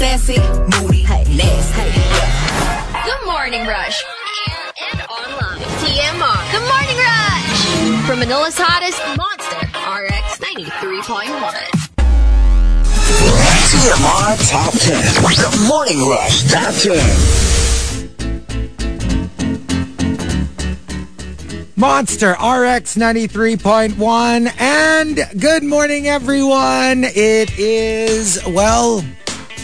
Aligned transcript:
Yeah. 0.00 0.16
Sassy, 0.16 0.38
moody, 0.80 1.02
hey, 1.02 1.24
nasty. 1.24 1.82
Yeah. 1.82 3.02
The 3.04 3.26
Morning 3.26 3.66
Rush. 3.66 4.04
Air 4.48 4.72
and 4.92 5.00
online. 5.10 5.58
TMR. 5.80 6.52
The 6.52 6.60
Morning 6.60 6.98
Rush. 6.98 8.06
From 8.06 8.18
Manila's 8.20 8.56
hottest, 8.56 9.02
Monster 9.16 9.66
RX 9.74 10.38
93.1. 10.38 11.88
TMR 13.70 14.38
Top 14.48 14.72
10. 14.72 15.02
The 15.24 15.66
Morning 15.66 16.00
Rush 16.08 16.44
Top 16.48 16.74
10. 16.74 16.94
Monster 21.74 22.32
RX 22.32 22.96
93.1 22.96 24.60
and 24.60 25.20
good 25.40 25.62
morning 25.64 26.06
everyone. 26.08 27.04
It 27.04 27.56
is 27.58 28.38
well 28.46 29.04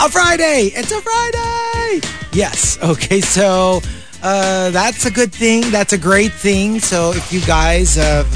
a 0.00 0.10
Friday. 0.10 0.72
It's 0.74 0.92
a 0.92 1.00
Friday. 1.00 2.06
Yes. 2.32 2.78
Okay. 2.82 3.20
So 3.20 3.80
uh, 4.22 4.70
that's 4.70 5.06
a 5.06 5.10
good 5.10 5.32
thing. 5.32 5.70
That's 5.70 5.92
a 5.92 5.98
great 5.98 6.32
thing. 6.32 6.80
So 6.80 7.12
if 7.12 7.32
you 7.32 7.40
guys 7.42 7.96
have 7.96 8.26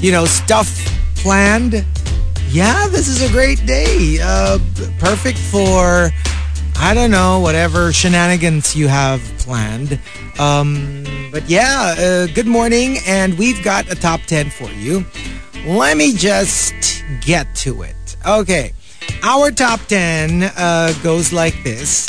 you 0.00 0.12
know 0.12 0.24
stuff 0.24 0.68
planned, 1.16 1.84
yeah, 2.50 2.88
this 2.88 3.08
is 3.08 3.22
a 3.22 3.32
great 3.32 3.64
day. 3.66 4.18
Uh, 4.22 4.58
perfect 4.98 5.38
for 5.38 6.10
I 6.80 6.94
don't 6.94 7.10
know 7.10 7.40
whatever 7.40 7.92
shenanigans 7.92 8.76
you 8.76 8.88
have 8.88 9.20
planned. 9.38 9.98
Um, 10.38 11.04
but 11.32 11.48
yeah, 11.50 11.94
uh, 11.98 12.26
good 12.32 12.46
morning, 12.46 12.98
and 13.06 13.36
we've 13.36 13.62
got 13.64 13.90
a 13.90 13.96
top 13.96 14.20
10 14.22 14.50
for 14.50 14.70
you. 14.70 15.04
Let 15.66 15.96
me 15.96 16.14
just 16.14 17.02
get 17.20 17.52
to 17.56 17.82
it. 17.82 18.16
Okay, 18.24 18.72
our 19.22 19.50
top 19.50 19.80
10 19.86 20.42
uh, 20.42 20.92
goes 21.02 21.32
like 21.32 21.54
this 21.64 22.06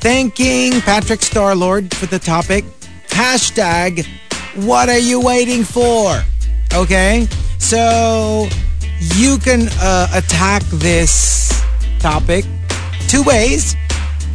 Thanking 0.00 0.80
Patrick 0.80 1.20
Starlord 1.20 1.94
for 1.94 2.06
the 2.06 2.18
topic. 2.18 2.64
Hashtag, 3.08 4.06
what 4.64 4.88
are 4.88 4.98
you 4.98 5.20
waiting 5.20 5.62
for? 5.62 6.20
Okay, 6.74 7.28
so 7.58 8.48
you 9.14 9.38
can 9.38 9.68
uh, 9.80 10.08
attack 10.12 10.62
this 10.64 11.62
topic 12.00 12.44
two 13.08 13.22
ways. 13.22 13.76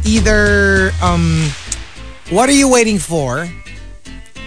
Either, 0.04 0.90
um, 1.02 1.50
what 2.30 2.48
are 2.48 2.52
you 2.52 2.70
waiting 2.70 2.98
for? 2.98 3.46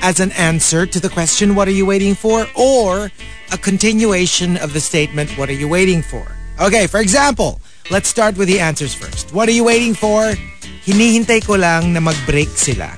as 0.02 0.20
an 0.20 0.32
answer 0.32 0.86
to 0.86 1.00
the 1.00 1.10
question, 1.10 1.56
What 1.56 1.68
are 1.68 1.72
you 1.72 1.86
waiting 1.86 2.16
for? 2.16 2.48
or 2.56 3.12
a 3.52 3.58
continuation 3.58 4.58
of 4.58 4.74
the 4.74 4.80
statement, 4.80 5.38
What 5.38 5.50
are 5.50 5.54
you 5.54 5.68
waiting 5.68 6.02
for? 6.02 6.26
Okay, 6.62 6.86
for 6.86 7.00
example, 7.02 7.60
let's 7.90 8.08
start 8.08 8.38
with 8.38 8.48
the 8.48 8.60
answers 8.60 8.94
first. 8.94 9.34
What 9.34 9.50
are 9.50 9.52
you 9.52 9.64
waiting 9.64 9.96
for? 9.96 10.38
Hinihintay 10.86 11.42
ko 11.42 11.58
lang 11.58 11.94
na 11.94 12.00
mag-break 12.00 12.54
sila. 12.54 12.94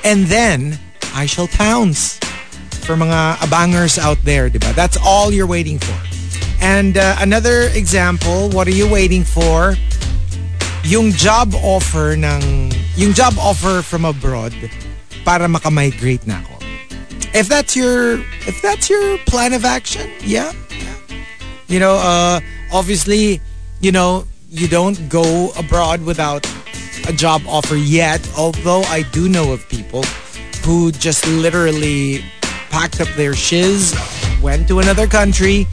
And 0.00 0.24
then, 0.32 0.80
I 1.12 1.26
shall 1.28 1.44
pounce. 1.44 2.16
For 2.88 2.96
mga 2.96 3.44
abangers 3.44 4.00
out 4.00 4.16
there, 4.24 4.48
diba? 4.48 4.72
That's 4.72 4.96
all 4.96 5.30
you're 5.30 5.46
waiting 5.46 5.78
for. 5.78 5.94
And 6.64 6.96
uh, 6.96 7.20
another 7.20 7.68
example, 7.76 8.48
what 8.48 8.66
are 8.66 8.74
you 8.74 8.88
waiting 8.88 9.24
for? 9.24 9.76
Yung 10.82 11.12
job 11.12 11.52
offer 11.60 12.16
ng 12.16 12.72
yung 12.96 13.12
job 13.12 13.36
offer 13.36 13.82
from 13.84 14.08
abroad 14.08 14.56
para 15.20 15.44
makamigrate 15.46 16.26
na 16.26 16.40
ako. 16.40 16.56
If 17.36 17.46
that's 17.46 17.76
your 17.76 18.24
if 18.48 18.58
that's 18.64 18.88
your 18.88 19.18
plan 19.28 19.52
of 19.52 19.68
action, 19.68 20.10
yeah. 20.24 20.50
yeah. 20.74 20.96
You 21.72 21.80
know, 21.80 21.94
uh 21.96 22.40
obviously, 22.70 23.40
you 23.80 23.92
know, 23.92 24.26
you 24.50 24.68
don't 24.68 25.08
go 25.08 25.52
abroad 25.56 26.04
without 26.04 26.46
a 27.08 27.14
job 27.14 27.40
offer 27.48 27.76
yet, 27.76 28.20
although 28.36 28.82
I 28.82 29.04
do 29.10 29.26
know 29.26 29.54
of 29.54 29.66
people 29.70 30.02
who 30.64 30.92
just 30.92 31.26
literally 31.26 32.22
packed 32.68 33.00
up 33.00 33.08
their 33.16 33.32
shiz, 33.32 33.96
went 34.42 34.68
to 34.68 34.80
another 34.80 35.06
country 35.06 35.66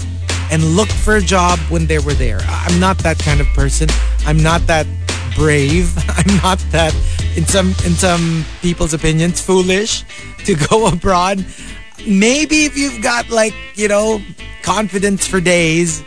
and 0.49 0.63
looked 0.77 0.93
for 0.93 1.17
a 1.17 1.21
job 1.21 1.59
when 1.67 1.85
they 1.85 1.99
were 1.99 2.13
there. 2.13 2.39
I'm 2.47 2.79
not 2.79 2.97
that 2.99 3.19
kind 3.19 3.41
of 3.41 3.47
person. 3.47 3.89
I'm 4.25 4.41
not 4.41 4.61
that 4.67 4.87
brave. 5.35 5.93
I'm 6.17 6.37
not 6.37 6.59
that 6.71 6.95
in 7.35 7.45
some 7.45 7.75
in 7.83 7.93
some 7.93 8.45
people's 8.61 8.93
opinions 8.93 9.41
foolish 9.41 10.05
to 10.45 10.55
go 10.55 10.87
abroad. 10.93 11.45
Maybe 12.07 12.65
if 12.65 12.77
you've 12.77 13.01
got 13.01 13.29
like, 13.29 13.53
you 13.75 13.87
know, 13.87 14.21
confidence 14.61 15.27
for 15.27 15.41
days 15.41 16.03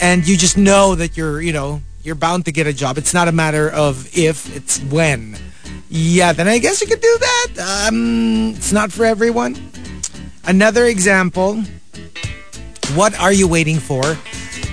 and 0.00 0.26
you 0.26 0.36
just 0.36 0.56
know 0.56 0.94
that 0.94 1.16
you're, 1.16 1.40
you 1.40 1.52
know, 1.52 1.82
you're 2.02 2.14
bound 2.14 2.44
to 2.46 2.52
get 2.52 2.66
a 2.66 2.72
job. 2.72 2.98
It's 2.98 3.12
not 3.12 3.28
a 3.28 3.32
matter 3.32 3.70
of 3.70 4.08
if, 4.16 4.54
it's 4.54 4.80
when. 4.84 5.36
Yeah, 5.90 6.32
then 6.32 6.48
I 6.48 6.58
guess 6.58 6.80
you 6.80 6.86
could 6.86 7.00
do 7.00 7.16
that. 7.20 7.88
Um, 7.88 8.54
it's 8.56 8.72
not 8.72 8.92
for 8.92 9.04
everyone. 9.04 9.56
Another 10.44 10.84
example, 10.84 11.62
what 12.94 13.18
are 13.18 13.32
you 13.32 13.48
waiting 13.48 13.78
for? 13.78 14.02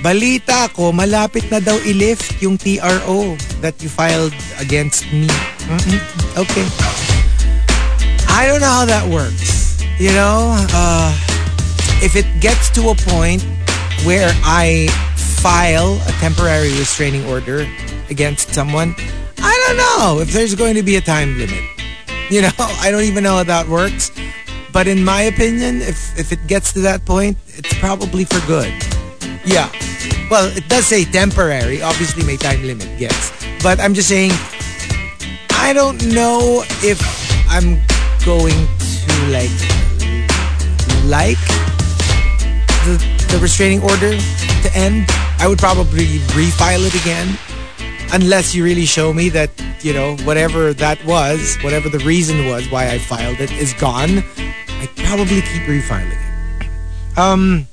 Balita 0.04 0.72
ko, 0.74 0.92
malapit 0.92 1.50
na 1.50 1.60
daw 1.60 1.76
i-lift 1.82 2.38
yung 2.42 2.58
TRO 2.58 3.36
that 3.60 3.82
you 3.82 3.90
filed 3.90 4.36
against 4.60 5.04
me. 5.12 5.28
Mm-mm. 5.66 6.00
Okay. 6.38 6.68
I 8.30 8.46
don't 8.46 8.62
know 8.62 8.70
how 8.70 8.86
that 8.86 9.10
works. 9.10 9.65
You 9.98 10.12
know, 10.12 10.54
uh, 10.74 11.18
if 12.04 12.18
it 12.18 12.26
gets 12.42 12.70
to 12.72 12.90
a 12.90 12.96
point 12.96 13.42
where 14.04 14.30
I 14.44 14.88
file 15.42 15.96
a 16.06 16.12
temporary 16.20 16.68
restraining 16.78 17.26
order 17.28 17.66
against 18.10 18.54
someone, 18.54 18.94
I 19.38 19.66
don't 19.68 19.78
know 19.78 20.20
if 20.20 20.34
there's 20.34 20.54
going 20.54 20.76
to 20.76 20.84
be 20.84 20.98
a 20.98 21.02
time 21.02 21.38
limit. 21.38 21.64
You 22.30 22.42
know, 22.42 22.52
I 22.60 22.92
don't 22.92 23.04
even 23.04 23.24
know 23.24 23.38
how 23.38 23.44
that 23.44 23.70
works. 23.70 24.12
But 24.74 24.90
in 24.90 25.02
my 25.02 25.22
opinion, 25.22 25.82
if, 25.82 26.20
if 26.20 26.34
it 26.34 26.46
gets 26.46 26.74
to 26.74 26.82
that 26.82 27.06
point, 27.06 27.38
it's 27.56 27.74
probably 27.80 28.26
for 28.26 28.46
good. 28.46 28.74
Yeah. 29.46 29.72
Well, 30.30 30.52
it 30.58 30.68
does 30.68 30.88
say 30.88 31.06
temporary. 31.06 31.82
Obviously, 31.82 32.26
may 32.26 32.36
time 32.36 32.62
limit, 32.64 32.90
gets. 32.98 33.32
But 33.64 33.80
I'm 33.80 33.94
just 33.94 34.10
saying, 34.10 34.32
I 35.52 35.72
don't 35.74 36.06
know 36.08 36.66
if 36.84 37.00
I'm 37.50 37.80
going 38.26 38.68
to 39.08 39.32
like 39.32 39.85
like 41.06 41.40
the, 42.86 42.98
the 43.32 43.40
restraining 43.42 43.82
order 43.82 44.18
to 44.18 44.70
end. 44.74 45.06
I 45.40 45.48
would 45.48 45.60
probably 45.60 46.20
refile 46.34 46.86
it 46.86 46.96
again 46.96 47.38
unless 48.14 48.54
you 48.56 48.64
really 48.64 48.86
show 48.86 49.14
me 49.14 49.30
that, 49.30 49.50
you 49.82 49.94
know, 49.94 50.16
whatever 50.24 50.74
that 50.74 51.04
was, 51.06 51.58
whatever 51.62 51.90
the 51.90 52.00
reason 52.00 52.48
was 52.48 52.70
why 52.70 52.90
I 52.90 53.00
filed 53.00 53.40
it 53.40 53.52
is 53.52 53.74
gone. 53.74 54.24
I'd 54.80 54.96
probably 54.98 55.42
keep 55.42 55.64
refiling 55.64 56.12
it. 56.12 57.18
Um, 57.18 57.68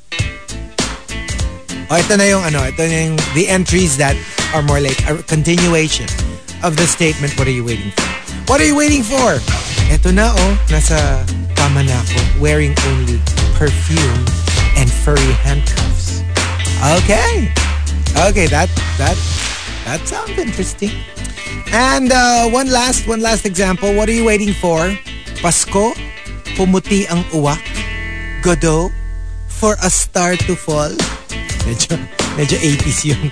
oh, 1.91 1.99
ito 1.99 2.17
na 2.17 2.25
yung 2.25 2.45
ano, 2.45 2.63
ito 2.63 2.87
na 2.87 3.11
yung 3.11 3.17
the 3.35 3.49
entries 3.49 3.97
that 3.99 4.17
are 4.55 4.63
more 4.63 4.81
like 4.81 4.99
a 5.09 5.23
continuation 5.25 6.07
of 6.63 6.77
the 6.77 6.87
statement, 6.87 7.37
what 7.39 7.49
are 7.49 7.55
you 7.55 7.65
waiting 7.65 7.91
for? 7.91 8.07
What 8.47 8.61
are 8.61 8.67
you 8.67 8.77
waiting 8.77 9.03
for? 9.03 9.41
Ito 9.91 10.15
na 10.15 10.31
oh, 10.31 10.53
nasa 10.71 11.27
wearing 12.41 12.75
only 12.87 13.19
perfume 13.55 14.25
and 14.77 14.91
furry 14.91 15.33
handcuffs. 15.47 16.21
Okay. 16.99 17.53
Okay, 18.29 18.47
that 18.51 18.69
that 18.99 19.17
that 19.85 20.01
sounds 20.05 20.37
interesting. 20.39 20.91
And 21.73 22.13
uh, 22.13 22.51
one 22.51 22.71
last 22.71 23.07
one 23.07 23.21
last 23.21 23.47
example. 23.47 23.95
What 23.95 24.09
are 24.09 24.13
you 24.13 24.25
waiting 24.25 24.53
for? 24.53 24.91
Pasko, 25.39 25.95
pumuti 26.59 27.07
ang 27.09 27.23
uwak. 27.31 27.63
Godot, 28.43 28.91
for 29.47 29.77
a 29.83 29.91
star 29.91 30.35
to 30.35 30.55
fall. 30.55 30.91
Medyo, 31.63 31.95
medyo 32.35 32.59
80s 32.59 33.07
yung, 33.07 33.23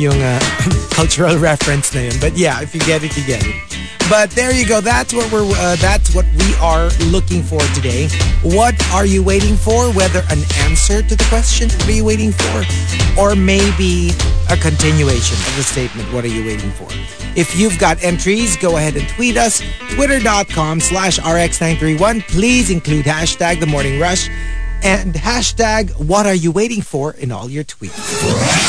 yung 0.00 0.16
uh, 0.16 0.40
cultural 0.96 1.36
reference 1.36 1.92
na 1.92 2.08
yun. 2.08 2.16
But 2.20 2.36
yeah, 2.36 2.64
if 2.64 2.72
you 2.72 2.80
get 2.80 3.04
it, 3.04 3.12
you 3.16 3.24
get 3.28 3.44
it. 3.44 3.73
But 4.10 4.30
there 4.32 4.54
you 4.54 4.66
go. 4.66 4.80
That's 4.80 5.14
what 5.14 5.30
we're. 5.32 5.44
Uh, 5.44 5.76
that's 5.76 6.14
what 6.14 6.26
we 6.36 6.54
are 6.56 6.90
looking 7.06 7.42
for 7.42 7.60
today. 7.74 8.08
What 8.42 8.74
are 8.92 9.06
you 9.06 9.22
waiting 9.22 9.56
for? 9.56 9.90
Whether 9.92 10.22
an 10.30 10.40
answer 10.60 11.02
to 11.02 11.16
the 11.16 11.26
question, 11.28 11.70
what 11.70 11.88
are 11.88 11.92
you 11.92 12.04
waiting 12.04 12.32
for, 12.32 12.64
or 13.20 13.34
maybe 13.34 14.10
a 14.50 14.56
continuation 14.56 15.36
of 15.48 15.56
the 15.56 15.62
statement, 15.62 16.12
what 16.12 16.24
are 16.24 16.28
you 16.28 16.44
waiting 16.44 16.70
for? 16.72 16.86
If 17.34 17.56
you've 17.58 17.78
got 17.78 18.02
entries, 18.04 18.56
go 18.56 18.76
ahead 18.76 18.96
and 18.96 19.08
tweet 19.08 19.36
us. 19.36 19.62
Twitter.com 19.94 20.80
slash 20.80 21.18
RX931. 21.18 22.28
Please 22.28 22.70
include 22.70 23.06
hashtag 23.06 23.58
The 23.60 23.66
Morning 23.66 23.98
Rush 23.98 24.28
and 24.82 25.14
hashtag 25.14 25.90
What 26.06 26.26
Are 26.26 26.34
You 26.34 26.52
Waiting 26.52 26.82
For 26.82 27.12
in 27.14 27.32
all 27.32 27.48
your 27.48 27.64
tweets. 27.64 27.90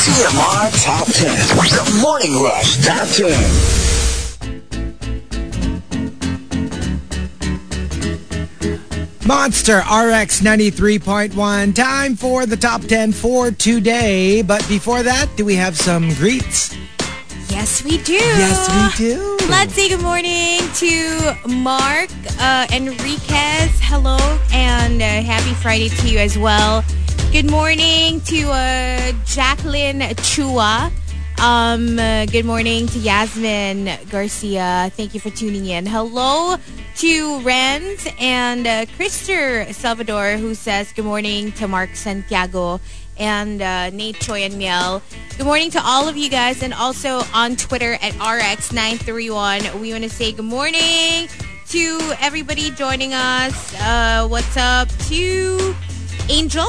TMR 0.02 0.84
Top 0.84 1.06
10. 1.06 1.36
The 1.58 2.00
Morning 2.00 2.42
Rush 2.42 2.84
Top 2.84 3.06
10. 3.08 3.85
Monster 9.26 9.78
RX 9.78 10.40
93.1. 10.40 11.74
Time 11.74 12.14
for 12.14 12.46
the 12.46 12.56
top 12.56 12.82
10 12.82 13.10
for 13.10 13.50
today. 13.50 14.40
But 14.40 14.66
before 14.68 15.02
that, 15.02 15.28
do 15.34 15.44
we 15.44 15.56
have 15.56 15.76
some 15.76 16.14
greets? 16.14 16.76
Yes, 17.48 17.82
we 17.82 17.98
do. 17.98 18.12
Yes, 18.12 18.98
we 19.00 19.06
do. 19.06 19.36
Let's 19.48 19.74
say 19.74 19.88
good 19.88 20.00
morning 20.00 20.60
to 20.74 21.36
Mark 21.48 22.08
uh, 22.38 22.68
Enriquez. 22.72 23.70
Hello, 23.82 24.16
and 24.52 25.02
uh, 25.02 25.04
happy 25.04 25.54
Friday 25.54 25.88
to 25.88 26.08
you 26.08 26.18
as 26.18 26.38
well. 26.38 26.84
Good 27.32 27.50
morning 27.50 28.20
to 28.26 28.50
uh, 28.50 29.12
Jacqueline 29.24 30.02
Chua. 30.22 30.92
Um, 31.38 31.98
uh, 31.98 32.24
good 32.26 32.46
morning 32.46 32.86
to 32.86 32.98
Yasmin 32.98 33.90
Garcia. 34.08 34.90
Thank 34.94 35.12
you 35.12 35.20
for 35.20 35.28
tuning 35.28 35.66
in. 35.66 35.84
Hello 35.84 36.56
to 36.96 37.38
Renz 37.40 38.10
and 38.18 38.66
uh, 38.66 39.72
Salvador, 39.72 40.38
who 40.38 40.54
says 40.54 40.92
good 40.94 41.04
morning 41.04 41.52
to 41.52 41.68
Mark 41.68 41.94
Santiago 41.94 42.80
and 43.18 43.60
uh, 43.60 43.90
Nate 43.90 44.16
Choi 44.16 44.44
and 44.44 44.56
Miel. 44.56 45.02
Good 45.36 45.44
morning 45.44 45.70
to 45.72 45.80
all 45.82 46.08
of 46.08 46.16
you 46.16 46.30
guys, 46.30 46.62
and 46.62 46.72
also 46.72 47.20
on 47.34 47.56
Twitter 47.56 47.94
at 47.94 48.14
RX931. 48.14 49.78
We 49.78 49.92
want 49.92 50.04
to 50.04 50.10
say 50.10 50.32
good 50.32 50.46
morning 50.46 51.28
to 51.68 52.14
everybody 52.18 52.70
joining 52.70 53.12
us. 53.12 53.74
Uh, 53.82 54.26
what's 54.26 54.56
up 54.56 54.88
to 55.08 55.74
Angel? 56.30 56.66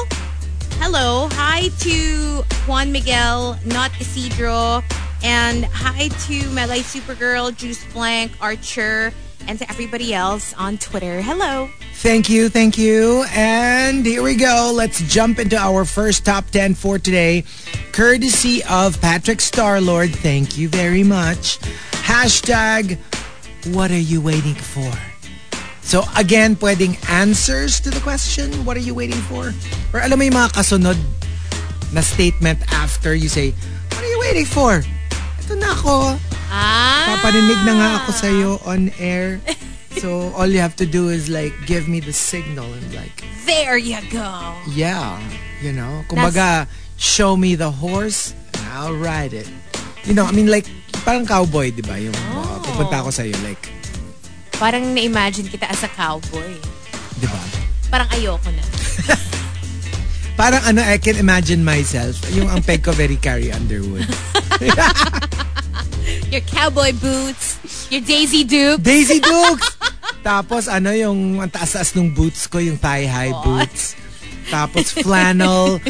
Hello. 0.80 1.28
Hi 1.32 1.68
to 1.80 2.42
Juan 2.66 2.92
Miguel, 2.92 3.58
not 3.66 3.90
Isidro. 4.00 4.82
And 5.24 5.64
hi 5.64 6.06
to 6.08 6.40
Melay 6.50 6.80
Supergirl, 6.80 7.54
Juice 7.54 7.84
Blank, 7.92 8.32
Archer, 8.40 9.12
and 9.48 9.58
to 9.58 9.68
everybody 9.68 10.14
else 10.14 10.54
on 10.54 10.78
Twitter. 10.78 11.20
Hello. 11.20 11.68
Thank 11.94 12.30
you, 12.30 12.48
thank 12.48 12.78
you. 12.78 13.24
And 13.30 14.06
here 14.06 14.22
we 14.22 14.36
go. 14.36 14.70
Let's 14.72 15.00
jump 15.12 15.40
into 15.40 15.56
our 15.56 15.84
first 15.84 16.24
top 16.24 16.48
10 16.50 16.74
for 16.74 16.98
today. 16.98 17.42
Courtesy 17.90 18.62
of 18.70 19.00
Patrick 19.00 19.38
Starlord. 19.38 20.14
Thank 20.14 20.56
you 20.56 20.68
very 20.68 21.02
much. 21.02 21.58
Hashtag, 21.90 22.98
what 23.74 23.90
are 23.90 23.98
you 23.98 24.20
waiting 24.20 24.54
for? 24.54 25.07
So 25.88 26.04
again, 26.20 26.52
pwedeng 26.60 27.00
answers 27.08 27.80
to 27.80 27.88
the 27.88 27.96
question, 28.04 28.52
what 28.68 28.76
are 28.76 28.84
you 28.84 28.92
waiting 28.92 29.16
for? 29.24 29.56
Or 29.96 30.04
alam 30.04 30.20
mo 30.20 30.28
yung 30.28 30.36
mga 30.36 30.52
kasunod 30.52 31.00
na 31.96 32.04
statement 32.04 32.60
after 32.76 33.16
you 33.16 33.32
say, 33.32 33.56
what 33.96 34.04
are 34.04 34.12
you 34.12 34.20
waiting 34.20 34.44
for? 34.44 34.84
Ito 35.40 35.56
na 35.56 35.72
ako. 35.72 36.20
Ah. 36.52 37.16
Papaninig 37.16 37.64
na 37.64 37.72
nga 37.72 37.88
ako 38.04 38.10
sa'yo 38.12 38.50
on 38.68 38.92
air. 39.00 39.40
So 39.98 40.30
all 40.38 40.46
you 40.46 40.62
have 40.62 40.78
to 40.78 40.86
do 40.86 41.10
is 41.10 41.26
like 41.26 41.50
give 41.66 41.90
me 41.90 41.98
the 41.98 42.14
signal 42.14 42.70
and 42.70 42.86
like, 42.94 43.24
There 43.42 43.74
you 43.74 43.98
go. 44.14 44.54
yeah, 44.70 45.18
you 45.58 45.74
know. 45.74 46.06
Kumbaga, 46.06 46.70
show 46.94 47.34
me 47.34 47.58
the 47.58 47.66
horse 47.72 48.30
and 48.54 48.62
I'll 48.70 48.94
ride 48.94 49.34
it. 49.34 49.50
You 50.06 50.14
know, 50.14 50.22
I 50.22 50.30
mean 50.30 50.46
like, 50.46 50.70
parang 51.02 51.26
cowboy, 51.26 51.74
di 51.74 51.82
ba? 51.82 51.98
Yung 51.98 52.14
uh, 52.14 52.62
pupunta 52.62 53.02
ako 53.02 53.10
sa'yo, 53.10 53.34
like, 53.42 53.58
Parang 54.58 54.82
na-imagine 54.90 55.46
kita 55.46 55.70
as 55.70 55.86
a 55.86 55.90
cowboy. 55.94 56.58
di 57.18 57.26
ba? 57.30 57.40
Parang 57.88 58.10
ayoko 58.10 58.50
na. 58.50 58.62
Parang 60.38 60.62
ano, 60.66 60.82
I 60.82 60.98
can 60.98 61.18
imagine 61.18 61.62
myself. 61.66 62.18
Yung 62.34 62.46
ang 62.50 62.62
peg 62.62 62.82
ko 62.82 62.94
very 62.94 63.18
Carrie 63.18 63.50
Underwood. 63.50 64.06
Your 66.28 66.44
cowboy 66.44 66.92
boots, 66.92 67.56
your 67.88 68.04
Daisy 68.04 68.44
Duke. 68.44 68.84
Daisy 68.84 69.16
Dukes! 69.24 69.80
Tapos 70.20 70.68
ano 70.68 70.92
yung 70.92 71.40
ang 71.40 71.48
taas-taas 71.48 71.96
ng 71.96 72.12
boots 72.12 72.44
ko, 72.44 72.60
yung 72.60 72.76
thigh-high 72.76 73.32
boots. 73.40 73.96
Tapos 74.52 74.92
flannel 74.92 75.80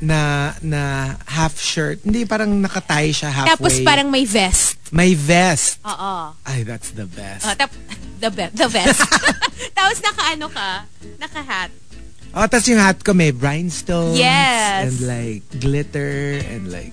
na 0.00 0.52
na 0.60 1.14
half 1.24 1.56
shirt. 1.56 2.04
Hindi, 2.04 2.28
parang 2.28 2.52
nakatie 2.60 3.16
siya 3.16 3.32
halfway. 3.32 3.56
Tapos 3.56 3.74
parang 3.80 4.08
may 4.12 4.28
vest. 4.28 4.76
May 4.92 5.16
vest. 5.16 5.80
Oo. 5.84 6.36
Ay, 6.44 6.62
that's 6.62 6.92
the 6.92 7.08
best. 7.08 7.48
Oh, 7.48 7.54
tap, 7.56 7.72
the, 8.22 8.30
be- 8.30 8.52
the 8.52 8.68
vest. 8.68 9.00
Tapos 9.76 9.98
naka-ano 10.04 10.46
ka? 10.52 10.84
Naka-hat. 11.20 11.70
Oh, 12.36 12.44
tapos 12.44 12.68
yung 12.68 12.76
hat 12.84 13.00
ko 13.00 13.16
may 13.16 13.32
rhinestones. 13.32 14.20
Yes. 14.20 14.92
And 14.92 14.96
like 15.08 15.40
glitter 15.56 16.36
and 16.44 16.68
like 16.68 16.92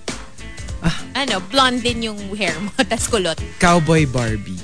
Ano, 1.14 1.40
blonde 1.48 1.80
din 1.82 2.02
yung 2.02 2.18
hair 2.36 2.52
mo. 2.60 2.68
Tapos 2.90 3.08
kulot. 3.08 3.38
cowboy 3.58 4.04
Barbie. 4.04 4.58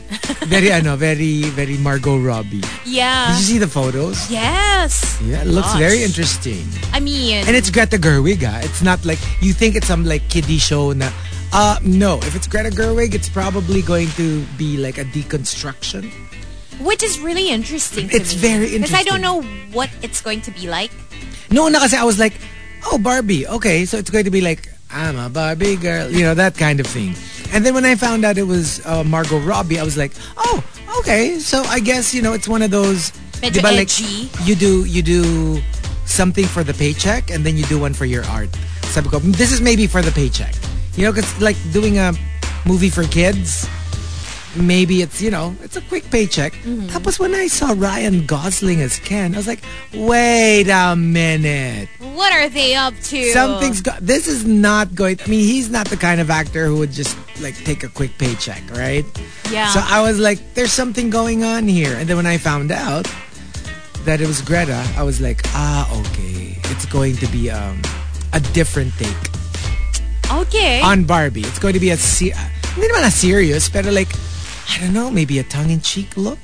Very 0.50 0.68
ano, 0.76 0.96
very, 0.96 1.44
very 1.56 1.78
Margot 1.78 2.18
Robbie. 2.18 2.60
Yeah. 2.84 3.32
Did 3.32 3.38
you 3.40 3.46
see 3.56 3.58
the 3.58 3.70
photos? 3.70 4.30
Yes. 4.30 5.16
Yeah, 5.24 5.42
it 5.42 5.48
looks 5.48 5.72
very 5.78 6.02
interesting. 6.02 6.66
I 6.92 7.00
mean, 7.00 7.46
And 7.46 7.56
it's 7.56 7.70
Greta 7.70 7.96
Gerwig, 7.96 8.42
ah. 8.44 8.60
It's 8.60 8.82
not 8.82 9.04
like, 9.04 9.18
you 9.40 9.52
think 9.52 9.76
it's 9.76 9.86
some 9.86 10.04
like 10.04 10.26
kiddie 10.28 10.58
show 10.58 10.92
na, 10.92 11.08
uh, 11.52 11.78
no. 11.82 12.18
If 12.26 12.34
it's 12.36 12.46
Greta 12.46 12.68
Gerwig, 12.70 13.14
it's 13.14 13.28
probably 13.28 13.80
going 13.80 14.08
to 14.20 14.42
be 14.58 14.76
like 14.76 14.98
a 14.98 15.04
deconstruction. 15.08 16.10
which 16.80 17.02
is 17.04 17.20
really 17.20 17.50
interesting 17.52 18.08
It's 18.08 18.32
me. 18.34 18.40
very 18.40 18.64
interesting. 18.72 18.88
Because 18.88 18.96
I 18.96 19.04
don't 19.04 19.20
know 19.20 19.42
what 19.72 19.90
it's 20.00 20.20
going 20.24 20.40
to 20.48 20.50
be 20.50 20.64
like. 20.66 20.88
No, 21.52 21.68
na 21.68 21.78
kasi 21.78 21.96
I 21.96 22.04
was 22.04 22.18
like, 22.18 22.32
oh, 22.88 22.96
Barbie. 22.96 23.44
Okay, 23.46 23.84
so 23.84 23.98
it's 24.00 24.08
going 24.08 24.24
to 24.24 24.32
be 24.32 24.40
like, 24.40 24.64
I'm 24.92 25.18
a 25.18 25.28
Barbie 25.28 25.76
girl. 25.76 26.10
You 26.10 26.22
know, 26.22 26.34
that 26.34 26.56
kind 26.56 26.80
of 26.80 26.86
thing. 26.86 27.14
And 27.52 27.64
then 27.64 27.74
when 27.74 27.84
I 27.84 27.94
found 27.94 28.24
out 28.24 28.38
it 28.38 28.44
was 28.44 28.84
uh, 28.86 29.04
Margot 29.04 29.38
Robbie, 29.38 29.78
I 29.78 29.82
was 29.82 29.96
like, 29.96 30.12
oh, 30.36 30.64
okay. 31.00 31.38
So 31.38 31.62
I 31.64 31.80
guess, 31.80 32.14
you 32.14 32.22
know, 32.22 32.32
it's 32.32 32.48
one 32.48 32.62
of 32.62 32.70
those... 32.70 33.12
Medyo 33.40 33.62
diba, 33.62 33.72
like, 33.72 34.46
you 34.46 34.54
do, 34.54 34.84
you 34.84 35.02
do 35.02 35.62
something 36.04 36.44
for 36.44 36.62
the 36.62 36.74
paycheck 36.74 37.30
and 37.30 37.46
then 37.46 37.56
you 37.56 37.64
do 37.64 37.78
one 37.78 37.94
for 37.94 38.04
your 38.04 38.24
art. 38.26 38.50
Sabi 38.90 39.08
ko, 39.08 39.18
this 39.20 39.52
is 39.52 39.60
maybe 39.60 39.86
for 39.86 40.02
the 40.02 40.10
paycheck. 40.10 40.54
You 40.96 41.04
know, 41.06 41.12
because 41.12 41.40
like 41.40 41.56
doing 41.72 41.98
a 41.98 42.12
movie 42.66 42.90
for 42.90 43.04
kids, 43.04 43.68
maybe 44.56 45.02
it's, 45.02 45.22
you 45.22 45.30
know, 45.30 45.54
it's 45.62 45.76
a 45.76 45.80
quick 45.82 46.10
paycheck. 46.10 46.52
Mm-hmm. 46.52 46.88
Tapos 46.88 47.18
when 47.18 47.34
I 47.34 47.46
saw 47.46 47.74
Ryan 47.76 48.26
Gosling 48.26 48.80
as 48.80 48.98
Ken, 48.98 49.34
I 49.34 49.38
was 49.38 49.46
like, 49.46 49.62
wait 49.94 50.68
a 50.68 50.96
minute. 50.96 51.88
What 51.98 52.32
are 52.32 52.48
they 52.48 52.74
up 52.74 52.94
to? 52.94 53.24
Something's 53.32 53.80
got, 53.80 54.00
this 54.00 54.26
is 54.26 54.44
not 54.44 54.94
going, 54.94 55.20
I 55.24 55.28
mean, 55.28 55.40
he's 55.40 55.70
not 55.70 55.88
the 55.88 55.96
kind 55.96 56.20
of 56.20 56.30
actor 56.30 56.66
who 56.66 56.78
would 56.78 56.92
just 56.92 57.16
like 57.40 57.54
take 57.64 57.84
a 57.84 57.88
quick 57.88 58.18
paycheck, 58.18 58.62
right? 58.72 59.04
Yeah. 59.50 59.68
So 59.68 59.80
I 59.82 60.02
was 60.02 60.18
like, 60.18 60.54
there's 60.54 60.72
something 60.72 61.10
going 61.10 61.44
on 61.44 61.68
here. 61.68 61.94
And 61.96 62.08
then 62.08 62.16
when 62.16 62.26
I 62.26 62.38
found 62.38 62.72
out 62.72 63.06
that 64.04 64.20
it 64.20 64.26
was 64.26 64.42
Greta, 64.42 64.84
I 64.96 65.02
was 65.02 65.20
like, 65.20 65.42
ah, 65.54 65.86
okay. 66.00 66.58
It's 66.70 66.86
going 66.86 67.16
to 67.16 67.26
be 67.28 67.50
um, 67.50 67.80
a 68.32 68.40
different 68.40 68.92
take 68.94 69.30
okay. 70.32 70.80
on 70.80 71.04
Barbie. 71.04 71.42
It's 71.42 71.58
going 71.58 71.74
to 71.74 71.80
be 71.80 71.90
a, 71.90 71.96
se- 71.96 72.32
hindi 72.74 72.88
naman 72.88 73.06
a 73.06 73.10
serious, 73.10 73.68
pero 73.68 73.90
like, 73.90 74.08
I 74.70 74.78
don't 74.78 74.94
know, 74.94 75.10
maybe 75.10 75.38
a 75.38 75.42
tongue-in-cheek 75.42 76.16
look? 76.16 76.38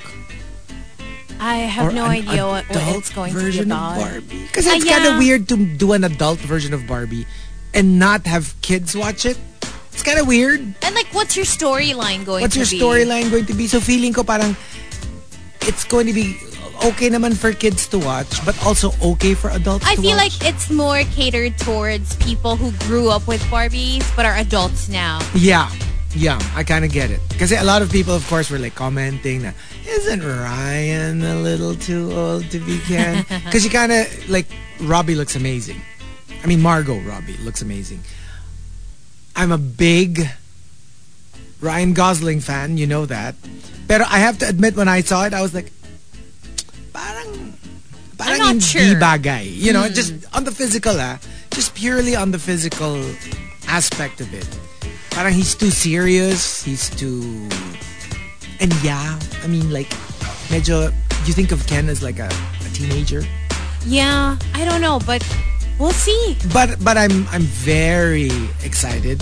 I 1.39 1.59
have 1.69 1.93
or 1.93 1.93
no 1.93 2.07
idea 2.07 2.47
what, 2.47 2.69
what 2.69 2.97
it's 2.97 3.11
going 3.11 3.33
to 3.33 3.39
be 3.39 3.45
version 3.45 3.71
about. 3.71 3.97
of 3.97 4.03
Barbie. 4.03 4.43
Because 4.49 4.67
it's 4.67 4.85
uh, 4.85 4.91
kind 4.91 5.05
yeah. 5.05 5.13
of 5.13 5.19
weird 5.19 5.49
to 5.51 5.57
do 5.77 5.93
an 5.93 6.03
adult 6.03 6.39
version 6.41 6.75
of 6.75 6.87
Barbie 6.87 7.27
and 7.75 7.99
not 7.99 8.27
have 8.27 8.57
kids 8.63 8.97
watch 8.97 9.27
it. 9.27 9.39
It's 9.93 10.03
kind 10.03 10.19
of 10.19 10.27
weird. 10.27 10.61
And 10.61 10.95
like, 10.95 11.07
what's 11.13 11.37
your 11.37 11.45
storyline 11.45 12.25
going 12.25 12.43
What's 12.43 12.55
to 12.55 12.65
your 12.65 12.69
be? 12.69 12.81
storyline 12.81 13.31
going 13.31 13.47
to 13.47 13.55
be? 13.55 13.67
So 13.67 13.81
feeling 13.81 14.13
ko 14.13 14.25
parang 14.25 14.57
it's 15.63 15.85
going 15.85 16.07
to 16.07 16.13
be 16.13 16.37
okay 16.85 17.09
naman 17.09 17.37
for 17.37 17.53
kids 17.53 17.87
to 17.89 17.99
watch, 17.99 18.45
but 18.45 18.57
also 18.65 18.93
okay 19.03 19.35
for 19.35 19.51
adults 19.51 19.87
I 19.87 19.97
feel 19.97 20.17
watch. 20.17 20.41
like 20.41 20.49
it's 20.49 20.69
more 20.71 21.03
catered 21.15 21.57
towards 21.59 22.17
people 22.17 22.57
who 22.57 22.73
grew 22.89 23.09
up 23.09 23.27
with 23.27 23.41
Barbies 23.53 24.05
but 24.17 24.25
are 24.27 24.37
adults 24.37 24.89
now. 24.89 25.21
Yeah. 25.35 25.71
Yeah, 26.17 26.41
I 26.55 26.65
kind 26.65 26.83
of 26.83 26.91
get 26.91 27.11
it. 27.11 27.21
Because 27.29 27.53
a 27.53 27.63
lot 27.63 27.83
of 27.83 27.93
people, 27.93 28.15
of 28.15 28.27
course, 28.27 28.51
were 28.51 28.59
like 28.59 28.75
commenting 28.75 29.43
that, 29.43 29.55
isn't 29.87 30.25
Ryan 30.25 31.23
a 31.23 31.37
little 31.37 31.75
too 31.75 32.11
old 32.13 32.51
to 32.53 32.59
be 32.59 32.79
Ken? 32.89 33.25
Because 33.45 33.65
you 33.69 33.71
kind 33.71 33.93
of, 33.93 34.31
like, 34.31 34.47
Robbie 34.81 35.15
looks 35.15 35.37
amazing. 35.37 35.81
I 36.43 36.47
mean, 36.47 36.63
Margot 36.63 37.01
Robbie 37.01 37.37
looks 37.45 37.61
amazing. 37.61 38.01
I'm 39.37 39.53
a 39.53 39.59
big 39.59 40.27
Ryan 41.61 41.93
Gosling 41.93 42.41
fan, 42.41 42.79
you 42.79 42.87
know 42.87 43.05
that. 43.05 43.35
Pero 43.87 44.07
I 44.09 44.19
have 44.19 44.39
to 44.39 44.49
admit, 44.49 44.75
when 44.75 44.89
I 44.89 45.03
saw 45.03 45.27
it, 45.27 45.35
I 45.35 45.43
was 45.43 45.53
like, 45.53 45.71
parang, 46.95 47.59
parang 48.17 48.39
not 48.39 48.49
hindi 48.49 48.65
sure. 48.65 48.95
bagay. 48.97 49.53
You 49.53 49.75
know, 49.75 49.87
just 49.91 50.15
on 50.35 50.45
the 50.45 50.53
physical, 50.53 50.97
ah. 50.99 51.19
Just 51.51 51.75
purely 51.75 52.17
on 52.17 52.31
the 52.31 52.39
physical 52.39 53.05
aspect 53.69 54.23
of 54.23 54.33
it. 54.33 54.49
Parang 55.17 55.33
he's 55.33 55.57
too 55.57 55.73
serious. 55.73 56.61
He's 56.61 56.93
too... 56.93 57.25
And 58.61 58.73
yeah, 58.85 59.17
I 59.41 59.49
mean, 59.49 59.73
like, 59.73 59.89
medyo, 60.53 60.93
you 61.25 61.33
think 61.33 61.53
of 61.53 61.67
Ken 61.67 61.89
as 61.89 62.03
like 62.03 62.21
a, 62.21 62.29
a 62.29 62.69
teenager. 62.73 63.25
Yeah, 63.85 64.37
I 64.53 64.65
don't 64.65 64.81
know, 64.81 65.01
but 65.05 65.21
we'll 65.79 65.93
see. 65.93 66.37
But 66.53 66.81
but 66.83 66.97
I'm 66.97 67.29
I'm 67.31 67.45
very 67.63 68.33
excited. 68.65 69.21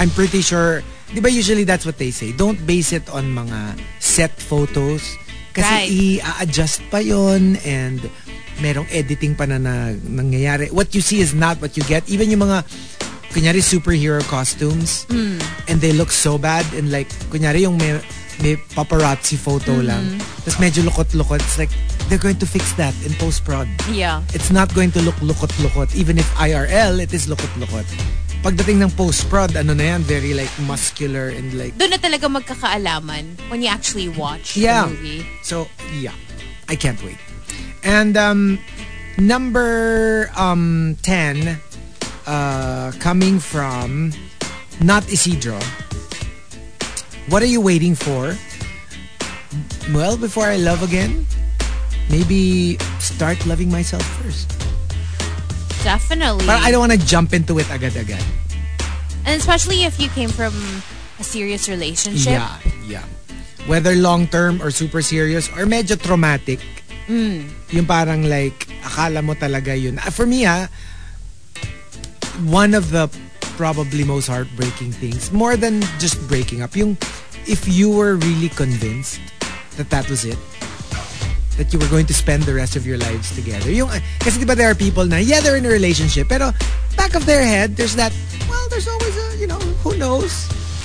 I'm 0.00 0.08
pretty 0.10 0.40
sure, 0.40 0.82
di 1.12 1.20
ba 1.20 1.30
usually 1.30 1.64
that's 1.64 1.84
what 1.84 1.98
they 2.00 2.10
say. 2.10 2.32
Don't 2.32 2.56
base 2.66 2.92
it 2.92 3.04
on 3.12 3.36
mga 3.36 3.78
set 4.00 4.32
photos. 4.32 5.04
Kasi 5.54 5.62
Right. 5.70 5.86
i-adjust 5.86 6.82
pa 6.90 6.98
yon 6.98 7.60
and 7.62 8.02
merong 8.58 8.88
editing 8.90 9.36
pa 9.38 9.46
na, 9.46 9.60
na 9.60 9.94
nangyayari. 9.94 10.72
What 10.72 10.90
you 10.96 11.04
see 11.04 11.20
is 11.20 11.30
not 11.36 11.60
what 11.62 11.76
you 11.76 11.84
get. 11.86 12.02
Even 12.10 12.32
yung 12.32 12.42
mga, 12.42 12.66
kunyari 13.34 13.58
superhero 13.58 14.22
costumes 14.30 15.04
and 15.66 15.80
they 15.82 15.90
look 15.92 16.10
so 16.14 16.38
bad 16.38 16.62
and 16.78 16.90
like, 16.94 17.10
kunyari 17.34 17.62
yung 17.66 17.76
may, 17.76 17.98
may 18.40 18.54
paparazzi 18.78 19.34
photo 19.36 19.74
lang. 19.82 20.06
Tapos 20.46 20.56
medyo 20.62 20.86
lukot-lukot. 20.86 21.42
It's 21.42 21.58
like, 21.58 21.70
they're 22.08 22.22
going 22.22 22.38
to 22.38 22.46
fix 22.46 22.72
that 22.78 22.94
in 23.02 23.10
post-prod 23.18 23.66
Yeah. 23.90 24.22
it's 24.36 24.50
not 24.54 24.70
going 24.74 24.92
to 24.94 25.02
look 25.02 25.16
lukot-lukot. 25.18 25.94
Even 25.98 26.18
if 26.18 26.26
IRL, 26.38 27.02
it 27.02 27.10
is 27.12 27.26
lukot-lukot. 27.26 27.84
Pagdating 28.44 28.84
ng 28.84 28.90
post-prod, 28.92 29.56
ano 29.56 29.72
na 29.74 29.96
yan, 29.96 30.02
very 30.04 30.34
like 30.34 30.52
muscular 30.68 31.32
and 31.32 31.56
like, 31.58 31.74
Doon 31.80 31.90
na 31.90 31.98
talaga 31.98 32.28
magkakaalaman 32.30 33.34
when 33.50 33.62
you 33.64 33.68
actually 33.72 34.08
watch 34.14 34.54
Yeah. 34.56 34.84
the 34.86 34.94
movie. 34.94 35.26
so 35.42 35.66
yeah, 35.98 36.12
I 36.68 36.76
can't 36.76 37.00
wait. 37.02 37.16
And 37.82 38.16
um, 38.16 38.58
number 39.16 40.28
um, 40.36 40.96
10, 41.02 41.56
uh, 42.26 42.92
coming 43.00 43.38
from 43.38 44.12
not 44.80 45.06
Isidro. 45.10 45.58
What 47.28 47.42
are 47.42 47.48
you 47.50 47.60
waiting 47.60 47.94
for? 47.94 48.36
Well, 49.92 50.16
before 50.16 50.44
I 50.44 50.56
love 50.56 50.82
again, 50.82 51.24
maybe 52.10 52.76
start 52.98 53.44
loving 53.46 53.70
myself 53.70 54.02
first. 54.20 54.50
Definitely. 55.84 56.46
But 56.46 56.60
I 56.64 56.70
don't 56.70 56.80
want 56.80 56.92
to 56.92 57.00
jump 57.06 57.32
into 57.32 57.58
it 57.58 57.70
agad-agad. 57.70 58.22
and 59.24 59.40
especially 59.40 59.84
if 59.84 59.96
you 60.00 60.08
came 60.12 60.28
from 60.28 60.52
a 61.18 61.24
serious 61.24 61.68
relationship. 61.68 62.32
Yeah, 62.36 62.58
yeah. 62.86 63.04
Whether 63.66 63.94
long-term 63.96 64.60
or 64.60 64.70
super 64.70 65.00
serious 65.00 65.48
or 65.56 65.64
medyo 65.64 65.96
traumatic, 65.96 66.60
yung 67.08 67.86
parang 67.88 68.28
like, 68.28 68.68
akala 68.84 69.24
mo 69.24 69.32
talaga 69.32 69.72
yun. 69.72 69.96
Ah, 70.00 70.12
For 70.12 70.26
me 70.26 70.44
ha, 70.44 70.68
one 72.50 72.74
of 72.74 72.90
the 72.90 73.08
probably 73.56 74.04
most 74.04 74.26
heartbreaking 74.26 74.92
things, 74.92 75.30
more 75.32 75.56
than 75.56 75.80
just 75.98 76.20
breaking 76.28 76.62
up, 76.62 76.74
yung 76.74 76.98
if 77.46 77.68
you 77.68 77.90
were 77.90 78.16
really 78.16 78.48
convinced 78.48 79.20
that 79.76 79.90
that 79.90 80.08
was 80.10 80.24
it, 80.24 80.38
that 81.56 81.72
you 81.72 81.78
were 81.78 81.88
going 81.88 82.06
to 82.06 82.14
spend 82.14 82.42
the 82.44 82.54
rest 82.54 82.74
of 82.74 82.86
your 82.86 82.98
lives 82.98 83.34
together. 83.34 83.70
Yung, 83.70 83.88
ah, 83.90 84.00
kasi 84.18 84.40
di 84.40 84.44
ba 84.44 84.54
there 84.54 84.70
are 84.70 84.74
people 84.74 85.06
na, 85.06 85.16
yeah, 85.16 85.40
they're 85.40 85.56
in 85.56 85.66
a 85.66 85.70
relationship, 85.70 86.28
pero 86.28 86.50
back 86.96 87.14
of 87.14 87.26
their 87.26 87.42
head, 87.44 87.76
there's 87.76 87.94
that, 87.94 88.12
well, 88.48 88.66
there's 88.70 88.88
always 88.88 89.14
a, 89.16 89.36
you 89.38 89.46
know, 89.46 89.60
who 89.86 89.96
knows? 89.96 90.32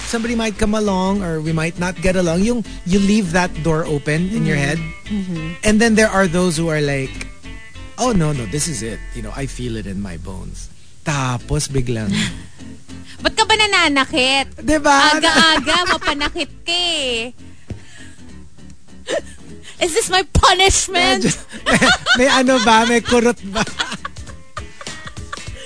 Somebody 0.09 0.33
might 0.33 0.57
come 0.57 0.73
along 0.73 1.21
or 1.23 1.39
we 1.39 1.53
might 1.53 1.77
not 1.77 1.95
get 2.01 2.15
along. 2.15 2.41
Yung, 2.41 2.65
you 2.85 2.97
leave 2.97 3.31
that 3.31 3.53
door 3.63 3.85
open 3.85 4.29
in 4.29 4.45
your 4.45 4.57
mm-hmm. 4.57 4.65
head. 4.65 4.77
Mm-hmm. 5.05 5.53
And 5.63 5.79
then 5.79 5.93
there 5.95 6.09
are 6.09 6.25
those 6.25 6.57
who 6.57 6.69
are 6.69 6.81
like, 6.81 7.27
oh, 7.97 8.11
no, 8.11 8.33
no, 8.33 8.45
this 8.47 8.67
is 8.67 8.81
it. 8.81 8.99
You 9.13 9.21
know, 9.21 9.31
I 9.35 9.45
feel 9.45 9.77
it 9.77 9.85
in 9.85 10.01
my 10.01 10.17
bones. 10.17 10.69
Tapos 11.09 11.65
biglang, 11.73 12.13
Ba't 13.25 13.33
ka 13.33 13.43
ba 13.43 13.57
nananakit? 13.57 14.61
di 14.61 14.77
ba? 14.77 15.17
Aga-aga, 15.17 15.77
mapanakit 15.97 16.51
ka 16.61 16.71
eh. 16.71 17.33
Is 19.81 19.91
this 19.97 20.07
my 20.13 20.21
punishment? 20.29 21.25
Medyo- 21.25 21.43
may, 21.65 21.79
may 22.15 22.29
ano 22.29 22.61
ba? 22.61 22.85
May 22.85 23.01
kurot 23.01 23.41
ba? 23.49 23.65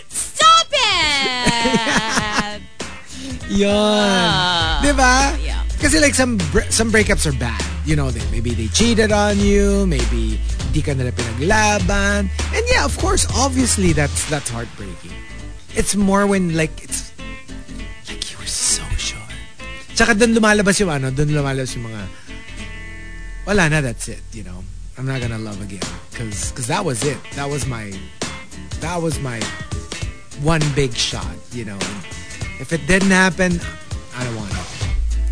Stop 0.07 0.69
it! 0.71 2.61
Yun. 3.61 4.79
Di 4.81 4.91
ba? 4.95 5.35
yeah. 5.37 5.61
Kasi 5.77 5.99
like 5.99 6.15
some 6.15 6.39
some 6.71 6.89
breakups 6.89 7.27
are 7.27 7.35
bad. 7.35 7.59
You 7.83 7.99
know, 7.99 8.09
they, 8.09 8.23
maybe 8.31 8.55
they 8.55 8.71
cheated 8.71 9.11
on 9.11 9.37
you, 9.37 9.83
maybe 9.85 10.39
di 10.71 10.81
ka 10.81 10.95
nila 10.95 11.11
pinaglaban. 11.11 12.31
And 12.55 12.63
yeah, 12.71 12.87
of 12.87 12.95
course, 12.97 13.27
obviously 13.35 13.91
that's 13.93 14.25
that's 14.31 14.47
heartbreaking. 14.49 15.11
It's 15.75 15.95
more 15.95 16.29
when 16.29 16.53
like 16.53 16.83
it's 16.83 17.09
like 18.05 18.21
you 18.29 18.37
were 18.37 18.49
so 18.49 18.85
sure. 18.97 19.19
Tsaka 19.97 20.13
doon 20.13 20.37
lumalabas 20.37 20.77
yung 20.77 20.93
ano, 20.93 21.09
doon 21.09 21.33
lumalabas 21.33 21.73
yung 21.73 21.89
mga 21.89 22.01
wala 23.43 23.67
na, 23.69 23.81
that's 23.81 24.07
it, 24.07 24.23
you 24.31 24.43
know. 24.45 24.63
I'm 24.97 25.09
not 25.09 25.19
gonna 25.19 25.41
love 25.41 25.57
again. 25.61 25.83
Cause, 26.13 26.53
cause 26.53 26.67
that 26.69 26.85
was 26.85 27.01
it. 27.03 27.17
That 27.33 27.49
was 27.49 27.65
my 27.65 27.89
that 28.79 29.01
was 29.01 29.17
my 29.19 29.41
one 30.45 30.61
big 30.77 30.93
shot, 30.93 31.33
you 31.51 31.65
know. 31.65 31.79
If 32.61 32.71
it 32.71 32.85
didn't 32.85 33.11
happen, 33.11 33.57
I 34.13 34.23
don't 34.23 34.37
want 34.37 34.53
it. 34.53 34.69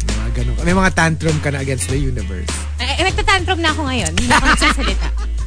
Mga 0.09 0.29
ganun. 0.41 0.65
May 0.65 0.73
mga 0.73 0.91
tantrum 0.97 1.37
ka 1.45 1.53
na 1.53 1.61
against 1.61 1.87
the 1.93 1.97
universe. 2.01 2.49
Eh, 2.81 3.05
nagtatantrum 3.05 3.61
na 3.61 3.69
ako 3.69 3.85
ngayon. 3.85 4.11
Hindi 4.17 4.33
ako 4.33 4.47
nagsasalita. 4.49 5.07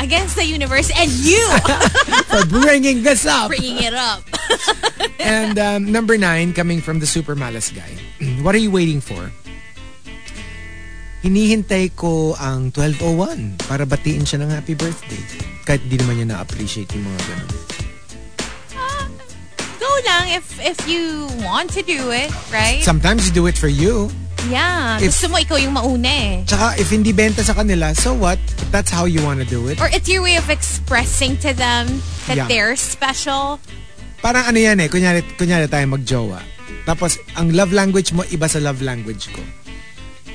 Against 0.00 0.34
the 0.34 0.48
universe 0.48 0.88
and 0.96 1.12
you 1.12 1.44
For 2.32 2.42
bringing 2.48 3.04
this 3.04 3.28
up. 3.28 3.52
bringing 3.52 3.84
it 3.84 3.92
up. 3.92 4.24
And 5.20 5.58
um, 5.60 5.92
number 5.92 6.16
nine, 6.16 6.56
coming 6.56 6.80
from 6.80 6.98
the 6.98 7.06
super 7.06 7.36
malas 7.36 7.68
guy. 7.68 7.92
What 8.42 8.56
are 8.56 8.62
you 8.62 8.72
waiting 8.72 9.04
for? 9.04 9.28
Hinihintay 11.20 11.92
ko 12.00 12.32
ang 12.40 12.72
12.01 12.72 13.60
para 13.68 13.84
batiin 13.84 14.24
siya 14.24 14.40
ng 14.40 14.48
happy 14.48 14.72
birthday. 14.72 15.20
Kahit 15.68 15.84
di 15.84 16.00
naman 16.00 16.16
niya 16.16 16.26
na-appreciate 16.32 16.88
yung 16.96 17.04
mga 17.04 17.20
ganun. 17.28 17.50
Go 19.76 19.90
lang 20.08 20.32
if 20.32 20.48
if 20.64 20.80
you 20.88 21.28
want 21.44 21.68
to 21.76 21.84
do 21.84 22.08
it, 22.08 22.32
right? 22.48 22.80
Sometimes 22.80 23.28
you 23.28 23.32
do 23.36 23.44
it 23.44 23.56
for 23.60 23.68
you. 23.68 24.08
Yeah. 24.48 24.96
if- 25.02 25.12
Gusto 25.12 25.28
mo 25.28 25.36
ikaw 25.36 25.58
yung 25.60 25.74
mauna 25.76 26.08
eh. 26.08 26.34
Tsaka 26.48 26.78
if 26.80 26.88
hindi 26.88 27.12
benta 27.12 27.44
sa 27.44 27.52
kanila, 27.52 27.92
so 27.92 28.14
what? 28.14 28.38
That's 28.72 28.88
how 28.90 29.04
you 29.04 29.20
want 29.20 29.40
to 29.42 29.48
do 29.48 29.68
it. 29.68 29.76
Or 29.80 29.90
it's 29.92 30.08
your 30.08 30.22
way 30.22 30.36
of 30.40 30.48
expressing 30.48 31.36
to 31.44 31.52
them 31.52 32.00
that 32.30 32.36
Yeah. 32.40 32.48
they're 32.48 32.76
special. 32.78 33.60
Parang 34.24 34.48
ano 34.48 34.58
yan 34.60 34.80
eh, 34.80 34.88
kunyari, 34.88 35.24
kunyari 35.36 35.68
tayo 35.68 35.84
magjowa. 35.90 36.40
Tapos, 36.84 37.18
ang 37.36 37.52
love 37.52 37.72
language 37.72 38.12
mo, 38.12 38.24
iba 38.32 38.48
sa 38.48 38.60
love 38.60 38.80
language 38.80 39.28
ko. 39.32 39.42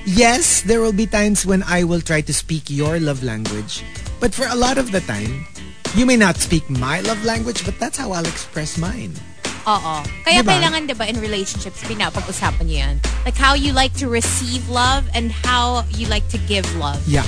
Yes, 0.05 0.61
there 0.61 0.81
will 0.81 0.93
be 0.93 1.09
times 1.09 1.45
when 1.45 1.65
I 1.65 1.81
will 1.81 2.01
try 2.01 2.21
to 2.21 2.33
speak 2.33 2.69
your 2.69 2.99
love 3.01 3.25
language. 3.25 3.81
But 4.21 4.33
for 4.37 4.45
a 4.45 4.53
lot 4.53 4.77
of 4.77 4.93
the 4.93 5.01
time, 5.01 5.49
you 5.97 6.05
may 6.05 6.17
not 6.17 6.37
speak 6.37 6.69
my 6.69 7.01
love 7.01 7.25
language, 7.25 7.65
but 7.65 7.79
that's 7.81 7.97
how 7.97 8.11
I'll 8.13 8.25
express 8.27 8.77
mine. 8.77 9.17
Oo. 9.65 9.95
Kaya 10.21 10.45
Diba? 10.45 10.53
kailangan 10.53 10.85
'di 10.85 10.93
ba 10.93 11.09
in 11.09 11.17
relationships 11.17 11.81
pinapag-usapan 11.89 12.65
niyo 12.69 12.77
yan. 12.85 12.95
Like 13.25 13.37
how 13.37 13.57
you 13.57 13.73
like 13.73 13.97
to 13.97 14.05
receive 14.05 14.61
love 14.69 15.09
and 15.17 15.33
how 15.33 15.81
you 15.97 16.05
like 16.05 16.29
to 16.29 16.39
give 16.45 16.65
love. 16.77 17.01
Yeah. 17.09 17.25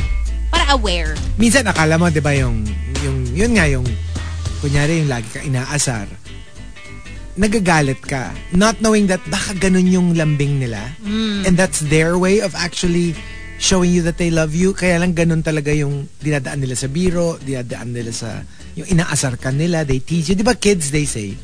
Para 0.54 0.70
aware. 0.72 1.18
Minsan, 1.36 1.68
akala 1.68 2.00
mo, 2.00 2.08
di 2.08 2.24
ba, 2.24 2.32
yung, 2.32 2.64
yung, 3.04 3.18
yun 3.36 3.52
nga, 3.58 3.68
yung, 3.68 3.84
kunyari, 4.64 5.04
yung 5.04 5.12
lagi 5.12 5.28
ka 5.28 5.44
inaasar, 5.44 6.08
nagagalit 7.36 8.00
ka, 8.02 8.32
not 8.56 8.80
knowing 8.80 9.12
that 9.12 9.20
baka 9.28 9.54
ganun 9.60 9.86
yung 9.92 10.16
lambing 10.16 10.58
nila. 10.58 10.82
And 11.44 11.54
that's 11.60 11.84
their 11.86 12.16
way 12.18 12.40
of 12.40 12.56
actually 12.56 13.14
showing 13.60 13.92
you 13.92 14.02
that 14.08 14.18
they 14.18 14.32
love 14.32 14.56
you. 14.56 14.74
Kaya 14.74 14.98
lang 15.02 15.14
ganun 15.14 15.44
talaga 15.44 15.74
yung 15.74 16.10
dinadaan 16.22 16.64
nila 16.64 16.80
sa 16.80 16.88
biro, 16.88 17.38
dinadaan 17.44 17.92
nila 17.94 18.16
sa, 18.16 18.42
yung 18.74 18.88
inaasar 18.88 19.38
ka 19.38 19.52
nila, 19.52 19.84
they 19.84 20.00
tease 20.00 20.32
you. 20.32 20.36
Di 20.38 20.48
ba 20.48 20.56
kids, 20.56 20.90
they 20.90 21.06
say, 21.06 21.36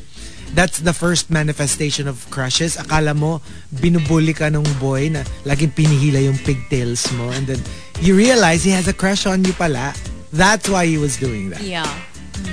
that's 0.54 0.78
the 0.80 0.92
first 0.94 1.30
manifestation 1.30 2.06
of 2.06 2.24
crushes. 2.30 2.76
Akala 2.76 3.14
mo, 3.14 3.42
binubuli 3.74 4.34
ka 4.34 4.48
nung 4.48 4.66
boy 4.78 5.10
na 5.10 5.22
laging 5.44 5.74
pinihila 5.74 6.22
yung 6.22 6.38
pigtails 6.38 7.10
mo. 7.14 7.30
And 7.30 7.46
then, 7.46 7.60
you 8.00 8.16
realize 8.16 8.62
he 8.62 8.70
has 8.70 8.86
a 8.86 8.94
crush 8.94 9.26
on 9.26 9.44
you 9.44 9.52
pala. 9.52 9.92
That's 10.32 10.68
why 10.68 10.86
he 10.86 10.98
was 10.98 11.16
doing 11.16 11.50
that. 11.50 11.62
Yeah. 11.62 11.86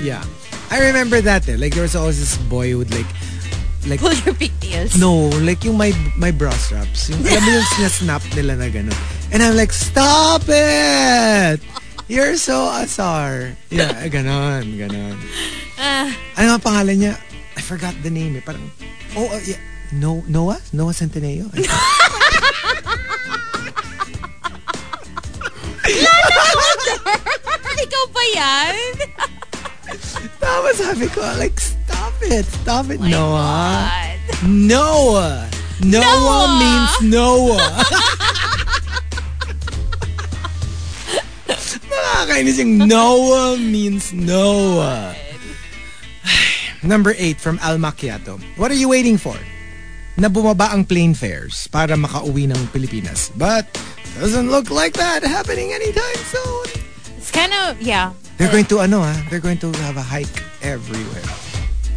Yeah. 0.02 0.22
I 0.70 0.80
remember 0.82 1.20
that 1.20 1.48
eh. 1.48 1.56
Like, 1.58 1.74
there 1.74 1.82
was 1.82 1.94
always 1.94 2.18
this 2.18 2.38
boy 2.46 2.70
who 2.70 2.78
would 2.78 2.94
like, 2.94 3.06
like, 3.86 3.98
Pull 3.98 4.14
your 4.22 4.34
pigtails. 4.34 4.94
no, 4.98 5.26
like 5.42 5.62
yung 5.64 5.76
my, 5.76 5.90
my 6.16 6.30
bra 6.30 6.50
straps. 6.54 7.10
Yung, 7.10 7.18
alam 7.26 7.42
mo 7.42 7.50
yung 7.50 7.68
sinasnap 7.76 8.22
nila 8.34 8.54
na 8.54 8.70
gano'n. 8.70 8.94
And 9.34 9.42
I'm 9.42 9.56
like, 9.56 9.72
stop 9.72 10.42
it! 10.46 11.58
You're 12.06 12.36
so 12.36 12.70
asar. 12.78 13.56
Yeah, 13.70 13.94
ganon, 14.06 14.76
ganon. 14.78 15.16
Ah. 15.82 16.12
ano 16.38 16.46
nga 16.54 16.60
pangalan 16.62 16.96
niya? 16.98 17.14
I 17.56 17.60
forgot 17.60 17.94
the 18.02 18.10
name 18.10 18.36
eh. 18.36 18.42
Parang, 18.44 18.70
oh, 19.16 19.28
uh, 19.28 19.40
yeah. 19.44 19.60
No, 19.92 20.24
Noah? 20.26 20.60
Noah 20.72 20.96
Centineo? 20.96 21.52
Ikaw 27.82 28.04
ba 28.14 28.22
yan? 28.32 28.76
Tapos 30.40 30.74
sabi 30.80 31.06
ko, 31.12 31.20
like, 31.36 31.58
stop 31.60 32.14
it. 32.24 32.46
Stop 32.46 32.88
it, 32.88 33.00
My 33.00 33.10
Noah. 33.10 33.84
God. 33.84 34.18
Noah. 34.48 35.50
Noah 35.82 36.00
Noah. 36.00 36.58
means 36.62 36.92
Noah. 37.10 37.68
Nakakainis 41.92 42.56
yung 42.62 42.86
Noah 42.86 43.58
means 43.58 44.14
Noah. 44.14 45.12
Number 46.82 47.14
eight 47.16 47.38
from 47.38 47.58
Al 47.62 47.78
Macchiato. 47.78 48.42
What 48.58 48.70
are 48.70 48.78
you 48.78 48.90
waiting 48.90 49.16
for? 49.16 49.38
Na 50.18 50.28
bumaba 50.28 50.74
ang 50.74 50.84
plane 50.84 51.14
fares 51.14 51.70
para 51.70 51.94
makauwi 51.94 52.50
ng 52.50 52.58
Pilipinas. 52.74 53.30
But 53.38 53.70
doesn't 54.18 54.50
look 54.50 54.70
like 54.70 54.94
that 54.98 55.22
happening 55.22 55.72
anytime 55.72 56.20
soon. 56.26 56.66
It's 57.16 57.30
kind 57.30 57.54
of, 57.54 57.80
yeah. 57.80 58.12
They're 58.36 58.50
going 58.50 58.66
to 58.74 58.80
ano 58.80 59.00
ah, 59.06 59.16
they're 59.30 59.40
going 59.40 59.62
to 59.62 59.70
have 59.86 59.96
a 59.96 60.02
hike 60.02 60.42
everywhere. 60.60 61.22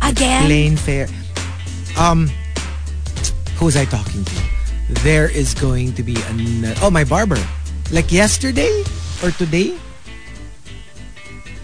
Again? 0.05 0.45
Plane 0.45 0.77
fare. 0.77 1.09
Um, 1.97 2.29
who 3.57 3.65
was 3.65 3.75
I 3.75 3.85
talking 3.85 4.23
to? 4.23 4.35
There 5.01 5.25
is 5.25 5.53
going 5.57 5.93
to 5.97 6.03
be 6.03 6.15
an 6.29 6.77
oh 6.85 6.91
my 6.93 7.03
barber. 7.03 7.41
Like 7.89 8.11
yesterday 8.11 8.83
or 9.23 9.31
today, 9.31 9.73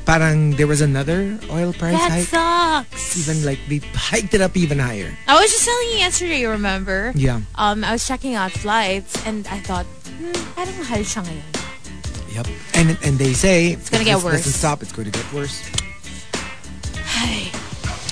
parang 0.05 0.51
there 0.58 0.67
was 0.67 0.81
another 0.81 1.38
oil 1.50 1.74
price 1.74 1.93
That 1.98 2.12
hike. 2.12 2.27
sucks. 2.27 3.17
Even 3.17 3.46
like 3.46 3.60
they 3.70 3.79
hiked 3.93 4.34
it 4.34 4.41
up 4.41 4.55
even 4.58 4.79
higher. 4.79 5.12
I 5.27 5.39
was 5.39 5.51
just 5.51 5.65
telling 5.65 5.88
you 5.89 5.98
yesterday, 6.03 6.39
you 6.41 6.50
remember? 6.50 7.12
Yeah. 7.15 7.41
Um, 7.55 7.84
I 7.84 7.91
was 7.91 8.05
checking 8.08 8.36
out 8.36 8.51
flights 8.51 9.15
and 9.25 9.48
I 9.48 9.60
thought, 9.60 9.86
hmm, 9.86 10.31
parang 10.55 10.75
mahal 10.77 11.00
siya 11.05 11.22
ngayon. 11.25 11.48
Yep. 12.31 12.48
And 12.75 12.88
and 13.03 13.13
they 13.20 13.34
say 13.34 13.75
it's 13.75 13.89
gonna 13.91 14.08
get 14.08 14.24
worse. 14.24 14.39
Doesn't 14.48 14.55
stop. 14.55 14.81
It's 14.81 14.91
going 14.96 15.12
to 15.12 15.15
get 15.15 15.27
worse. 15.34 15.60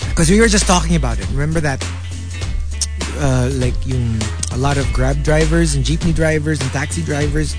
Because 0.10 0.29
we 0.29 0.39
were 0.41 0.50
just 0.51 0.67
talking 0.67 0.96
about 0.98 1.17
it. 1.19 1.25
Remember 1.31 1.62
that, 1.63 1.79
uh, 3.24 3.48
like 3.55 3.74
yung 3.88 4.19
a 4.51 4.58
lot 4.58 4.75
of 4.77 4.84
Grab 4.91 5.24
drivers 5.24 5.75
and 5.75 5.86
jeepney 5.86 6.13
drivers 6.13 6.60
and 6.60 6.69
taxi 6.72 7.01
drivers 7.01 7.55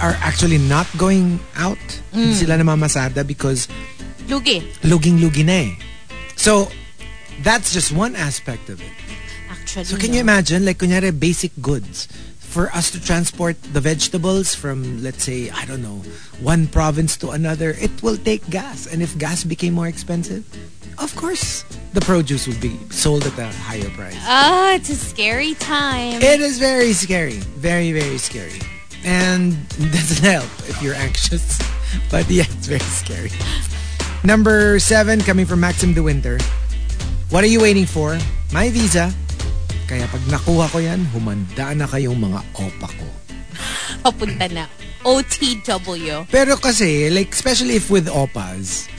are 0.00 0.16
actually 0.22 0.58
not 0.58 0.86
going 0.96 1.40
out. 1.56 1.78
Hindi 2.12 2.34
Mm. 2.34 2.38
sila 2.38 2.54
namamasada 2.58 3.26
because 3.26 3.68
Lugi. 4.28 4.62
luging-lugi 4.82 5.44
na 5.44 5.52
eh. 5.52 5.70
So, 6.36 6.70
that's 7.42 7.72
just 7.72 7.90
one 7.92 8.14
aspect 8.14 8.68
of 8.68 8.80
it. 8.80 8.94
Actually. 9.50 9.84
So 9.84 9.96
can 9.96 10.12
you 10.14 10.20
imagine, 10.20 10.64
like, 10.64 10.78
kunyari, 10.78 11.10
basic 11.12 11.50
goods, 11.60 12.08
for 12.40 12.72
us 12.72 12.90
to 12.90 12.98
transport 13.00 13.56
the 13.74 13.80
vegetables 13.80 14.54
from, 14.54 15.02
let's 15.02 15.24
say, 15.24 15.50
I 15.50 15.66
don't 15.66 15.82
know, 15.82 16.00
one 16.40 16.66
province 16.66 17.16
to 17.18 17.30
another, 17.30 17.76
it 17.76 18.02
will 18.02 18.16
take 18.16 18.48
gas. 18.48 18.86
And 18.86 19.02
if 19.02 19.18
gas 19.18 19.44
became 19.44 19.74
more 19.74 19.86
expensive, 19.86 20.44
of 20.96 21.14
course, 21.14 21.64
the 21.92 22.00
produce 22.00 22.46
would 22.48 22.60
be 22.60 22.78
sold 22.90 23.26
at 23.26 23.36
a 23.38 23.52
higher 23.68 23.90
price. 23.90 24.16
Ah, 24.24 24.74
it's 24.74 24.88
a 24.90 24.96
scary 24.96 25.54
time. 25.54 26.22
It 26.22 26.40
is 26.40 26.58
very 26.58 26.92
scary. 26.92 27.38
Very, 27.60 27.92
very 27.92 28.18
scary. 28.18 28.58
And 29.04 29.54
doesn't 29.92 30.24
help 30.24 30.50
if 30.68 30.82
you're 30.82 30.94
anxious. 30.94 31.58
But 32.10 32.28
yeah, 32.30 32.44
it's 32.48 32.66
very 32.66 32.80
scary. 32.80 33.30
Number 34.24 34.78
seven, 34.78 35.20
coming 35.20 35.46
from 35.46 35.60
Maxim 35.60 35.94
De 35.94 36.02
Winter. 36.02 36.38
What 37.30 37.44
are 37.44 37.50
you 37.50 37.60
waiting 37.60 37.86
for? 37.86 38.18
My 38.52 38.70
visa. 38.70 39.12
Kaya 39.86 40.04
pag 40.08 40.20
nakuha 40.28 40.68
ko 40.68 40.78
yan, 40.82 41.04
humanda 41.12 41.72
na 41.76 41.86
kayong 41.86 42.18
mga 42.18 42.40
opa 42.56 42.88
ko. 42.88 43.06
Papunta 44.04 44.48
na. 44.52 44.64
OTW. 45.06 46.26
Pero 46.28 46.56
kasi, 46.58 47.08
like, 47.08 47.32
especially 47.32 47.76
if 47.76 47.88
with 47.88 48.08
opas, 48.10 48.90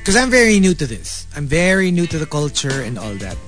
because 0.00 0.16
I'm 0.16 0.30
very 0.30 0.60
new 0.60 0.74
to 0.74 0.86
this. 0.86 1.26
I'm 1.34 1.46
very 1.46 1.90
new 1.90 2.06
to 2.06 2.18
the 2.18 2.26
culture 2.26 2.82
and 2.82 2.98
all 2.98 3.14
that. 3.22 3.38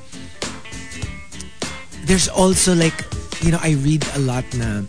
There's 2.06 2.28
also 2.28 2.74
like, 2.74 2.94
you 3.42 3.52
know, 3.52 3.60
I 3.60 3.76
read 3.84 4.06
a 4.14 4.20
lot 4.20 4.46
na 4.54 4.82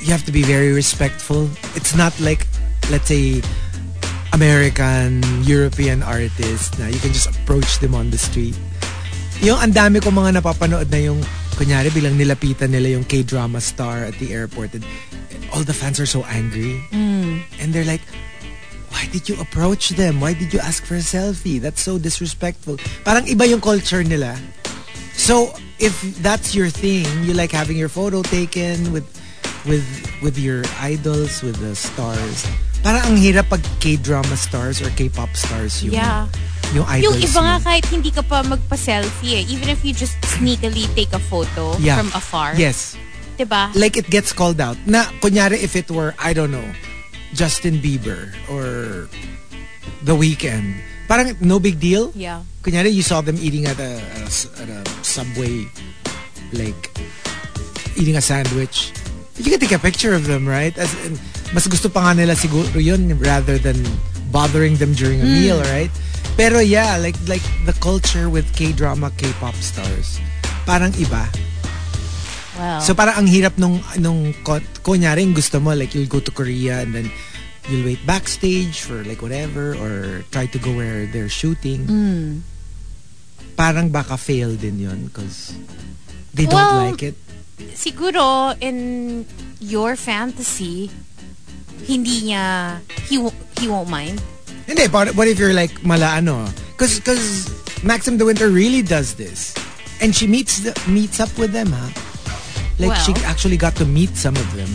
you 0.00 0.10
have 0.10 0.24
to 0.24 0.32
be 0.32 0.42
very 0.42 0.72
respectful. 0.72 1.48
It's 1.76 1.94
not 1.94 2.16
like, 2.20 2.46
let's 2.90 3.08
say, 3.08 3.42
American, 4.32 5.22
European 5.44 6.02
artists 6.02 6.78
na 6.78 6.86
you 6.86 6.98
can 6.98 7.12
just 7.12 7.28
approach 7.28 7.78
them 7.78 7.94
on 7.94 8.10
the 8.10 8.18
street. 8.18 8.56
Yung 9.40 9.58
ang 9.60 9.72
dami 9.72 10.00
ko 10.00 10.10
mga 10.10 10.40
napapanood 10.40 10.90
na 10.90 11.00
yung, 11.00 11.20
kunyari, 11.56 11.92
bilang 11.92 12.16
nilapitan 12.16 12.70
nila 12.72 12.96
yung 12.96 13.04
K-drama 13.04 13.60
star 13.60 14.04
at 14.04 14.14
the 14.16 14.32
airport 14.32 14.72
and 14.72 14.84
all 15.52 15.64
the 15.64 15.74
fans 15.74 16.00
are 16.00 16.08
so 16.08 16.24
angry. 16.28 16.80
And 16.92 17.74
they're 17.74 17.84
like, 17.84 18.02
why 18.88 19.04
did 19.12 19.28
you 19.28 19.36
approach 19.40 19.90
them? 19.98 20.20
Why 20.20 20.32
did 20.32 20.52
you 20.52 20.60
ask 20.60 20.84
for 20.84 20.96
a 20.96 21.04
selfie? 21.04 21.60
That's 21.60 21.80
so 21.82 21.98
disrespectful. 21.98 22.78
Parang 23.04 23.28
iba 23.28 23.44
yung 23.48 23.60
culture 23.60 24.04
nila. 24.04 24.38
So, 25.12 25.52
if 25.76 25.92
that's 26.24 26.54
your 26.54 26.70
thing, 26.70 27.04
you 27.24 27.34
like 27.34 27.52
having 27.52 27.76
your 27.76 27.92
photo 27.92 28.22
taken 28.22 28.92
with 28.92 29.04
with 29.66 29.84
with 30.22 30.38
your 30.38 30.64
idols, 30.80 31.42
with 31.42 31.56
the 31.60 31.74
stars. 31.74 32.46
Parang 32.80 33.04
ang 33.12 33.16
hirap 33.20 33.52
pag 33.52 33.60
K-drama 33.78 34.36
stars 34.36 34.80
or 34.80 34.88
K-pop 34.96 35.36
stars 35.36 35.84
yung 35.84 35.92
Yeah. 36.00 36.24
yung 36.72 36.88
idols. 36.88 37.20
Yung 37.20 37.28
iba 37.28 37.40
nga 37.44 37.56
kahit 37.60 37.84
hindi 37.92 38.08
ka 38.08 38.24
pa 38.24 38.40
magpa-selfie 38.40 39.44
eh. 39.44 39.52
Even 39.52 39.68
if 39.68 39.84
you 39.84 39.92
just 39.92 40.16
sneakily 40.24 40.88
take 40.96 41.12
a 41.12 41.20
photo 41.20 41.76
Yeah. 41.76 42.00
from 42.00 42.08
afar. 42.16 42.56
Yes. 42.56 42.96
Diba? 43.36 43.72
like 43.72 43.96
it 43.96 44.08
gets 44.12 44.32
called 44.36 44.60
out. 44.60 44.76
Na 44.84 45.08
kunyari 45.24 45.56
if 45.60 45.72
it 45.72 45.88
were 45.88 46.12
I 46.20 46.36
don't 46.36 46.52
know 46.52 46.64
Justin 47.32 47.80
Bieber 47.80 48.36
or 48.52 49.08
The 50.04 50.12
Weeknd, 50.12 50.76
parang 51.08 51.36
no 51.40 51.56
big 51.56 51.80
deal. 51.80 52.12
Yeah. 52.12 52.44
Kunyari 52.60 52.92
you 52.92 53.00
saw 53.00 53.20
them 53.24 53.40
eating 53.40 53.64
at 53.64 53.80
a, 53.80 53.96
at 53.96 54.20
a 54.24 54.28
s- 54.28 54.48
at 54.60 54.68
a 54.68 54.80
subway, 55.00 55.64
like 56.52 56.92
eating 57.96 58.16
a 58.16 58.20
sandwich. 58.20 58.92
You 59.40 59.48
can 59.48 59.60
take 59.60 59.72
a 59.72 59.80
picture 59.80 60.12
of 60.12 60.28
them, 60.28 60.44
right? 60.44 60.76
As 60.76 60.92
in, 61.08 61.16
mas 61.56 61.64
gusto 61.64 61.88
pa 61.88 62.12
nga 62.12 62.20
nila 62.20 62.36
siguro 62.36 62.76
yun 62.76 63.16
rather 63.16 63.56
than 63.56 63.80
bothering 64.28 64.76
them 64.76 64.92
during 64.92 65.18
a 65.18 65.26
meal, 65.26 65.58
right? 65.72 65.88
Pero 66.36 66.60
yeah, 66.60 67.00
like 67.00 67.16
like 67.24 67.42
the 67.64 67.72
culture 67.80 68.28
with 68.28 68.44
K-drama, 68.52 69.08
K-pop 69.16 69.56
stars, 69.58 70.20
parang 70.68 70.92
iba. 71.00 71.24
Well. 72.60 72.80
So 72.84 72.92
parang 72.92 73.24
ang 73.24 73.28
hirap 73.32 73.56
nung 73.56 73.80
nung 73.96 74.36
ko- 74.44 74.60
kunyari 74.84 75.24
gusto 75.32 75.56
mo 75.56 75.72
like 75.72 75.96
you'll 75.96 76.10
go 76.10 76.20
to 76.20 76.28
Korea 76.30 76.84
and 76.84 76.92
then 76.92 77.08
you'll 77.72 77.88
wait 77.88 78.04
backstage 78.04 78.84
for 78.84 79.00
like 79.08 79.24
whatever 79.24 79.72
or 79.80 80.20
try 80.28 80.44
to 80.52 80.58
go 80.60 80.68
where 80.76 81.08
they're 81.08 81.32
shooting. 81.32 81.88
Parang 83.56 83.88
baka 83.88 84.20
fail 84.20 84.52
din 84.56 84.76
yun 84.78 85.08
because 85.08 85.56
they 86.36 86.44
don't 86.44 86.60
Well, 86.60 86.92
like 86.92 87.00
it. 87.02 87.16
Siguro 87.74 88.54
in 88.60 89.24
your 89.60 89.96
fantasy, 89.96 90.90
hindi 91.86 92.32
niya, 92.32 92.78
he, 93.08 93.16
he 93.60 93.68
won't 93.68 93.88
mind. 93.88 94.20
Hindi, 94.66 94.86
but 94.88 95.14
what 95.16 95.26
if 95.26 95.38
you're 95.38 95.54
like 95.56 95.82
mala 95.84 96.16
ano? 96.20 96.46
Because 96.76 97.00
because 97.00 97.50
Maxim 97.82 98.18
the 98.18 98.24
Winter 98.24 98.48
really 98.48 98.82
does 98.82 99.14
this. 99.14 99.54
And 100.00 100.14
she 100.16 100.26
meets 100.26 100.60
the, 100.64 100.72
meets 100.88 101.20
up 101.20 101.28
with 101.36 101.52
them, 101.52 101.68
ha? 101.72 101.86
Like 102.80 102.96
she 103.04 103.12
Well. 103.12 103.24
actually 103.28 103.56
got 103.60 103.76
to 103.76 103.84
meet 103.84 104.16
some 104.16 104.36
of 104.36 104.48
them. 104.56 104.70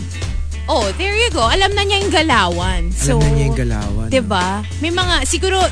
Oh, 0.68 0.90
there 0.98 1.14
you 1.14 1.30
go. 1.30 1.46
Alam 1.46 1.74
na 1.74 1.82
niya 1.82 2.02
yung 2.02 2.14
galawan. 2.14 2.90
So, 2.94 3.18
Alam 3.18 3.22
na 3.22 3.30
niya 3.34 3.44
yung 3.46 3.58
galawan. 3.58 4.08
Diba? 4.10 4.46
May 4.82 4.90
mga, 4.90 5.22
siguro, 5.26 5.62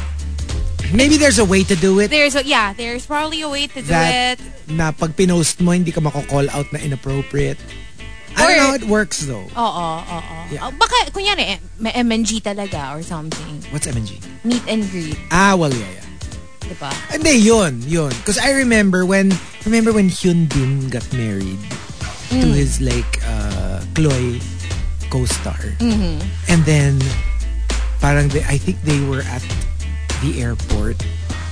Maybe 0.93 1.17
there's 1.17 1.39
a 1.39 1.45
way 1.45 1.65
to 1.65 1.77
do 1.77 2.01
it. 2.01 2.09
there's, 2.11 2.35
a, 2.37 2.45
yeah, 2.45 2.73
there's 2.73 3.07
probably 3.07 3.41
a 3.43 3.49
way 3.49 3.67
to 3.67 3.81
do 3.81 3.89
that 3.89 4.39
it. 4.39 4.71
na 4.71 4.93
pag 4.93 5.17
pinost 5.17 5.61
mo, 5.61 5.73
hindi 5.73 5.93
ka 5.93 6.01
mako-call 6.01 6.51
out 6.51 6.67
na 6.73 6.79
inappropriate. 6.79 7.59
I 8.37 8.49
don't 8.51 8.57
know 8.59 8.67
how 8.67 8.75
it 8.75 8.85
works 8.91 9.21
though. 9.31 9.47
Oo, 9.55 9.87
oo. 10.03 10.37
Yeah. 10.51 10.67
Oh, 10.67 10.73
Baka, 10.75 11.11
kunyari, 11.15 11.55
eh, 11.55 11.59
may 11.79 11.93
MNG 11.95 12.43
talaga 12.43 12.91
or 12.99 13.03
something. 13.03 13.63
What's 13.71 13.87
MNG? 13.87 14.19
Meet 14.43 14.65
and 14.67 14.83
greet. 14.91 15.17
Ah, 15.31 15.55
well, 15.55 15.71
yeah, 15.71 15.87
yeah. 15.87 16.07
Diba? 16.67 16.91
Hindi, 17.15 17.39
yun, 17.39 17.79
yun. 17.87 18.11
Because 18.11 18.39
I 18.39 18.51
remember 18.59 19.07
when, 19.07 19.31
remember 19.65 19.93
when 19.93 20.11
Hyun 20.11 20.51
Bin 20.51 20.91
got 20.91 21.07
married 21.15 21.61
to 22.35 22.47
his 22.51 22.81
like, 22.81 23.23
uh, 23.23 23.85
Chloe 23.95 24.41
co-star. 25.11 25.61
And 26.51 26.61
then, 26.67 26.99
parang 28.01 28.29
they, 28.35 28.43
I 28.51 28.59
think 28.59 28.83
they 28.83 28.99
were 29.07 29.23
at 29.31 29.47
the 30.25 30.41
airport. 30.41 30.97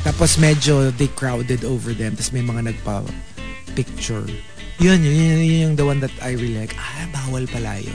Tapos 0.03 0.41
medyo 0.41 0.89
they 0.97 1.13
crowded 1.13 1.63
over 1.65 1.93
them. 1.93 2.17
Tapos 2.17 2.33
may 2.33 2.41
mga 2.43 2.73
nagpa-picture. 2.73 4.27
Yun, 4.81 4.99
yun, 5.05 5.15
yun, 5.15 5.39
yun 5.39 5.61
yung 5.69 5.77
the 5.77 5.85
one 5.87 6.01
that 6.01 6.11
I 6.25 6.33
really 6.33 6.59
like. 6.59 6.75
Ah, 6.75 7.07
bawal 7.13 7.45
pala 7.47 7.77
yun. 7.79 7.95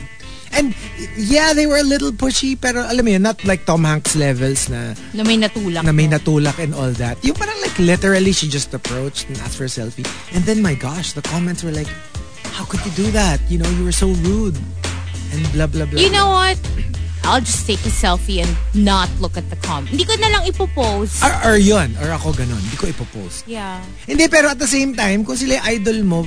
And 0.54 0.72
yeah, 1.20 1.52
they 1.52 1.68
were 1.68 1.78
a 1.78 1.84
little 1.84 2.12
pushy, 2.16 2.56
pero 2.56 2.80
alam 2.88 3.04
mo 3.04 3.12
yun, 3.12 3.22
not 3.22 3.44
like 3.44 3.66
Tom 3.68 3.84
Hanks 3.84 4.16
levels 4.16 4.70
na 4.72 4.96
Na 5.13 5.24
may 5.28 5.36
natulak. 5.36 5.84
na 5.84 5.92
may 5.92 6.08
natulak 6.08 6.58
and 6.63 6.72
all 6.74 6.90
that. 6.96 7.20
Yung 7.26 7.36
parang 7.36 7.60
like 7.62 7.76
literally 7.78 8.32
she 8.32 8.48
just 8.48 8.72
approached 8.74 9.28
and 9.28 9.36
asked 9.44 9.58
for 9.60 9.66
a 9.68 9.72
selfie. 9.72 10.08
And 10.34 10.46
then 10.48 10.62
my 10.63 10.74
gosh, 10.74 11.12
the 11.12 11.22
comments 11.22 11.62
were 11.68 11.76
like, 11.76 11.92
how 12.56 12.63
could 12.63 12.80
you 12.88 12.92
do 12.96 13.12
that? 13.12 13.42
You 13.52 13.60
know, 13.60 13.70
you 13.76 13.84
were 13.84 13.92
so 13.96 14.08
rude. 14.24 14.56
And 15.36 15.44
blah, 15.52 15.68
blah, 15.68 15.86
blah. 15.86 16.00
You 16.00 16.10
know 16.10 16.30
what? 16.32 16.56
I'll 17.23 17.41
just 17.41 17.67
take 17.67 17.82
a 17.86 17.91
selfie 17.91 18.41
and 18.43 18.51
not 18.73 19.10
look 19.19 19.38
at 19.38 19.49
the 19.49 19.60
comment. 19.60 19.89
Hindi 19.91 20.06
ko 20.06 20.15
na 20.19 20.30
lang 20.30 20.43
ipopost. 20.47 21.23
Or, 21.23 21.53
or 21.53 21.56
yun. 21.58 21.95
Or 21.99 22.12
ako 22.15 22.34
ganon. 22.34 22.62
Hindi 22.62 22.77
ko 22.77 22.88
ipopost. 22.88 23.43
Yeah. 23.47 23.84
Hindi, 24.06 24.27
pero 24.27 24.49
at 24.49 24.60
the 24.60 24.69
same 24.69 24.95
time, 24.95 25.25
kung 25.25 25.36
sila 25.36 25.60
idol 25.67 26.03
mo, 26.03 26.23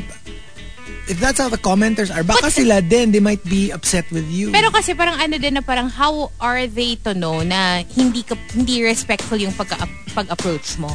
if 1.08 1.16
that's 1.18 1.40
how 1.40 1.48
the 1.48 1.58
commenters 1.58 2.12
are, 2.12 2.22
baka 2.22 2.52
But- 2.52 2.58
sila 2.58 2.82
din, 2.84 3.12
they 3.12 3.20
might 3.22 3.42
be 3.48 3.72
upset 3.72 4.04
with 4.12 4.28
you. 4.28 4.52
Pero 4.52 4.70
kasi 4.70 4.92
parang 4.92 5.16
ano 5.16 5.40
din 5.40 5.56
na 5.56 5.62
parang 5.64 5.88
how 5.88 6.30
are 6.40 6.66
they 6.68 6.96
to 7.06 7.16
know 7.16 7.40
na 7.40 7.82
hindi 7.96 8.20
ka 8.22 8.36
hindi 8.52 8.84
respectful 8.84 9.40
yung 9.40 9.56
pag 9.56 9.72
pag-approach 10.12 10.76
mo? 10.76 10.92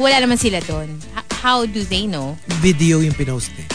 Wala 0.00 0.16
naman 0.22 0.40
sila 0.40 0.64
doon. 0.64 0.96
How 1.42 1.66
do 1.66 1.82
they 1.84 2.06
know? 2.06 2.38
video 2.62 3.02
yung 3.02 3.14
pinost 3.18 3.50
eh. 3.58 3.66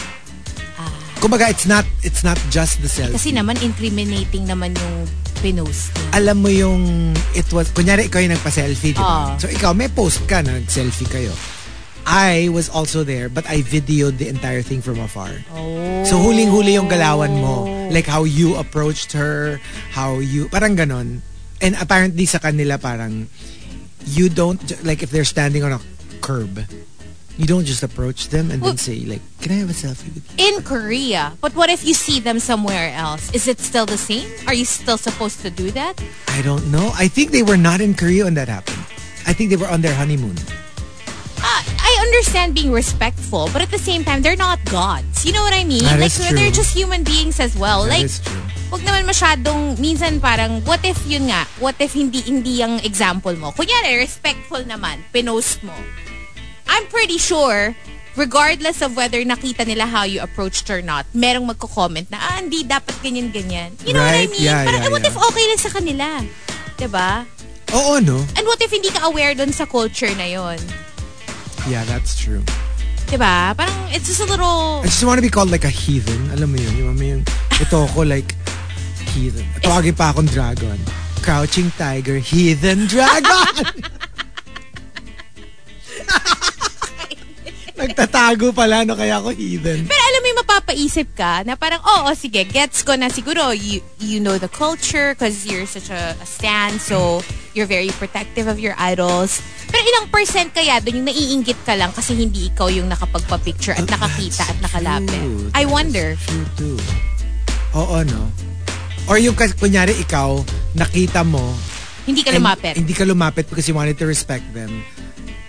Kumbaga, 1.18 1.50
it's 1.50 1.66
not, 1.66 1.82
it's 2.06 2.22
not 2.22 2.38
just 2.46 2.78
the 2.78 2.86
selfie. 2.86 3.18
Kasi 3.18 3.34
naman 3.34 3.58
incriminating 3.58 4.46
naman 4.46 4.70
yung 4.78 5.02
pinost 5.38 5.94
alam 6.12 6.42
mo 6.42 6.50
yung 6.50 7.14
it 7.32 7.46
was 7.54 7.70
kunyari 7.70 8.06
ikaw 8.06 8.18
yung 8.18 8.34
nagpa-selfie 8.34 8.92
di 8.92 9.00
ba? 9.00 9.06
Ah. 9.06 9.28
so 9.38 9.46
ikaw 9.46 9.72
may 9.72 9.88
post 9.88 10.22
ka 10.26 10.42
na 10.42 10.58
nag-selfie 10.58 11.08
kayo 11.08 11.32
I 12.08 12.48
was 12.48 12.72
also 12.72 13.04
there 13.04 13.28
but 13.28 13.44
I 13.44 13.60
videoed 13.60 14.16
the 14.16 14.32
entire 14.32 14.64
thing 14.64 14.80
from 14.80 14.96
afar 14.98 15.44
Oh. 15.52 16.02
so 16.08 16.16
huling-huli 16.16 16.74
yung 16.74 16.88
galawan 16.88 17.32
mo 17.36 17.68
like 17.92 18.08
how 18.08 18.24
you 18.24 18.56
approached 18.56 19.12
her 19.12 19.60
how 19.92 20.18
you 20.18 20.48
parang 20.48 20.74
ganon 20.74 21.20
and 21.60 21.76
apparently 21.76 22.24
sa 22.24 22.40
kanila 22.40 22.80
parang 22.80 23.28
you 24.08 24.32
don't 24.32 24.60
like 24.82 25.02
if 25.02 25.10
they're 25.12 25.28
standing 25.28 25.60
on 25.60 25.76
a 25.76 25.80
curb 26.24 26.64
you 27.38 27.46
don't 27.46 27.64
just 27.64 27.86
approach 27.86 28.28
them 28.28 28.50
and 28.50 28.60
then 28.60 28.76
say 28.76 29.06
like 29.06 29.22
can 29.40 29.54
I 29.54 29.62
have 29.62 29.70
a 29.70 29.78
selfie 29.78 30.10
with 30.12 30.26
you 30.26 30.36
in 30.42 30.62
Korea. 30.66 31.38
But 31.40 31.54
what 31.54 31.70
if 31.70 31.86
you 31.86 31.94
see 31.94 32.18
them 32.18 32.42
somewhere 32.42 32.92
else? 32.92 33.30
Is 33.32 33.46
it 33.46 33.62
still 33.62 33.86
the 33.86 33.96
same? 33.96 34.26
Are 34.50 34.54
you 34.54 34.66
still 34.66 34.98
supposed 34.98 35.40
to 35.46 35.50
do 35.50 35.70
that? 35.72 36.02
I 36.28 36.42
don't 36.42 36.66
know 36.70 36.90
I 36.98 37.06
think 37.06 37.30
they 37.30 37.46
were 37.46 37.56
not 37.56 37.80
in 37.80 37.94
Korea 37.94 38.26
when 38.26 38.34
that 38.34 38.48
happened 38.50 38.82
I 39.24 39.32
think 39.32 39.50
they 39.50 39.56
were 39.56 39.70
on 39.70 39.80
their 39.80 39.94
honeymoon 39.94 40.36
Uh, 41.38 41.62
I 41.78 41.92
understand 42.02 42.58
being 42.58 42.74
respectful, 42.74 43.46
but 43.54 43.62
at 43.62 43.70
the 43.70 43.78
same 43.78 44.02
time, 44.02 44.26
they're 44.26 44.34
not 44.34 44.58
gods. 44.66 45.22
You 45.22 45.30
know 45.30 45.46
what 45.46 45.54
I 45.54 45.62
mean? 45.62 45.86
That 45.86 46.02
like, 46.02 46.10
they're 46.34 46.50
just 46.50 46.74
human 46.74 47.06
beings 47.06 47.38
as 47.38 47.54
well. 47.54 47.86
That 47.86 47.94
like, 47.94 48.10
is 48.10 48.18
true. 48.18 48.42
wag 48.74 48.82
naman 48.84 49.08
masyadong, 49.08 49.78
minsan 49.80 50.20
parang, 50.20 50.60
what 50.68 50.84
if 50.84 50.98
yun 51.06 51.30
nga, 51.32 51.46
what 51.62 51.78
if 51.80 51.94
hindi, 51.94 52.20
hindi 52.20 52.60
yung 52.60 52.82
example 52.84 53.32
mo? 53.38 53.54
Kunyari, 53.54 53.96
respectful 53.96 54.60
naman, 54.66 55.00
pinost 55.14 55.62
mo. 55.64 55.72
I'm 56.68 56.86
pretty 56.92 57.18
sure, 57.18 57.74
regardless 58.14 58.82
of 58.82 58.94
whether 58.96 59.18
nakita 59.24 59.66
nila 59.66 59.86
how 59.88 60.04
you 60.04 60.20
approached 60.20 60.68
or 60.70 60.80
not, 60.82 61.06
merong 61.16 61.48
magko-comment 61.48 62.10
na, 62.12 62.18
ah, 62.20 62.38
hindi 62.38 62.62
dapat 62.64 62.94
ganyan-ganyan. 63.00 63.72
You 63.84 63.96
know 63.96 64.04
what 64.04 64.14
I 64.14 64.24
Right? 64.24 64.30
mean? 64.30 64.44
Yeah, 64.44 64.64
parang, 64.68 64.82
yeah, 64.84 64.92
what 64.92 65.02
yeah. 65.02 65.10
if 65.10 65.16
okay 65.16 65.44
lang 65.48 65.60
sa 65.60 65.70
kanila? 65.72 66.06
ba? 66.86 67.26
oo 67.74 67.98
no 68.00 68.16
And 68.38 68.46
what 68.46 68.62
if 68.62 68.70
hindi 68.70 68.88
ka 68.88 69.10
aware 69.10 69.34
dun 69.34 69.52
sa 69.52 69.66
culture 69.66 70.08
na 70.14 70.24
yon? 70.24 70.56
Yeah, 71.68 71.84
that's 71.84 72.16
true. 72.16 72.40
'Di 73.08 73.16
ba? 73.18 73.52
Parang 73.56 73.76
it's 73.92 74.08
just 74.08 74.22
a 74.22 74.28
little 74.28 74.80
I 74.80 74.88
just 74.88 75.02
want 75.04 75.18
to 75.18 75.24
be 75.24 75.32
called 75.32 75.50
like 75.50 75.64
a 75.64 75.72
heathen. 75.72 76.30
Alam 76.32 76.54
mo 76.54 76.58
yun? 76.60 76.74
Yung, 76.76 76.96
yung, 76.96 77.22
ito 77.60 77.78
ko 77.92 78.00
like 78.06 78.36
heathen. 79.12 79.44
Tawagin 79.60 79.96
pa 79.96 80.14
akong 80.14 80.28
dragon. 80.30 80.78
Crouching 81.20 81.68
tiger, 81.76 82.16
heathen 82.22 82.86
dragon! 82.88 83.52
Nagtatago 87.78 88.50
pala, 88.50 88.82
no? 88.82 88.98
Kaya 88.98 89.22
ako 89.22 89.30
heathen. 89.30 89.86
Pero 89.86 90.02
alam 90.02 90.20
mo 90.20 90.26
yung 90.26 90.40
mapapaisip 90.42 91.08
ka 91.14 91.46
na 91.46 91.54
parang, 91.54 91.78
oo, 91.78 92.10
sige, 92.18 92.42
gets 92.50 92.82
ko 92.82 92.98
na 92.98 93.06
siguro 93.06 93.54
you, 93.54 93.78
you 94.02 94.18
know 94.18 94.34
the 94.34 94.50
culture 94.50 95.14
because 95.14 95.46
you're 95.46 95.66
such 95.66 95.88
a, 95.94 96.18
a 96.18 96.26
stan, 96.26 96.82
so 96.82 97.22
you're 97.54 97.70
very 97.70 97.94
protective 98.02 98.50
of 98.50 98.58
your 98.58 98.74
idols. 98.76 99.38
Pero 99.70 99.84
ilang 99.84 100.10
percent 100.10 100.50
kaya 100.50 100.82
doon 100.82 101.04
yung 101.04 101.08
naiinggit 101.12 101.60
ka 101.62 101.78
lang 101.78 101.94
kasi 101.94 102.18
hindi 102.18 102.50
ikaw 102.50 102.66
yung 102.66 102.90
nakapagpa-picture 102.90 103.78
at 103.78 103.86
nakakita 103.86 104.42
at 104.42 104.58
nakalapit? 104.58 105.14
True. 105.14 105.52
I 105.54 105.62
wonder. 105.68 106.18
True 106.26 106.48
too. 106.58 106.78
Oo, 107.78 108.02
no? 108.02 108.26
Or 109.06 109.16
yung 109.16 109.36
kunyari 109.36 109.94
ikaw, 110.02 110.42
nakita 110.74 111.24
mo, 111.24 111.54
Hindi 112.08 112.24
ka 112.24 112.32
lumapit. 112.32 112.72
Hindi 112.72 112.94
ka 112.96 113.04
lumapit 113.04 113.44
because 113.52 113.68
you 113.68 113.76
wanted 113.76 114.00
to 114.00 114.08
respect 114.08 114.48
them. 114.56 114.80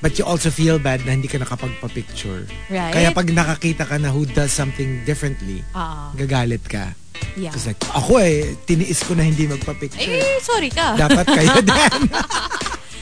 But 0.02 0.16
you 0.16 0.24
also 0.24 0.48
feel 0.50 0.80
bad 0.80 1.04
na 1.04 1.12
hindi 1.12 1.28
ka 1.28 1.38
nakapagpa-picture. 1.38 2.48
Right. 2.70 2.94
Kaya 2.94 3.12
pag 3.12 3.28
nakakita 3.28 3.84
ka 3.84 3.98
na 3.98 4.10
who 4.10 4.24
does 4.26 4.52
something 4.52 5.04
differently, 5.04 5.60
Ah. 5.76 6.12
gagalit 6.16 6.64
ka. 6.64 6.96
Yeah. 7.36 7.52
Because 7.52 7.68
like, 7.68 7.84
ako 7.84 8.16
eh, 8.18 8.56
tiniis 8.64 9.04
ko 9.04 9.14
na 9.14 9.24
hindi 9.24 9.44
magpa-picture. 9.44 10.00
Eh, 10.00 10.40
sorry 10.40 10.72
ka. 10.72 10.96
Dapat 10.96 11.26
kayo 11.28 11.52
din. 11.68 12.08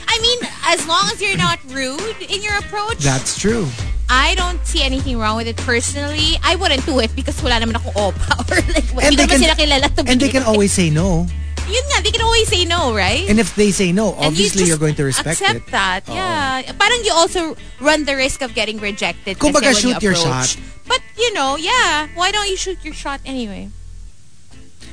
I 0.08 0.16
mean, 0.18 0.40
as 0.66 0.82
long 0.88 1.06
as 1.14 1.22
you're 1.22 1.38
not 1.38 1.62
rude 1.70 2.18
in 2.26 2.42
your 2.42 2.58
approach, 2.58 3.06
That's 3.06 3.38
true. 3.38 3.70
I 4.10 4.34
don't 4.34 4.58
see 4.66 4.82
anything 4.82 5.20
wrong 5.20 5.36
with 5.36 5.46
it 5.46 5.60
personally. 5.62 6.40
I 6.42 6.56
wouldn't 6.56 6.88
do 6.88 6.98
it 7.04 7.12
because 7.14 7.38
wala 7.44 7.60
naman 7.60 7.76
akong 7.76 7.94
opa 7.94 8.40
or 8.48 8.58
like, 8.72 8.88
And 8.96 9.14
hindi 9.14 9.22
naman 9.22 9.30
can- 9.30 9.42
sila 9.44 9.56
kilala 9.60 9.88
to 9.94 10.02
And 10.08 10.18
they 10.18 10.32
can 10.32 10.48
always 10.48 10.72
say 10.72 10.90
no. 10.90 11.28
Yun 11.68 11.84
nga, 11.92 11.98
they 12.02 12.12
can 12.12 12.24
always 12.24 12.48
say 12.48 12.64
no, 12.64 12.96
right? 12.96 13.28
And 13.28 13.40
if 13.40 13.56
they 13.56 13.72
say 13.72 13.92
no, 13.92 14.16
obviously 14.16 14.64
you 14.64 14.72
you're 14.72 14.80
going 14.80 14.96
to 14.96 15.04
respect 15.04 15.42
accept 15.42 15.68
it. 15.68 15.72
that. 15.72 16.08
Oo. 16.08 16.16
Yeah. 16.16 16.72
Parang 16.80 17.04
you 17.04 17.12
also 17.12 17.60
run 17.84 18.08
the 18.08 18.16
risk 18.16 18.42
of 18.42 18.56
getting 18.56 18.80
rejected 18.80 19.38
kasi 19.38 19.52
when 19.52 19.76
shoot 19.76 20.00
you 20.00 20.12
your 20.12 20.16
shot. 20.16 20.56
But, 20.88 21.04
you 21.20 21.34
know, 21.34 21.60
yeah. 21.60 22.08
Why 22.16 22.32
don't 22.32 22.48
you 22.48 22.56
shoot 22.56 22.80
your 22.84 22.96
shot 22.96 23.20
anyway? 23.28 23.68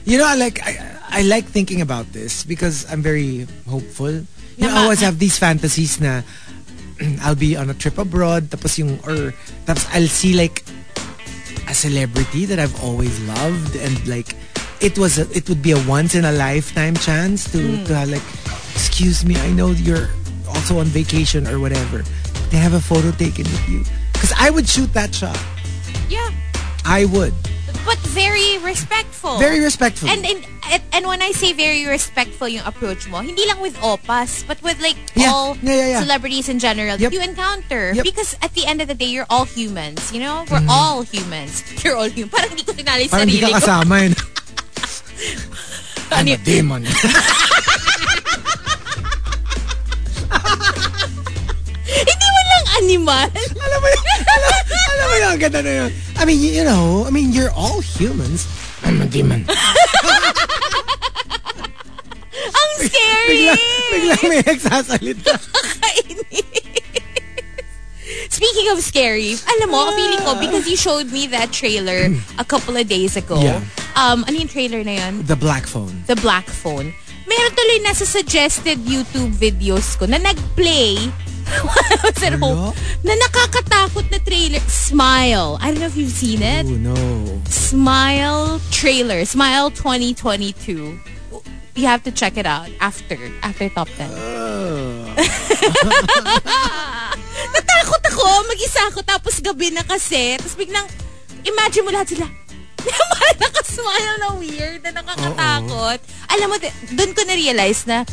You 0.05 0.19
know, 0.19 0.27
I 0.27 0.35
like 0.35 0.61
I, 0.61 0.77
I 1.09 1.23
like 1.23 1.47
thinking 1.47 1.81
about 1.81 2.13
this 2.13 2.45
because 2.45 2.85
I'm 2.91 3.01
very 3.01 3.47
hopeful. 3.69 4.27
You 4.59 4.69
know, 4.69 4.75
I 4.75 4.83
always 4.85 5.01
have 5.01 5.19
these 5.19 5.39
fantasies 5.39 6.01
na 6.01 6.23
I'll 7.23 7.39
be 7.39 7.57
on 7.57 7.71
a 7.71 7.75
trip 7.75 7.97
abroad 7.99 8.51
tapos 8.51 8.77
yung 8.79 9.01
or 9.09 9.33
tapos 9.65 9.89
I'll 9.97 10.11
see 10.11 10.35
like 10.37 10.63
a 11.67 11.75
celebrity 11.75 12.45
that 12.47 12.61
I've 12.61 12.77
always 12.85 13.17
loved 13.25 13.77
and 13.77 13.97
like 14.07 14.37
it 14.81 14.99
was 14.99 15.19
a, 15.19 15.27
it 15.37 15.49
would 15.49 15.63
be 15.63 15.71
a 15.73 15.81
once 15.87 16.15
in 16.15 16.25
a 16.25 16.33
lifetime 16.33 16.95
chance 16.97 17.51
to 17.53 17.59
Hmm. 17.59 17.85
to 17.87 17.93
have 17.95 18.09
like 18.11 18.25
excuse 18.75 19.25
me 19.25 19.37
I 19.41 19.51
know 19.53 19.71
you're 19.71 20.11
also 20.51 20.79
on 20.79 20.87
vacation 20.91 21.47
or 21.47 21.59
whatever 21.59 22.03
they 22.51 22.59
have 22.59 22.75
a 22.75 22.83
photo 22.83 23.11
taken 23.15 23.45
with 23.47 23.65
you 23.69 23.81
because 24.13 24.33
I 24.39 24.51
would 24.51 24.69
shoot 24.69 24.93
that 24.95 25.15
shot 25.15 25.39
Yeah. 26.11 26.31
I 26.85 27.05
would 27.09 27.33
But 27.85 28.01
very 28.17 28.57
respectful. 28.65 29.37
very 29.39 29.61
respectful 29.61 30.09
And, 30.09 30.25
and 30.25 30.41
and 30.93 31.05
when 31.05 31.21
I 31.21 31.33
say 31.37 31.53
very 31.53 31.85
respectful 31.85 32.49
yung 32.49 32.65
approach 32.65 33.05
mo, 33.13 33.21
hindi 33.21 33.45
lang 33.45 33.61
with 33.61 33.77
opas, 33.85 34.41
but 34.49 34.57
with 34.65 34.81
like 34.81 34.97
Yeah. 35.13 35.29
all 35.29 35.53
Yeah, 35.61 36.01
yeah, 36.01 36.01
celebrities 36.01 36.49
in 36.49 36.57
general 36.57 36.97
Yep. 36.97 37.13
that 37.13 37.13
you 37.13 37.21
encounter. 37.21 37.93
Yep. 37.93 38.05
Because 38.09 38.33
at 38.41 38.57
the 38.57 38.65
end 38.65 38.81
of 38.81 38.89
the 38.89 38.97
day, 38.97 39.13
you're 39.13 39.29
all 39.29 39.45
humans, 39.45 40.09
you 40.17 40.21
know? 40.25 40.49
We're 40.49 40.65
all 40.65 41.05
humans. 41.05 41.61
You're 41.85 41.93
all 42.01 42.09
human. 42.09 42.33
Parang 42.33 42.49
hindi 42.57 42.65
ko 42.65 42.73
tinali 42.73 43.05
parang 43.13 43.29
sarili 43.29 43.45
ka 43.45 43.53
ko. 43.53 43.57
kasama 43.61 43.95
yun 44.09 44.15
I'm 46.13 46.29
a 46.29 46.37
demon 46.37 46.87
hindi 51.95 52.29
mo 52.29 52.41
lang 52.51 52.65
animal. 52.83 53.27
alam 53.35 53.79
mo 53.81 53.89
yun, 53.89 54.05
alam, 54.27 54.53
alam 54.75 55.07
mo 55.07 55.15
yun, 55.15 55.29
ang 55.31 55.41
ganda 55.41 55.61
na 55.63 55.73
yun. 55.85 55.91
I 56.19 56.23
mean, 56.25 56.39
you, 56.41 56.65
know, 56.65 57.05
I 57.07 57.11
mean, 57.11 57.33
you're 57.33 57.53
all 57.53 57.81
humans. 57.81 58.47
I'm 58.85 59.01
a 59.01 59.07
demon. 59.07 59.47
Ang 62.35 62.73
scary. 62.77 63.49
bigla, 63.49 63.55
bigla 63.89 64.17
may 64.29 64.41
nagsasalita. 64.45 65.35
Speaking 68.35 68.67
of 68.75 68.83
scary, 68.83 69.39
alam 69.47 69.71
mo, 69.71 69.95
feeling 69.95 70.19
ko, 70.27 70.35
because 70.43 70.67
you 70.67 70.75
showed 70.75 71.07
me 71.15 71.31
that 71.31 71.55
trailer 71.55 72.11
a 72.35 72.43
couple 72.43 72.75
of 72.75 72.91
days 72.91 73.15
ago. 73.15 73.39
Yeah. 73.39 73.63
Um, 73.95 74.27
ano 74.27 74.43
yung 74.43 74.51
trailer 74.51 74.83
na 74.83 74.99
yun? 74.99 75.23
The 75.23 75.39
black 75.39 75.71
phone. 75.71 76.03
The 76.11 76.19
Black 76.19 76.51
Phone. 76.51 76.91
Meron 77.31 77.53
tuloy 77.55 77.79
na 77.87 77.95
sa 77.95 78.03
suggested 78.03 78.83
YouTube 78.83 79.39
videos 79.39 79.95
ko 79.95 80.11
na 80.11 80.19
nag-play 80.19 80.99
at 82.11 82.35
home, 82.43 82.75
na 83.07 83.15
nakakatakot 83.15 84.11
na 84.11 84.19
trailer. 84.19 84.59
Smile. 84.67 85.55
I 85.63 85.71
don't 85.71 85.79
know 85.79 85.87
if 85.87 85.95
you've 85.95 86.11
seen 86.11 86.43
it. 86.43 86.67
Oh, 86.67 86.91
no. 86.91 86.99
Smile 87.47 88.59
trailer. 88.75 89.23
Smile 89.25 89.71
2022. 89.71 90.99
You 91.79 91.87
have 91.87 92.03
to 92.03 92.11
check 92.11 92.35
it 92.35 92.51
out 92.51 92.67
after 92.83 93.15
after 93.47 93.71
Top 93.71 93.87
10. 93.95 94.11
Natakot 97.53 98.03
ako. 98.09 98.25
Mag-isa 98.49 98.81
ako. 98.89 99.01
Tapos 99.05 99.41
gabi 99.43 99.75
na 99.75 99.83
kasi. 99.85 100.39
Tapos 100.41 100.57
biglang, 100.57 100.87
imagine 101.45 101.85
mo 101.85 101.91
lahat 101.93 102.17
sila. 102.17 102.27
Nakasmile 103.43 104.15
na 104.21 104.29
weird, 104.37 104.81
na 104.85 104.93
nakakatakot. 104.93 105.99
Alam 106.33 106.47
mo, 106.53 106.57
doon 106.93 107.13
ko 107.17 107.21
na-realize 107.25 107.89
na 107.89 108.05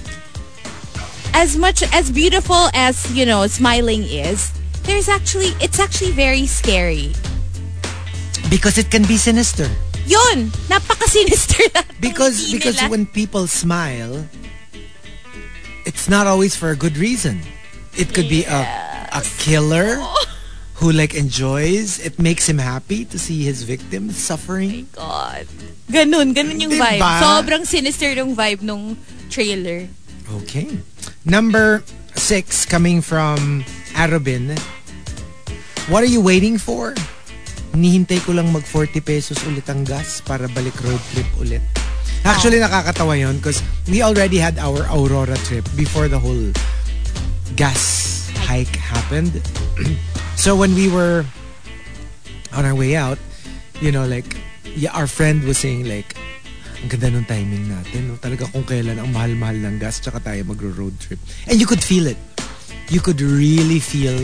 as 1.33 1.55
much, 1.55 1.83
as 1.93 2.11
beautiful 2.11 2.69
as, 2.73 3.07
you 3.15 3.25
know, 3.25 3.47
smiling 3.47 4.03
is, 4.03 4.51
there's 4.83 5.07
actually, 5.07 5.55
it's 5.61 5.79
actually 5.79 6.11
very 6.11 6.45
scary. 6.45 7.13
Because 8.49 8.77
it 8.77 8.91
can 8.91 9.03
be 9.03 9.15
sinister. 9.17 9.67
Yun, 10.07 10.51
napaka-sinister 10.67 11.63
na. 11.75 11.81
Because 11.99 12.51
because 12.51 12.75
nila. 12.81 12.89
when 12.89 13.05
people 13.05 13.47
smile, 13.47 14.27
it's 15.85 16.09
not 16.09 16.27
always 16.27 16.55
for 16.55 16.69
a 16.69 16.75
good 16.75 16.97
reason. 16.97 17.39
It 17.95 18.13
could 18.13 18.27
be 18.27 18.43
a 18.43 18.65
a 19.11 19.21
killer 19.37 19.99
who 20.81 20.91
like 20.91 21.13
enjoys. 21.13 21.99
It 21.99 22.17
makes 22.17 22.49
him 22.49 22.57
happy 22.57 23.05
to 23.05 23.19
see 23.19 23.43
his 23.43 23.63
victims 23.63 24.17
suffering. 24.17 24.87
God. 24.97 25.45
Ganun, 25.91 26.33
ganun 26.33 26.57
yung 26.57 26.73
Diba? 26.73 26.97
vibe. 26.97 27.21
Sobrang 27.21 27.63
sinister 27.67 28.09
yung 28.17 28.33
vibe 28.33 28.63
nung 28.63 28.97
trailer. 29.29 29.87
Okay. 30.41 30.67
Number 31.23 31.83
six 32.15 32.65
coming 32.65 33.03
from 33.03 33.63
Arabin. 33.93 34.57
What 35.91 36.01
are 36.01 36.09
you 36.09 36.23
waiting 36.23 36.57
for? 36.57 36.95
Nihintay 37.75 38.23
ko 38.23 38.35
lang 38.35 38.51
mag 38.51 38.63
40 38.63 38.99
pesos 39.03 39.37
ulit 39.47 39.67
ang 39.71 39.83
gas 39.83 40.19
para 40.23 40.47
balik 40.51 40.75
road 40.83 40.99
trip 41.13 41.27
ulit. 41.39 41.63
Actually, 42.21 42.61
nakakatawa 42.61 43.17
yun 43.17 43.37
because 43.41 43.65
we 43.89 44.05
already 44.05 44.37
had 44.37 44.59
our 44.61 44.85
Aurora 44.93 45.33
trip 45.49 45.65
before 45.73 46.05
the 46.05 46.19
whole 46.19 46.53
gas 47.57 48.20
hike 48.51 48.75
happened. 48.75 49.39
so 50.35 50.55
when 50.59 50.75
we 50.75 50.91
were 50.91 51.23
on 52.51 52.67
our 52.67 52.75
way 52.75 52.95
out, 52.99 53.17
you 53.79 53.91
know, 53.91 54.03
like, 54.05 54.35
yeah, 54.75 54.91
our 54.91 55.07
friend 55.07 55.43
was 55.47 55.57
saying 55.57 55.87
like, 55.87 56.19
ang 56.83 56.89
ganda 56.91 57.07
ng 57.13 57.25
timing 57.25 57.69
natin. 57.71 58.11
No? 58.11 58.19
Talaga 58.19 58.49
kung 58.51 58.67
kailan 58.67 58.99
ang 58.99 59.13
mahal-mahal 59.15 59.55
ng 59.55 59.79
gas 59.79 60.01
tsaka 60.03 60.19
tayo 60.19 60.43
magro-road 60.43 60.97
trip. 60.99 61.21
And 61.47 61.61
you 61.61 61.69
could 61.69 61.79
feel 61.83 62.09
it. 62.09 62.17
You 62.91 62.99
could 62.99 63.21
really 63.21 63.79
feel 63.79 64.17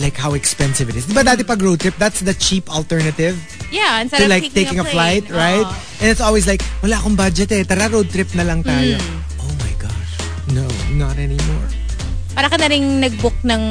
like 0.00 0.18
how 0.18 0.34
expensive 0.34 0.90
it 0.90 0.96
is. 0.98 1.06
Di 1.06 1.14
ba 1.14 1.22
dati 1.22 1.46
pag 1.46 1.62
road 1.62 1.78
trip, 1.78 1.94
that's 2.02 2.18
the 2.26 2.34
cheap 2.34 2.66
alternative 2.66 3.38
Yeah, 3.70 4.02
instead 4.02 4.18
to 4.18 4.26
of 4.26 4.34
like 4.34 4.50
taking, 4.50 4.82
a, 4.82 4.86
plane. 4.86 5.22
flight, 5.22 5.24
right? 5.30 5.66
Oo. 5.66 6.02
And 6.02 6.10
it's 6.10 6.22
always 6.22 6.46
like, 6.50 6.62
wala 6.82 6.98
akong 6.98 7.14
budget 7.14 7.50
eh. 7.54 7.62
Tara 7.62 7.86
road 7.86 8.10
trip 8.10 8.30
na 8.34 8.42
lang 8.42 8.66
tayo. 8.66 8.98
Hmm. 8.98 9.46
Oh 9.46 9.54
my 9.62 9.74
gosh. 9.78 10.12
No, 10.50 10.66
not 10.98 11.14
anymore. 11.18 11.83
Para 12.34 12.50
ka 12.50 12.58
na 12.58 12.66
rin 12.66 12.98
nag-book 12.98 13.34
ng 13.42 13.62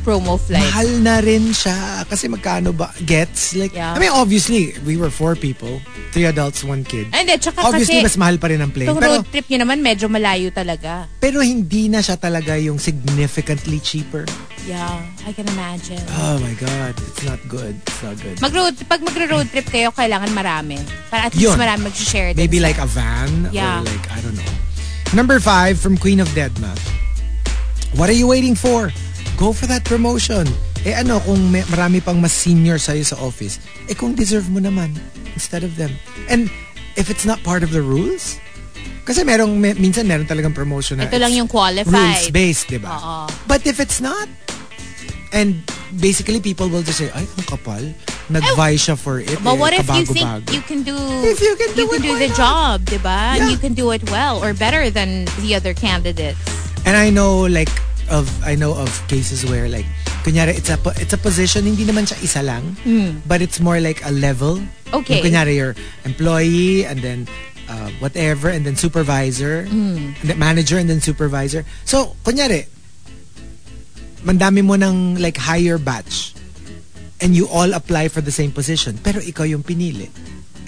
promo 0.00 0.36
flight. 0.36 0.60
Mahal 0.62 0.88
na 1.00 1.20
rin 1.20 1.50
siya. 1.50 2.04
Kasi 2.04 2.28
magkano 2.28 2.70
ba? 2.70 2.92
Gets? 3.02 3.56
Like, 3.56 3.72
Yeah. 3.72 3.96
I 3.96 3.98
mean, 3.98 4.12
obviously, 4.12 4.76
we 4.84 4.96
were 4.96 5.08
four 5.08 5.32
people. 5.34 5.80
Three 6.12 6.24
adults, 6.24 6.60
one 6.60 6.84
kid. 6.84 7.08
Hindi, 7.10 7.40
tsaka 7.40 7.64
Obviously, 7.64 8.04
kasi 8.04 8.06
mas 8.06 8.16
mahal 8.16 8.36
pa 8.36 8.52
rin 8.52 8.60
ang 8.60 8.70
plane. 8.70 8.92
itong 8.92 9.00
Pero, 9.00 9.12
road 9.20 9.28
trip 9.30 9.46
nyo 9.48 9.58
naman 9.64 9.80
medyo 9.80 10.06
malayo 10.06 10.52
talaga. 10.52 11.08
pero 11.16 11.40
hindi 11.40 11.88
na 11.88 12.00
siya 12.00 12.20
talaga 12.20 12.56
yung 12.56 12.76
significantly 12.76 13.80
cheaper. 13.80 14.28
Yeah, 14.68 15.00
I 15.24 15.32
can 15.32 15.48
imagine. 15.48 16.04
Oh 16.20 16.36
my 16.44 16.52
God. 16.60 16.92
It's 17.08 17.24
not 17.24 17.40
good. 17.48 17.72
It's 17.88 18.02
not 18.04 18.20
good. 18.20 18.36
Mag-road, 18.38 18.76
pag 18.84 19.00
magro-road 19.00 19.48
trip 19.48 19.64
kayo, 19.66 19.88
kailangan 19.90 20.28
marami. 20.30 20.76
Para 21.08 21.26
at 21.26 21.32
least 21.32 21.48
Yun. 21.48 21.56
marami 21.56 21.88
mag-share. 21.88 22.36
Maybe 22.36 22.60
like 22.60 22.76
a 22.76 22.84
van 22.84 23.48
Yeah. 23.48 23.80
or 23.80 23.88
like, 23.88 24.04
I 24.12 24.20
don't 24.20 24.36
know. 24.36 24.52
Number 25.16 25.40
five 25.40 25.80
from 25.80 25.96
Queen 25.96 26.20
of 26.20 26.28
Deadma. 26.36 26.70
What 27.96 28.08
are 28.08 28.16
you 28.16 28.26
waiting 28.26 28.54
for? 28.54 28.92
Go 29.36 29.52
for 29.52 29.66
that 29.66 29.84
promotion. 29.84 30.46
Eh 30.86 30.94
ano, 30.94 31.20
kung 31.20 31.50
may, 31.50 31.62
marami 31.68 32.00
pang 32.00 32.20
mas 32.20 32.32
senior 32.32 32.78
sa'yo 32.78 33.04
sa 33.04 33.16
office, 33.20 33.60
eh 33.90 33.94
kung 33.94 34.14
deserve 34.16 34.48
mo 34.48 34.60
naman 34.60 34.96
instead 35.34 35.64
of 35.64 35.76
them. 35.76 35.92
And 36.28 36.48
if 36.96 37.10
it's 37.10 37.26
not 37.26 37.42
part 37.42 37.60
of 37.60 37.72
the 37.74 37.82
rules, 37.82 38.40
kasi 39.04 39.26
merong, 39.26 39.58
may, 39.60 39.74
minsan 39.76 40.06
meron 40.06 40.24
talagang 40.24 40.54
promotion 40.54 41.02
na 41.02 41.10
Ito 41.10 41.18
lang 41.20 41.34
yung 41.34 41.48
qualified. 41.48 41.90
rules-based, 41.92 42.68
di 42.72 42.78
ba? 42.80 43.26
But 43.44 43.66
if 43.66 43.76
it's 43.80 44.00
not, 44.00 44.28
and 45.32 45.60
basically 46.00 46.40
people 46.40 46.68
will 46.70 46.86
just 46.86 47.02
say, 47.02 47.10
ay, 47.12 47.26
ang 47.26 47.44
kapal, 47.44 47.82
nag-vie 48.30 48.78
siya 48.78 48.96
for 48.96 49.18
it. 49.20 49.36
But 49.42 49.56
eh, 49.56 49.60
what 49.60 49.72
if 49.74 49.84
you 49.90 50.06
think 50.06 50.24
kabago-bago." 50.24 50.54
you 50.54 50.62
can 50.62 50.80
do 50.86 50.96
If 51.26 51.42
you 51.42 51.58
can 51.58 51.74
do 51.74 51.90
it, 51.92 52.00
why 52.00 52.16
the 52.22 52.30
not? 52.30 52.36
job, 52.38 52.76
diba? 52.86 53.18
And 53.36 53.40
Yeah. 53.44 53.50
you 53.52 53.58
can 53.58 53.74
do 53.74 53.90
it 53.90 54.06
well 54.08 54.38
or 54.40 54.54
better 54.54 54.88
than 54.88 55.26
the 55.42 55.52
other 55.58 55.74
candidates. 55.74 56.38
And 56.86 56.96
I 56.96 57.10
know 57.10 57.46
like 57.46 57.70
of 58.10 58.26
I 58.42 58.56
know 58.58 58.74
of 58.74 58.90
cases 59.06 59.46
where 59.46 59.68
like 59.68 59.86
kunyari 60.26 60.58
it's 60.58 60.68
a 60.68 60.76
it's 60.98 61.14
a 61.14 61.20
position 61.20 61.64
hindi 61.64 61.86
naman 61.86 62.04
siya 62.04 62.18
isa 62.20 62.42
lang 62.42 62.74
but 63.24 63.40
it's 63.40 63.60
more 63.62 63.78
like 63.80 64.02
a 64.04 64.10
level. 64.10 64.58
Okay. 64.90 65.22
Yung 65.22 65.30
kunyari 65.30 65.54
your 65.56 65.72
employee 66.04 66.84
and 66.84 66.98
then 67.00 67.28
uh, 67.70 67.88
whatever 68.02 68.50
and 68.50 68.66
then 68.66 68.74
supervisor 68.74 69.68
and 69.70 70.16
then 70.26 70.38
manager 70.38 70.76
and 70.76 70.90
then 70.90 71.00
supervisor. 71.00 71.62
So 71.86 72.16
kunyari 72.26 72.66
mandami 74.26 74.60
mo 74.66 74.74
ng 74.74 75.16
like 75.22 75.38
higher 75.38 75.78
batch 75.78 76.34
and 77.22 77.36
you 77.36 77.46
all 77.48 77.72
apply 77.72 78.08
for 78.08 78.20
the 78.20 78.34
same 78.34 78.50
position 78.50 78.98
pero 78.98 79.22
ikaw 79.22 79.46
yung 79.46 79.62
pinili. 79.62 80.10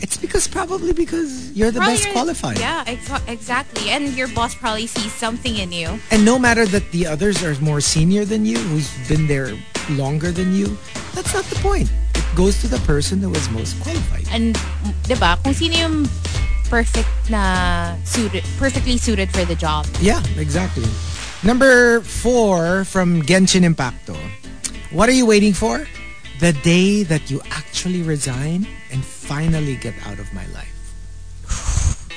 It's 0.03 0.17
because 0.19 0.49
probably 0.49 0.93
because 0.93 1.53
you're 1.55 1.71
the 1.71 1.79
Probably 1.79 1.95
best 1.95 2.05
you're- 2.11 2.13
qualified. 2.19 2.59
Yeah, 2.59 2.83
ex- 2.87 3.09
exactly. 3.29 3.89
And 3.91 4.13
your 4.19 4.27
boss 4.35 4.55
probably 4.55 4.87
sees 4.91 5.13
something 5.15 5.57
in 5.57 5.71
you. 5.71 5.99
And 6.11 6.25
no 6.25 6.39
matter 6.39 6.67
that 6.67 6.91
the 6.91 7.07
others 7.07 7.43
are 7.43 7.55
more 7.63 7.81
senior 7.81 8.25
than 8.27 8.45
you, 8.45 8.59
who's 8.59 8.91
been 9.09 9.27
there 9.31 9.55
longer 9.91 10.33
than 10.33 10.53
you, 10.55 10.77
that's 11.15 11.33
not 11.33 11.45
the 11.47 11.57
point. 11.63 11.89
It 12.19 12.25
goes 12.35 12.61
to 12.63 12.69
the 12.69 12.79
person 12.83 13.21
that 13.23 13.31
was 13.31 13.49
most 13.51 13.79
qualified. 13.81 14.27
And, 14.35 14.57
diba, 15.07 15.39
kung 15.45 15.55
sino 15.55 15.77
yung 15.79 16.09
perfect 16.69 17.09
na 17.31 17.95
suited, 18.05 18.43
perfectly 18.59 18.99
suited 18.99 19.31
for 19.31 19.45
the 19.45 19.55
job. 19.55 19.87
Yeah, 20.01 20.21
exactly. 20.37 20.89
Number 21.45 22.01
four 22.03 22.85
from 22.85 23.23
Genshin 23.23 23.63
Impacto. 23.63 24.17
What 24.91 25.09
are 25.09 25.13
you 25.17 25.27
waiting 25.27 25.53
for? 25.55 25.87
The 26.43 26.51
day 26.67 27.07
that 27.07 27.31
you 27.31 27.39
actually 27.55 28.03
resign 28.03 28.67
and 28.91 29.01
finally 29.05 29.79
get 29.79 29.95
out 30.11 30.19
of 30.19 30.27
my 30.35 30.43
life. 30.51 30.75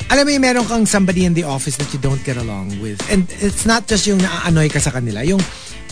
Alam 0.10 0.26
mo 0.26 0.32
yung 0.34 0.42
meron 0.42 0.66
kang 0.66 0.86
somebody 0.86 1.26
in 1.30 1.34
the 1.38 1.46
office 1.46 1.78
that 1.78 1.90
you 1.94 2.02
don't 2.02 2.22
get 2.26 2.38
along 2.38 2.74
with. 2.82 2.98
And 3.10 3.30
it's 3.38 3.70
not 3.70 3.86
just 3.86 4.10
yung 4.10 4.18
naa-annoy 4.22 4.74
ka 4.74 4.82
sa 4.82 4.90
kanila. 4.90 5.22
Yung 5.22 5.42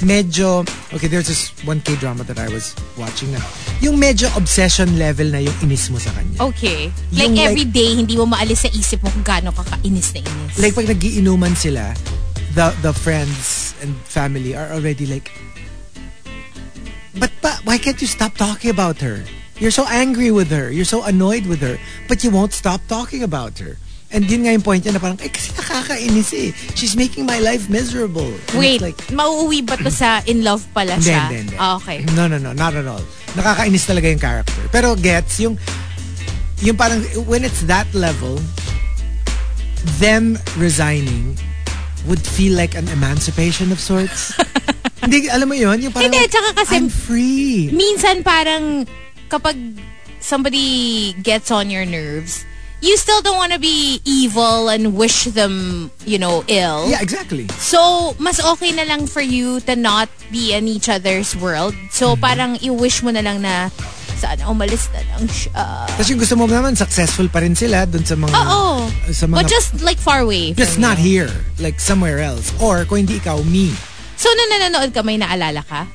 medyo, 0.01 0.65
okay, 0.93 1.05
there's 1.05 1.29
this 1.29 1.53
one 1.61 1.81
K-drama 1.81 2.25
that 2.25 2.37
I 2.41 2.49
was 2.49 2.73
watching 2.97 3.29
na, 3.33 3.41
yung 3.81 4.01
medyo 4.01 4.29
obsession 4.33 4.97
level 4.97 5.29
na 5.29 5.37
yung 5.37 5.53
inis 5.61 5.93
mo 5.93 6.01
sa 6.01 6.09
kanya. 6.17 6.41
Okay. 6.53 6.89
Like 7.13 7.29
Yung 7.29 7.37
like- 7.37 7.47
every 7.53 7.65
day, 7.69 7.93
hindi 7.93 8.17
mo 8.17 8.25
maalis 8.25 8.65
sa 8.65 8.69
isip 8.73 9.01
mo 9.05 9.13
kung 9.13 9.25
gaano 9.25 9.53
ka 9.53 9.61
kainis 9.77 10.09
na 10.17 10.25
inis. 10.25 10.57
like 10.57 10.73
pag 10.73 10.89
nagiinuman 10.89 11.53
sila, 11.53 11.93
the 12.57 12.69
the 12.81 12.93
friends 12.93 13.73
and 13.81 13.93
family 14.05 14.53
are 14.57 14.69
already 14.73 15.05
like, 15.05 15.29
but 17.17 17.32
pa, 17.41 17.60
why 17.63 17.78
can't 17.78 17.99
you 18.02 18.08
stop 18.08 18.36
talking 18.36 18.69
about 18.69 18.97
her? 19.02 19.23
You're 19.58 19.71
so 19.71 19.86
angry 19.88 20.32
with 20.32 20.49
her. 20.49 20.71
You're 20.71 20.89
so 20.89 21.04
annoyed 21.04 21.45
with 21.45 21.62
her. 21.62 21.78
But 22.08 22.23
you 22.23 22.32
won't 22.32 22.54
stop 22.54 22.82
talking 22.88 23.23
about 23.23 23.60
her. 23.60 23.78
And 24.13 24.30
yun 24.30 24.45
nga 24.45 24.54
yung 24.54 24.62
point 24.62 24.86
niya 24.86 24.93
na 24.93 25.02
parang, 25.02 25.17
eh 25.26 25.30
kasi 25.30 25.49
nakakainis 25.58 26.30
eh. 26.38 26.49
She's 26.78 26.93
making 26.93 27.26
my 27.26 27.41
life 27.41 27.65
miserable. 27.69 28.30
And 28.54 28.62
Wait, 28.62 28.82
like, 28.82 28.97
mauuwi 29.10 29.65
ba 29.65 29.73
to 29.82 29.89
sa 29.89 30.21
in 30.30 30.45
love 30.45 30.62
pala 30.73 31.02
siya? 31.02 31.30
hindi, 31.30 31.49
hindi. 31.49 31.56
Ah, 31.58 31.82
okay. 31.82 32.06
No, 32.13 32.30
no, 32.30 32.38
no. 32.38 32.54
Not 32.54 32.78
at 32.78 32.86
all. 32.86 33.02
Nakakainis 33.34 33.89
talaga 33.89 34.06
yung 34.10 34.21
character. 34.21 34.63
Pero 34.69 34.93
gets, 34.93 35.41
yung, 35.41 35.58
yung 36.62 36.78
parang, 36.78 37.02
when 37.26 37.41
it's 37.41 37.65
that 37.65 37.89
level, 37.97 38.38
them 39.97 40.38
resigning 40.62 41.34
would 42.07 42.21
feel 42.21 42.55
like 42.55 42.75
an 42.75 42.87
emancipation 42.89 43.71
of 43.71 43.79
sorts. 43.79 44.35
Hindi, 45.03 45.27
alam 45.27 45.47
mo 45.51 45.55
yun? 45.55 45.79
Yung 45.83 45.91
parang, 45.91 46.11
Hindi, 46.11 46.23
like, 46.23 46.31
tsaka 46.31 46.49
kasi- 46.63 46.75
I'm 46.79 46.87
free. 46.87 47.67
Minsan 47.71 48.23
parang 48.23 48.87
kapag 49.27 49.55
somebody 50.23 51.11
gets 51.19 51.51
on 51.51 51.67
your 51.67 51.83
nerves, 51.83 52.47
you 52.83 52.99
still 52.99 53.23
don't 53.23 53.39
want 53.39 53.55
to 53.55 53.59
be 53.59 54.03
evil 54.03 54.67
and 54.67 54.91
wish 54.91 55.23
them, 55.31 55.87
you 56.03 56.19
know, 56.19 56.43
ill. 56.51 56.83
Yeah, 56.91 56.99
exactly. 56.99 57.47
So, 57.55 58.11
mas 58.19 58.43
okay 58.43 58.75
na 58.75 58.83
lang 58.83 59.07
for 59.07 59.23
you 59.23 59.63
to 59.63 59.79
not 59.79 60.11
be 60.29 60.51
in 60.51 60.67
each 60.67 60.91
other's 60.91 61.31
world. 61.33 61.71
So, 61.89 62.13
Mm-hmm. 62.13 62.21
parang 62.21 62.51
i-wish 62.59 62.99
mo 63.01 63.15
na 63.15 63.23
lang 63.23 63.39
na 63.39 63.71
sana 64.19 64.47
umalis 64.47 64.91
na 64.91 64.99
lang 65.15 65.23
siya. 65.27 65.87
Tapos 65.89 66.07
yung 66.07 66.19
gusto 66.19 66.35
mo 66.35 66.43
naman, 66.43 66.75
successful 66.75 67.27
pa 67.27 67.39
rin 67.39 67.55
sila 67.55 67.87
dun 67.87 68.03
sa 68.03 68.19
mga... 68.19 68.35
Oo. 68.35 68.87
Sa 69.11 69.27
mga 69.27 69.39
But 69.39 69.47
just 69.47 69.79
like 69.79 69.99
far 69.99 70.19
away. 70.23 70.51
just 70.51 70.75
not 70.75 70.99
you. 70.99 71.23
here. 71.23 71.31
Like 71.59 71.79
somewhere 71.79 72.19
else. 72.19 72.51
Or 72.59 72.83
kung 72.83 73.07
hindi 73.07 73.19
ikaw, 73.19 73.39
me. 73.47 73.71
So, 74.19 74.27
na 74.31 74.43
nanonood 74.59 74.91
ka, 74.91 75.03
may 75.03 75.15
naalala 75.19 75.63
ka? 75.63 75.87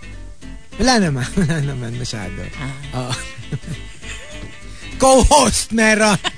Wala 0.80 1.00
naman. 1.04 1.24
Wala 1.40 1.56
naman 1.60 1.96
masyado. 1.96 2.40
Ah. 2.56 2.72
Oo. 2.96 3.14
Co-host 5.00 5.70
meron. 5.72 6.18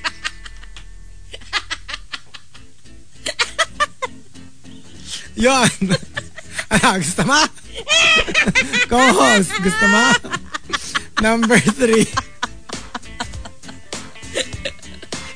Yon. 5.40 5.96
Ano, 6.68 6.84
ah, 6.84 6.96
gusto 7.00 7.22
mo? 7.24 7.40
Co-host, 8.92 9.50
gusto 9.64 9.84
mo? 9.88 10.04
Number 11.24 11.56
three. 11.80 12.04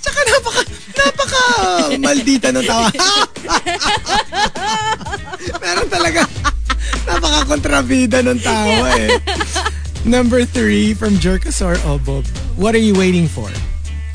Tsaka 0.04 0.20
napaka, 0.28 0.62
napaka 0.92 1.42
maldita 1.96 2.48
ng 2.52 2.64
tawa. 2.68 2.92
Meron 5.64 5.88
talaga, 5.88 6.28
napaka 7.08 7.40
kontrabida 7.48 8.20
ng 8.20 8.38
tawa 8.44 8.88
eh. 9.00 9.16
Number 10.04 10.44
three 10.44 10.92
from 10.92 11.16
Jerkasaur 11.16 11.80
Obob. 11.88 12.28
What 12.60 12.76
are 12.76 12.84
you 12.84 12.92
waiting 12.92 13.24
for? 13.24 13.48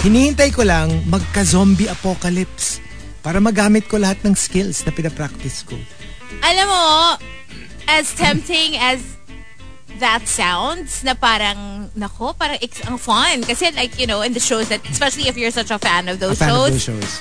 Hinihintay 0.05 0.53
ko 0.53 0.61
lang 0.61 1.01
magka-zombie 1.09 1.89
apocalypse 1.89 2.68
para 3.29 3.37
magamit 3.37 3.85
ko 3.85 4.01
lahat 4.01 4.17
ng 4.25 4.33
skills 4.33 4.81
na 4.81 4.89
pinapractice 4.89 5.61
ko. 5.61 5.77
Alam 6.41 6.65
mo, 6.65 6.85
as 7.85 8.09
tempting 8.17 8.73
as 8.81 9.21
that 10.01 10.25
sounds, 10.25 11.05
na 11.05 11.13
parang, 11.13 11.93
nako, 11.93 12.33
parang 12.33 12.57
it's 12.57 12.81
ang 12.89 12.97
fun. 12.97 13.45
Kasi 13.45 13.69
like, 13.77 14.01
you 14.01 14.09
know, 14.09 14.25
in 14.25 14.33
the 14.33 14.41
shows 14.41 14.73
that, 14.73 14.81
especially 14.89 15.29
if 15.29 15.37
you're 15.37 15.53
such 15.53 15.69
a 15.69 15.77
fan 15.77 16.09
of 16.09 16.17
A 16.17 16.25
those 16.25 16.41
fan 16.41 16.49
shows, 16.49 16.73
of 16.73 16.73
those 16.73 16.89
shows. 16.89 17.13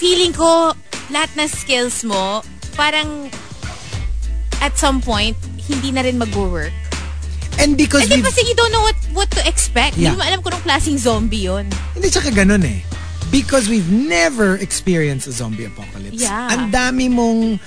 feeling 0.00 0.32
ko, 0.32 0.72
lahat 1.12 1.28
na 1.36 1.44
skills 1.44 2.00
mo, 2.00 2.40
parang, 2.72 3.28
at 4.64 4.72
some 4.80 5.04
point, 5.04 5.36
hindi 5.60 5.92
na 5.92 6.08
rin 6.08 6.16
mag-work. 6.16 6.72
And 7.60 7.76
because 7.76 8.08
we've... 8.08 8.24
kasi 8.24 8.48
you 8.48 8.56
don't 8.56 8.72
know 8.72 8.80
what 8.80 8.96
what 9.12 9.28
to 9.36 9.44
expect. 9.44 10.00
Yeah. 10.00 10.16
Hindi 10.16 10.24
mo 10.24 10.24
alam 10.24 10.38
kung 10.40 10.56
anong 10.56 10.64
klaseng 10.64 10.96
zombie 10.96 11.44
yun. 11.44 11.68
Hindi 11.92 12.08
tsaka 12.08 12.32
ganun 12.32 12.64
eh. 12.64 12.80
Because 13.30 13.68
we've 13.68 13.90
never 13.90 14.56
experienced 14.56 15.26
a 15.26 15.32
zombie 15.32 15.64
apocalypse. 15.64 16.20
Yeah. 16.22 16.50
Ang 16.50 16.74
dami 16.74 17.06
mong 17.06 17.60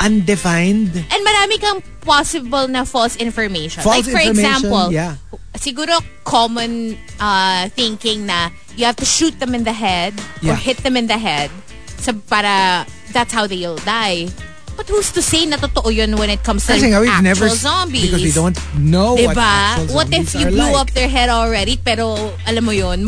undefined. 0.00 0.92
And 0.96 1.20
marami 1.24 1.56
kang 1.60 1.80
possible 2.02 2.68
na 2.68 2.84
false 2.84 3.16
information. 3.16 3.82
False 3.82 4.04
like 4.04 4.04
for 4.04 4.20
information, 4.20 4.44
example, 4.44 4.92
yeah. 4.92 5.16
siguro 5.56 5.96
common 6.24 6.98
uh, 7.20 7.68
thinking 7.72 8.26
na 8.26 8.50
you 8.76 8.84
have 8.84 8.96
to 8.96 9.06
shoot 9.06 9.38
them 9.40 9.54
in 9.54 9.64
the 9.64 9.72
head 9.72 10.12
or 10.42 10.52
Yeah. 10.52 10.56
hit 10.58 10.78
them 10.82 10.96
in 10.96 11.06
the 11.06 11.16
head 11.16 11.50
sa 11.96 12.12
para 12.28 12.84
that's 13.14 13.32
how 13.32 13.46
they'll 13.46 13.80
die. 13.86 14.28
But 14.74 14.90
who's 14.90 15.14
to 15.14 15.22
say 15.22 15.46
na 15.46 15.56
totoo 15.56 15.94
yun 15.94 16.18
when 16.18 16.28
it 16.28 16.42
comes 16.42 16.66
to 16.66 16.74
Kasi 16.74 16.90
nga, 16.90 16.98
actual 16.98 17.22
never... 17.22 17.46
zombies? 17.54 18.10
Because 18.10 18.26
we 18.26 18.34
don't 18.34 18.58
know 18.74 19.14
what 19.14 19.38
Diba? 19.38 19.54
actual 19.78 19.94
What 19.94 20.08
if 20.10 20.34
you 20.34 20.50
blew 20.50 20.74
like. 20.74 20.82
up 20.82 20.90
their 20.90 21.06
head 21.06 21.30
already 21.30 21.78
pero 21.78 22.34
alam 22.42 22.66
mo 22.66 22.74
yun, 22.74 23.06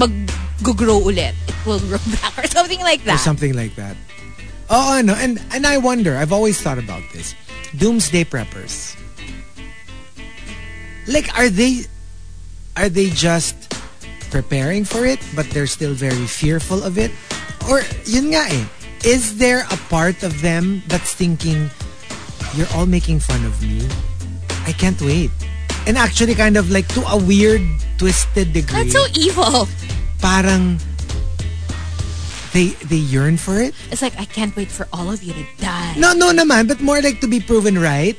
mag-grow 0.63 1.01
ulit. 1.01 1.35
It 1.49 1.67
will 1.67 1.81
grow 1.81 1.99
back 2.21 2.39
or 2.39 2.47
something 2.49 2.81
like 2.81 3.05
that. 3.05 3.17
Or 3.17 3.19
something 3.19 3.55
like 3.55 3.75
that. 3.77 3.97
Oh, 4.69 5.01
no. 5.05 5.15
And, 5.15 5.41
and 5.53 5.67
I 5.67 5.79
wonder, 5.79 6.17
I've 6.17 6.33
always 6.33 6.61
thought 6.61 6.79
about 6.79 7.03
this. 7.13 7.35
Doomsday 7.77 8.25
preppers. 8.25 8.97
Like, 11.07 11.37
are 11.39 11.49
they... 11.49 11.85
Are 12.77 12.91
they 12.91 13.09
just 13.09 13.57
preparing 14.31 14.85
for 14.85 15.07
it, 15.07 15.19
but 15.35 15.49
they're 15.49 15.67
still 15.67 15.95
very 15.95 16.27
fearful 16.27 16.83
of 16.85 16.99
it? 16.99 17.11
Or, 17.71 17.81
yun 18.05 18.37
nga 18.37 18.45
eh, 18.53 18.65
is 19.03 19.39
there 19.39 19.65
a 19.73 19.79
part 19.89 20.23
of 20.23 20.43
them 20.43 20.83
that's 20.89 21.15
thinking, 21.15 21.71
you're 22.53 22.69
all 22.75 22.85
making 22.85 23.21
fun 23.21 23.45
of 23.47 23.57
me? 23.63 23.89
I 24.69 24.73
can't 24.73 25.01
wait. 25.01 25.31
And 25.87 25.97
actually 25.97 26.35
kind 26.35 26.59
of 26.59 26.71
like 26.71 26.87
to 26.89 27.01
a 27.09 27.17
weird, 27.17 27.63
twisted 27.97 28.53
degree. 28.53 28.85
That's 28.85 28.93
so 28.93 29.07
evil. 29.17 29.69
Parang 30.21 30.79
they 32.53 32.73
they 32.89 32.97
yearn 33.01 33.37
for 33.37 33.61
it. 33.61 33.77
It's 33.93 34.01
like, 34.01 34.17
I 34.17 34.25
can't 34.25 34.57
wait 34.57 34.73
for 34.73 34.89
all 34.93 35.13
of 35.13 35.23
you 35.23 35.37
to 35.37 35.45
die. 35.61 35.95
No, 36.01 36.13
no 36.17 36.33
naman, 36.33 36.69
but 36.69 36.81
more 36.81 37.01
like 37.05 37.21
to 37.21 37.29
be 37.29 37.41
proven 37.41 37.77
right. 37.77 38.17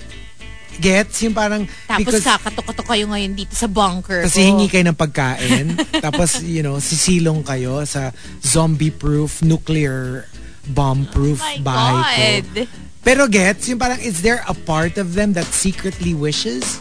Gets? 0.78 1.26
Yung 1.26 1.34
parang, 1.34 1.66
Tapos 1.90 2.06
because, 2.06 2.22
kakatok-katok 2.22 2.86
kayo 2.86 3.10
ngayon 3.10 3.34
dito 3.34 3.58
sa 3.58 3.66
bunker 3.66 4.22
kasi 4.30 4.46
hingi 4.46 4.70
kayo 4.70 4.86
ng 4.86 4.94
pagkain. 4.94 5.74
tapos, 6.06 6.46
you 6.46 6.62
know, 6.62 6.78
sisilong 6.78 7.42
kayo 7.42 7.82
sa 7.90 8.14
zombie-proof, 8.46 9.42
nuclear 9.42 10.30
bomb-proof 10.70 11.42
Oh 11.42 11.66
bahay 11.66 12.46
ko. 12.46 12.62
God. 12.62 12.70
Pero 13.02 13.26
gets, 13.26 13.66
yung 13.74 13.82
parang, 13.82 13.98
is 13.98 14.22
there 14.22 14.46
a 14.46 14.54
part 14.54 15.02
of 15.02 15.18
them 15.18 15.34
that 15.34 15.50
secretly 15.50 16.14
wishes 16.14 16.78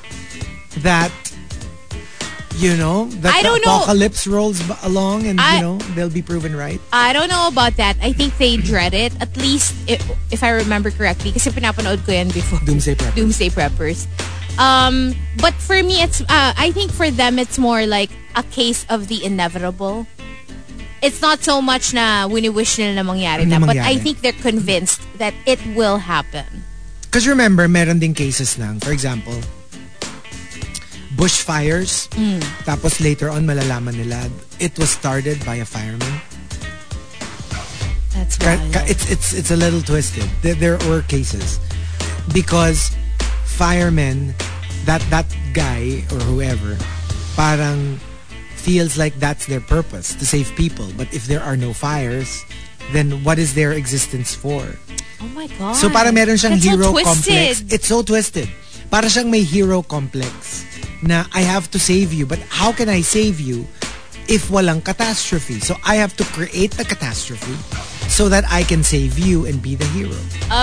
that, 0.84 1.14
you 2.56 2.76
know, 2.76 3.06
that 3.20 3.34
I 3.34 3.42
the 3.42 3.48
don't 3.48 3.64
know. 3.64 3.76
apocalypse 3.84 4.26
rolls 4.26 4.60
along 4.82 5.26
and, 5.26 5.40
I- 5.40 5.56
you 5.56 5.62
know, 5.62 5.76
they'll 5.94 6.10
be 6.10 6.22
proven 6.22 6.56
right? 6.56 6.80
I 6.92 7.12
don't 7.12 7.28
know 7.28 7.48
about 7.48 7.76
that. 7.76 7.96
I 8.02 8.12
think 8.12 8.36
they 8.38 8.56
dread 8.56 8.94
it. 8.94 9.12
At 9.20 9.36
least, 9.36 9.74
if, 9.86 10.00
if 10.32 10.42
I 10.42 10.50
remember 10.50 10.90
correctly, 10.90 11.32
kasi 11.32 11.50
pinapanood 11.50 12.04
ko 12.06 12.12
yan 12.12 12.28
before. 12.28 12.58
Doomsday 12.64 12.94
Preppers. 12.96 13.14
Doomsday 13.16 13.50
Preppers. 13.50 14.06
Um, 14.58 15.14
but 15.36 15.52
for 15.54 15.76
me, 15.82 16.00
it's, 16.02 16.22
uh, 16.22 16.56
I 16.56 16.72
think 16.72 16.90
for 16.92 17.10
them, 17.10 17.38
it's 17.38 17.58
more 17.58 17.84
like 17.86 18.08
a 18.34 18.42
case 18.42 18.86
of 18.88 19.08
the 19.08 19.22
inevitable. 19.24 20.06
It's 21.02 21.20
not 21.20 21.44
so 21.44 21.60
much 21.60 21.92
na 21.92 22.24
wini-wish 22.26 22.78
nila 22.80 23.02
na 23.02 23.04
mangyari 23.04 23.46
na, 23.46 23.60
but. 23.60 23.76
I 23.76 23.96
think 24.00 24.22
they're 24.24 24.32
convinced 24.32 25.04
that 25.18 25.34
it 25.44 25.60
will 25.76 25.98
happen. 25.98 26.64
Because 27.02 27.28
remember, 27.28 27.68
meron 27.68 27.98
ding 28.00 28.14
cases 28.14 28.58
ng, 28.58 28.80
for 28.80 28.92
example, 28.92 29.36
bushfires. 31.16 32.08
Mm. 32.14 32.40
Tapos 32.64 33.00
later 33.00 33.30
on, 33.30 33.46
malalaman 33.46 33.96
nila, 33.96 34.30
it 34.60 34.78
was 34.78 34.90
started 34.90 35.44
by 35.44 35.56
a 35.56 35.64
fireman. 35.64 36.20
That's 38.12 38.38
wild. 38.40 38.88
It's, 38.88 39.10
it's, 39.10 39.32
it's 39.32 39.50
a 39.50 39.56
little 39.56 39.80
twisted. 39.82 40.24
There, 40.42 40.54
there 40.54 40.78
were 40.88 41.02
cases. 41.02 41.60
Because 42.32 42.94
firemen, 43.44 44.34
that, 44.84 45.04
that 45.10 45.26
guy 45.52 46.04
or 46.12 46.20
whoever, 46.28 46.76
parang 47.36 47.98
feels 48.56 48.98
like 48.98 49.14
that's 49.20 49.46
their 49.46 49.60
purpose, 49.60 50.14
to 50.14 50.26
save 50.26 50.50
people. 50.56 50.88
But 50.96 51.12
if 51.14 51.26
there 51.26 51.42
are 51.42 51.56
no 51.56 51.72
fires, 51.72 52.44
then 52.92 53.22
what 53.22 53.38
is 53.38 53.54
their 53.54 53.72
existence 53.72 54.34
for? 54.34 54.64
oh 55.20 55.28
my 55.34 55.46
God. 55.58 55.72
So 55.76 55.88
para 55.88 56.12
meron 56.12 56.36
siyang 56.36 56.60
That's 56.60 56.64
hero 56.64 56.90
twisted. 56.90 57.06
complex. 57.06 57.64
It's 57.72 57.86
so 57.86 58.02
twisted. 58.02 58.48
Para 58.90 59.08
siyang 59.10 59.30
may 59.30 59.42
hero 59.42 59.82
complex 59.82 60.64
na 61.02 61.24
I 61.34 61.42
have 61.42 61.70
to 61.74 61.78
save 61.78 62.12
you. 62.12 62.24
But 62.26 62.40
how 62.48 62.72
can 62.72 62.88
I 62.88 63.00
save 63.02 63.40
you 63.40 63.66
if 64.28 64.48
walang 64.48 64.84
catastrophe? 64.84 65.60
So 65.60 65.76
I 65.84 65.96
have 66.00 66.16
to 66.16 66.24
create 66.32 66.72
the 66.78 66.84
catastrophe 66.84 67.54
so 68.08 68.28
that 68.30 68.44
I 68.48 68.62
can 68.62 68.82
save 68.86 69.18
you 69.18 69.44
and 69.46 69.60
be 69.60 69.74
the 69.74 69.86
hero. 69.92 70.16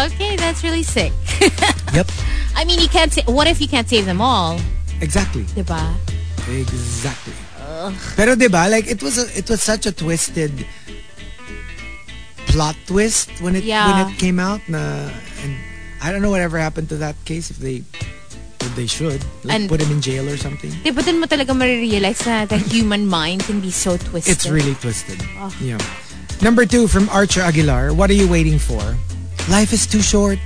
Okay, 0.07 0.35
that's 0.35 0.63
really 0.63 0.83
sick. 0.83 1.11
Yep. 1.93 2.09
I 2.57 2.65
mean, 2.65 2.81
you 2.81 2.89
can't 2.89 3.13
say, 3.13 3.21
what 3.29 3.45
if 3.45 3.61
you 3.61 3.67
can't 3.69 3.85
save 3.85 4.09
them 4.09 4.17
all? 4.17 4.57
Exactly. 4.97 5.43
Diba? 5.53 5.93
Exactly. 6.49 7.37
Pero 8.17 8.33
'di 8.33 8.47
ba 8.49 8.65
like 8.65 8.89
it 8.89 8.97
was 9.05 9.21
a, 9.21 9.29
it 9.37 9.45
was 9.45 9.61
such 9.61 9.85
a 9.85 9.91
twisted 9.93 10.49
plot 12.49 12.73
twist 12.87 13.29
when 13.45 13.55
it 13.55 13.63
Yeah. 13.63 13.85
when 13.89 13.97
it 14.09 14.17
came 14.17 14.39
out 14.41 14.61
na 14.69 15.09
and 15.45 15.53
I 16.03 16.11
don't 16.11 16.21
know 16.21 16.29
whatever 16.29 16.59
happened 16.59 16.89
to 16.91 16.97
that 16.99 17.15
case 17.23 17.47
if 17.49 17.57
they 17.63 17.83
if 18.59 18.71
they 18.75 18.87
should 18.87 19.23
like 19.47 19.55
And- 19.63 19.69
put 19.71 19.79
him 19.79 19.91
in 19.91 20.01
jail 20.03 20.27
or 20.27 20.35
something. 20.35 20.71
Diba 20.83 20.99
dun 21.03 21.19
mo 21.19 21.27
talaga 21.27 21.55
marirealize 21.55 22.27
na 22.27 22.43
the 22.45 22.59
human 22.71 23.07
mind 23.07 23.43
can 23.47 23.59
be 23.63 23.71
so 23.71 23.95
twisted. 23.95 24.31
It's 24.35 24.47
really 24.47 24.75
twisted. 24.83 25.19
Ah. 25.39 25.51
Yeah. 25.63 25.79
Number 26.43 26.65
two 26.67 26.87
from 26.91 27.07
Archer 27.07 27.39
Aguilar. 27.41 27.93
What 27.95 28.11
are 28.11 28.17
you 28.19 28.27
waiting 28.27 28.59
for? 28.59 28.83
Life 29.47 29.71
is 29.71 29.87
too 29.87 30.03
short 30.03 30.39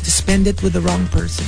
to 0.00 0.10
spend 0.10 0.48
it 0.48 0.60
with 0.64 0.72
the 0.72 0.80
wrong 0.80 1.04
person. 1.12 1.44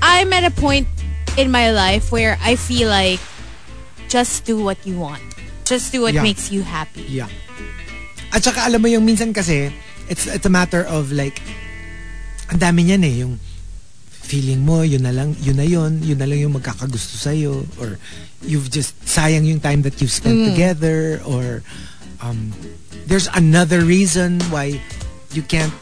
I'm 0.00 0.32
at 0.32 0.44
a 0.44 0.50
point 0.52 0.88
in 1.36 1.50
my 1.50 1.70
life 1.72 2.12
where 2.12 2.38
I 2.42 2.56
feel 2.56 2.88
like 2.88 3.20
just 4.08 4.44
do 4.44 4.60
what 4.62 4.80
you 4.86 4.98
want. 4.98 5.22
Just 5.64 5.92
do 5.92 6.02
what 6.02 6.12
Yeah. 6.14 6.22
makes 6.24 6.50
you 6.52 6.62
happy. 6.62 7.04
Yeah. 7.08 7.28
At 8.32 8.44
saka 8.44 8.64
alam 8.68 8.80
mo 8.82 8.88
yung 8.88 9.04
minsan 9.06 9.32
kasi, 9.32 9.72
it's, 10.08 10.26
it's 10.26 10.44
a 10.44 10.52
matter 10.52 10.84
of 10.84 11.12
like, 11.12 11.40
ang 12.52 12.60
dami 12.60 12.84
niyan 12.84 13.02
eh, 13.08 13.14
yung 13.24 13.40
feeling 14.12 14.60
mo, 14.60 14.84
yun 14.84 15.02
na 15.02 15.12
lang, 15.12 15.32
yun 15.40 15.56
na 15.56 15.64
yun, 15.64 16.04
yun 16.04 16.20
na 16.20 16.28
lang 16.28 16.38
yung 16.38 16.52
magkakagusto 16.52 17.16
sa'yo, 17.16 17.64
or 17.80 17.96
you've 18.44 18.68
just, 18.68 18.92
sayang 19.08 19.48
yung 19.48 19.60
time 19.60 19.80
that 19.82 19.96
you've 20.00 20.12
spent 20.12 20.52
together, 20.52 21.20
or 21.24 21.64
um, 22.20 22.52
there's 23.08 23.28
another 23.34 23.80
reason 23.82 24.40
why 24.52 24.76
you 25.32 25.42
can't 25.42 25.72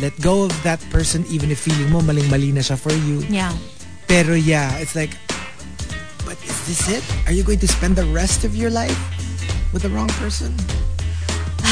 let 0.00 0.14
go 0.22 0.46
of 0.46 0.54
that 0.62 0.80
person 0.88 1.26
even 1.28 1.50
if 1.50 1.60
feeling 1.60 1.90
mo 1.90 2.00
maling-mali 2.00 2.54
na 2.54 2.62
siya 2.62 2.78
for 2.78 2.94
you. 3.04 3.20
Yeah. 3.28 3.52
Pero 4.06 4.34
yeah, 4.38 4.72
it's 4.78 4.94
like, 4.94 5.12
but 6.24 6.38
is 6.46 6.58
this 6.70 6.88
it? 6.88 7.04
Are 7.26 7.34
you 7.34 7.42
going 7.42 7.60
to 7.60 7.68
spend 7.68 7.98
the 7.98 8.06
rest 8.14 8.46
of 8.46 8.56
your 8.56 8.70
life 8.70 8.96
with 9.74 9.82
the 9.82 9.90
wrong 9.90 10.08
person? 10.22 10.54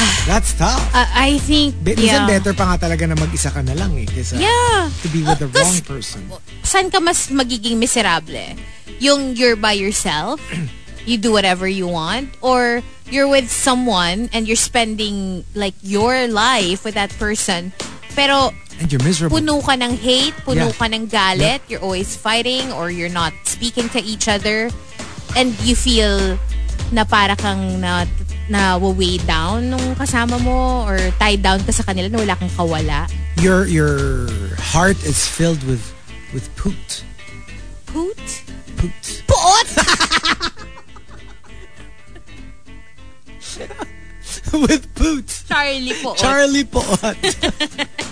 That's 0.29 0.53
tough. 0.53 0.81
Uh, 0.93 1.05
I 1.09 1.37
think, 1.39 1.75
Be- 1.83 1.93
yeah. 1.97 2.25
Minsan 2.25 2.27
better 2.27 2.53
pa 2.53 2.73
nga 2.73 2.87
talaga 2.87 3.07
na 3.07 3.15
mag-isa 3.15 3.49
ka 3.49 3.61
na 3.61 3.73
lang 3.73 3.93
eh. 3.97 4.05
Kesa 4.05 4.37
Yeah. 4.37 4.89
to 5.01 5.07
be 5.09 5.21
with 5.23 5.39
the 5.39 5.49
Uh, 5.49 5.53
'cause 5.53 5.61
wrong 5.61 5.81
person. 5.85 6.21
Saan 6.63 6.87
ka 6.91 6.99
mas 6.99 7.27
magiging 7.29 7.77
miserable? 7.77 8.55
Yung 9.01 9.35
you're 9.35 9.57
by 9.57 9.73
yourself, 9.73 10.37
you 11.09 11.17
do 11.17 11.31
whatever 11.33 11.65
you 11.65 11.87
want, 11.89 12.29
or 12.45 12.81
you're 13.09 13.27
with 13.27 13.49
someone 13.49 14.29
and 14.31 14.45
you're 14.47 14.59
spending 14.59 15.43
like 15.57 15.73
your 15.81 16.29
life 16.29 16.85
with 16.85 16.93
that 16.95 17.09
person, 17.17 17.73
pero 18.15 18.53
And 18.79 18.87
you're 18.89 19.01
miserable. 19.03 19.35
puno 19.37 19.59
ka 19.61 19.73
ng 19.75 19.97
hate, 19.97 20.33
puno 20.45 20.69
Yeah. 20.69 20.77
ka 20.77 20.85
ng 20.87 21.05
galit, 21.09 21.59
you're 21.67 21.81
always 21.83 22.13
fighting 22.15 22.69
or 22.71 22.89
you're 22.93 23.11
not 23.11 23.33
speaking 23.43 23.89
to 23.93 23.99
each 24.01 24.29
other 24.29 24.69
and 25.35 25.53
you 25.65 25.75
feel 25.75 26.37
na 26.93 27.03
para 27.03 27.35
kang 27.35 27.81
na, 27.81 28.05
na 28.51 28.75
weigh 28.75 29.17
down 29.23 29.71
nung 29.71 29.95
kasama 29.95 30.35
mo 30.43 30.83
or 30.83 30.99
tied 31.15 31.39
down 31.39 31.63
ka 31.63 31.71
sa 31.71 31.87
kanila 31.87 32.11
na 32.11 32.19
wala 32.19 32.35
kang 32.35 32.51
kawala? 32.59 33.07
Your 33.39 33.63
your 33.65 34.27
heart 34.59 34.99
is 35.07 35.23
filled 35.23 35.63
with 35.63 35.81
with 36.35 36.51
poot. 36.59 37.07
Poot? 37.87 38.19
Poot. 38.75 39.23
Poot! 39.23 39.67
with 44.67 44.83
poot. 44.95 45.27
Charlie 45.47 45.95
Poot. 46.03 46.17
Charlie 46.19 46.67
Poot. 46.67 46.99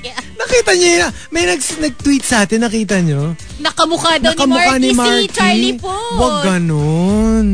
Nakita 0.40 0.72
niyo 0.72 0.90
yun? 1.04 1.10
May 1.28 1.44
nag, 1.44 1.60
nag-tweet 1.60 2.24
sa 2.24 2.48
atin, 2.48 2.64
nakita 2.64 2.96
niyo? 3.04 3.36
Nakamukha 3.60 4.16
daw 4.16 4.32
Nakamukha 4.32 4.80
ni 4.80 4.88
ni 4.88 4.96
Marky, 4.96 4.96
Marky. 4.96 5.28
si 5.28 5.36
Charlie 5.36 5.76
Poot. 5.76 6.16
Wag 6.16 6.36
ganun. 6.48 7.46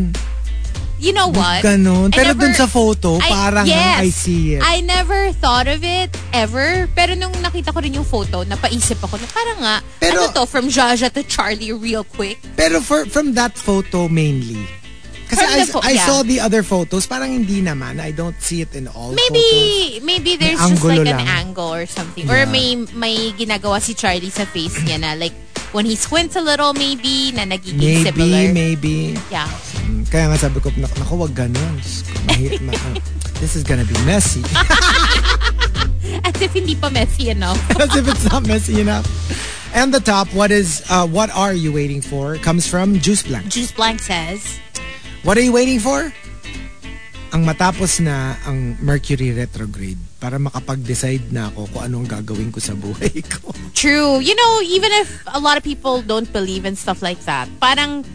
You 0.97 1.13
know 1.13 1.29
what? 1.29 1.61
Ganon. 1.61 2.09
I 2.09 2.17
Pero 2.17 2.33
never- 2.33 2.41
dun 2.49 2.55
sa 2.57 2.67
photo, 2.67 3.21
I- 3.21 3.29
parang 3.29 3.67
yes, 3.69 4.01
I 4.01 4.09
see 4.09 4.57
it. 4.57 4.63
I 4.65 4.81
never 4.81 5.29
thought 5.37 5.69
of 5.69 5.85
it 5.85 6.09
ever. 6.33 6.89
Pero 6.97 7.13
nung 7.15 7.37
nakita 7.45 7.69
ko 7.69 7.85
rin 7.85 7.93
yung 7.93 8.09
photo, 8.09 8.45
napaisip 8.49 8.97
ako 9.05 9.21
na 9.21 9.29
parang 9.29 9.59
nga, 9.61 9.77
Pero- 10.01 10.25
ano 10.25 10.33
to, 10.33 10.49
from 10.49 10.73
Jaja 10.73 11.13
to 11.13 11.21
Charlie 11.23 11.73
real 11.77 12.03
quick. 12.03 12.41
Pero 12.57 12.81
for, 12.81 13.05
from 13.13 13.37
that 13.37 13.53
photo 13.61 14.09
mainly. 14.09 14.65
Kasi 15.27 15.43
I, 15.43 15.67
I 15.83 15.93
yeah. 15.99 16.07
saw 16.07 16.23
the 16.23 16.39
other 16.41 16.63
photos, 16.63 17.07
parang 17.07 17.31
hindi 17.35 17.61
naman. 17.63 17.99
I 18.01 18.13
don't 18.13 18.39
see 18.41 18.63
it 18.63 18.75
in 18.75 18.87
all 18.89 19.11
Maybe, 19.11 19.43
photos. 19.43 20.03
maybe 20.07 20.37
there's 20.37 20.61
May 20.63 20.69
just 20.71 20.85
like 20.85 20.99
angulo 21.03 21.11
an 21.11 21.27
angle 21.27 21.71
or 21.75 21.87
something. 21.87 22.27
Yeah. 22.27 22.33
Or 22.33 22.47
may, 22.47 22.77
may 22.95 23.33
ginagawa 23.35 23.83
si 23.83 23.95
Charlie 23.95 24.31
sa 24.31 24.45
face 24.47 24.79
niya 24.87 25.01
na 25.03 25.15
like, 25.19 25.35
when 25.75 25.85
he 25.85 25.97
squints 25.97 26.37
a 26.37 26.41
little 26.41 26.73
maybe, 26.73 27.33
na 27.35 27.43
nagiging 27.43 27.77
Maybe, 27.77 28.05
similar. 28.07 28.53
maybe. 28.55 29.19
Yeah. 29.31 29.51
Mm, 29.85 30.07
Kaya 30.09 30.31
nga 30.31 30.39
sabi 30.39 30.61
ko, 30.63 30.71
naku, 30.79 31.17
wag 31.19 31.35
ganun. 31.35 31.75
Diyos 31.83 32.07
ko, 32.07 32.13
mahi- 32.31 32.59
ma- 32.63 32.73
uh, 32.73 32.95
this 33.43 33.57
is 33.59 33.67
gonna 33.67 33.85
be 33.85 33.99
messy. 34.07 34.41
As 36.25 36.39
if 36.41 36.53
hindi 36.55 36.75
pa 36.75 36.89
messy 36.91 37.31
enough. 37.31 37.59
As 37.83 37.95
if 37.97 38.07
it's 38.09 38.25
not 38.31 38.47
messy 38.47 38.81
enough. 38.81 39.07
And 39.75 39.93
the 39.93 40.01
top, 40.01 40.29
what 40.33 40.51
is, 40.51 40.83
uh, 40.89 41.07
what 41.07 41.29
are 41.35 41.53
you 41.53 41.73
waiting 41.73 42.01
for? 42.01 42.37
Comes 42.41 42.67
from 42.67 42.99
Juice 43.01 43.23
Blank. 43.23 43.49
Juice 43.49 43.73
Blank 43.73 44.01
says, 44.01 44.59
What 45.27 45.35
are 45.35 45.43
you 45.43 45.51
waiting 45.51 45.83
for? 45.83 46.07
Ang 47.35 47.43
matapos 47.43 47.99
na 47.99 48.39
ang 48.47 48.79
Mercury 48.79 49.35
retrograde 49.35 49.99
para 50.23 50.39
makapag-decide 50.39 51.35
na 51.35 51.51
ako 51.51 51.67
kung 51.75 51.83
anong 51.83 52.07
gagawin 52.07 52.55
ko 52.55 52.63
sa 52.63 52.79
buhay 52.79 53.11
ko. 53.35 53.51
True. 53.75 54.23
You 54.23 54.39
know, 54.39 54.63
even 54.63 54.87
if 55.03 55.27
a 55.35 55.43
lot 55.43 55.59
of 55.59 55.67
people 55.67 55.99
don't 55.99 56.31
believe 56.31 56.63
in 56.63 56.79
stuff 56.79 57.03
like 57.03 57.19
that, 57.27 57.51
parang, 57.59 58.07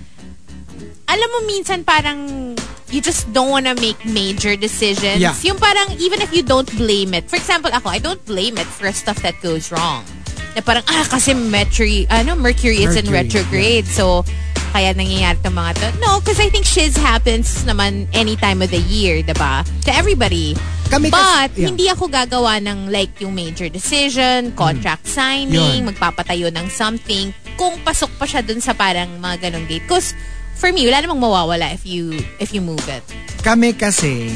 alam 1.12 1.28
mo 1.36 1.52
minsan 1.52 1.84
parang, 1.84 2.56
you 2.88 3.04
just 3.04 3.28
don't 3.36 3.52
want 3.52 3.68
to 3.68 3.76
make 3.84 4.00
major 4.08 4.56
decisions. 4.56 5.20
Yeah. 5.20 5.36
Yung 5.44 5.60
parang, 5.60 5.92
even 6.00 6.24
if 6.24 6.32
you 6.32 6.48
don't 6.48 6.72
blame 6.80 7.12
it. 7.12 7.28
For 7.28 7.36
example, 7.36 7.76
ako, 7.76 7.92
I 7.92 8.00
don't 8.00 8.24
blame 8.24 8.56
it 8.56 8.72
for 8.72 8.88
stuff 8.96 9.20
that 9.28 9.36
goes 9.44 9.68
wrong. 9.68 10.08
Na 10.56 10.64
parang, 10.64 10.88
ah, 10.88 11.04
kasi 11.12 11.36
Mercury, 11.36 12.08
ano, 12.08 12.40
Mercury 12.40 12.88
is 12.88 12.96
in 12.96 13.12
Mercury, 13.12 13.44
retrograde. 13.44 13.86
So, 13.92 14.24
kaya 14.72 14.96
nangyayari 14.96 15.36
itong 15.44 15.56
mga 15.56 15.72
to. 15.78 15.88
No, 16.00 16.24
because 16.24 16.40
I 16.40 16.48
think 16.48 16.64
shiz 16.64 16.96
happens 16.96 17.68
naman 17.68 18.08
any 18.16 18.40
time 18.40 18.64
of 18.64 18.72
the 18.72 18.80
year, 18.88 19.20
diba? 19.22 19.68
To 19.86 19.92
everybody. 19.92 20.56
Kami 20.92 21.08
But, 21.08 21.56
yeah. 21.56 21.72
hindi 21.72 21.88
ako 21.88 22.12
gagawa 22.12 22.60
ng 22.60 22.92
like 22.92 23.16
yung 23.24 23.32
major 23.32 23.72
decision, 23.72 24.52
contract 24.56 25.08
signing, 25.08 25.84
Yun. 25.84 25.96
magpapatayo 25.96 26.52
ng 26.52 26.68
something, 26.68 27.32
kung 27.56 27.80
pasok 27.84 28.12
pa 28.20 28.28
siya 28.28 28.44
dun 28.44 28.60
sa 28.60 28.76
parang 28.76 29.08
mga 29.20 29.48
ganong 29.48 29.68
date. 29.72 29.88
Because, 29.88 30.12
for 30.60 30.72
me, 30.76 30.84
wala 30.88 31.00
namang 31.00 31.24
mawawala 31.24 31.72
if 31.72 31.88
you 31.88 32.12
if 32.44 32.52
you 32.52 32.60
move 32.60 32.84
it. 32.92 33.04
Kami 33.40 33.72
kasi, 33.72 34.28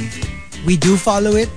we 0.63 0.79
do 0.79 0.95
follow 0.95 1.35
it, 1.35 1.51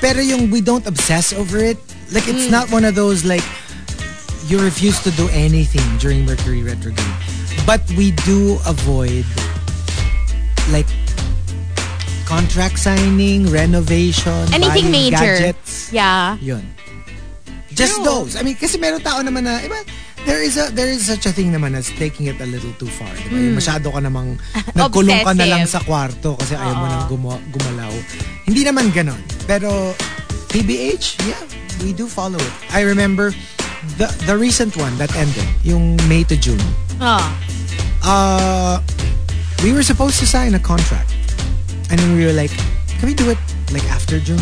pero 0.00 0.24
yung 0.24 0.48
we 0.48 0.64
don't 0.64 0.88
obsess 0.88 1.36
over 1.36 1.60
it, 1.60 1.76
like 2.12 2.24
it's 2.24 2.48
not 2.48 2.72
one 2.72 2.88
of 2.88 2.96
those 2.96 3.28
like, 3.28 3.44
you 4.48 4.58
refuse 4.58 4.96
to 5.04 5.12
do 5.14 5.28
anything 5.36 5.84
during 6.00 6.24
Mercury 6.24 6.64
retrograde. 6.64 7.20
But 7.62 7.80
we 7.94 8.10
do 8.26 8.58
avoid 8.66 9.24
like 10.70 10.86
contract 12.26 12.78
signing, 12.78 13.46
renovation, 13.50 14.48
Anything 14.52 14.90
buying 14.90 15.12
major. 15.12 15.16
gadgets. 15.52 15.92
Yeah. 15.92 16.36
Yun. 16.40 16.64
Just 17.72 17.96
True. 17.96 18.04
those. 18.04 18.36
I 18.36 18.42
mean, 18.42 18.56
kasi 18.56 18.76
meron 18.76 19.00
tao 19.00 19.20
naman 19.22 19.44
na, 19.44 19.60
iba, 19.60 19.78
there 20.28 20.42
is 20.42 20.60
a 20.60 20.68
there 20.70 20.88
is 20.88 21.06
such 21.06 21.24
a 21.24 21.32
thing 21.32 21.50
naman 21.50 21.72
as 21.72 21.88
taking 21.96 22.28
it 22.28 22.36
a 22.40 22.46
little 22.46 22.72
too 22.76 22.88
far. 22.88 23.08
Diba? 23.26 23.32
Yung 23.32 23.56
Masyado 23.56 23.88
ka 23.88 24.00
namang 24.00 24.36
nagkulong 24.76 25.24
ka 25.24 25.32
na 25.32 25.46
lang 25.46 25.64
sa 25.64 25.80
kwarto 25.80 26.36
kasi 26.36 26.52
ayaw 26.54 26.76
mo 26.76 26.86
nang 26.86 27.04
gumo- 27.08 27.44
gumalaw. 27.48 27.92
Hindi 28.44 28.62
naman 28.62 28.92
ganon. 28.92 29.18
Pero 29.46 29.96
PBH, 30.52 31.24
yeah, 31.24 31.40
we 31.80 31.96
do 31.96 32.04
follow 32.04 32.36
it. 32.36 32.54
I 32.70 32.84
remember 32.84 33.32
the 33.98 34.08
the 34.26 34.36
recent 34.36 34.76
one 34.76 34.96
that 34.98 35.14
ended, 35.16 35.46
yung 35.62 35.96
May 36.08 36.24
to 36.24 36.36
June. 36.36 36.60
Oh. 37.00 37.22
Uh, 38.02 38.82
we 39.62 39.72
were 39.72 39.82
supposed 39.82 40.18
to 40.18 40.26
sign 40.26 40.54
a 40.54 40.62
contract. 40.62 41.10
And 41.90 42.00
then 42.00 42.16
we 42.16 42.24
were 42.24 42.32
like, 42.32 42.50
can 42.98 43.06
we 43.06 43.14
do 43.14 43.28
it 43.30 43.38
like 43.70 43.84
after 43.90 44.18
June? 44.18 44.40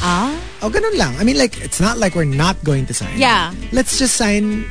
Ah? 0.00 0.32
Oh, 0.62 0.70
ganun 0.70 0.96
lang. 0.96 1.12
I 1.20 1.24
mean, 1.24 1.36
like, 1.36 1.60
it's 1.60 1.78
not 1.80 1.98
like 1.98 2.14
we're 2.16 2.24
not 2.24 2.56
going 2.64 2.86
to 2.86 2.94
sign. 2.94 3.18
Yeah. 3.18 3.52
Let's 3.70 3.98
just 3.98 4.16
sign 4.16 4.64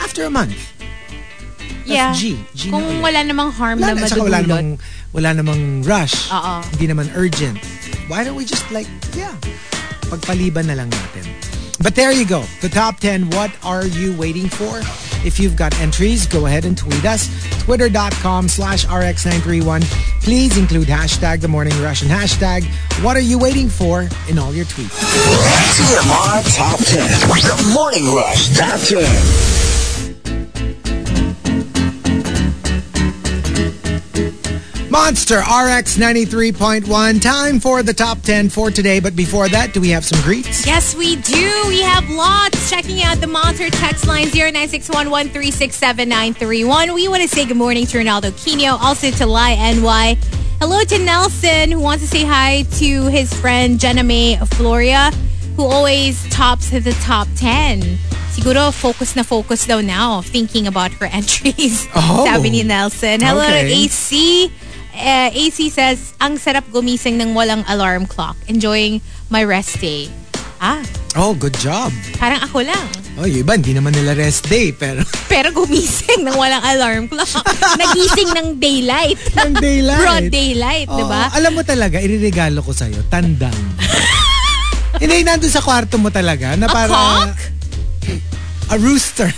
after 0.00 0.24
a 0.24 0.30
month. 0.30 0.56
Yeah. 1.84 2.16
G. 2.16 2.40
G 2.56 2.70
Kung 2.72 2.80
na 2.80 3.04
wala 3.04 3.20
namang 3.28 3.52
harm 3.52 3.78
Wala, 3.78 3.92
na 3.94 4.08
saka 4.08 4.24
wala 4.24 4.40
madudulot. 4.40 4.48
namang, 4.48 4.68
wala 5.12 5.28
namang 5.36 5.62
rush. 5.84 6.32
Oo. 6.32 6.64
Hindi 6.74 6.86
naman 6.88 7.12
urgent. 7.12 7.60
Why 8.08 8.24
don't 8.24 8.36
we 8.40 8.48
just 8.48 8.64
like, 8.72 8.88
yeah, 9.12 9.36
pagpaliban 10.08 10.64
na 10.64 10.80
lang 10.80 10.88
natin. 10.88 11.28
But 11.84 11.94
there 11.94 12.10
you 12.10 12.26
go. 12.26 12.42
The 12.62 12.70
top 12.70 12.98
10. 12.98 13.28
What 13.28 13.52
are 13.62 13.86
you 13.86 14.16
waiting 14.16 14.48
for? 14.48 14.80
If 15.24 15.38
you've 15.38 15.54
got 15.54 15.78
entries, 15.80 16.26
go 16.26 16.46
ahead 16.46 16.64
and 16.64 16.76
tweet 16.76 17.04
us. 17.04 17.28
Twitter.com 17.62 18.48
slash 18.48 18.86
RX931. 18.86 19.82
Please 20.22 20.56
include 20.56 20.88
hashtag 20.88 21.42
The 21.42 21.48
Morning 21.48 21.78
Rush 21.82 22.00
and 22.00 22.10
hashtag 22.10 22.64
What 23.04 23.18
are 23.18 23.20
you 23.20 23.38
waiting 23.38 23.68
for 23.68 24.08
in 24.28 24.38
all 24.38 24.54
your 24.54 24.64
tweets. 24.64 24.98
TMR 25.76 26.56
Top 26.56 26.78
10. 26.78 27.28
The 27.28 27.72
Morning 27.74 28.14
Rush 28.14 28.56
Top 28.56 28.80
10. 28.80 29.63
Monster 34.98 35.40
RX 35.40 35.98
93.1. 35.98 37.20
Time 37.20 37.58
for 37.58 37.82
the 37.82 37.92
top 37.92 38.22
10 38.22 38.48
for 38.48 38.70
today. 38.70 39.00
But 39.00 39.16
before 39.16 39.48
that, 39.48 39.74
do 39.74 39.80
we 39.80 39.88
have 39.90 40.04
some 40.04 40.22
greets? 40.22 40.64
Yes, 40.64 40.94
we 40.94 41.16
do. 41.16 41.64
We 41.66 41.82
have 41.82 42.08
lots. 42.10 42.70
Checking 42.70 43.02
out 43.02 43.16
the 43.20 43.26
Monster 43.26 43.70
text 43.70 44.06
line 44.06 44.26
0961-1367931. 44.26 46.94
We 46.94 47.08
want 47.08 47.22
to 47.22 47.28
say 47.28 47.44
good 47.44 47.56
morning 47.56 47.86
to 47.86 47.98
Ronaldo 47.98 48.30
Quino, 48.38 48.78
also 48.80 49.10
to 49.10 49.26
Lai 49.26 49.56
NY. 49.56 50.16
Hello 50.60 50.84
to 50.84 50.98
Nelson, 51.00 51.72
who 51.72 51.80
wants 51.80 52.04
to 52.04 52.08
say 52.08 52.22
hi 52.24 52.62
to 52.78 53.08
his 53.08 53.34
friend 53.34 53.80
Jenna 53.80 54.04
May 54.04 54.36
Floria, 54.36 55.12
who 55.56 55.64
always 55.64 56.24
tops 56.30 56.70
the 56.70 56.92
top 57.02 57.26
10. 57.34 57.80
Siguro 58.30 58.72
focus 58.72 59.16
na 59.16 59.24
focus 59.24 59.66
daw 59.66 59.80
now, 59.80 60.20
thinking 60.22 60.68
about 60.68 60.92
her 60.92 61.06
entries. 61.06 61.88
Oh. 61.96 62.24
Sabi 62.32 62.50
ni 62.50 62.62
Nelson. 62.62 63.20
Hello 63.20 63.40
Okay. 63.42 63.86
AC. 63.86 64.52
Uh, 64.94 65.28
AC 65.28 65.68
says, 65.68 66.14
ang 66.16 66.38
sarap 66.38 66.62
gumising 66.70 67.18
ng 67.18 67.34
walang 67.34 67.66
alarm 67.66 68.06
clock. 68.06 68.38
Enjoying 68.46 69.02
my 69.26 69.42
rest 69.42 69.82
day. 69.82 70.06
Ah, 70.62 70.80
Oh, 71.14 71.30
good 71.30 71.54
job. 71.62 71.94
parang 72.18 72.42
ako 72.42 72.66
lang. 72.66 72.86
Oh, 73.14 73.22
yung 73.22 73.46
iba, 73.46 73.54
hindi 73.54 73.70
naman 73.70 73.94
nila 73.94 74.18
rest 74.18 74.50
day, 74.50 74.74
pero 74.74 75.06
Pero 75.30 75.54
gumising 75.54 76.26
ng 76.26 76.34
walang 76.34 76.58
alarm 76.62 77.04
clock. 77.06 77.30
Nagising 77.80 78.34
ng 78.34 78.48
daylight. 78.58 79.14
ng 79.38 79.54
daylight. 79.54 80.02
Broad 80.02 80.26
daylight, 80.30 80.88
di 80.90 81.04
ba? 81.06 81.30
Alam 81.30 81.58
mo 81.58 81.62
talaga, 81.62 82.02
iririgalo 82.02 82.62
ko 82.62 82.74
sa'yo, 82.74 83.06
tandang. 83.06 83.54
Hindi, 85.02 85.22
nandun 85.22 85.50
sa 85.50 85.62
kwarto 85.62 85.98
mo 85.98 86.10
talaga, 86.10 86.58
na 86.58 86.66
para... 86.66 86.90
cock? 86.90 87.38
A 88.70 88.76
rooster. 88.78 89.30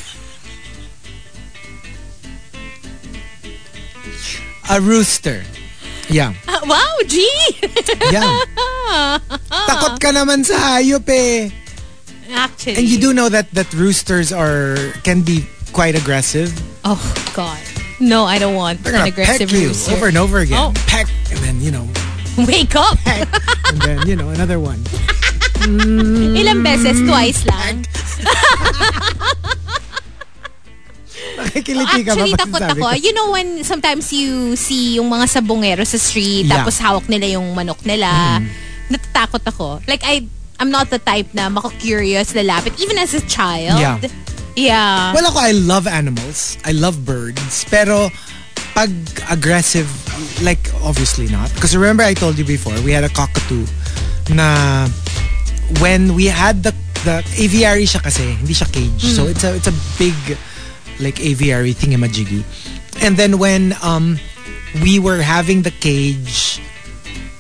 A 4.71 4.81
rooster. 4.81 5.43
Yeah. 6.09 6.35
Ah, 6.49 6.63
wow, 6.65 6.95
G! 7.07 7.19
Yeah. 8.11 8.23
Takot 9.69 9.99
ka 10.01 10.09
naman 10.15 10.41
sa 10.47 10.79
hayop 10.79 11.05
eh. 11.11 11.51
Actually. 12.33 12.79
And 12.81 12.87
you 12.89 12.99
do 12.99 13.13
know 13.13 13.29
that 13.29 13.51
that 13.53 13.69
roosters 13.75 14.33
are 14.33 14.79
can 15.03 15.21
be 15.23 15.45
quite 15.75 15.95
aggressive. 15.99 16.55
Oh, 16.87 16.97
God. 17.35 17.59
No, 18.01 18.25
I 18.25 18.39
don't 18.39 18.55
want 18.55 18.81
They're 18.87 18.95
an 18.97 19.07
aggressive 19.11 19.51
peck 19.51 19.59
you 19.59 19.69
rooster. 19.75 19.93
over 19.99 20.07
and 20.09 20.17
over 20.17 20.39
again. 20.41 20.57
Oh. 20.57 20.73
Peck, 20.87 21.11
and 21.31 21.39
then 21.43 21.61
you 21.61 21.71
know, 21.75 21.85
Wake 22.47 22.73
up! 22.77 22.97
peck, 23.05 23.27
and 23.73 23.81
then 23.87 24.07
you 24.07 24.15
know 24.17 24.31
another 24.31 24.61
one. 24.61 24.79
Ilang 25.67 26.63
beses? 26.63 27.03
Twice 27.05 27.43
lang. 27.45 27.85
Nakikiliti 31.41 32.01
ka 32.03 32.13
ba 32.17 32.25
Actually, 32.25 32.33
takot 32.35 32.63
ako. 32.63 32.81
ko? 32.81 32.89
You 32.97 33.13
know 33.13 33.29
when 33.31 33.63
sometimes 33.63 34.13
you 34.13 34.57
see 34.57 34.97
yung 34.97 35.09
mga 35.09 35.29
sabongero 35.29 35.85
sa 35.85 35.99
street, 36.01 36.47
Yeah. 36.49 36.63
tapos 36.63 36.81
hawak 36.81 37.07
nila 37.09 37.37
yung 37.37 37.53
manok 37.53 37.85
nila, 37.85 38.41
natatakot 38.89 39.43
ako. 39.45 39.81
Like, 39.87 40.01
I, 40.05 40.25
I'm 40.59 40.71
not 40.71 40.89
the 40.89 40.99
type 40.99 41.29
na 41.35 41.49
mako-curious, 41.51 42.33
lalapit. 42.33 42.81
Even 42.81 42.97
as 42.97 43.13
a 43.13 43.21
child. 43.27 43.77
Yeah. 43.77 44.01
Yeah. 44.57 45.13
Well, 45.13 45.29
ako, 45.29 45.39
I 45.39 45.53
love 45.53 45.85
animals. 45.87 46.57
I 46.65 46.73
love 46.73 47.05
birds. 47.05 47.69
Pero, 47.69 48.09
pag 48.73 48.89
aggressive, 49.29 49.85
like, 50.41 50.73
obviously 50.81 51.29
not. 51.29 51.53
Because 51.53 51.77
remember 51.77 52.03
I 52.05 52.15
told 52.15 52.39
you 52.39 52.45
before, 52.45 52.73
we 52.81 52.93
had 52.93 53.05
a 53.05 53.13
cockatoo 53.13 53.69
na 54.33 54.89
when 55.81 56.15
we 56.15 56.27
had 56.27 56.63
the, 56.63 56.73
the 57.05 57.21
aviary 57.37 57.85
siya 57.85 58.01
kasi, 58.03 58.23
hindi 58.33 58.55
siya 58.55 58.69
cage. 58.73 59.03
So, 59.13 59.27
it's 59.29 59.45
a, 59.45 59.55
it's 59.57 59.69
a 59.69 59.77
big, 59.99 60.15
like, 61.01 61.21
aviary 61.21 61.75
thingamajiggy. 61.75 62.45
And 63.03 63.17
then 63.17 63.39
when 63.39 63.75
um, 63.83 64.19
we 64.83 64.99
were 64.99 65.21
having 65.21 65.63
the 65.63 65.71
cage 65.71 66.61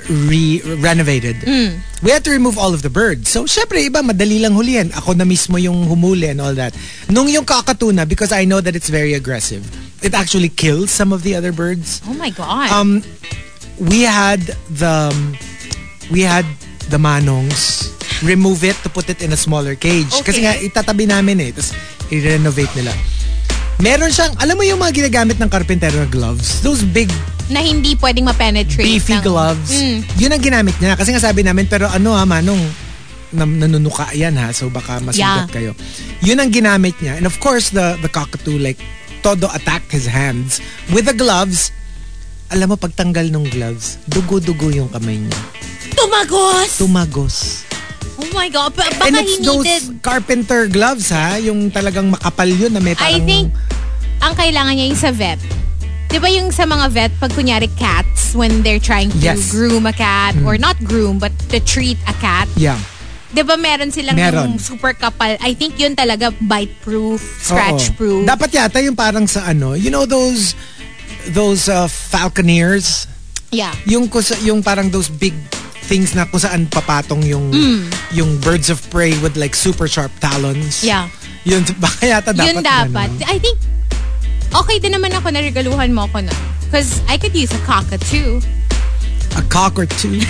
re 0.08 0.60
renovated. 0.78 1.36
We 2.02 2.10
had 2.10 2.24
to 2.24 2.30
remove 2.30 2.58
all 2.58 2.74
of 2.74 2.82
the 2.82 2.90
birds. 2.90 3.28
So, 3.30 3.44
syempre, 3.44 3.82
iba, 3.88 4.04
madali 4.04 4.40
lang 4.40 4.52
hulihan. 4.52 4.92
Ako 4.92 5.16
na 5.16 5.24
mismo 5.24 5.60
yung 5.60 5.86
humuli 5.88 6.30
and 6.30 6.40
all 6.40 6.54
that. 6.54 6.74
Nung 7.08 7.28
yung 7.28 7.44
kakatuna, 7.44 8.06
because 8.06 8.32
I 8.32 8.44
know 8.44 8.60
that 8.60 8.76
it's 8.76 8.88
very 8.88 9.14
aggressive, 9.14 9.64
it 10.04 10.14
actually 10.14 10.48
kills 10.50 10.90
some 10.90 11.12
of 11.12 11.22
the 11.22 11.34
other 11.34 11.52
birds. 11.52 12.02
oh 12.06 12.14
my 12.14 12.30
God. 12.30 12.70
Um, 12.70 13.02
we 13.80 14.02
had 14.02 14.40
the, 14.70 15.10
we 16.12 16.20
had 16.22 16.44
the 16.88 16.98
manongs 16.98 17.92
remove 18.22 18.64
it 18.64 18.76
to 18.80 18.88
put 18.88 19.10
it 19.10 19.20
in 19.22 19.32
a 19.32 19.36
smaller 19.36 19.74
cage. 19.74 20.08
Kasi 20.24 20.40
Okay. 20.40 20.44
nga, 20.44 20.52
itatabi 20.56 21.08
namin 21.08 21.40
eh. 21.40 21.50
Tapos, 21.52 21.74
i-renovate 22.12 22.72
nila. 22.76 22.92
Meron 23.76 24.08
siyang, 24.08 24.32
alam 24.40 24.56
mo 24.56 24.64
yung 24.64 24.80
mga 24.80 25.04
ginagamit 25.04 25.36
ng 25.36 25.48
karpentero 25.48 26.00
na 26.00 26.08
gloves? 26.08 26.64
Those 26.64 26.80
big 26.82 27.12
na 27.46 27.62
hindi 27.62 27.94
pwedeng 27.94 28.26
ma-penetrate. 28.26 28.82
beefy 28.82 29.14
ng- 29.14 29.22
gloves. 29.22 29.70
Mm. 29.70 29.98
Yun 30.18 30.30
ang 30.32 30.42
ginamit 30.42 30.76
niya. 30.76 30.98
Kasi 30.98 31.14
nga 31.14 31.22
sabi 31.22 31.46
namin, 31.46 31.70
pero 31.70 31.86
ano 31.86 32.10
ha, 32.10 32.26
manong, 32.26 32.58
nam- 33.30 33.54
nanunuka 33.54 34.10
yan 34.12 34.34
ha. 34.34 34.50
So 34.50 34.66
baka 34.66 34.98
masugat 34.98 35.46
Yeah. 35.46 35.46
kayo. 35.46 35.70
Yun 36.24 36.42
ang 36.42 36.50
ginamit 36.50 36.98
niya. 36.98 37.14
And 37.14 37.24
of 37.24 37.38
course, 37.38 37.70
the, 37.70 37.94
the 38.00 38.10
cockatoo, 38.10 38.58
like, 38.58 38.80
todo 39.22 39.46
attacked 39.52 39.92
his 39.92 40.10
hands. 40.10 40.58
With 40.90 41.06
the 41.06 41.14
gloves, 41.14 41.70
alam 42.48 42.70
mo, 42.70 42.76
pagtanggal 42.76 43.30
ng 43.30 43.46
gloves, 43.46 44.02
dugo-dugo 44.06 44.70
yung 44.70 44.90
kamay 44.90 45.18
niya. 45.20 45.38
Tumagos! 45.94 46.70
Tumagos. 46.78 47.36
Oh 48.16 48.30
my 48.32 48.48
God. 48.48 48.72
Ba- 48.72 48.88
baka 48.88 49.06
And 49.06 49.16
he 49.16 49.22
it's 49.22 49.38
those 49.40 49.64
needed... 49.64 50.02
carpenter 50.02 50.66
gloves 50.66 51.10
ha. 51.10 51.36
Yung 51.36 51.70
talagang 51.70 52.10
makapal 52.10 52.48
yun 52.48 52.72
na 52.72 52.80
may 52.80 52.96
I 52.96 53.20
parang... 53.20 53.24
think 53.24 53.46
ang 54.18 54.34
kailangan 54.34 54.72
niya 54.74 54.86
yung 54.88 55.00
sa 55.00 55.12
vet. 55.12 55.40
Di 56.06 56.16
ba 56.16 56.30
yung 56.30 56.54
sa 56.54 56.64
mga 56.64 56.86
vet, 56.88 57.12
pag 57.18 57.34
kunyari 57.34 57.66
cats, 57.74 58.32
when 58.32 58.62
they're 58.62 58.80
trying 58.80 59.10
to 59.10 59.18
Yes. 59.18 59.50
Mm. 59.50 59.52
groom 59.52 59.84
a 59.84 59.92
cat, 59.92 60.32
or 60.46 60.56
not 60.56 60.78
groom, 60.80 61.18
but 61.18 61.34
to 61.50 61.58
treat 61.58 61.98
a 62.06 62.14
cat, 62.16 62.46
Yeah. 62.54 62.78
di 63.34 63.42
ba 63.42 63.58
meron 63.58 63.90
silang 63.90 64.14
Meron. 64.14 64.54
yung 64.54 64.62
super 64.62 64.94
kapal? 64.94 65.34
I 65.42 65.52
think 65.52 65.76
yun 65.76 65.92
talaga 65.92 66.30
bite-proof, 66.38 67.20
scratch-proof. 67.42 68.22
Oo. 68.22 68.28
Dapat 68.28 68.48
yata 68.54 68.78
yung 68.80 68.94
parang 68.94 69.26
sa 69.26 69.50
ano, 69.50 69.74
you 69.74 69.90
know 69.90 70.06
those 70.06 70.54
those 71.34 71.66
uh, 71.66 71.90
falconeers? 71.90 73.10
yeah. 73.50 73.74
Yung 73.84 74.06
yung 74.40 74.62
parang 74.62 74.88
those 74.88 75.10
big 75.10 75.34
things 75.86 76.18
na 76.18 76.26
kung 76.26 76.42
saan 76.42 76.66
papatong 76.66 77.22
yung 77.22 77.54
yung 78.10 78.34
birds 78.42 78.68
of 78.68 78.82
prey 78.90 79.14
with 79.22 79.38
like 79.38 79.54
super 79.54 79.86
sharp 79.86 80.10
talons. 80.18 80.82
Mm. 80.82 80.90
Yeah. 80.90 81.06
Yun 81.46 81.62
baka 81.82 82.02
yata 82.02 82.34
dapat. 82.34 82.46
yun 82.50 82.56
dapat. 82.62 83.10
ganun. 83.14 83.30
I 83.30 83.38
think, 83.38 83.58
okay 84.50 84.82
din 84.82 84.98
naman 84.98 85.14
ako 85.14 85.30
na 85.30 85.38
regaluhan 85.38 85.94
mo 85.94 86.10
ako 86.10 86.26
na. 86.26 86.34
Because 86.66 86.98
I 87.06 87.14
could 87.14 87.38
use 87.38 87.54
a 87.54 87.62
cockatoo. 87.62 88.42
A 89.38 89.42
cock 89.46 89.78
or 89.78 89.86
two. 89.86 90.18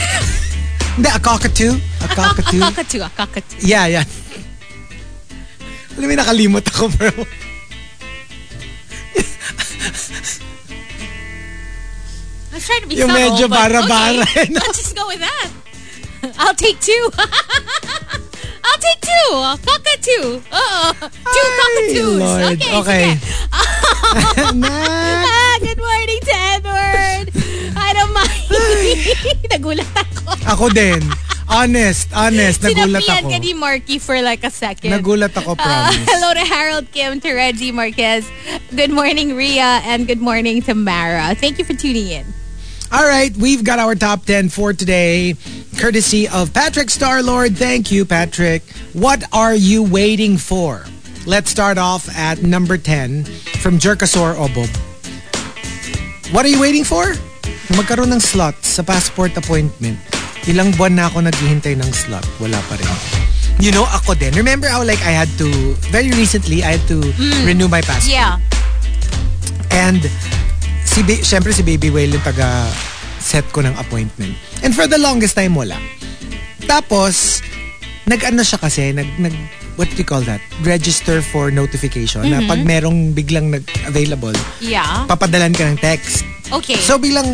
Hindi, 0.97 1.09
a 1.09 1.21
cockatoo. 1.21 1.73
A 2.05 2.09
cockatoo. 2.13 2.61
A 2.61 2.65
cockatoo, 2.69 3.03
a 3.05 3.11
cockatoo. 3.13 3.57
yeah, 3.65 3.89
yeah. 3.89 4.05
Alam 5.97 6.13
mo, 6.13 6.15
nakalimot 6.21 6.65
ako 6.69 6.93
bro. 6.93 7.09
I 12.57 12.59
was 12.59 12.65
trying 12.65 12.81
to 12.81 12.89
be 12.89 12.97
Yung 12.97 13.13
subtle, 13.13 13.21
medyo 13.37 13.53
bara-bara, 13.53 14.25
okay. 14.25 14.49
eh, 14.49 14.49
no? 14.49 14.65
Let's 14.65 14.81
just 14.81 14.97
go 14.97 15.05
with 15.13 15.21
that. 15.21 15.49
I'll 16.41 16.57
take 16.57 16.81
two. 16.81 17.05
I'll 18.65 18.81
take 18.81 19.01
two. 19.05 19.29
Cockatoo. 19.61 20.41
Oo. 20.41 20.81
Two 20.97 21.49
cockatoos. 21.61 22.17
Lord. 22.25 22.57
Okay, 22.57 22.73
Okay. 22.81 23.05
sige. 23.13 23.29
Ah, 24.73 25.55
good 25.61 25.77
morning 25.77 26.21
to 26.25 26.35
Edward. 26.57 27.27
I 27.77 27.89
don't 27.93 28.13
mind. 28.17 28.49
Nagulat 29.53 29.93
ako. 29.93 30.25
Ako 30.49 30.65
din. 30.73 31.05
Honest, 31.53 32.09
honest. 32.17 32.65
Nagulat 32.65 33.05
ako. 33.05 33.29
ka 33.29 33.37
ni 33.37 33.53
Marky 33.53 34.01
for 34.01 34.17
like 34.25 34.41
a 34.49 34.51
second. 34.51 34.97
Nagulat 34.97 35.37
ako, 35.37 35.61
Uh, 35.61 35.93
hello 36.09 36.33
to 36.33 36.41
Harold 36.49 36.89
Kim, 36.89 37.21
to 37.21 37.29
Reggie 37.37 37.71
Marquez. 37.71 38.25
Good 38.73 38.91
morning, 38.91 39.37
Ria, 39.37 39.85
and 39.85 40.09
good 40.09 40.25
morning 40.25 40.65
to 40.65 40.73
Mara. 40.73 41.37
Thank 41.37 41.61
you 41.61 41.65
for 41.69 41.77
tuning 41.77 42.09
in. 42.09 42.27
All 42.93 43.03
right, 43.03 43.35
we've 43.37 43.65
got 43.65 43.79
our 43.79 43.95
top 43.95 44.25
10 44.25 44.49
for 44.49 44.73
today, 44.73 45.35
courtesy 45.77 46.29
of 46.29 46.55
Patrick 46.55 46.87
Starlord. 46.87 47.57
Thank 47.57 47.91
you, 47.91 48.05
Patrick. 48.05 48.63
What 48.93 49.25
are 49.33 49.55
you 49.55 49.83
waiting 49.83 50.39
for? 50.39 50.87
Let's 51.27 51.51
start 51.51 51.79
off 51.79 52.07
at 52.17 52.45
number 52.45 52.79
10 52.79 53.25
from 53.59 53.79
Jerkasor 53.79 54.39
Obob. 54.39 54.71
What 56.33 56.47
are 56.47 56.49
you 56.49 56.61
waiting 56.61 56.85
for? 56.85 57.03
Magkaroon 57.75 58.15
ng 58.15 58.23
slot 58.23 58.63
sa 58.63 58.87
passport 58.87 59.35
appointment. 59.37 59.99
Ilang 60.47 60.79
buwan 60.79 60.95
na 60.95 61.11
ako 61.11 61.27
naghihintay 61.27 61.75
ng 61.75 61.91
slot. 61.91 62.23
Wala 62.39 62.63
pa 62.71 62.79
rin. 62.79 62.87
You 63.59 63.75
know, 63.75 63.83
ako 63.91 64.15
din. 64.15 64.31
Remember 64.39 64.71
how 64.71 64.87
like 64.87 65.03
I 65.03 65.11
had 65.11 65.29
to, 65.43 65.75
very 65.91 66.15
recently, 66.15 66.63
I 66.63 66.79
had 66.79 66.87
to 66.87 67.03
hmm. 67.03 67.43
renew 67.43 67.67
my 67.67 67.83
passport. 67.83 68.15
Yeah. 68.15 68.39
And 69.75 70.07
si 70.97 71.05
ba- 71.05 71.21
syempre 71.21 71.53
si 71.53 71.61
Baby 71.61 71.93
Whale 71.93 72.17
yung 72.17 72.25
taga 72.25 72.65
set 73.21 73.45
ko 73.53 73.61
ng 73.61 73.77
appointment. 73.77 74.33
And 74.65 74.73
for 74.73 74.89
the 74.89 74.97
longest 74.97 75.37
time 75.37 75.53
wala. 75.53 75.77
Tapos 76.65 77.45
nag-ano 78.09 78.41
siya 78.41 78.57
kasi 78.57 78.97
nag 78.97 79.05
nag 79.21 79.37
what 79.77 79.93
do 79.93 80.01
you 80.01 80.09
call 80.09 80.25
that? 80.25 80.41
Register 80.65 81.21
for 81.21 81.53
notification 81.53 82.25
na 82.25 82.41
pag 82.49 82.65
merong 82.65 83.13
biglang 83.13 83.53
nag-available, 83.53 84.33
Yeah. 84.57 85.05
papadalan 85.05 85.53
ka 85.53 85.69
ng 85.69 85.77
text. 85.77 86.25
Okay. 86.49 86.81
So 86.81 86.97
biglang 86.97 87.29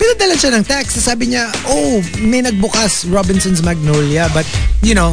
pinadalan 0.00 0.40
siya 0.40 0.56
ng 0.56 0.64
text. 0.64 0.96
Sabi 0.96 1.36
niya, 1.36 1.52
oh, 1.68 2.00
may 2.16 2.40
nagbukas 2.40 3.04
Robinson's 3.12 3.60
Magnolia 3.60 4.32
but 4.32 4.48
you 4.80 4.96
know, 4.96 5.12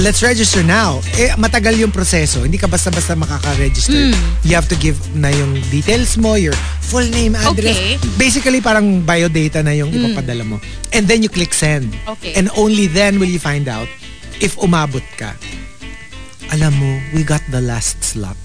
let's 0.00 0.22
register 0.22 0.62
now. 0.62 1.00
Eh, 1.16 1.32
matagal 1.36 1.76
yung 1.80 1.92
proseso. 1.92 2.44
Hindi 2.44 2.60
ka 2.60 2.68
basta-basta 2.68 3.16
makaka-register. 3.16 4.12
Hmm. 4.12 4.16
You 4.46 4.54
have 4.54 4.68
to 4.70 4.78
give 4.78 4.96
na 5.16 5.32
yung 5.32 5.58
details 5.68 6.16
mo, 6.16 6.34
your 6.34 6.54
full 6.84 7.06
name, 7.08 7.34
address. 7.34 7.76
Okay. 7.76 7.96
Basically, 8.16 8.60
parang 8.60 9.02
biodata 9.02 9.60
na 9.64 9.74
yung 9.74 9.90
ipapadala 9.92 10.44
mo. 10.44 10.56
And 10.92 11.08
then 11.08 11.22
you 11.22 11.28
click 11.28 11.52
send. 11.52 11.92
Okay. 12.18 12.36
And 12.36 12.48
only 12.56 12.86
then 12.86 13.18
will 13.20 13.30
you 13.30 13.40
find 13.40 13.66
out 13.68 13.88
if 14.40 14.56
umabot 14.60 15.04
ka. 15.16 15.34
Alam 16.54 16.72
mo, 16.78 16.90
we 17.10 17.26
got 17.26 17.42
the 17.50 17.60
last 17.60 18.00
slot 18.04 18.38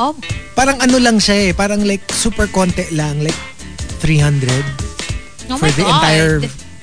oh, 0.00 0.16
parang 0.56 0.80
ano 0.80 0.96
lang 0.96 1.20
siya 1.20 1.50
eh. 1.50 1.52
Parang 1.52 1.84
like 1.84 2.02
super 2.16 2.48
konti 2.48 2.88
lang. 2.96 3.20
Like 3.20 3.36
300 4.00 4.48
oh 5.52 5.60
for 5.60 5.68
the 5.76 5.84
God. 5.84 5.92
entire 6.00 6.34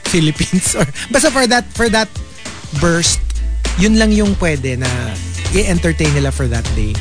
Philippines. 0.06 0.74
Or 0.78 0.86
basta 1.10 1.34
for 1.34 1.50
that, 1.50 1.66
for 1.74 1.90
that 1.90 2.08
burst, 2.78 3.20
yun 3.78 3.98
lang 3.98 4.12
yung 4.12 4.34
pwede 4.38 4.78
na 4.78 4.90
i-entertain 5.54 6.12
nila 6.14 6.34
for 6.34 6.50
that 6.50 6.66
day. 6.74 6.94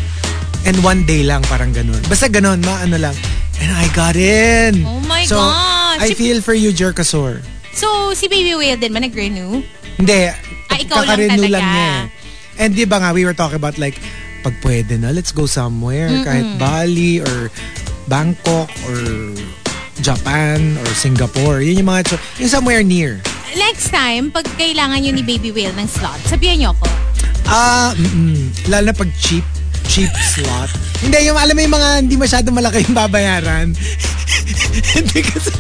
And 0.67 0.79
one 0.83 1.07
day 1.07 1.23
lang, 1.23 1.43
parang 1.47 1.73
ganun. 1.73 2.01
Basta 2.11 2.27
ganun, 2.27 2.61
maano 2.63 2.99
lang. 2.99 3.15
And 3.63 3.73
I 3.73 3.89
got 3.97 4.17
in. 4.19 4.85
Oh 4.85 5.01
my 5.09 5.25
so, 5.25 5.41
God. 5.41 6.03
I 6.03 6.13
Si- 6.13 6.19
feel 6.19 6.43
for 6.45 6.53
you, 6.53 6.75
Jerkasor. 6.75 7.41
So, 7.73 8.13
si 8.13 8.29
Baby 8.29 8.57
Whale 8.57 8.77
din 8.77 8.93
ba 8.93 9.01
nag-renew? 9.01 9.61
Hindi. 9.97 10.33
Ah, 10.73 10.77
ikaw 10.81 11.05
lang 11.05 11.29
talaga. 11.29 11.61
niya 11.61 11.61
eh. 11.61 12.61
And 12.61 12.73
di 12.73 12.85
ba 12.89 13.01
nga, 13.01 13.13
we 13.13 13.25
were 13.25 13.37
talking 13.37 13.61
about 13.61 13.77
like, 13.77 13.97
pag 14.41 14.57
pwede 14.65 14.97
na, 14.97 15.13
let's 15.13 15.33
go 15.33 15.45
somewhere. 15.45 16.09
Kahit 16.25 16.57
Bali 16.57 17.21
or 17.21 17.53
Bangkok 18.09 18.69
or 18.89 18.99
Japan 20.01 20.77
or 20.81 20.89
Singapore. 20.97 21.61
Yun 21.61 21.85
yung 21.85 21.89
mga, 21.89 22.17
yung 22.41 22.53
somewhere 22.53 22.83
near. 22.83 23.21
Next 23.57 23.89
time, 23.89 24.29
pag 24.29 24.45
kailangan 24.55 25.01
nyo 25.01 25.13
ni 25.13 25.25
Baby 25.25 25.49
Whale 25.51 25.73
ng 25.75 25.89
slot, 25.89 26.21
sabihan 26.23 26.61
nyo 26.61 26.71
ako. 26.73 26.87
Ah, 27.47 27.95
mm 27.95 28.69
lalo 28.69 28.91
na 28.91 28.95
pag 28.95 29.09
cheap, 29.17 29.47
cheap 29.87 30.11
slot. 30.13 30.69
Hindi, 31.01 31.25
yung 31.25 31.39
alam 31.39 31.55
mo 31.55 31.63
yung 31.63 31.75
mga 31.75 31.89
hindi 32.01 32.17
masyado 32.17 32.51
malaki 32.51 32.85
yung 32.85 32.93
babayaran. 32.95 33.73
hindi 34.97 35.21
kasi, 35.23 35.51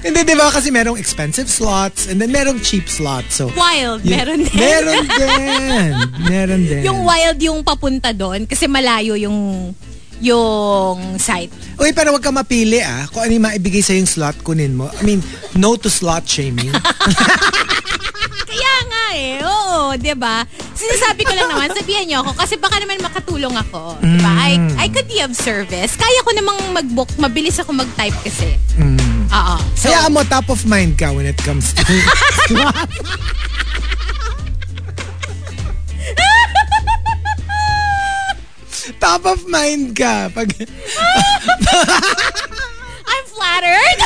Hindi, 0.00 0.24
di 0.24 0.32
ba? 0.32 0.48
Kasi 0.48 0.72
merong 0.72 0.96
expensive 0.96 1.44
slots 1.44 2.08
and 2.08 2.16
then 2.16 2.32
merong 2.32 2.56
cheap 2.58 2.88
slots. 2.88 3.36
So, 3.36 3.52
Wild, 3.52 4.00
yun- 4.00 4.16
meron 4.16 4.40
din. 4.42 4.56
Meron 4.56 5.04
din. 5.06 5.92
Meron 6.24 6.62
din. 6.70 6.82
yung 6.82 7.04
wild 7.04 7.36
yung 7.38 7.60
papunta 7.60 8.08
doon 8.10 8.48
kasi 8.48 8.64
malayo 8.64 9.12
yung 9.12 9.70
yung 10.20 11.16
site. 11.16 11.48
Uy, 11.76 11.90
pero 11.90 12.12
wag 12.12 12.20
ka 12.20 12.30
mapili 12.30 12.78
ah. 12.78 13.08
Kung 13.08 13.24
ano 13.24 13.32
yung 13.32 13.46
maibigay 13.46 13.80
sa 13.80 13.92
yung 13.92 14.04
slot, 14.04 14.36
kunin 14.40 14.72
mo. 14.72 14.88
I 14.90 15.02
mean, 15.02 15.20
no 15.54 15.74
to 15.74 15.88
slot 15.88 16.24
shaming. 16.24 16.70
Kaya 18.50 18.74
nga 18.84 19.04
eh, 19.12 19.34
oo, 19.40 19.94
'di 19.94 20.12
ba? 20.14 20.42
Sinasabi 20.74 21.22
ko 21.22 21.32
lang 21.32 21.48
naman, 21.48 21.70
sabihan 21.70 22.04
niyo 22.04 22.18
ako 22.20 22.34
kasi 22.34 22.54
baka 22.56 22.76
naman 22.76 22.98
makatulong 22.98 23.54
ako, 23.54 23.96
'di 23.98 24.18
ba? 24.18 24.32
I, 24.36 24.52
Mm. 24.60 24.74
I 24.76 24.86
could 24.88 25.06
be 25.06 25.22
of 25.22 25.32
service. 25.32 25.94
Kaya 25.94 26.20
ko 26.20 26.30
namang 26.34 26.58
mag-book, 26.74 27.08
mabilis 27.16 27.56
ako 27.56 27.72
mag-type 27.72 28.16
kasi. 28.20 28.58
Mm. 28.76 29.30
Oo. 29.30 29.56
So, 29.72 29.88
Kaya 29.88 30.10
mo 30.10 30.26
top 30.26 30.50
of 30.50 30.66
mind 30.66 30.98
ka 30.98 31.08
when 31.08 31.24
it 31.24 31.38
comes 31.38 31.70
to 31.72 31.82
slot. 32.50 32.90
Top 38.98 39.26
of 39.26 39.46
mind 39.46 39.94
ka. 39.96 40.28
Pag, 40.32 40.50
I'm 43.10 43.24
flattered. 43.30 43.98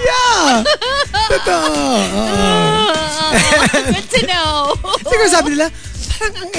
yeah. 0.00 0.64
Totoo. 1.28 1.74
Oo. 2.14 2.34
Good 3.92 4.08
to 4.10 4.20
know. 4.26 4.74
Siguro 5.04 5.26
sabi 5.28 5.48
nila, 5.58 5.68
parang 6.18 6.36
ang 6.38 6.52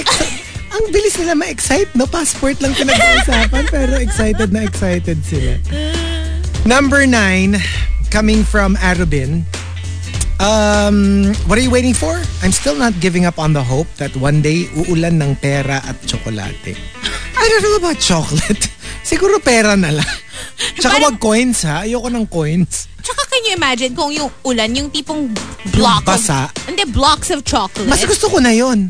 ang 0.76 0.84
bilis 0.91 1.15
nila 1.15 1.34
ma-excite, 1.39 1.91
no? 1.95 2.03
Passport 2.03 2.59
lang 2.59 2.76
pinag-uusapan, 2.76 3.63
pero 3.71 3.95
excited 3.95 4.51
na 4.51 4.67
excited 4.67 5.23
sila. 5.23 5.55
Number 6.67 7.07
nine, 7.07 7.61
coming 8.11 8.43
from 8.43 8.76
Arubin. 8.84 9.47
Um, 10.40 11.32
what 11.48 11.56
are 11.58 11.64
you 11.64 11.72
waiting 11.72 11.94
for? 11.94 12.12
I'm 12.44 12.52
still 12.52 12.76
not 12.76 13.00
giving 13.00 13.24
up 13.26 13.40
on 13.40 13.54
the 13.54 13.64
hope 13.64 13.88
that 13.98 14.12
one 14.20 14.42
day 14.44 14.68
uulan 14.76 15.22
ng 15.24 15.40
pera 15.40 15.80
at 15.80 15.96
tsokolate. 16.04 16.76
I 17.40 17.44
don't 17.48 17.64
know 17.64 17.76
about 17.80 18.00
chocolate. 18.04 18.68
Siguro 19.10 19.40
pera 19.40 19.78
na 19.80 19.96
lang. 19.96 20.12
Tsaka 20.80 21.00
Parang- 21.00 21.16
wag 21.16 21.18
coins 21.22 21.64
ha. 21.64 21.88
Ayoko 21.88 22.10
ng 22.12 22.28
coins. 22.28 22.92
Tsaka 23.00 23.22
can 23.32 23.42
you 23.48 23.54
imagine 23.56 23.96
kung 23.96 24.12
yung 24.12 24.28
ulan, 24.44 24.76
yung 24.76 24.90
tipong 24.90 25.30
block 25.72 26.04
basa. 26.04 26.50
of... 26.50 26.68
Hindi, 26.68 26.84
blocks 26.90 27.30
of 27.32 27.46
chocolate. 27.46 27.88
Mas 27.88 28.02
gusto 28.04 28.28
ko 28.28 28.42
na 28.42 28.50
yon. 28.52 28.90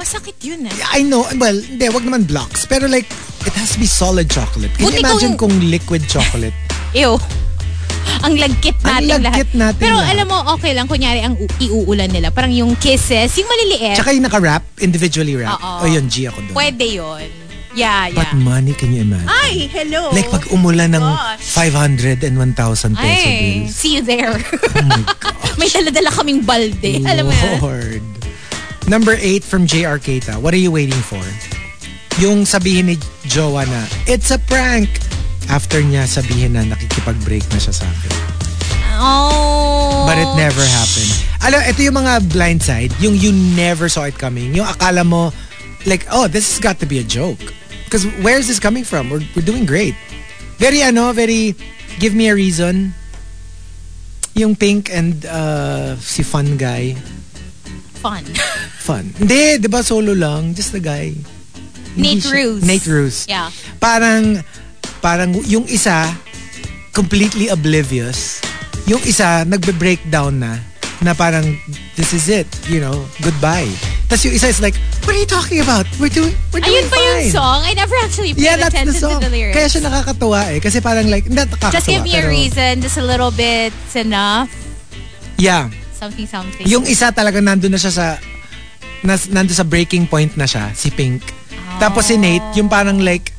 Masakit 0.00 0.40
yun 0.40 0.64
eh. 0.64 0.74
I 0.96 1.04
know, 1.04 1.28
well, 1.36 1.54
hindi, 1.54 1.86
wag 1.92 2.02
naman 2.02 2.24
blocks. 2.24 2.64
Pero 2.64 2.88
like, 2.88 3.04
it 3.44 3.52
has 3.52 3.76
to 3.76 3.78
be 3.78 3.84
solid 3.86 4.32
chocolate. 4.32 4.72
Can 4.74 4.90
you 4.90 4.96
Buti 4.96 5.04
imagine 5.04 5.32
kung- 5.36 5.52
kung 5.54 5.68
liquid 5.70 6.02
chocolate? 6.08 6.56
Ew. 6.96 7.20
Ang 8.26 8.34
lagkit 8.36 8.76
Ang 8.80 8.84
natin 8.84 9.08
lahat. 9.08 9.22
lagkit 9.24 9.50
natin 9.54 9.80
Pero 9.80 9.96
lahat. 9.96 10.12
alam 10.12 10.26
mo, 10.26 10.38
okay 10.52 10.72
lang. 10.72 10.84
Kunyari, 10.84 11.20
ang 11.20 11.34
iuulan 11.56 12.08
nila. 12.08 12.28
Parang 12.28 12.50
yung 12.50 12.76
kisses, 12.76 13.32
yung 13.34 13.48
maliliit. 13.48 13.96
Tsaka 13.96 14.12
yung 14.12 14.24
naka-wrap, 14.24 14.60
individually 14.78 15.34
wrap. 15.34 15.56
Oo. 15.56 15.82
O 15.82 15.88
yun, 15.88 16.04
G 16.06 16.26
ako 16.26 16.40
doon. 16.42 16.54
Pwede 16.54 16.84
yun. 16.84 17.24
Yeah, 17.70 18.10
But 18.10 18.34
yeah. 18.34 18.42
money, 18.42 18.74
can 18.74 18.90
you 18.90 19.06
imagine? 19.06 19.30
Ay, 19.30 19.70
hello. 19.70 20.10
Like 20.10 20.26
pag 20.26 20.42
umulan 20.50 20.90
ng 20.90 21.00
Gosh. 21.00 21.54
500 21.54 22.26
and 22.26 22.34
1,000 22.34 22.58
peso 22.92 22.98
Ay, 22.98 23.62
bills. 23.62 23.72
see 23.72 23.94
you 23.94 24.02
there. 24.02 24.34
Oh 24.34 24.82
my 24.82 25.00
God. 25.22 25.54
May 25.54 25.70
dala-dala 25.70 26.10
kaming 26.10 26.42
balde. 26.42 26.98
Alam 27.00 27.24
mo 27.24 27.32
yan? 27.32 27.56
Lord. 27.62 28.02
Number 28.84 29.14
8 29.14 29.40
from 29.40 29.64
JR 29.64 29.96
Keita. 29.96 30.34
What 30.36 30.50
are 30.50 30.58
you 30.58 30.74
waiting 30.74 30.98
for? 31.00 31.22
Yung 32.18 32.42
sabihin 32.42 32.90
ni 32.90 32.96
Jowa 33.24 33.62
na, 33.64 33.86
it's 34.04 34.28
a 34.28 34.40
prank. 34.40 34.90
After 35.48 35.80
niya 35.80 36.04
sabihin 36.04 36.58
na 36.58 36.66
nakikipag-break 36.68 37.46
na 37.50 37.58
siya 37.58 37.74
sa 37.74 37.86
akin. 37.88 38.12
Oh. 39.00 40.04
But 40.04 40.20
it 40.20 40.28
never 40.36 40.60
happened. 40.60 41.12
Alam, 41.40 41.60
ito 41.64 41.80
yung 41.80 41.96
mga 41.96 42.28
blind 42.28 42.60
side. 42.60 42.92
Yung 43.00 43.16
you 43.16 43.32
never 43.32 43.88
saw 43.88 44.04
it 44.04 44.20
coming. 44.20 44.52
Yung 44.52 44.68
akala 44.68 45.06
mo, 45.06 45.32
like, 45.88 46.04
oh, 46.12 46.28
this 46.28 46.44
has 46.52 46.60
got 46.60 46.78
to 46.84 46.86
be 46.86 47.00
a 47.00 47.06
joke. 47.06 47.40
Because 47.88 48.04
where's 48.20 48.46
this 48.46 48.60
coming 48.60 48.84
from? 48.84 49.08
We're, 49.08 49.24
we're 49.34 49.46
doing 49.46 49.64
great. 49.64 49.96
Very, 50.60 50.82
ano, 50.82 51.12
very, 51.12 51.56
give 51.98 52.14
me 52.14 52.28
a 52.28 52.34
reason. 52.34 52.92
Yung 54.34 54.54
Pink 54.54 54.92
and 54.92 55.24
uh, 55.24 55.96
si 55.96 56.22
Fun 56.22 56.56
Guy. 56.60 56.94
Fun. 58.00 58.24
Fun. 58.86 59.12
Hindi, 59.16 59.60
di 59.60 59.68
ba 59.68 59.84
solo 59.84 60.12
lang? 60.12 60.54
Just 60.54 60.72
the 60.72 60.80
guy. 60.80 61.12
Nate 61.96 62.24
Ruse. 62.32 62.64
Nate 62.64 62.86
Ruse. 62.86 63.28
Yeah. 63.28 63.50
Parang, 63.80 64.40
parang 65.00 65.32
yung 65.44 65.64
isa, 65.66 66.08
completely 66.92 67.48
oblivious. 67.48 68.40
Yung 68.86 69.00
isa, 69.02 69.44
nagbe-breakdown 69.44 70.38
na, 70.38 70.58
na 71.00 71.12
parang, 71.12 71.44
this 71.96 72.12
is 72.12 72.28
it, 72.28 72.46
you 72.66 72.78
know, 72.78 72.92
goodbye. 73.20 73.68
Tapos 74.04 74.26
yung 74.26 74.34
isa 74.34 74.48
is 74.48 74.60
like, 74.60 74.74
what 75.06 75.14
are 75.14 75.20
you 75.20 75.28
talking 75.28 75.60
about? 75.60 75.86
We're 75.96 76.10
doing, 76.10 76.34
we're 76.50 76.60
doing 76.60 76.82
Ayun 76.82 76.90
pa 76.90 76.98
yung 76.98 77.18
fine. 77.22 77.32
song? 77.32 77.60
I 77.62 77.72
never 77.72 77.94
actually 77.96 78.34
paid 78.34 78.42
Yeah, 78.42 78.56
that's 78.58 78.74
the 78.74 78.82
attention 78.82 79.00
song. 79.00 79.16
to 79.16 79.24
the 79.24 79.32
lyrics. 79.32 79.56
Kaya 79.56 79.66
siya 79.70 79.82
nakakatuwa 79.86 80.40
eh. 80.50 80.58
Kasi 80.58 80.82
parang 80.82 81.06
like, 81.06 81.24
hindi 81.24 81.38
nakakatuwa. 81.38 81.72
Just 81.72 81.86
give 81.86 82.02
me 82.02 82.12
a 82.12 82.20
pero- 82.20 82.28
reason. 82.28 82.72
Just 82.82 82.98
a 82.98 83.04
little 83.06 83.30
bit's 83.30 83.94
enough. 83.94 84.50
Yeah. 85.38 85.70
Something, 85.94 86.26
something. 86.26 86.66
Yung 86.66 86.84
isa 86.84 87.08
talaga 87.10 87.38
nandun 87.38 87.70
na 87.70 87.78
siya 87.78 87.92
sa, 87.94 88.06
nas, 89.00 89.30
nandun 89.30 89.54
sa 89.54 89.64
breaking 89.64 90.04
point 90.04 90.34
na 90.34 90.44
siya, 90.44 90.74
si 90.74 90.90
Pink. 90.90 91.22
Tapos 91.78 92.10
si 92.10 92.18
Nate, 92.18 92.58
yung 92.58 92.68
parang 92.68 92.98
like? 93.00 93.32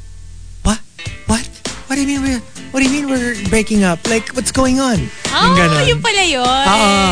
What? 1.91 1.99
Do 1.99 2.03
you 2.03 2.07
mean 2.07 2.23
we're, 2.23 2.39
what 2.71 2.79
do 2.79 2.87
you 2.87 3.03
mean 3.03 3.09
we're 3.11 3.35
breaking 3.49 3.83
up? 3.83 4.07
Like, 4.07 4.31
what's 4.31 4.53
going 4.53 4.79
on? 4.79 5.11
oh, 5.27 5.43
yung 5.59 5.91
yung 5.91 5.99
pala 5.99 6.23
yun. 6.23 6.47
Oo. 6.47 7.03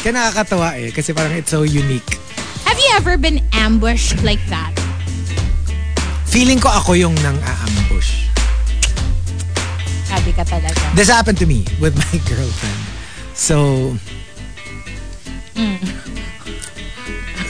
Kaya 0.00 0.16
nakakatawa 0.16 0.80
eh. 0.80 0.88
Kasi 0.96 1.12
parang 1.12 1.36
it's 1.36 1.52
so 1.52 1.60
unique. 1.60 2.16
Have 2.64 2.80
you 2.80 2.88
ever 2.96 3.20
been 3.20 3.44
ambushed 3.52 4.16
like 4.24 4.40
that? 4.48 4.72
Feeling 6.24 6.56
ko 6.56 6.72
ako 6.72 6.96
yung 6.96 7.12
nang 7.20 7.36
aambush. 7.44 8.32
Sabi 10.08 10.32
ka 10.32 10.40
talaga. 10.40 10.72
This 10.96 11.12
happened 11.12 11.36
to 11.36 11.44
me 11.44 11.68
with 11.76 11.92
my 11.92 12.16
girlfriend. 12.32 12.80
So, 13.36 13.92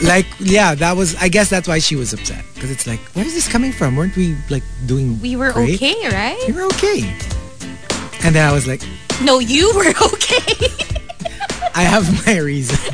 like, 0.05 0.25
yeah, 0.39 0.75
that 0.75 0.95
was, 0.95 1.15
I 1.15 1.27
guess 1.29 1.49
that's 1.49 1.67
why 1.67 1.79
she 1.79 1.95
was 1.95 2.13
upset. 2.13 2.43
Because 2.53 2.71
it's 2.71 2.85
like, 2.87 2.99
where 3.15 3.25
is 3.25 3.33
this 3.33 3.47
coming 3.47 3.71
from? 3.71 3.95
Weren't 3.95 4.15
we 4.15 4.35
like 4.49 4.63
doing 4.85 5.19
We 5.21 5.35
were 5.35 5.51
great? 5.51 5.75
okay, 5.75 5.95
right? 6.09 6.41
We 6.47 6.53
were 6.53 6.63
okay. 6.65 7.01
And 8.23 8.33
then 8.35 8.47
I 8.47 8.51
was 8.51 8.67
like, 8.67 8.81
No, 9.23 9.39
you 9.39 9.71
were 9.75 9.89
okay. 10.13 10.67
I 11.75 11.83
have 11.83 12.05
my 12.25 12.37
reason. 12.37 12.77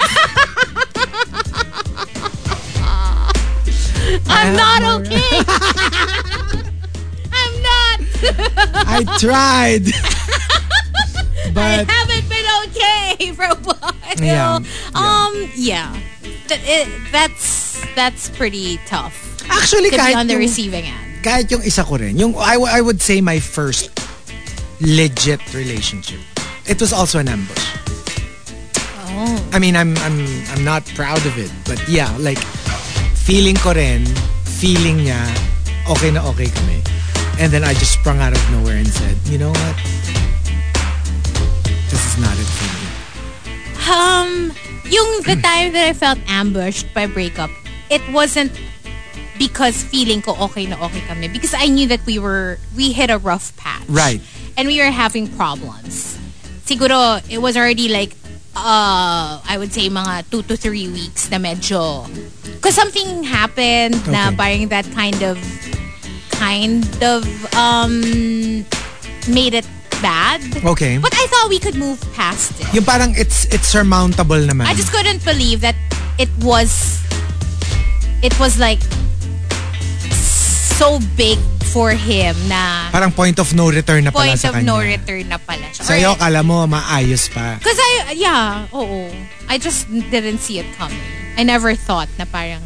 I'm 4.27 4.55
not 4.55 4.83
okay. 5.01 5.21
I'm 7.33 7.61
not. 7.61 7.99
I 8.87 9.03
tried. 9.19 9.87
I 11.55 11.85
haven't 11.87 12.27
been 12.29 12.45
okay 12.67 13.31
for 13.33 13.43
a 13.43 13.55
while. 13.55 13.93
Yeah, 14.17 14.59
Um, 14.95 15.51
yeah. 15.55 15.95
That's 17.11 17.79
that's 17.95 18.29
pretty 18.29 18.77
tough 18.85 19.31
actually, 19.49 19.89
to 19.89 19.97
be 19.97 20.01
kahit 20.01 20.15
on 20.15 20.27
the 20.27 20.33
yung, 20.33 20.41
receiving 20.41 20.85
end. 20.85 21.23
kahit 21.23 21.51
yung 21.51 21.61
isa 21.61 21.83
ko 21.83 21.97
rin, 21.97 22.17
yung, 22.17 22.35
I, 22.37 22.57
I 22.57 22.81
would 22.81 23.01
say 23.01 23.21
my 23.21 23.39
first 23.39 23.91
legit 24.81 25.41
relationship, 25.53 26.19
it 26.65 26.81
was 26.81 26.93
also 26.93 27.19
an 27.19 27.27
ambush. 27.27 27.65
Oh. 29.13 29.49
I 29.53 29.59
mean, 29.59 29.75
I'm, 29.75 29.95
I'm, 29.97 30.25
I'm 30.49 30.63
not 30.63 30.85
proud 30.95 31.23
of 31.25 31.37
it. 31.37 31.51
But 31.65 31.77
yeah, 31.87 32.09
like, 32.17 32.39
feeling 33.13 33.55
ko 33.55 33.73
rin, 33.73 34.05
feeling 34.45 35.05
niya, 35.05 35.21
okay 35.89 36.11
na 36.11 36.25
okay 36.33 36.49
kami. 36.49 36.81
And 37.39 37.51
then 37.51 37.63
I 37.63 37.73
just 37.73 37.93
sprung 37.93 38.19
out 38.19 38.33
of 38.33 38.41
nowhere 38.51 38.77
and 38.77 38.87
said, 38.87 39.17
you 39.25 39.37
know 39.37 39.49
what? 39.49 39.75
This 41.89 42.01
is 42.01 42.17
not 42.21 42.33
it 42.37 42.49
for 42.49 42.69
me. 42.69 42.87
Um, 43.91 44.53
yung 44.85 45.21
the 45.23 45.35
time 45.41 45.73
that 45.73 45.87
I 45.87 45.93
felt 45.93 46.19
ambushed 46.27 46.93
by 46.93 47.05
breakup, 47.07 47.49
it 47.89 48.01
wasn't 48.11 48.51
because 49.37 49.83
feeling 49.83 50.21
ko 50.21 50.35
okay 50.49 50.65
na 50.65 50.77
okay 50.85 51.01
kami. 51.07 51.27
Because 51.27 51.53
I 51.53 51.67
knew 51.67 51.87
that 51.87 52.05
we 52.05 52.19
were, 52.19 52.57
we 52.75 52.91
hit 52.91 53.09
a 53.09 53.17
rough 53.17 53.55
patch. 53.57 53.83
Right. 53.87 54.21
And 54.57 54.67
we 54.67 54.79
were 54.79 54.91
having 54.91 55.27
problems. 55.35 56.17
Siguro, 56.65 57.19
it 57.29 57.39
was 57.39 57.57
already 57.57 57.89
like, 57.89 58.15
uh, 58.55 59.41
I 59.43 59.55
would 59.57 59.73
say 59.73 59.89
mga 59.89 60.29
two 60.29 60.43
to 60.43 60.55
three 60.55 60.87
weeks 60.87 61.31
na 61.31 61.37
medyo, 61.37 62.05
because 62.55 62.75
something 62.75 63.23
happened 63.23 63.95
na 64.07 64.27
Okay. 64.29 64.35
parang 64.37 64.69
that 64.69 64.85
kind 64.91 65.23
of, 65.23 65.39
kind 66.31 66.85
of, 67.03 67.23
um, 67.55 68.01
made 69.27 69.53
it 69.53 69.65
bad. 70.01 70.41
Okay. 70.65 70.97
But 70.97 71.13
I 71.13 71.25
thought 71.29 71.49
we 71.49 71.59
could 71.59 71.75
move 71.75 72.01
past 72.13 72.59
it. 72.59 72.67
Yung 72.73 72.83
parang 72.83 73.13
it's 73.17 73.45
it's 73.53 73.67
surmountable 73.69 74.41
naman. 74.41 74.65
I 74.65 74.73
just 74.73 74.91
couldn't 74.91 75.23
believe 75.23 75.61
that 75.61 75.75
it 76.17 76.29
was 76.41 76.99
it 78.21 78.33
was 78.39 78.59
like 78.59 78.81
so 80.11 80.99
big 81.15 81.37
for 81.71 81.91
him 81.91 82.35
na 82.49 82.89
Parang 82.91 83.13
point 83.15 83.39
of 83.39 83.53
no 83.55 83.69
return 83.69 84.03
na 84.03 84.11
pala 84.11 84.33
point 84.35 84.39
sa 84.39 84.49
of 84.49 84.55
kanya. 84.59 84.65
no 84.67 84.77
return 84.81 85.29
na 85.29 85.37
pala 85.37 85.63
siya. 85.71 85.83
Sa'yo, 85.85 86.09
Or- 86.13 86.19
kala 86.19 86.43
mo 86.43 86.67
maayos 86.67 87.31
pa. 87.31 87.55
Cause 87.63 87.77
I, 87.79 88.17
yeah, 88.17 88.67
oo. 88.73 89.07
I 89.47 89.57
just 89.57 89.87
didn't 90.09 90.39
see 90.39 90.59
it 90.59 90.67
coming. 90.75 90.99
I 91.37 91.43
never 91.43 91.75
thought 91.75 92.09
na 92.19 92.25
parang 92.25 92.59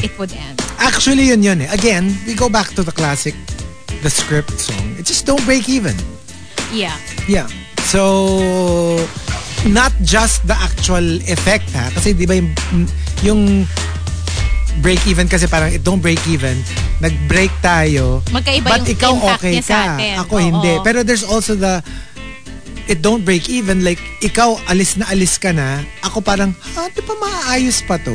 it 0.00 0.16
would 0.18 0.32
end. 0.32 0.62
Actually, 0.78 1.28
yun 1.28 1.42
yun 1.42 1.60
eh. 1.60 1.68
Again, 1.72 2.14
we 2.26 2.32
go 2.34 2.48
back 2.48 2.72
to 2.78 2.82
the 2.82 2.92
classic, 2.92 3.34
the 4.00 4.08
script 4.08 4.56
song. 4.56 4.96
It 4.96 5.04
just 5.04 5.26
don't 5.26 5.42
break 5.44 5.68
even. 5.68 5.96
Yeah. 6.72 6.96
Yeah. 7.28 7.48
So, 7.86 8.98
not 9.66 9.92
just 10.02 10.46
the 10.46 10.54
actual 10.54 11.22
effect 11.26 11.70
ha. 11.74 11.90
Kasi 11.94 12.14
di 12.14 12.26
ba 12.26 12.38
yung, 12.38 12.50
yung 13.22 13.42
break 14.82 15.00
even 15.06 15.26
kasi 15.28 15.46
parang 15.46 15.72
it 15.72 15.82
don't 15.82 16.02
break 16.02 16.20
even. 16.26 16.58
Nag-break 17.00 17.52
tayo. 17.60 18.24
Magkaiba 18.32 18.68
but 18.70 18.82
yung 18.84 18.92
ikaw 18.96 19.12
okay 19.36 19.60
ka. 19.60 20.00
Ako 20.26 20.40
Oo. 20.40 20.42
hindi. 20.42 20.72
Pero 20.82 21.02
there's 21.02 21.24
also 21.24 21.54
the 21.54 21.80
it 22.86 23.02
don't 23.02 23.24
break 23.26 23.50
even. 23.50 23.82
Like, 23.82 24.00
ikaw 24.22 24.56
alis 24.70 24.96
na 24.96 25.06
alis 25.10 25.38
ka 25.38 25.50
na. 25.50 25.82
Ako 26.06 26.22
parang, 26.22 26.54
ha, 26.54 26.88
di 26.90 27.02
pa 27.02 27.14
maayos 27.18 27.82
pa 27.84 27.98
to? 28.00 28.14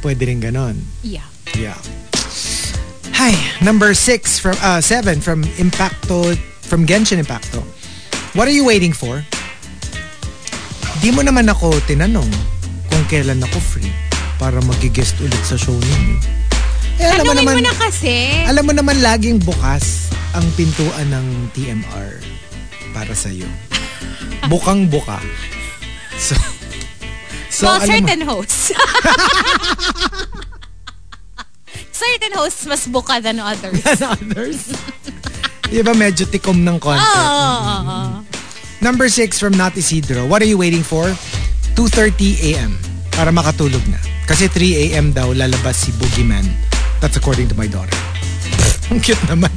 Pwede 0.00 0.28
rin 0.28 0.40
ganon. 0.40 0.76
Yeah. 1.04 1.26
Yeah. 1.56 1.76
Hi, 3.20 3.36
number 3.60 3.92
six 3.92 4.40
from 4.40 4.56
uh 4.64 4.80
seven 4.80 5.20
from 5.20 5.44
Impacto 5.60 6.32
from 6.64 6.88
Genshin 6.88 7.20
Impacto. 7.20 7.60
What 8.30 8.46
are 8.46 8.54
you 8.54 8.62
waiting 8.62 8.94
for? 8.94 9.26
Di 11.02 11.10
mo 11.10 11.26
naman 11.26 11.50
ako 11.50 11.74
tinanong 11.90 12.30
kung 12.86 13.04
kailan 13.10 13.42
ako 13.42 13.58
free 13.58 13.90
para 14.38 14.62
mag-guest 14.62 15.18
ulit 15.18 15.42
sa 15.42 15.58
show 15.58 15.74
ninyo. 15.74 16.16
Eh, 17.00 17.10
alam 17.10 17.26
mo 17.26 17.34
naman, 17.34 17.54
mo 17.58 17.62
na 17.64 17.74
kasi. 17.74 18.46
alam 18.46 18.62
mo 18.62 18.72
naman 18.76 19.02
laging 19.02 19.42
bukas 19.42 20.12
ang 20.36 20.46
pintuan 20.54 21.10
ng 21.10 21.26
TMR 21.58 22.22
para 22.94 23.10
sa 23.18 23.34
iyo. 23.34 23.50
Bukang 24.46 24.86
buka. 24.86 25.18
So, 26.14 26.38
so 27.50 27.66
well, 27.66 27.82
alam 27.82 27.88
mo- 27.88 27.90
certain 27.98 28.22
hosts. 28.22 28.70
certain 32.00 32.32
hosts 32.38 32.62
mas 32.70 32.86
buka 32.86 33.18
than 33.18 33.42
others. 33.42 33.82
than 33.82 34.00
others. 34.06 34.70
Di 35.70 35.80
ba 35.86 35.94
medyo 35.94 36.26
tikom 36.26 36.66
ng 36.66 36.76
konti? 36.82 36.98
Oo, 36.98 37.30
oo, 37.30 37.78
oo. 37.86 38.18
Number 38.82 39.06
six 39.06 39.38
from 39.38 39.54
Nat 39.54 39.76
Isidro. 39.78 40.26
What 40.26 40.42
are 40.42 40.48
you 40.48 40.58
waiting 40.58 40.82
for? 40.82 41.06
2.30 41.78 42.50
a.m. 42.52 42.74
Para 43.14 43.30
makatulog 43.30 43.80
na. 43.86 44.00
Kasi 44.26 44.50
3 44.50 44.90
a.m. 44.90 45.14
daw 45.14 45.30
lalabas 45.30 45.86
si 45.86 45.94
Boogeyman. 45.94 46.42
That's 46.98 47.14
according 47.14 47.48
to 47.52 47.56
my 47.56 47.70
daughter. 47.70 47.94
Ang 48.90 48.98
cute 48.98 49.20
naman. 49.30 49.52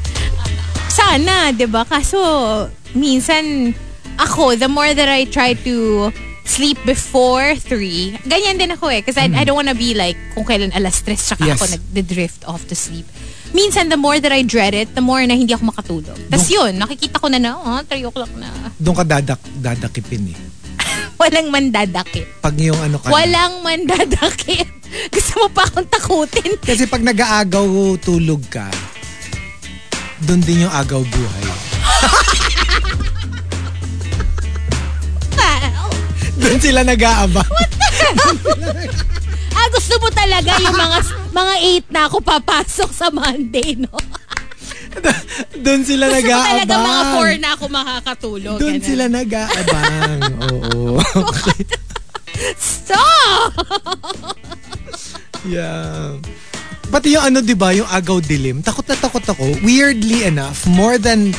Sana, 0.93 1.49
'di 1.49 1.65
ba? 1.65 1.81
Kaso 1.89 2.21
minsan 2.93 3.73
ako, 4.21 4.53
the 4.53 4.69
more 4.69 4.93
that 4.93 5.09
I 5.09 5.25
try 5.25 5.57
to 5.65 6.09
sleep 6.45 6.77
before 6.85 7.57
3, 7.57 8.21
ganyan 8.29 8.61
din 8.61 8.69
ako 8.69 8.93
eh. 8.93 9.01
Because 9.01 9.17
I, 9.17 9.25
I 9.33 9.41
don't 9.41 9.57
wanna 9.57 9.73
be 9.73 9.97
like, 9.97 10.13
kung 10.37 10.45
kailan 10.45 10.69
alas 10.77 11.01
3, 11.01 11.17
tsaka 11.17 11.41
Yes. 11.49 11.57
ako 11.57 11.65
nag-drift 11.73 12.45
off 12.45 12.61
to 12.69 12.77
sleep. 12.77 13.09
Minsan, 13.53 13.87
the 13.87 13.97
more 13.97 14.17
that 14.17 14.33
I 14.33 14.41
dread 14.41 14.73
it, 14.73 14.97
the 14.97 15.01
more 15.05 15.21
na 15.29 15.37
hindi 15.37 15.53
ako 15.53 15.69
makatulog. 15.69 16.17
Tapos 16.27 16.49
yun, 16.49 16.73
nakikita 16.73 17.21
ko 17.21 17.29
na 17.29 17.37
na, 17.37 17.53
oh, 17.53 17.81
3 17.85 18.09
o'clock 18.09 18.33
na. 18.33 18.49
Doon 18.81 18.97
ka 18.97 19.05
dadak, 19.05 19.41
dadakipin 19.61 20.33
eh. 20.33 20.37
Walang 21.21 21.53
mandadakip. 21.53 22.25
Pag 22.41 22.57
yung 22.57 22.81
ano 22.81 22.97
ka. 22.97 23.13
Walang 23.13 23.61
mandadakip. 23.61 24.65
Gusto 25.13 25.45
mo 25.45 25.47
pa 25.53 25.69
akong 25.69 25.85
takutin. 25.85 26.57
Kasi 26.65 26.89
pag 26.89 27.05
nag-aagaw 27.05 27.97
tulog 28.01 28.41
ka, 28.49 28.65
doon 30.25 30.41
din 30.41 30.65
yung 30.65 30.73
agaw 30.73 31.05
buhay. 31.05 31.45
Doon 36.33 36.59
sila 36.59 36.81
nag-aabang. 36.81 37.45
Ah, 37.45 37.61
gusto 39.73 39.93
mo 39.97 40.07
talaga 40.13 40.51
yung 40.61 40.77
mga 40.77 40.97
mga 41.33 41.53
8 41.89 41.95
na 41.95 42.01
ako 42.05 42.17
papasok 42.21 42.89
sa 42.93 43.07
Monday, 43.09 43.73
no? 43.75 43.93
Doon 45.65 45.81
sila 45.81 46.05
Gusto 46.05 46.17
nag-aabang. 46.21 46.49
talaga 46.53 46.73
mga 46.77 47.03
4 47.17 47.43
na 47.43 47.49
ako 47.57 47.65
makakatulog. 47.67 48.57
Doon 48.61 48.79
sila 48.79 49.03
nag-aabang. 49.09 50.21
Oo. 50.53 51.01
Stop! 52.53 53.51
Yeah. 55.43 56.21
Pati 56.93 57.17
yung 57.17 57.25
ano, 57.25 57.41
di 57.41 57.57
ba, 57.57 57.73
yung 57.73 57.89
agaw 57.89 58.21
dilim, 58.21 58.61
takot 58.61 58.85
na 58.85 58.93
takot 58.93 59.25
ako. 59.25 59.57
Weirdly 59.65 60.29
enough, 60.29 60.69
more 60.69 61.01
than 61.01 61.33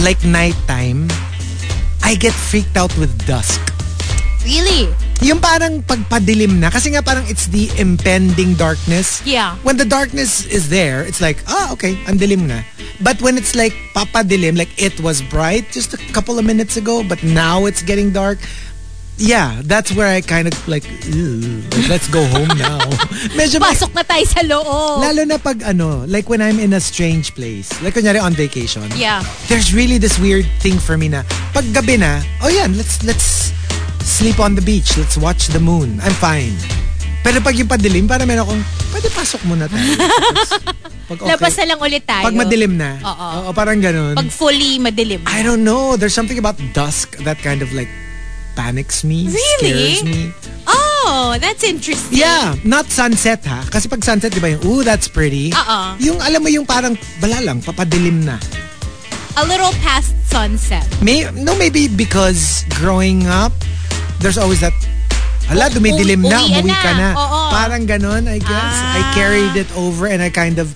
like 0.00 0.22
nighttime, 0.22 1.10
I 2.00 2.14
get 2.14 2.32
freaked 2.32 2.78
out 2.78 2.94
with 2.94 3.10
dusk. 3.26 3.58
Really? 4.46 4.86
Yung 5.20 5.36
parang 5.36 5.84
pagpadilim 5.84 6.60
na, 6.64 6.72
kasi 6.72 6.88
nga 6.96 7.04
parang 7.04 7.24
it's 7.28 7.52
the 7.52 7.68
impending 7.76 8.56
darkness. 8.56 9.20
Yeah. 9.28 9.56
When 9.60 9.76
the 9.76 9.84
darkness 9.84 10.48
is 10.48 10.72
there, 10.72 11.04
it's 11.04 11.20
like, 11.20 11.44
ah, 11.44 11.72
okay, 11.76 12.00
ang 12.08 12.16
dilim 12.16 12.48
na. 12.48 12.64
But 13.04 13.20
when 13.20 13.36
it's 13.36 13.52
like 13.52 13.76
papadilim, 13.92 14.56
like 14.56 14.72
it 14.80 14.96
was 15.00 15.20
bright 15.20 15.68
just 15.72 15.92
a 15.92 16.00
couple 16.16 16.40
of 16.40 16.44
minutes 16.48 16.80
ago, 16.80 17.04
but 17.04 17.20
now 17.20 17.68
it's 17.68 17.84
getting 17.84 18.16
dark, 18.16 18.40
yeah, 19.20 19.60
that's 19.64 19.92
where 19.92 20.08
I 20.08 20.24
kind 20.24 20.48
of 20.48 20.56
like, 20.64 20.88
"Ew, 21.04 21.60
like, 21.76 21.88
let's 21.92 22.08
go 22.08 22.24
home 22.24 22.48
now. 22.56 22.80
Medyo 23.38 23.60
Pasok 23.60 23.92
na 23.92 24.00
tayo 24.00 24.24
sa 24.24 24.40
loob. 24.40 25.04
Lalo 25.04 25.22
na 25.28 25.36
pag 25.36 25.60
ano, 25.62 26.08
like 26.08 26.32
when 26.32 26.40
I'm 26.40 26.56
in 26.56 26.72
a 26.72 26.80
strange 26.80 27.36
place. 27.36 27.68
Like 27.84 27.92
kunyari 27.92 28.16
on 28.16 28.32
vacation. 28.32 28.88
Yeah. 28.96 29.20
There's 29.52 29.76
really 29.76 30.00
this 30.00 30.16
weird 30.16 30.48
thing 30.64 30.80
for 30.80 30.96
me 30.96 31.12
na 31.12 31.28
pag 31.52 31.68
gabi 31.76 32.00
na, 32.00 32.24
oh 32.40 32.48
yan, 32.48 32.72
let's 32.80 33.04
let's 33.04 33.52
sleep 34.10 34.42
on 34.42 34.58
the 34.58 34.64
beach. 34.64 34.98
Let's 34.98 35.14
watch 35.14 35.48
the 35.54 35.62
moon. 35.62 36.02
I'm 36.02 36.16
fine. 36.18 36.54
Pero 37.22 37.38
pag 37.38 37.54
yung 37.54 37.68
padilim, 37.68 38.08
para 38.08 38.24
meron 38.24 38.48
akong, 38.48 38.62
pwede 38.90 39.08
pasok 39.12 39.40
muna 39.44 39.68
tayo. 39.68 39.86
Pag 41.10 41.26
okay. 41.26 41.30
Labas 41.34 41.54
na 41.58 41.64
lang 41.74 41.80
ulit 41.82 42.06
tayo. 42.06 42.22
Pag 42.22 42.38
madilim 42.38 42.78
na. 42.78 42.94
Oo. 43.02 43.26
Oo, 43.42 43.48
parang 43.50 43.82
ganun. 43.82 44.14
Pag 44.14 44.30
fully 44.30 44.78
madilim. 44.78 45.18
I 45.26 45.42
don't 45.42 45.66
know. 45.66 45.98
There's 45.98 46.14
something 46.14 46.38
about 46.38 46.54
dusk 46.70 47.18
that 47.26 47.42
kind 47.42 47.66
of 47.66 47.74
like 47.74 47.90
panics 48.54 49.02
me, 49.02 49.26
Really? 49.26 49.98
scares 49.98 50.06
me. 50.06 50.30
Oh, 50.70 51.34
that's 51.42 51.66
interesting. 51.66 52.14
Yeah, 52.14 52.54
not 52.62 52.86
sunset 52.94 53.42
ha. 53.42 53.66
Kasi 53.66 53.90
pag 53.90 54.06
sunset, 54.06 54.30
di 54.30 54.38
ba 54.38 54.54
yung, 54.54 54.62
ooh, 54.62 54.82
that's 54.86 55.10
pretty. 55.10 55.50
Oo. 55.50 55.78
Yung 55.98 56.22
alam 56.22 56.46
mo 56.46 56.48
yung 56.52 56.62
parang, 56.62 56.94
bala 57.18 57.42
lang, 57.42 57.58
papadilim 57.58 58.22
na. 58.22 58.38
A 59.34 59.42
little 59.46 59.74
past 59.82 60.14
sunset. 60.30 60.86
May, 61.02 61.26
no, 61.34 61.58
maybe 61.58 61.90
because 61.90 62.62
growing 62.78 63.26
up, 63.26 63.50
there's 64.20 64.38
always 64.38 64.60
that, 64.60 64.76
hala, 65.48 65.68
dumidilim 65.72 66.22
na, 66.22 66.44
uwi 66.44 66.60
umuwi 66.60 66.76
ka 66.76 66.92
na. 66.94 67.08
Oo. 67.16 67.40
Parang 67.50 67.82
ganon, 67.88 68.28
I 68.28 68.38
guess. 68.38 68.76
I 68.94 69.00
Ah. 69.02 69.12
carried 69.16 69.56
it 69.56 69.68
over 69.74 70.06
and 70.06 70.22
I 70.22 70.30
kind 70.30 70.60
of, 70.60 70.72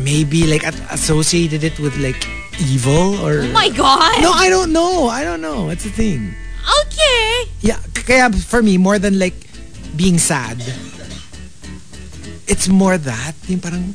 maybe 0.00 0.48
like 0.48 0.64
at- 0.64 0.80
associated 0.90 1.62
it 1.62 1.78
with 1.78 1.94
like 2.00 2.18
evil 2.58 3.20
or... 3.20 3.44
Oh 3.44 3.52
my 3.52 3.68
God. 3.70 4.20
No, 4.20 4.32
I 4.32 4.48
don't 4.48 4.72
know. 4.72 5.06
I 5.08 5.22
don't 5.24 5.40
know. 5.40 5.68
It's 5.70 5.84
a 5.86 5.92
thing. 5.92 6.34
Okay. 6.62 7.48
Yeah, 7.60 7.78
kaya 7.94 8.30
for 8.32 8.62
me, 8.62 8.78
more 8.78 8.98
than 8.98 9.18
like 9.18 9.34
being 9.94 10.18
sad, 10.18 10.58
it's 12.48 12.68
more 12.68 12.98
that, 12.98 13.34
yung 13.46 13.60
parang, 13.60 13.94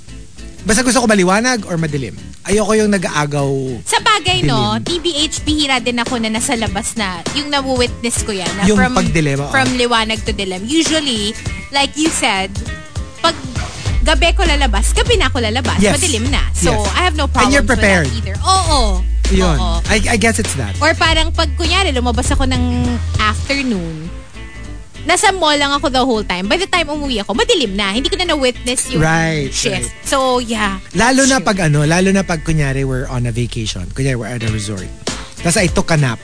basta 0.68 0.84
gusto 0.84 1.00
ko 1.00 1.08
maliwanag 1.08 1.64
or 1.66 1.80
madilim. 1.80 2.12
Ayoko 2.44 2.76
yung 2.76 2.92
nag-aagaw. 2.92 3.50
Sa 3.84 4.00
bagay, 4.00 4.44
no, 4.44 4.76
Dilim. 4.78 5.00
TBH, 5.00 5.42
bihira 5.42 5.80
din 5.80 5.96
ako 5.98 6.20
na 6.20 6.28
nasa 6.28 6.54
labas 6.54 6.94
na, 6.94 7.24
yung 7.34 7.48
nawu-witness 7.48 8.24
ko 8.24 8.32
yan. 8.32 8.48
Na 8.56 8.68
Yung 8.68 8.76
from, 8.76 8.94
pagdilim, 8.94 9.40
oo. 9.40 9.50
From 9.50 9.68
liwanag 9.74 10.20
to 10.24 10.32
dilim. 10.32 10.64
Usually, 10.64 11.32
like 11.72 11.96
you 11.96 12.08
said, 12.08 12.52
pag 13.20 13.36
gabi 14.04 14.32
ko 14.32 14.44
lalabas, 14.44 14.92
gabi 14.92 15.16
na 15.16 15.28
ako 15.28 15.40
lalabas. 15.40 15.80
Yes. 15.80 15.96
Madilim 15.96 16.28
na. 16.28 16.44
So, 16.52 16.72
Yes. 16.72 16.84
I 16.96 17.02
have 17.04 17.16
no 17.16 17.28
problem 17.28 17.52
you're 17.52 17.64
prepared. 17.64 18.08
with 18.08 18.24
that 18.24 18.36
either. 18.36 18.38
Oo. 18.44 18.80
Yun. 19.28 19.58
Oo. 19.60 19.84
I, 19.88 20.16
I 20.16 20.18
guess 20.18 20.40
it's 20.40 20.56
that. 20.56 20.72
Or 20.80 20.96
parang 20.96 21.32
pag 21.32 21.52
kunyari 21.60 21.92
lumabas 21.92 22.32
ako 22.32 22.48
ng 22.48 22.64
afternoon, 23.20 24.08
nasa 25.08 25.32
mall 25.32 25.56
lang 25.56 25.72
ako 25.72 25.88
the 25.88 26.04
whole 26.04 26.22
time. 26.22 26.46
By 26.46 26.60
the 26.60 26.68
time 26.68 26.92
umuwi 26.92 27.24
ako, 27.24 27.32
madilim 27.34 27.74
na. 27.74 27.96
Hindi 27.96 28.12
ko 28.12 28.20
na 28.20 28.28
na-witness 28.28 28.92
yung 28.92 29.00
Right, 29.02 29.50
shift. 29.50 29.88
right. 29.88 29.88
So, 30.04 30.38
yeah. 30.38 30.84
Lalo 30.94 31.24
that's 31.24 31.32
na 31.32 31.40
pag 31.40 31.58
ano, 31.64 31.88
lalo 31.88 32.12
na 32.12 32.22
pag 32.22 32.44
kunyari 32.44 32.84
we're 32.84 33.08
on 33.08 33.24
a 33.26 33.32
vacation. 33.32 33.88
Kunyari 33.96 34.20
we're 34.20 34.28
at 34.28 34.44
a 34.44 34.52
resort. 34.52 34.86
Tapos 35.40 35.56
I 35.56 35.72
took 35.72 35.90
a 35.90 35.98
nap. 35.98 36.20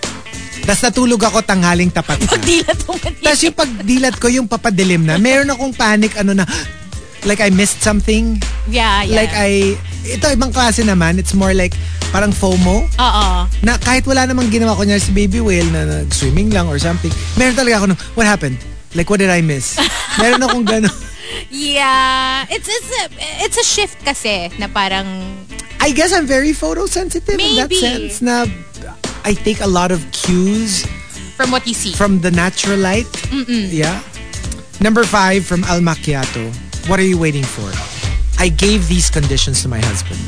Tapos 0.64 0.84
natulog 0.84 1.24
ako 1.24 1.40
tanghaling 1.42 1.90
tapat 1.90 2.20
na. 2.20 2.36
Dilat 2.48 2.80
mo. 2.84 3.00
Tapos 3.00 3.40
yung 3.42 3.56
pagdilat 3.56 4.16
ko, 4.20 4.28
yung 4.28 4.48
papadilim 4.48 5.08
na, 5.08 5.16
meron 5.16 5.48
akong 5.48 5.72
panic, 5.72 6.16
ano 6.16 6.36
na, 6.36 6.44
like 7.24 7.40
I 7.40 7.52
missed 7.52 7.80
something. 7.80 8.40
Yeah, 8.68 9.04
yeah. 9.04 9.16
Like 9.16 9.32
I, 9.32 9.76
ito 10.04 10.28
ibang 10.28 10.52
klase 10.52 10.84
naman, 10.84 11.20
it's 11.20 11.32
more 11.32 11.56
like, 11.56 11.72
parang 12.12 12.32
FOMO. 12.32 12.84
Oo. 12.88 13.26
Na 13.60 13.72
kahit 13.80 14.04
wala 14.04 14.24
namang 14.24 14.52
ginawa 14.52 14.76
ko 14.76 14.84
niya 14.84 15.00
si 15.00 15.12
Baby 15.12 15.40
Whale 15.40 15.68
na 15.72 16.04
nag-swimming 16.04 16.52
lang 16.52 16.68
or 16.68 16.80
something, 16.80 17.12
meron 17.36 17.56
talaga 17.56 17.80
ako 17.80 17.86
nung, 17.92 18.02
what 18.16 18.28
happened? 18.28 18.60
Like, 18.96 19.10
what 19.10 19.20
did 19.20 19.30
I 19.30 19.42
miss? 19.42 19.78
Meron 20.20 20.44
akong 20.44 20.66
gano'n. 20.66 20.94
Yeah. 21.50 22.46
It's, 22.50 22.70
it's, 22.70 22.92
a, 23.02 23.04
it's 23.46 23.58
a 23.58 23.64
shift 23.66 23.98
kasi 24.06 24.50
na 24.60 24.68
parang 24.68 25.06
I 25.82 25.92
guess 25.92 26.14
I'm 26.14 26.26
very 26.26 26.52
photosensitive 26.52 27.36
in 27.36 27.56
that 27.60 27.74
sense 27.74 28.22
na 28.22 28.46
I 29.26 29.34
take 29.34 29.60
a 29.60 29.68
lot 29.68 29.92
of 29.92 30.00
cues 30.12 30.86
from 31.36 31.52
what 31.52 31.68
you 31.68 31.74
see. 31.74 31.92
from 31.92 32.22
the 32.22 32.32
natural 32.32 32.78
light. 32.80 33.08
Yeah. 33.50 34.00
Number 34.80 35.04
five 35.04 35.46
from 35.46 35.64
Al 35.66 35.80
Macchiato. 35.82 36.52
What 36.88 37.00
are 37.00 37.08
you 37.08 37.18
waiting 37.18 37.44
for? 37.44 37.68
I 38.40 38.50
gave 38.50 38.88
these 38.88 39.10
conditions 39.10 39.62
to 39.64 39.68
my 39.68 39.80
husband. 39.80 40.20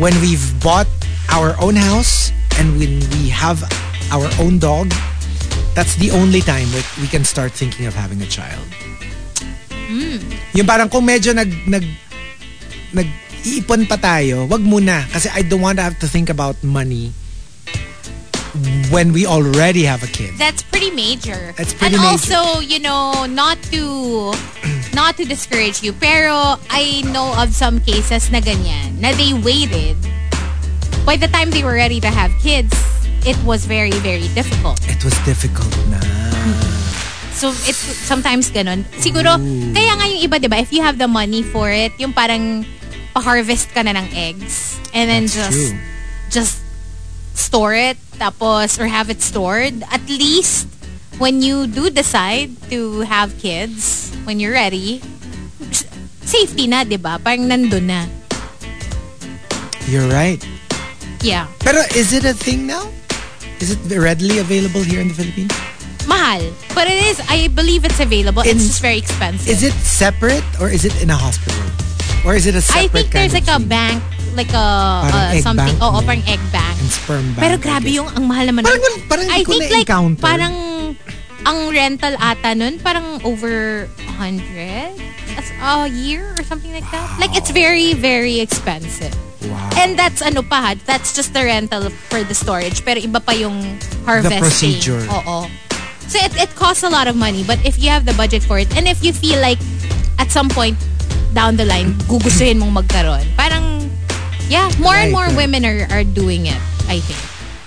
When 0.00 0.12
we've 0.20 0.44
bought 0.60 0.88
our 1.30 1.56
own 1.60 1.76
house 1.76 2.32
and 2.58 2.76
when 2.78 3.00
we 3.16 3.28
have 3.28 3.64
our 4.12 4.28
own 4.40 4.58
dog, 4.58 4.92
that's 5.74 5.96
the 5.96 6.10
only 6.10 6.40
time 6.40 6.68
that 6.72 6.86
we 7.00 7.08
can 7.08 7.24
start 7.24 7.52
thinking 7.52 7.86
of 7.86 7.94
having 7.94 8.20
a 8.22 8.28
child. 8.28 8.64
Yung 10.52 10.66
parang 10.68 10.88
kung 10.88 11.04
medyo 11.04 11.32
nag, 11.34 11.48
nag, 11.68 11.84
nag 12.92 13.08
iipon 13.44 13.88
pa 13.88 13.96
tayo, 13.96 14.46
wag 14.48 14.60
muna. 14.60 15.04
Kasi 15.12 15.28
I 15.32 15.42
don't 15.42 15.60
want 15.60 15.78
to 15.78 15.84
have 15.84 15.98
to 16.00 16.08
think 16.08 16.30
about 16.30 16.56
money 16.64 17.12
when 18.92 19.12
we 19.12 19.24
already 19.24 19.84
have 19.84 20.02
a 20.04 20.10
kid. 20.12 20.36
That's 20.36 20.62
pretty 20.62 20.90
major. 20.90 21.52
That's 21.56 21.72
pretty 21.72 21.96
and 21.96 22.04
major. 22.04 22.36
also, 22.36 22.60
you 22.60 22.80
know, 22.80 23.24
not 23.24 23.56
to 23.72 24.32
not 24.94 25.16
to 25.16 25.24
discourage 25.24 25.82
you, 25.82 25.92
pero 25.92 26.60
I 26.68 27.02
know 27.12 27.32
of 27.36 27.56
some 27.56 27.80
cases 27.80 28.30
na 28.30 28.40
ganyan, 28.40 29.00
na 29.00 29.12
they 29.12 29.32
waited. 29.32 29.96
By 31.04 31.16
the 31.16 31.26
time 31.26 31.50
they 31.50 31.64
were 31.64 31.74
ready 31.74 31.98
to 32.00 32.10
have 32.12 32.30
kids, 32.38 32.70
it 33.26 33.38
was 33.44 33.64
very, 33.66 33.94
very 34.02 34.28
difficult. 34.34 34.78
It 34.88 35.02
was 35.04 35.14
difficult 35.24 35.70
na. 35.90 35.98
So, 37.32 37.48
it's 37.66 37.80
sometimes 38.06 38.50
ganun. 38.50 38.84
Siguro, 38.98 39.34
kaya 39.72 39.92
nga 39.98 40.06
yung 40.06 40.20
iba, 40.22 40.36
di 40.38 40.46
ba, 40.46 40.58
if 40.60 40.70
you 40.70 40.82
have 40.82 40.98
the 40.98 41.08
money 41.08 41.42
for 41.42 41.70
it, 41.70 41.90
yung 41.98 42.12
parang 42.12 42.62
pa-harvest 43.12 43.72
ka 43.74 43.82
na 43.82 43.92
ng 43.92 44.08
eggs 44.14 44.78
and 44.94 45.04
then 45.08 45.24
That's 45.28 45.36
just 45.36 45.60
true. 45.68 45.78
just 46.32 46.54
store 47.36 47.74
it 47.76 48.00
tapos 48.16 48.80
or 48.80 48.88
have 48.88 49.12
it 49.12 49.20
stored 49.20 49.76
at 49.92 50.00
least 50.08 50.64
when 51.20 51.44
you 51.44 51.68
do 51.68 51.92
decide 51.92 52.48
to 52.72 53.04
have 53.04 53.36
kids 53.36 54.08
when 54.24 54.40
you're 54.40 54.56
ready 54.56 55.04
safety 56.24 56.64
na 56.64 56.88
'di 56.88 56.96
ba 56.96 57.20
parang 57.20 57.52
nandun 57.52 57.84
na 57.84 58.08
You're 59.92 60.08
right. 60.08 60.40
yeah 61.20 61.52
Pero 61.60 61.84
is 61.92 62.16
it 62.16 62.24
a 62.24 62.32
thing 62.32 62.64
now? 62.64 62.88
Is 63.62 63.70
it 63.70 63.78
readily 63.94 64.42
available 64.42 64.82
here 64.82 64.98
in 64.98 65.08
the 65.08 65.14
Philippines? 65.14 65.54
mahal 66.02 66.42
but 66.74 66.90
it 66.90 66.98
is 66.98 67.22
I 67.30 67.46
believe 67.46 67.86
it's 67.86 68.02
available 68.02 68.42
it's 68.42 68.58
In- 68.58 68.66
just 68.66 68.82
very 68.82 68.98
expensive 68.98 69.46
Is 69.46 69.62
it 69.62 69.70
separate 69.78 70.42
or 70.58 70.66
is 70.66 70.82
it 70.82 70.90
in 70.98 71.14
a 71.14 71.16
hospital? 71.16 71.62
Or 72.26 72.34
is 72.34 72.50
it 72.50 72.58
a 72.58 72.62
I 72.74 72.90
separate 72.90 73.06
think 73.06 73.14
there's 73.14 73.34
like 73.38 73.46
of 73.46 73.62
a 73.62 73.62
thing? 73.62 73.70
bank 73.70 73.98
like 74.34 74.50
a 74.50 74.66
Parang 75.06 75.30
uh, 75.30 75.38
something 75.38 75.76
oo 75.78 75.94
no? 75.94 76.02
parang 76.02 76.26
egg 76.26 76.42
bank 76.50 76.74
And 76.74 76.90
sperm 76.90 77.24
bank. 77.38 77.42
Pero 77.46 77.54
I 77.54 77.62
grabe 77.62 77.86
yung 77.94 78.10
ang 78.10 78.24
mahal 78.26 78.50
naman. 78.50 78.66
Parang 78.66 78.82
wal- 78.82 79.06
parang 79.06 79.26
I 79.30 79.40
think 79.46 79.62
like 79.70 79.86
na-encounter. 79.86 80.22
parang 80.26 80.54
ang 81.46 81.58
rental 81.70 82.14
ata 82.18 82.50
nun 82.58 82.82
parang 82.82 83.22
over 83.22 83.86
100 84.18 84.98
as 85.38 85.46
a 85.62 85.86
year 85.86 86.34
or 86.34 86.42
something 86.42 86.74
like 86.74 86.86
that. 86.90 87.06
Like 87.22 87.38
it's 87.38 87.54
very 87.54 87.94
very 87.94 88.42
expensive. 88.42 89.14
Wow. 89.48 89.70
And 89.76 89.98
that's 89.98 90.22
ano 90.22 90.42
pa, 90.42 90.60
ha, 90.60 90.70
that's 90.86 91.14
just 91.14 91.34
the 91.34 91.42
rental 91.42 91.90
for 92.10 92.22
the 92.22 92.34
storage 92.34 92.84
pero 92.84 93.00
iba 93.00 93.18
pa 93.18 93.32
yung 93.32 93.78
harvesting. 94.04 94.38
procedure. 94.42 95.02
Oo. 95.10 95.48
So 96.06 96.20
it, 96.20 96.34
it 96.36 96.52
costs 96.54 96.82
a 96.82 96.90
lot 96.92 97.08
of 97.08 97.16
money 97.16 97.42
but 97.42 97.56
if 97.64 97.80
you 97.80 97.88
have 97.88 98.04
the 98.04 98.12
budget 98.14 98.42
for 98.44 98.58
it 98.58 98.68
and 98.76 98.86
if 98.86 99.00
you 99.02 99.12
feel 99.12 99.40
like 99.40 99.58
at 100.20 100.30
some 100.30 100.50
point 100.52 100.76
down 101.32 101.56
the 101.56 101.64
line 101.64 101.96
gugustuhin 102.06 102.60
mong 102.60 102.84
magkaroon, 102.84 103.24
parang 103.34 103.88
yeah, 104.52 104.68
more 104.76 104.92
and 104.92 105.08
Right, 105.08 105.12
more 105.12 105.28
women 105.32 105.64
are 105.64 105.88
are 105.88 106.04
doing 106.04 106.44
it, 106.44 106.60
I 106.84 107.00
think. 107.00 107.16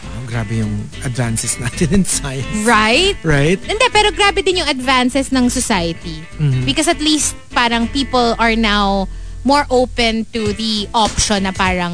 Wow, 0.05 0.21
grabe 0.29 0.61
yung 0.61 0.85
advances 1.01 1.57
natin 1.63 1.89
in 1.91 2.03
science. 2.05 2.45
Right? 2.61 3.17
Right? 3.25 3.57
Hindi, 3.57 3.89
pero 3.89 4.13
grabe 4.13 4.45
din 4.45 4.61
yung 4.61 4.69
advances 4.69 5.33
ng 5.33 5.49
society. 5.49 6.21
Because 6.61 6.85
at 6.85 7.01
least 7.01 7.33
parang 7.49 7.89
people 7.89 8.37
are 8.37 8.53
now 8.53 9.09
more 9.45 9.65
open 9.69 10.25
to 10.33 10.51
the 10.53 10.89
option 10.93 11.43
na 11.45 11.53
parang, 11.53 11.93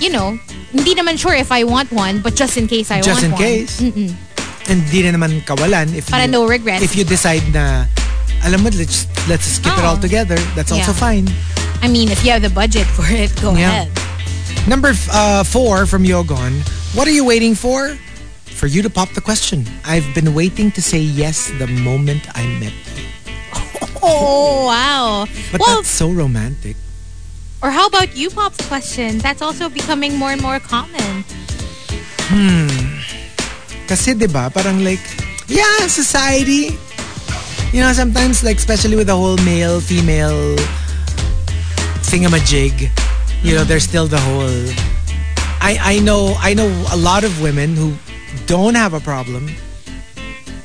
you 0.00 0.08
know, 0.08 0.38
hindi 0.72 0.94
naman 0.94 1.18
sure 1.18 1.34
if 1.34 1.50
I 1.50 1.64
want 1.64 1.90
one, 1.92 2.22
but 2.22 2.34
just 2.38 2.56
in 2.56 2.66
case 2.70 2.90
I 2.90 3.02
Just 3.02 3.20
want 3.26 3.34
one. 3.34 3.42
Just 3.42 3.80
in 3.82 3.92
case. 3.92 4.14
And 4.70 4.84
di 4.92 5.02
na 5.02 5.16
naman 5.18 5.42
kawalan 5.44 5.92
if 5.96 6.08
Para 6.08 6.24
you, 6.24 6.32
no 6.32 6.46
regrets. 6.46 6.84
If 6.84 6.94
you 6.94 7.02
decide 7.04 7.42
na 7.52 7.84
alam 8.44 8.62
mo, 8.62 8.70
let's, 8.70 9.08
let's 9.28 9.44
skip 9.58 9.74
it 9.74 9.84
all 9.84 9.96
together. 9.98 10.36
That's 10.54 10.70
also 10.70 10.92
fine. 10.92 11.26
I 11.82 11.88
mean, 11.88 12.08
if 12.10 12.24
you 12.24 12.30
have 12.32 12.42
the 12.42 12.50
budget 12.50 12.86
for 12.86 13.04
it, 13.08 13.34
go 13.42 13.52
Yeah. 13.56 13.88
ahead. 13.88 13.90
Number 14.68 14.92
uh, 15.10 15.42
four 15.42 15.86
from 15.86 16.04
Yogon. 16.04 16.62
What 16.94 17.08
are 17.08 17.14
you 17.16 17.24
waiting 17.24 17.54
for? 17.54 17.96
For 18.46 18.66
you 18.66 18.82
to 18.82 18.90
pop 18.90 19.10
the 19.14 19.20
question. 19.20 19.64
I've 19.86 20.06
been 20.14 20.34
waiting 20.34 20.70
to 20.72 20.82
say 20.82 20.98
yes 20.98 21.50
the 21.58 21.66
moment 21.66 22.26
I 22.36 22.44
met. 22.58 22.74
Oh, 24.02 24.66
wow. 24.66 25.26
But 25.50 25.60
well, 25.60 25.76
that's 25.76 25.88
so 25.90 26.10
romantic. 26.10 26.76
or 27.60 27.70
how 27.70 27.86
about 27.86 28.16
you, 28.16 28.30
Pop's 28.30 28.62
question? 28.68 29.18
That's 29.18 29.42
also 29.42 29.68
becoming 29.68 30.14
more 30.16 30.30
and 30.30 30.40
more 30.40 30.60
common. 30.60 31.24
Hmm. 32.30 32.70
Kasi 33.88 34.14
'di 34.14 34.28
ba 34.30 34.52
parang 34.52 34.84
like, 34.84 35.02
yeah, 35.50 35.88
society. 35.90 36.76
You 37.74 37.82
know, 37.82 37.92
sometimes 37.92 38.44
like 38.46 38.56
especially 38.56 38.96
with 38.96 39.08
the 39.10 39.16
whole 39.18 39.36
male 39.44 39.80
female 39.82 40.56
thingamajig, 42.06 42.88
you 43.42 43.52
know, 43.54 43.64
there's 43.64 43.84
still 43.84 44.06
the 44.06 44.20
whole 44.20 44.54
I 45.60 45.98
I 45.98 45.98
know 46.00 46.36
I 46.38 46.54
know 46.54 46.68
a 46.92 46.96
lot 46.96 47.24
of 47.24 47.42
women 47.42 47.74
who 47.76 47.92
don't 48.46 48.76
have 48.76 48.94
a 48.94 49.00
problem 49.00 49.50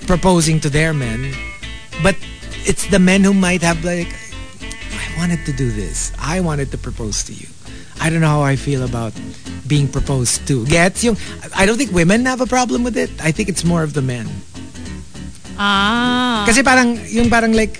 proposing 0.05 0.59
to 0.61 0.69
their 0.69 0.93
men, 0.93 1.33
but 2.03 2.15
it's 2.65 2.87
the 2.87 2.99
men 2.99 3.23
who 3.23 3.33
might 3.33 3.61
have 3.61 3.83
like 3.83 4.07
I 4.93 5.17
wanted 5.17 5.45
to 5.45 5.53
do 5.53 5.71
this. 5.71 6.11
I 6.19 6.39
wanted 6.39 6.71
to 6.71 6.77
propose 6.77 7.23
to 7.25 7.33
you. 7.33 7.47
I 8.01 8.09
don't 8.09 8.21
know 8.21 8.27
how 8.27 8.41
I 8.41 8.55
feel 8.55 8.83
about 8.83 9.13
being 9.67 9.87
proposed 9.87 10.47
to. 10.47 10.65
Gets 10.65 11.03
yung 11.03 11.17
I 11.55 11.65
don't 11.65 11.77
think 11.77 11.91
women 11.91 12.25
have 12.25 12.41
a 12.41 12.47
problem 12.47 12.83
with 12.83 12.97
it. 12.97 13.11
I 13.21 13.31
think 13.31 13.49
it's 13.49 13.63
more 13.63 13.83
of 13.83 13.93
the 13.93 14.01
men. 14.01 14.27
Ah. 15.57 16.43
Kasi 16.47 16.63
parang 16.63 16.97
yung 17.07 17.29
parang 17.29 17.53
like 17.53 17.79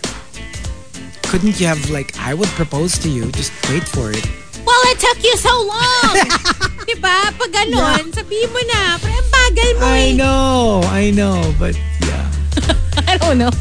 couldn't 1.28 1.60
you 1.60 1.68
have 1.68 1.82
like 1.90 2.14
I 2.20 2.34
would 2.34 2.50
propose 2.54 2.98
to 3.02 3.10
you 3.10 3.32
just 3.32 3.52
wait 3.70 3.84
for 3.84 4.12
it. 4.12 4.26
Well, 4.64 4.80
it 4.94 5.00
took 5.00 5.20
you 5.20 5.36
so 5.36 5.52
long. 5.68 6.72
diba? 6.94 7.18
Pag 7.36 7.52
ganun, 7.52 8.04
sabihin 8.14 8.50
mo 8.52 8.62
na. 8.70 8.96
Pero 9.02 9.16
ang 9.18 9.30
bagal 9.32 9.70
mo 9.76 9.84
I 9.84 10.00
eh. 10.00 10.14
know, 10.14 10.82
I 10.88 11.04
know, 11.12 11.40
but 11.58 11.76
yeah. 12.06 12.28
I 13.10 13.18
don't 13.18 13.40
know. 13.42 13.52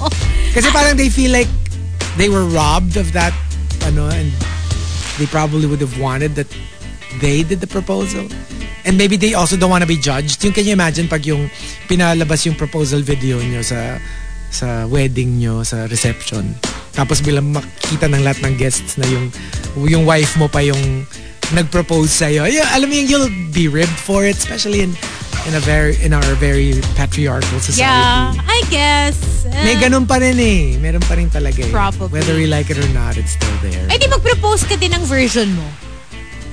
Kasi 0.53 0.68
parang 0.68 1.00
they 1.00 1.09
feel 1.09 1.32
like 1.32 1.48
they 2.20 2.28
were 2.28 2.44
robbed 2.44 3.00
of 3.00 3.16
that 3.16 3.32
ano 3.88 4.12
and 4.12 4.28
they 5.16 5.24
probably 5.26 5.64
would 5.64 5.80
have 5.80 5.96
wanted 5.96 6.36
that 6.36 6.48
they 7.24 7.42
did 7.42 7.61
the 7.61 7.66
proposal. 7.66 8.28
And 8.84 8.98
maybe 8.98 9.16
they 9.16 9.32
also 9.32 9.57
don't 9.57 9.70
want 9.70 9.82
to 9.82 9.88
be 9.88 9.96
judged. 9.96 10.44
Yung 10.44 10.53
can 10.53 10.68
you 10.68 10.76
imagine 10.76 11.09
pag 11.09 11.24
yung 11.24 11.48
pinalabas 11.88 12.44
yung 12.44 12.55
proposal 12.59 13.00
video 13.00 13.40
nyo 13.40 13.64
sa 13.64 13.96
sa 14.53 14.84
wedding 14.84 15.40
nyo, 15.40 15.64
sa 15.64 15.88
reception. 15.88 16.53
Tapos 16.92 17.24
bilang 17.24 17.57
makita 17.57 18.05
ng 18.12 18.20
lahat 18.20 18.44
ng 18.44 18.55
guests 18.61 19.00
na 19.00 19.09
yung 19.09 19.32
yung 19.88 20.05
wife 20.05 20.36
mo 20.36 20.53
pa 20.53 20.61
yung 20.61 21.09
nag-propose 21.55 22.11
sa'yo. 22.11 22.44
Yeah, 22.44 22.68
alam 22.74 22.88
mo 22.88 22.94
yung 22.96 23.09
you'll 23.09 23.32
be 23.53 23.68
ribbed 23.68 23.94
for 24.00 24.24
it, 24.24 24.36
especially 24.36 24.80
in 24.80 24.96
in 25.48 25.53
a 25.55 25.62
very 25.62 25.98
in 26.00 26.12
our 26.14 26.24
very 26.38 26.78
patriarchal 26.94 27.61
society. 27.61 27.82
Yeah, 27.82 28.32
I 28.46 28.61
guess. 28.70 29.16
Uh, 29.44 29.50
May 29.66 29.74
ganun 29.76 30.07
pa 30.07 30.16
rin 30.22 30.38
eh. 30.38 30.78
Meron 30.78 31.03
pa 31.03 31.14
rin 31.18 31.28
talaga 31.28 31.66
eh. 31.66 31.70
Probably. 31.74 32.09
Whether 32.09 32.34
we 32.34 32.46
like 32.46 32.70
it 32.70 32.78
or 32.78 32.88
not, 32.94 33.18
it's 33.18 33.34
still 33.36 33.57
there. 33.61 33.84
Eh 33.90 33.98
di 33.98 34.07
mag-propose 34.09 34.64
ka 34.64 34.76
din 34.78 34.94
ng 34.94 35.05
version 35.05 35.50
mo. 35.55 35.66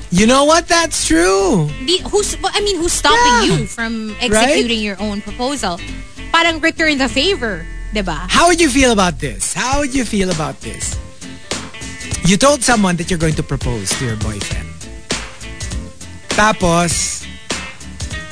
You 0.09 0.25
know 0.25 0.41
what? 0.43 0.65
That's 0.65 1.05
true. 1.05 1.69
Di, 1.85 2.01
who's, 2.09 2.33
I 2.41 2.65
mean, 2.65 2.81
who's 2.81 2.97
stopping 2.97 3.45
Yeah. 3.45 3.45
you 3.45 3.69
from 3.69 4.17
executing 4.17 4.81
your 4.81 4.97
own 4.97 5.21
proposal? 5.21 5.77
Parang 6.33 6.57
return 6.65 6.97
the 6.97 7.05
favor, 7.05 7.61
diba? 7.93 8.25
How 8.25 8.49
would 8.49 8.57
you 8.57 8.73
feel 8.73 8.89
about 8.89 9.21
this? 9.21 9.53
How 9.53 9.85
would 9.85 9.93
you 9.93 10.05
feel 10.05 10.33
about 10.33 10.61
this? 10.65 10.97
You 12.25 12.37
told 12.41 12.65
someone 12.65 12.97
that 12.97 13.09
you're 13.13 13.21
going 13.21 13.37
to 13.37 13.45
propose 13.45 13.93
to 14.01 14.05
your 14.05 14.17
boyfriend. 14.17 14.68
Tapos, 16.39 17.27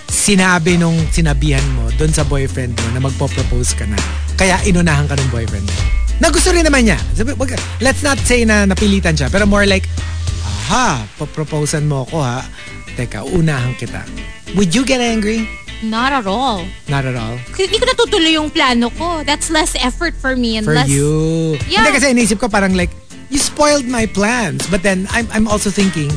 sinabi 0.07 0.79
nung 0.79 0.95
sinabihan 1.11 1.63
mo 1.75 1.91
doon 1.99 2.07
sa 2.15 2.23
boyfriend 2.23 2.71
mo 2.71 2.87
na 2.95 3.03
magpo-propose 3.03 3.75
ka 3.75 3.83
na. 3.83 3.99
Kaya 4.39 4.63
inunahan 4.63 5.11
ka 5.11 5.19
ng 5.19 5.27
boyfriend 5.27 5.67
mo. 5.67 5.75
Na 6.23 6.31
gusto 6.31 6.55
rin 6.55 6.63
naman 6.63 6.87
niya. 6.87 6.95
Let's 7.83 8.07
not 8.07 8.15
say 8.23 8.47
na 8.47 8.63
napilitan 8.63 9.19
siya. 9.19 9.27
Pero 9.27 9.43
more 9.43 9.67
like, 9.67 9.83
aha, 10.39 11.03
poproposan 11.19 11.83
mo 11.91 12.07
ako 12.07 12.23
ha. 12.23 12.47
Teka, 12.95 13.27
unahan 13.27 13.75
kita. 13.75 13.99
Would 14.55 14.71
you 14.71 14.87
get 14.87 15.03
angry? 15.03 15.43
Not 15.83 16.15
at 16.15 16.31
all. 16.31 16.63
Not 16.87 17.03
at 17.03 17.19
all. 17.19 17.35
Kasi 17.51 17.67
hindi 17.67 17.83
ko 17.83 17.91
natutuloy 17.91 18.33
yung 18.39 18.49
plano 18.55 18.87
ko. 18.95 19.27
That's 19.27 19.51
less 19.51 19.75
effort 19.83 20.15
for 20.15 20.39
me 20.39 20.55
and 20.55 20.63
For 20.63 20.79
less... 20.79 20.87
you. 20.87 21.59
Yeah. 21.67 21.83
Hindi 21.83 21.99
kasi 21.99 22.07
inisip 22.15 22.39
ko 22.39 22.47
parang 22.47 22.71
like, 22.71 22.89
you 23.27 23.37
spoiled 23.37 23.83
my 23.83 24.07
plans. 24.07 24.63
But 24.71 24.79
then 24.79 25.11
I'm 25.11 25.27
I'm 25.35 25.45
also 25.51 25.67
thinking 25.67 26.07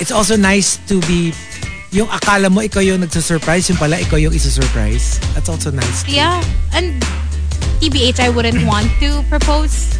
it's 0.00 0.10
also 0.10 0.34
nice 0.34 0.80
to 0.88 0.98
be 1.04 1.30
yung 1.92 2.08
akala 2.08 2.48
mo 2.48 2.64
ikaw 2.64 2.80
yung 2.80 3.02
nagsusurprise, 3.04 3.68
yung 3.70 3.78
pala 3.78 4.00
ikaw 4.00 4.16
yung 4.16 4.32
isusurprise. 4.32 5.20
That's 5.34 5.50
also 5.50 5.70
nice. 5.70 6.06
Yeah. 6.06 6.40
And 6.72 6.98
TBH, 7.78 8.18
I 8.22 8.30
wouldn't 8.30 8.64
want 8.70 8.88
to 9.04 9.22
propose. 9.28 9.98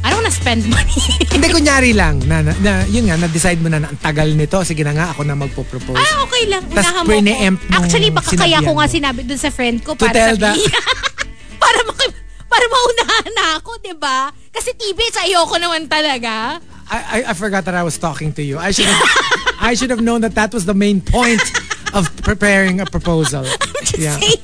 I 0.00 0.08
don't 0.08 0.24
wanna 0.24 0.32
spend 0.32 0.64
money. 0.64 0.96
Hindi, 1.34 1.52
kunyari 1.52 1.92
lang, 1.92 2.24
na, 2.24 2.40
na, 2.40 2.56
na 2.56 2.72
yun 2.88 3.04
nga, 3.08 3.20
na-decide 3.20 3.60
mo 3.60 3.68
na, 3.68 3.84
na 3.84 3.92
ang 3.92 4.00
tagal 4.00 4.32
nito, 4.32 4.56
sige 4.64 4.80
na 4.80 4.96
nga, 4.96 5.12
ako 5.12 5.28
na 5.28 5.36
magpo-propose. 5.36 5.92
ah, 5.96 6.24
okay 6.24 6.48
lang. 6.48 6.64
Unahan 6.72 7.04
mo 7.04 7.12
ko. 7.12 7.84
Actually, 7.84 8.08
baka 8.08 8.32
kaya 8.32 8.64
ko 8.64 8.72
nga 8.80 8.88
sinabi 8.88 9.28
dun 9.28 9.36
sa 9.36 9.52
friend 9.52 9.84
ko 9.84 9.92
para 9.92 10.12
tell 10.16 10.36
the- 10.40 10.56
sabihin. 10.56 10.72
para 11.62 11.78
maki- 11.84 12.16
para 12.48 12.64
maunahan 12.64 13.28
na 13.36 13.44
ako, 13.60 13.70
di 13.84 13.92
ba? 13.92 14.32
Kasi 14.48 14.72
TBH, 14.72 15.28
ayoko 15.28 15.56
naman 15.60 15.84
talaga. 15.84 16.58
I, 16.90 17.22
I, 17.24 17.30
I 17.30 17.34
forgot 17.34 17.64
that 17.66 17.74
I 17.74 17.82
was 17.82 17.98
talking 17.98 18.32
to 18.34 18.42
you. 18.42 18.58
I 18.58 18.72
should 18.72 18.86
have, 18.86 19.54
I 19.60 19.74
should 19.74 19.90
have 19.90 20.00
known 20.00 20.22
that 20.22 20.34
that 20.34 20.52
was 20.52 20.66
the 20.66 20.74
main 20.74 21.00
point 21.00 21.40
of 21.94 22.10
preparing 22.22 22.80
a 22.80 22.86
proposal. 22.86 23.44
Yeah. 23.96 24.18
saying. 24.20 24.38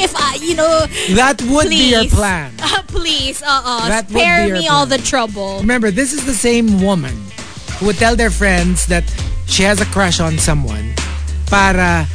If 0.00 0.14
I, 0.16 0.36
you 0.40 0.54
know, 0.54 0.86
That 1.14 1.42
would 1.50 1.68
be 1.68 1.90
your 1.90 2.06
plan. 2.06 2.52
Uh, 2.62 2.82
please, 2.86 3.42
uh-uh. 3.42 3.88
That 3.88 4.08
Spare 4.08 4.52
me 4.52 4.68
all 4.68 4.86
the 4.86 4.98
trouble. 4.98 5.58
Remember, 5.60 5.90
this 5.90 6.12
is 6.12 6.24
the 6.24 6.32
same 6.32 6.80
woman 6.80 7.14
who 7.78 7.86
would 7.86 7.96
tell 7.96 8.14
their 8.16 8.30
friends 8.30 8.86
that 8.86 9.04
she 9.46 9.62
has 9.64 9.80
a 9.80 9.84
crush 9.86 10.20
on 10.20 10.38
someone 10.38 10.94
para 11.50 12.06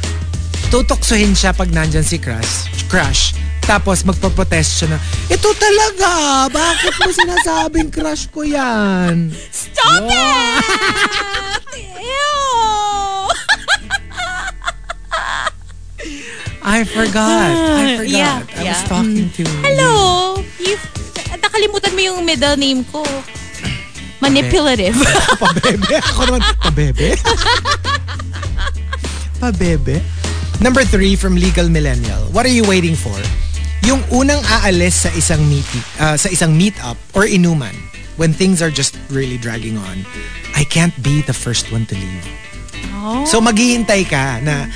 tutoksohin 0.72 1.36
siya 1.36 1.52
pag 1.56 1.68
nandyan 1.68 2.02
si 2.02 2.18
crush, 2.18 2.66
crush 2.88 3.34
tapos 3.66 4.06
magpo-protest 4.06 4.70
siya 4.78 4.94
na, 4.94 4.98
ito 5.26 5.50
talaga, 5.58 6.46
bakit 6.54 6.94
mo 7.02 7.10
sinasabing 7.10 7.90
crush 7.90 8.30
ko 8.30 8.46
yan? 8.46 9.34
Stop 9.50 10.06
it! 10.06 10.62
Ew! 12.06 12.46
I 16.66 16.82
forgot. 16.82 17.50
I 17.78 17.96
forgot. 17.98 18.10
Yeah, 18.10 18.42
I 18.42 18.58
was 18.58 18.64
yeah. 18.64 18.90
talking 18.90 19.30
to 19.34 19.42
Hello! 19.62 20.42
You, 20.62 20.74
nakalimutan 21.38 21.94
mo 21.94 22.00
yung 22.02 22.18
middle 22.26 22.58
name 22.58 22.82
ko. 22.90 23.06
Manipulative. 24.18 24.98
Pabebe. 25.38 25.94
Ako 26.10 26.20
naman, 26.26 26.42
pabebe. 26.58 27.14
pabebe. 29.42 30.02
Number 30.58 30.82
three 30.82 31.14
from 31.14 31.36
Legal 31.36 31.68
Millennial. 31.68 32.32
What 32.32 32.48
are 32.48 32.54
you 32.54 32.64
waiting 32.64 32.96
for? 32.96 33.14
Yung 33.86 34.02
unang 34.10 34.42
aalis 34.42 35.06
sa 35.06 35.10
isang 35.14 35.38
meet, 35.46 35.62
uh, 36.02 36.18
sa 36.18 36.26
isang 36.26 36.50
meet-up 36.58 36.98
or 37.14 37.22
inuman 37.22 37.72
when 38.18 38.34
things 38.34 38.58
are 38.58 38.70
just 38.74 38.98
really 39.14 39.38
dragging 39.38 39.78
on. 39.78 40.02
I 40.58 40.66
can't 40.66 40.92
be 41.06 41.22
the 41.22 41.36
first 41.36 41.70
one 41.70 41.86
to 41.86 41.94
leave. 41.94 42.26
So 43.30 43.38
maghihintay 43.38 44.10
ka 44.10 44.42
na 44.42 44.66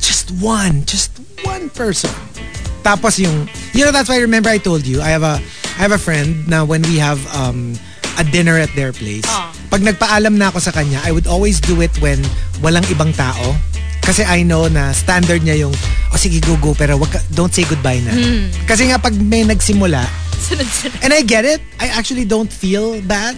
just 0.00 0.32
one, 0.40 0.88
just 0.88 1.12
one 1.44 1.68
person. 1.76 2.08
Tapos 2.80 3.20
yung, 3.20 3.52
you 3.76 3.84
know, 3.84 3.92
that's 3.92 4.08
why 4.08 4.16
I 4.16 4.24
remember 4.24 4.48
I 4.48 4.56
told 4.56 4.88
you, 4.88 5.04
I 5.04 5.12
have 5.12 5.24
a, 5.24 5.36
I 5.76 5.80
have 5.84 5.92
a 5.92 6.00
friend 6.00 6.48
na 6.48 6.64
when 6.64 6.80
we 6.88 6.96
have 6.96 7.20
um, 7.36 7.76
a 8.16 8.24
dinner 8.24 8.56
at 8.56 8.72
their 8.72 8.92
place, 8.96 9.28
pag 9.68 9.84
nagpaalam 9.84 10.40
na 10.40 10.48
ako 10.48 10.64
sa 10.64 10.72
kanya, 10.72 11.04
I 11.04 11.12
would 11.12 11.26
always 11.26 11.60
do 11.60 11.80
it 11.84 11.92
when 12.00 12.22
walang 12.64 12.88
ibang 12.88 13.12
tao. 13.12 13.52
Kasi 14.04 14.20
I 14.22 14.44
know 14.44 14.68
na 14.68 14.92
standard 14.92 15.40
niya 15.40 15.64
yung, 15.64 15.72
oh 16.12 16.18
sige, 16.20 16.44
go, 16.44 16.60
go, 16.60 16.76
pero 16.76 17.00
wag 17.00 17.08
ka, 17.08 17.20
don't 17.32 17.52
say 17.52 17.64
goodbye 17.64 18.04
na. 18.04 18.12
Kasi 18.68 18.92
nga 18.92 19.00
pag 19.00 19.16
may 19.16 19.48
nagsimula, 19.48 20.04
and 21.00 21.12
I 21.16 21.24
get 21.24 21.48
it. 21.48 21.64
I 21.80 21.88
actually 21.88 22.28
don't 22.28 22.52
feel 22.52 23.00
bad 23.08 23.32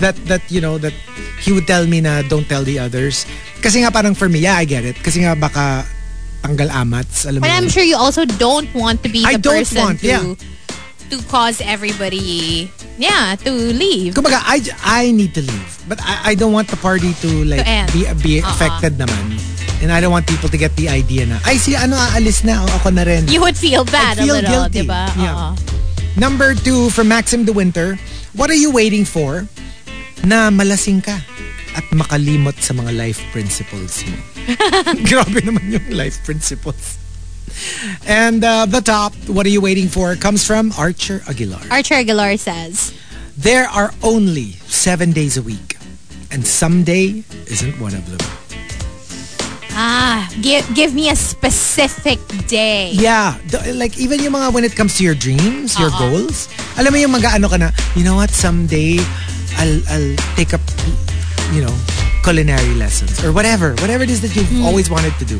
that 0.00 0.16
that 0.32 0.40
you 0.48 0.64
know 0.64 0.80
that 0.80 0.96
he 1.44 1.52
would 1.52 1.68
tell 1.68 1.84
me 1.84 2.00
na 2.00 2.24
don't 2.24 2.48
tell 2.48 2.64
the 2.64 2.80
others. 2.80 3.28
Kasi 3.60 3.84
nga 3.84 3.92
parang 3.92 4.16
for 4.16 4.32
me, 4.32 4.40
yeah, 4.48 4.56
I 4.56 4.64
get 4.64 4.88
it. 4.88 4.96
Kasi 4.96 5.20
nga 5.28 5.36
baka 5.36 5.84
tanggal 6.40 6.72
amats, 6.72 7.28
alam 7.28 7.44
mo. 7.44 7.44
But 7.44 7.52
I'm 7.52 7.68
yun. 7.68 7.72
sure 7.72 7.84
you 7.84 8.00
also 8.00 8.24
don't 8.24 8.72
want 8.72 9.04
to 9.04 9.12
be 9.12 9.28
I 9.28 9.36
the 9.36 9.44
don't 9.44 9.60
person 9.60 9.76
want, 9.76 10.00
to 10.00 10.08
yeah. 10.08 10.24
to 11.12 11.16
cause 11.28 11.60
everybody 11.60 12.72
yeah, 12.96 13.36
to 13.44 13.52
leave. 13.52 14.16
Kumbaga, 14.16 14.40
I, 14.40 14.64
I 14.84 15.12
need 15.12 15.36
to 15.36 15.44
leave. 15.44 15.72
But 15.84 16.00
I, 16.00 16.32
I 16.32 16.34
don't 16.34 16.52
want 16.56 16.68
the 16.68 16.80
party 16.80 17.12
to 17.28 17.44
like 17.44 17.60
To 17.60 17.68
end. 17.68 17.92
be 17.92 18.08
be 18.24 18.32
Uh-uh. 18.40 18.48
affected 18.56 18.96
naman. 18.96 19.36
And 19.80 19.92
I 19.92 20.00
don't 20.00 20.10
want 20.10 20.26
people 20.26 20.48
to 20.48 20.58
get 20.58 20.74
the 20.74 20.88
idea 20.90 21.26
na, 21.26 21.38
ay 21.46 21.54
si 21.54 21.78
ano 21.78 21.94
aalis 21.94 22.42
na, 22.42 22.66
o 22.66 22.66
ako 22.82 22.90
na 22.90 23.06
rin. 23.06 23.28
You 23.30 23.40
would 23.40 23.56
feel 23.56 23.84
bad 23.86 24.18
feel 24.18 24.34
a 24.34 24.42
little, 24.42 24.66
guilty. 24.66 24.82
diba? 24.82 25.06
Yeah. 25.14 25.34
Oo. 25.34 25.48
Number 26.18 26.54
two, 26.58 26.90
from 26.90 27.06
Maxim 27.08 27.46
de 27.46 27.54
Winter, 27.54 27.94
what 28.34 28.50
are 28.50 28.58
you 28.58 28.74
waiting 28.74 29.06
for 29.06 29.46
na 30.26 30.50
malasing 30.50 30.98
ka 30.98 31.22
at 31.78 31.86
makalimot 31.94 32.58
sa 32.58 32.74
mga 32.74 32.90
life 32.98 33.22
principles 33.30 34.02
mo? 34.02 34.18
Grabe 35.08 35.46
naman 35.46 35.70
yung 35.70 35.86
life 35.94 36.18
principles. 36.26 36.98
And 38.02 38.42
uh, 38.42 38.66
the 38.66 38.80
top, 38.82 39.14
what 39.30 39.46
are 39.46 39.54
you 39.54 39.60
waiting 39.60 39.86
for, 39.86 40.14
comes 40.16 40.42
from 40.42 40.74
Archer 40.74 41.22
Aguilar. 41.30 41.62
Archer 41.70 41.94
Aguilar 42.02 42.36
says, 42.36 42.90
There 43.38 43.70
are 43.70 43.94
only 44.02 44.58
seven 44.66 45.12
days 45.12 45.36
a 45.38 45.42
week, 45.42 45.78
and 46.34 46.42
someday 46.42 47.22
isn't 47.46 47.78
one 47.78 47.94
of 47.94 48.02
them. 48.10 48.22
Ah, 49.78 50.26
give, 50.42 50.66
give 50.74 50.90
me 50.92 51.08
a 51.08 51.14
specific 51.16 52.18
day. 52.50 52.90
Yeah, 52.90 53.38
the- 53.46 53.72
like 53.78 53.94
even 53.98 54.18
yung 54.18 54.34
mga 54.34 54.50
when 54.52 54.64
it 54.66 54.74
comes 54.74 54.98
to 54.98 55.04
your 55.06 55.14
dreams, 55.14 55.78
your 55.78 55.94
goals, 55.94 56.50
alam 56.74 56.90
mo 56.92 56.98
yung 56.98 57.14
mag-ano 57.14 57.46
ka 57.46 57.56
na, 57.56 57.70
you 57.94 58.02
know 58.02 58.18
what, 58.18 58.34
someday 58.34 58.98
I'll 59.58 59.78
I'll 59.90 60.14
take 60.34 60.50
up 60.50 60.60
you 61.54 61.62
know, 61.64 61.72
culinary 62.26 62.74
lessons 62.76 63.22
or 63.24 63.32
whatever, 63.32 63.72
whatever 63.80 64.02
it 64.04 64.10
is 64.10 64.20
that 64.20 64.34
you've 64.36 64.50
always 64.66 64.90
wanted 64.90 65.14
to 65.22 65.24
do. 65.24 65.38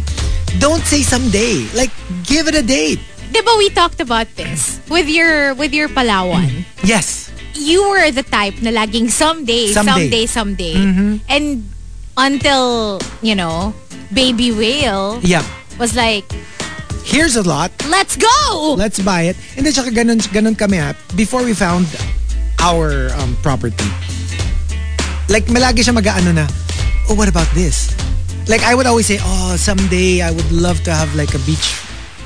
Don't 0.62 0.80
say 0.86 1.02
someday. 1.02 1.66
Like 1.76 1.90
give 2.24 2.48
it 2.48 2.54
a 2.54 2.62
date. 2.62 3.02
Diba 3.28 3.52
we 3.60 3.68
talked 3.68 4.00
about 4.00 4.24
this 4.40 4.80
with 4.88 5.04
your 5.04 5.52
with 5.58 5.74
your 5.74 5.90
Palawan? 5.92 6.64
Yes. 6.86 7.26
you 7.58 7.82
were 7.90 8.08
the 8.14 8.22
type 8.22 8.54
na 8.62 8.70
laging 8.70 9.10
someday, 9.10 9.66
Someday. 9.74 10.24
someday, 10.24 10.24
someday. 10.30 10.76
And 11.28 11.66
until, 12.16 12.98
you 13.20 13.34
know, 13.34 13.74
Baby 14.12 14.52
Whale 14.52 15.20
Yeah. 15.22 15.44
was 15.78 15.94
like, 15.94 16.24
Here's 17.04 17.36
a 17.36 17.42
lot. 17.44 17.72
let's 17.88 18.16
go! 18.16 18.74
Let's 18.76 19.00
buy 19.00 19.32
it. 19.32 19.36
And 19.56 19.64
then 19.64 19.72
tsaka 19.72 19.90
ganun, 19.90 20.20
ganun 20.28 20.52
kami 20.58 20.76
ha. 20.76 20.92
Before 21.16 21.40
we 21.44 21.54
found 21.56 21.88
our 22.60 23.08
um, 23.16 23.32
property, 23.40 23.88
like 25.32 25.48
malagi 25.48 25.80
siya 25.84 25.96
mag-ano 25.96 26.32
na, 26.36 26.44
oh, 27.08 27.14
what 27.16 27.28
about 27.28 27.48
this? 27.56 27.92
Like 28.48 28.60
I 28.64 28.74
would 28.76 28.84
always 28.88 29.08
say, 29.08 29.16
oh, 29.20 29.56
someday 29.56 30.20
I 30.20 30.32
would 30.32 30.52
love 30.52 30.80
to 30.84 30.92
have 30.92 31.08
like 31.16 31.32
a 31.32 31.40
beach 31.48 31.76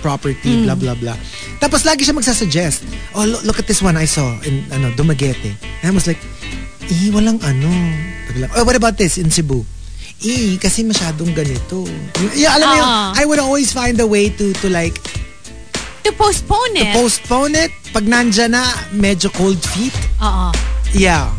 property, 0.02 0.66
blah, 0.66 0.74
blah, 0.74 0.98
blah. 0.98 1.14
Tapos 1.62 1.86
lagi 1.86 2.02
siya 2.02 2.14
magsasuggest, 2.18 2.82
oh, 3.14 3.22
look, 3.22 3.42
look 3.46 3.58
at 3.62 3.66
this 3.70 3.82
one 3.82 3.94
I 3.94 4.06
saw 4.06 4.34
in 4.42 4.66
ano, 4.74 4.90
Dumaguete. 4.98 5.54
And 5.82 5.90
I 5.90 5.94
was 5.94 6.06
like, 6.10 6.18
eh, 6.90 7.10
walang 7.14 7.38
ano. 7.42 7.70
Oh, 8.58 8.64
what 8.66 8.74
about 8.74 8.98
this 8.98 9.14
in 9.18 9.30
Cebu? 9.30 9.62
Eh, 10.22 10.54
kasi 10.56 10.86
masyadong 10.86 11.34
ganito. 11.34 11.82
Yeah, 12.32 12.54
alam 12.54 12.66
mo 12.70 12.74
yung, 12.78 12.90
Ah. 12.90 13.10
I 13.18 13.26
would 13.26 13.42
always 13.42 13.74
find 13.74 13.98
a 13.98 14.06
way 14.06 14.30
to 14.30 14.54
to 14.62 14.70
like 14.70 14.94
to 16.02 16.10
postpone 16.14 16.78
it. 16.78 16.94
postpone 16.94 17.54
it. 17.58 17.70
Pag 17.90 18.06
nandyan 18.06 18.54
na, 18.54 18.62
medyo 18.94 19.28
cold 19.34 19.58
feet. 19.74 19.94
Oo. 20.22 20.54
Yeah. 20.94 21.30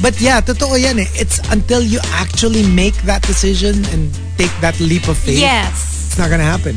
But 0.00 0.18
yeah, 0.18 0.40
totoo 0.40 0.76
yan 0.76 0.98
eh. 0.98 1.08
It's 1.14 1.38
until 1.48 1.80
you 1.80 2.00
actually 2.18 2.66
make 2.68 2.96
that 3.06 3.22
decision 3.24 3.80
and 3.94 4.10
take 4.36 4.52
that 4.60 4.76
leap 4.80 5.06
of 5.06 5.16
faith, 5.16 5.38
Yes. 5.38 6.10
it's 6.10 6.18
not 6.18 6.28
gonna 6.28 6.44
happen. 6.44 6.74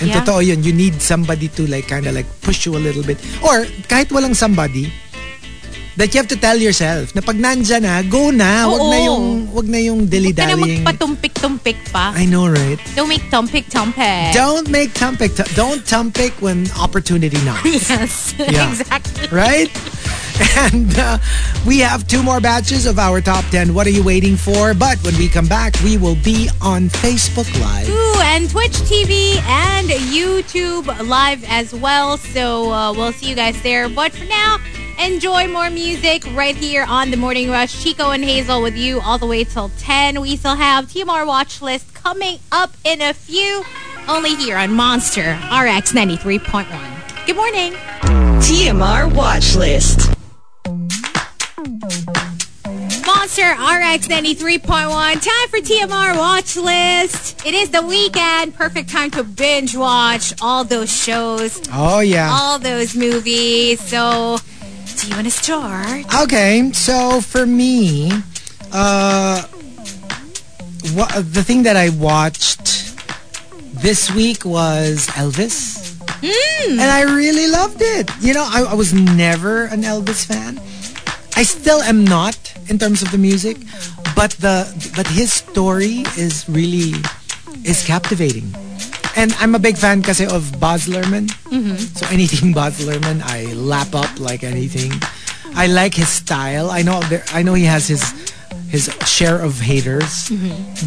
And 0.00 0.10
Yeah. 0.10 0.18
totoo 0.18 0.42
yun, 0.42 0.64
you 0.64 0.72
need 0.72 0.98
somebody 0.98 1.46
to 1.54 1.68
like 1.70 1.86
kind 1.86 2.08
of 2.08 2.16
like 2.16 2.26
push 2.42 2.66
you 2.66 2.74
a 2.74 2.82
little 2.82 3.04
bit. 3.04 3.20
Or 3.44 3.62
kahit 3.86 4.10
walang 4.10 4.34
somebody, 4.34 4.90
that 5.96 6.14
you 6.14 6.18
have 6.20 6.28
to 6.28 6.36
tell 6.36 6.56
yourself 6.56 7.14
na 7.14 7.20
pag 7.20 7.36
nandyan 7.36 7.82
na, 7.84 8.02
go 8.02 8.30
na. 8.30 8.64
Wag 8.68 8.80
na 8.88 8.98
yung, 9.04 9.24
wag 9.52 9.66
na 9.68 9.78
yung 9.78 10.00
Huwag 10.02 10.08
ka 10.08 10.16
na 10.16 10.20
dilly-dallying. 10.20 10.82
magpatumpik-tumpik 10.84 11.78
pa. 11.92 12.12
I 12.16 12.24
know, 12.24 12.48
right? 12.48 12.80
Don't 12.96 13.08
make 13.08 13.22
tumpik-tumpik. 13.28 14.32
Don't 14.32 14.68
make 14.70 14.92
tumpik. 14.94 15.36
Don't 15.54 15.84
tumpik 15.84 16.32
when 16.40 16.66
opportunity 16.80 17.36
knocks. 17.44 17.90
Yes. 17.92 18.34
Yeah. 18.38 18.68
exactly. 18.72 19.28
right? 19.28 19.68
And 20.56 20.96
uh, 20.98 21.18
we 21.66 21.78
have 21.80 22.08
two 22.08 22.22
more 22.22 22.40
batches 22.40 22.86
of 22.86 22.98
our 22.98 23.20
top 23.20 23.44
10. 23.52 23.74
What 23.74 23.86
are 23.86 23.92
you 23.92 24.02
waiting 24.02 24.36
for? 24.36 24.72
But 24.74 24.96
when 25.04 25.14
we 25.20 25.28
come 25.28 25.46
back, 25.46 25.76
we 25.84 25.98
will 25.98 26.16
be 26.16 26.48
on 26.60 26.88
Facebook 26.88 27.46
Live. 27.60 27.88
Ooh, 27.88 28.20
and 28.24 28.48
Twitch 28.48 28.72
TV 28.88 29.36
and 29.44 29.88
YouTube 29.88 30.88
live 31.06 31.44
as 31.48 31.74
well. 31.74 32.16
So 32.16 32.72
uh, 32.72 32.92
we'll 32.92 33.12
see 33.12 33.28
you 33.28 33.36
guys 33.36 33.60
there. 33.62 33.88
But 33.88 34.12
for 34.12 34.24
now, 34.24 34.56
enjoy 34.98 35.48
more 35.48 35.70
music 35.70 36.24
right 36.34 36.56
here 36.56 36.84
on 36.88 37.10
the 37.10 37.16
Morning 37.16 37.50
Rush. 37.50 37.82
Chico 37.82 38.10
and 38.10 38.24
Hazel 38.24 38.62
with 38.62 38.76
you 38.76 39.00
all 39.00 39.18
the 39.18 39.26
way 39.26 39.44
till 39.44 39.70
10. 39.78 40.20
We 40.20 40.36
still 40.36 40.56
have 40.56 40.86
TMR 40.86 41.26
Watch 41.26 41.60
List 41.62 41.92
coming 41.94 42.38
up 42.50 42.72
in 42.84 43.00
a 43.00 43.12
few. 43.12 43.64
Only 44.08 44.34
here 44.34 44.56
on 44.56 44.72
Monster 44.72 45.32
RX 45.50 45.92
93.1. 45.92 47.26
Good 47.26 47.36
morning. 47.36 47.72
TMR 48.42 49.14
Watch 49.14 49.54
List. 49.54 50.08
Monster 53.06 53.52
RX 53.52 54.08
93.1. 54.08 54.88
Time 54.88 55.48
for 55.48 55.58
TMR 55.58 56.16
Watch 56.16 56.56
List. 56.56 57.46
It 57.46 57.54
is 57.54 57.70
the 57.70 57.82
weekend. 57.82 58.54
Perfect 58.54 58.90
time 58.90 59.10
to 59.12 59.22
binge 59.22 59.76
watch 59.76 60.32
all 60.42 60.64
those 60.64 60.94
shows, 60.94 61.60
Oh, 61.72 62.00
yeah. 62.00 62.30
all 62.32 62.58
those 62.58 62.96
movies. 62.96 63.80
So, 63.80 64.38
you 65.08 65.14
want 65.14 65.26
to 65.26 65.30
start? 65.30 66.06
Okay, 66.22 66.70
so 66.72 67.20
for 67.20 67.46
me, 67.46 68.10
uh, 68.72 69.42
the 70.82 71.42
thing 71.44 71.62
that 71.64 71.76
I 71.76 71.88
watched 71.90 72.96
this 73.82 74.10
week 74.14 74.44
was 74.44 75.06
Elvis. 75.08 75.80
And 76.70 76.80
I 76.80 77.02
really 77.02 77.48
loved 77.48 77.80
it. 77.80 78.10
You 78.20 78.34
know, 78.34 78.46
I, 78.48 78.62
I 78.62 78.74
was 78.74 78.94
never 78.94 79.64
an 79.64 79.82
Elvis 79.82 80.24
fan. 80.24 80.60
I 81.34 81.42
still 81.42 81.82
am 81.82 82.04
not 82.04 82.36
in 82.68 82.78
terms 82.78 83.02
of 83.02 83.10
the 83.10 83.18
music, 83.18 83.56
but 84.14 84.32
the 84.32 84.68
but 84.94 85.06
his 85.08 85.32
story 85.32 86.04
is 86.16 86.48
really 86.48 86.94
is 87.64 87.84
captivating. 87.84 88.54
And 89.16 89.32
I'm 89.38 89.54
a 89.54 89.58
big 89.58 89.76
fan 89.76 90.02
kasi 90.02 90.26
of 90.26 90.58
Baz 90.58 90.88
Luhrmann. 90.88 91.28
So 91.96 92.06
anything 92.08 92.52
Baz 92.56 92.80
Luhrmann, 92.80 93.20
I 93.22 93.52
lap 93.52 93.94
up 93.94 94.10
like 94.18 94.42
anything. 94.42 94.92
I 95.54 95.66
like 95.66 95.94
his 95.94 96.08
style. 96.08 96.70
I 96.70 96.82
know 96.82 97.00
there, 97.12 97.24
I 97.32 97.42
know 97.42 97.54
he 97.54 97.64
has 97.64 97.88
his 97.88 98.02
his 98.72 98.88
share 99.04 99.36
of 99.36 99.60
haters, 99.60 100.32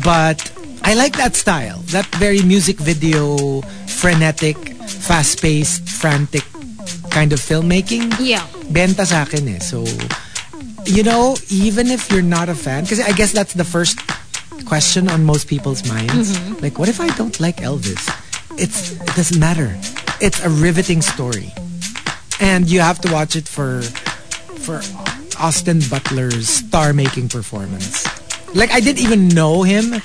but 0.04 0.42
I 0.82 0.94
like 0.96 1.14
that 1.18 1.36
style. 1.36 1.86
That 1.94 2.06
very 2.18 2.42
music 2.42 2.78
video, 2.78 3.62
frenetic, 3.86 4.58
fast-paced, 4.90 5.88
frantic 5.90 6.44
kind 7.10 7.32
of 7.32 7.40
filmmaking. 7.40 8.14
Yeah. 8.20 8.46
Benta 8.74 9.06
sa 9.06 9.24
akin 9.24 9.48
eh. 9.50 9.60
So, 9.62 9.86
you 10.86 11.04
know, 11.04 11.38
even 11.50 11.88
if 11.94 12.10
you're 12.12 12.26
not 12.26 12.50
a 12.50 12.56
fan, 12.56 12.84
because 12.84 13.00
I 13.00 13.14
guess 13.14 13.32
that's 13.32 13.54
the 13.54 13.64
first 13.64 14.02
question 14.64 15.10
on 15.10 15.26
most 15.26 15.48
people's 15.48 15.88
minds. 15.88 16.38
Mm-hmm. 16.38 16.64
Like, 16.64 16.80
what 16.80 16.90
if 16.90 17.00
I 17.02 17.10
don't 17.16 17.40
like 17.40 17.58
Elvis? 17.58 18.08
It's 18.58 18.94
it 18.94 19.16
doesn't 19.16 19.40
matter. 19.40 19.76
It's 20.22 20.44
a 20.44 20.50
riveting 20.50 21.02
story, 21.02 21.52
and 22.40 22.70
you 22.70 22.80
have 22.80 23.00
to 23.02 23.12
watch 23.12 23.36
it 23.36 23.48
for 23.48 23.82
for 24.64 24.82
Austin 25.38 25.82
Butler's 25.90 26.48
star-making 26.48 27.30
performance. 27.30 28.08
Like, 28.56 28.72
I 28.72 28.80
didn't 28.80 29.04
even 29.04 29.28
know 29.28 29.64
him 29.64 30.02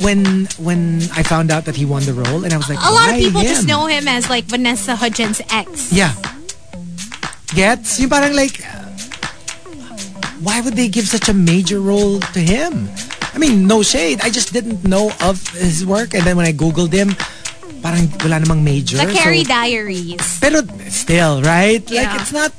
when 0.00 0.46
when 0.58 1.02
I 1.12 1.22
found 1.22 1.50
out 1.50 1.64
that 1.66 1.76
he 1.76 1.84
won 1.84 2.04
the 2.04 2.14
role, 2.14 2.44
and 2.44 2.52
I 2.52 2.56
was 2.56 2.68
like, 2.68 2.78
A 2.78 2.90
lot 2.90 3.08
of 3.08 3.14
"Why 3.14 3.20
people 3.20 3.42
just 3.42 3.66
know 3.66 3.86
him 3.86 4.08
as 4.08 4.28
like 4.28 4.44
Vanessa 4.44 4.96
Hudgens' 4.96 5.40
ex. 5.52 5.92
Yeah. 5.92 6.14
Gets? 7.54 8.00
Yung 8.00 8.10
parang 8.10 8.34
like, 8.34 8.60
why 10.42 10.60
would 10.60 10.74
they 10.74 10.88
give 10.88 11.06
such 11.08 11.28
a 11.28 11.34
major 11.34 11.80
role 11.80 12.20
to 12.34 12.40
him? 12.40 12.88
I 13.36 13.38
mean, 13.38 13.66
no 13.66 13.82
shade. 13.82 14.20
I 14.22 14.30
just 14.30 14.54
didn't 14.54 14.82
know 14.88 15.12
of 15.20 15.46
his 15.52 15.84
work. 15.84 16.14
And 16.14 16.24
then 16.24 16.38
when 16.38 16.46
I 16.46 16.52
Googled 16.56 16.90
him, 16.90 17.12
parang 17.84 18.08
wala 18.24 18.40
namang 18.40 18.64
major. 18.64 18.96
The 18.96 19.12
Carrie 19.12 19.44
so, 19.44 19.52
Diaries. 19.52 20.40
pero 20.40 20.64
still, 20.88 21.42
right? 21.42 21.84
Yeah. 21.84 22.08
Like, 22.08 22.20
it's 22.24 22.32
not 22.32 22.52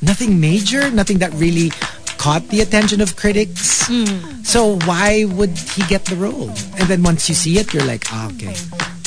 nothing 0.00 0.40
major, 0.40 0.90
nothing 0.90 1.18
that 1.20 1.36
really 1.36 1.68
caught 2.16 2.48
the 2.48 2.64
attention 2.64 3.04
of 3.04 3.16
critics. 3.16 3.88
Hmm. 3.92 4.40
So 4.40 4.80
why 4.88 5.28
would 5.28 5.52
he 5.76 5.84
get 5.84 6.08
the 6.08 6.16
role? 6.16 6.48
And 6.80 6.88
then 6.88 7.02
once 7.02 7.28
you 7.28 7.34
see 7.34 7.58
it, 7.60 7.74
you're 7.76 7.84
like, 7.84 8.08
ah, 8.08 8.32
okay. 8.32 8.56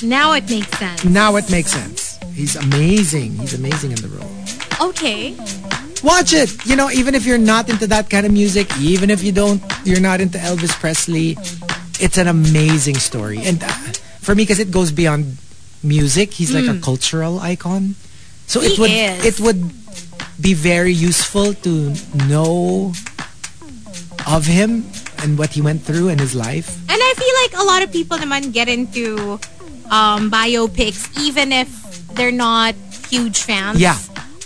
Now 0.05 0.33
it 0.33 0.45
makes 0.45 0.77
sense. 0.77 1.03
Now 1.03 1.37
it 1.37 1.49
makes 1.49 1.71
sense. 1.71 2.21
He's 2.37 2.55
amazing. 2.55 3.41
He's 3.41 3.57
amazing 3.57 3.97
in 3.97 4.01
the 4.01 4.13
role. 4.13 4.29
Okay. 4.89 5.33
Watch 6.03 6.33
it. 6.33 6.51
You 6.65 6.75
know, 6.75 6.91
even 6.91 7.15
if 7.15 7.25
you're 7.25 7.37
not 7.37 7.69
into 7.69 7.87
that 7.87 8.09
kind 8.09 8.25
of 8.25 8.31
music, 8.31 8.67
even 8.77 9.09
if 9.09 9.23
you 9.23 9.31
don't, 9.31 9.63
you're 9.85 10.01
not 10.03 10.19
into 10.19 10.37
Elvis 10.37 10.71
Presley, 10.79 11.37
it's 11.99 12.17
an 12.17 12.27
amazing 12.27 12.95
story. 12.99 13.39
And 13.39 13.63
uh, 13.63 13.67
for 14.19 14.35
me, 14.35 14.43
because 14.43 14.59
it 14.59 14.69
goes 14.71 14.91
beyond 14.91 15.37
music, 15.81 16.33
he's 16.33 16.53
like 16.53 16.67
a 16.67 16.79
cultural 16.79 17.39
icon. 17.39 17.95
So. 18.47 18.59
He 18.59 18.73
it 18.73 18.79
would 18.79 18.91
is. 18.91 19.25
it 19.25 19.39
would 19.39 19.63
be 20.39 20.53
very 20.53 20.91
useful 20.91 21.53
to 21.63 21.95
know 22.27 22.93
of 24.27 24.45
him 24.45 24.85
and 25.23 25.37
what 25.37 25.51
he 25.51 25.61
went 25.61 25.83
through 25.83 26.09
in 26.09 26.19
his 26.19 26.35
life. 26.35 26.75
And 26.89 26.99
I 26.99 27.13
feel 27.15 27.35
like 27.43 27.63
a 27.63 27.65
lot 27.65 27.83
of 27.83 27.91
people 27.91 28.17
naman 28.17 28.51
get 28.51 28.67
into 28.67 29.39
um, 29.91 30.31
biopics 30.31 31.07
even 31.19 31.51
if 31.51 31.69
they're 32.15 32.31
not 32.31 32.75
huge 33.09 33.43
fans 33.43 33.79
Yeah. 33.79 33.97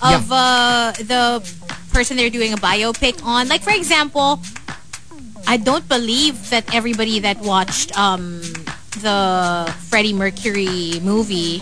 Of 0.02 0.32
uh, 0.32 0.92
the 0.98 1.42
person 1.94 2.18
they're 2.18 2.30
doing 2.30 2.54
a 2.54 2.58
biopic 2.58 3.24
on. 3.24 3.48
Like, 3.48 3.62
for 3.62 3.72
example, 3.72 4.40
I 5.48 5.58
don't 5.58 5.88
believe 5.88 6.50
that 6.50 6.74
everybody 6.74 7.20
that 7.20 7.40
watched 7.40 7.98
um, 7.98 8.42
the 9.02 9.74
Freddie 9.90 10.14
Mercury 10.14 11.00
movie 11.02 11.62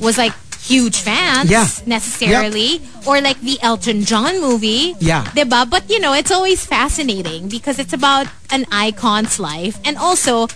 was 0.00 0.18
like 0.18 0.32
huge 0.60 0.98
fans 1.00 1.50
Yeah. 1.50 1.66
necessarily 1.86 2.82
or 3.06 3.20
like 3.22 3.40
the 3.40 3.58
Elton 3.62 4.04
John 4.04 4.40
movie 4.40 4.94
Yeah. 5.00 5.24
Diba? 5.34 5.68
But 5.68 5.88
you 5.88 5.98
know, 5.98 6.12
it's 6.12 6.30
always 6.30 6.64
fascinating 6.66 7.48
because 7.48 7.78
it's 7.78 7.92
about 7.94 8.26
an 8.50 8.66
icon's 8.70 9.40
life 9.40 9.78
and 9.84 9.96
also 9.96 10.46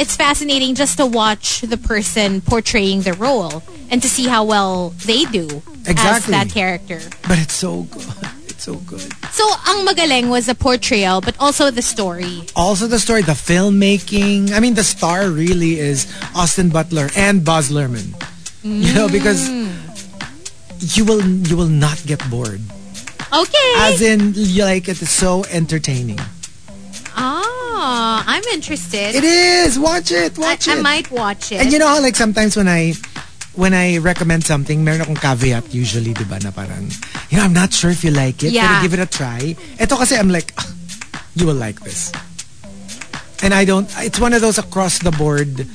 it's 0.00 0.16
fascinating 0.16 0.74
just 0.74 0.96
to 0.96 1.04
watch 1.04 1.60
the 1.60 1.76
person 1.76 2.40
portraying 2.40 3.02
the 3.02 3.12
role 3.12 3.62
and 3.90 4.00
to 4.00 4.08
see 4.08 4.26
how 4.26 4.44
well 4.44 4.90
they 5.04 5.24
do 5.28 5.60
as 5.86 6.24
that 6.26 6.48
character. 6.48 7.00
But 7.28 7.38
it's 7.38 7.54
so 7.54 7.82
good. 7.92 8.06
It's 8.60 8.64
so 8.68 8.76
good. 8.84 9.00
So, 9.32 9.44
ang 9.72 9.86
magaling 9.88 10.28
was 10.28 10.44
the 10.44 10.54
portrayal 10.54 11.22
but 11.24 11.32
also 11.40 11.70
the 11.70 11.80
story. 11.80 12.44
Also 12.54 12.84
the 12.86 12.98
story, 13.00 13.22
the 13.22 13.32
filmmaking. 13.32 14.52
I 14.52 14.60
mean, 14.60 14.74
the 14.74 14.84
star 14.84 15.30
really 15.32 15.80
is 15.80 16.04
Austin 16.36 16.68
Butler 16.68 17.08
and 17.16 17.40
Baz 17.40 17.72
Luhrmann. 17.72 18.12
You 18.60 18.92
know, 18.92 19.08
because 19.08 19.48
you 20.96 21.08
will 21.08 21.24
you 21.24 21.56
will 21.56 21.72
not 21.72 22.04
get 22.04 22.20
bored. 22.28 22.60
Okay. 23.32 23.72
As 23.80 24.02
in, 24.04 24.36
like 24.60 24.92
it 24.92 25.00
is 25.00 25.08
so 25.08 25.44
entertaining. 25.48 26.20
ah, 27.16 27.40
I'm 27.82 28.44
interested. 28.52 29.14
It 29.14 29.24
is. 29.24 29.78
Watch 29.78 30.10
it. 30.12 30.38
Watch 30.38 30.68
I 30.68 30.74
it. 30.74 30.78
I 30.78 30.82
might 30.82 31.10
watch 31.10 31.52
it. 31.52 31.60
And 31.60 31.72
you 31.72 31.78
know 31.78 31.88
how 31.88 32.00
like 32.00 32.16
sometimes 32.16 32.56
when 32.56 32.68
I 32.68 32.94
when 33.54 33.74
I 33.74 33.98
recommend 33.98 34.44
something, 34.44 34.84
meron 34.84 35.02
akong 35.02 35.16
caveat 35.16 35.74
usually, 35.74 36.14
di 36.14 36.24
ba, 36.24 36.38
na 36.38 36.50
parang, 36.54 36.86
you 37.30 37.36
know, 37.36 37.44
I'm 37.44 37.52
not 37.52 37.72
sure 37.74 37.90
if 37.90 38.04
you 38.04 38.10
like 38.12 38.42
it, 38.46 38.52
Yeah. 38.52 38.68
pero 38.78 38.82
give 38.82 38.94
it 38.94 39.02
a 39.02 39.10
try. 39.10 39.56
Ito 39.80 39.96
kasi 39.98 40.14
I'm 40.16 40.30
like, 40.30 40.54
"Ah, 40.56 40.70
you 41.34 41.46
will 41.46 41.58
like 41.58 41.80
this. 41.82 42.12
And 43.42 43.52
I 43.52 43.64
don't, 43.64 43.88
it's 44.04 44.20
one 44.20 44.32
of 44.34 44.40
those 44.40 44.56
across 44.58 45.00
the 45.00 45.10
board, 45.10 45.66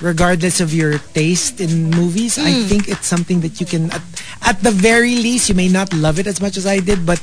regardless 0.00 0.58
of 0.60 0.74
your 0.74 0.98
taste 1.14 1.60
in 1.60 1.90
movies, 1.94 2.34
I 2.40 2.50
Hmm. 2.50 2.64
think 2.66 2.82
it's 2.88 3.06
something 3.06 3.40
that 3.46 3.60
you 3.60 3.66
can, 3.68 3.92
at, 3.94 4.02
at 4.42 4.56
the 4.64 4.72
very 4.74 5.14
least, 5.14 5.48
you 5.48 5.54
may 5.54 5.68
not 5.68 5.92
love 5.94 6.18
it 6.18 6.26
as 6.26 6.40
much 6.40 6.56
as 6.56 6.66
I 6.66 6.80
did, 6.80 7.06
but 7.06 7.20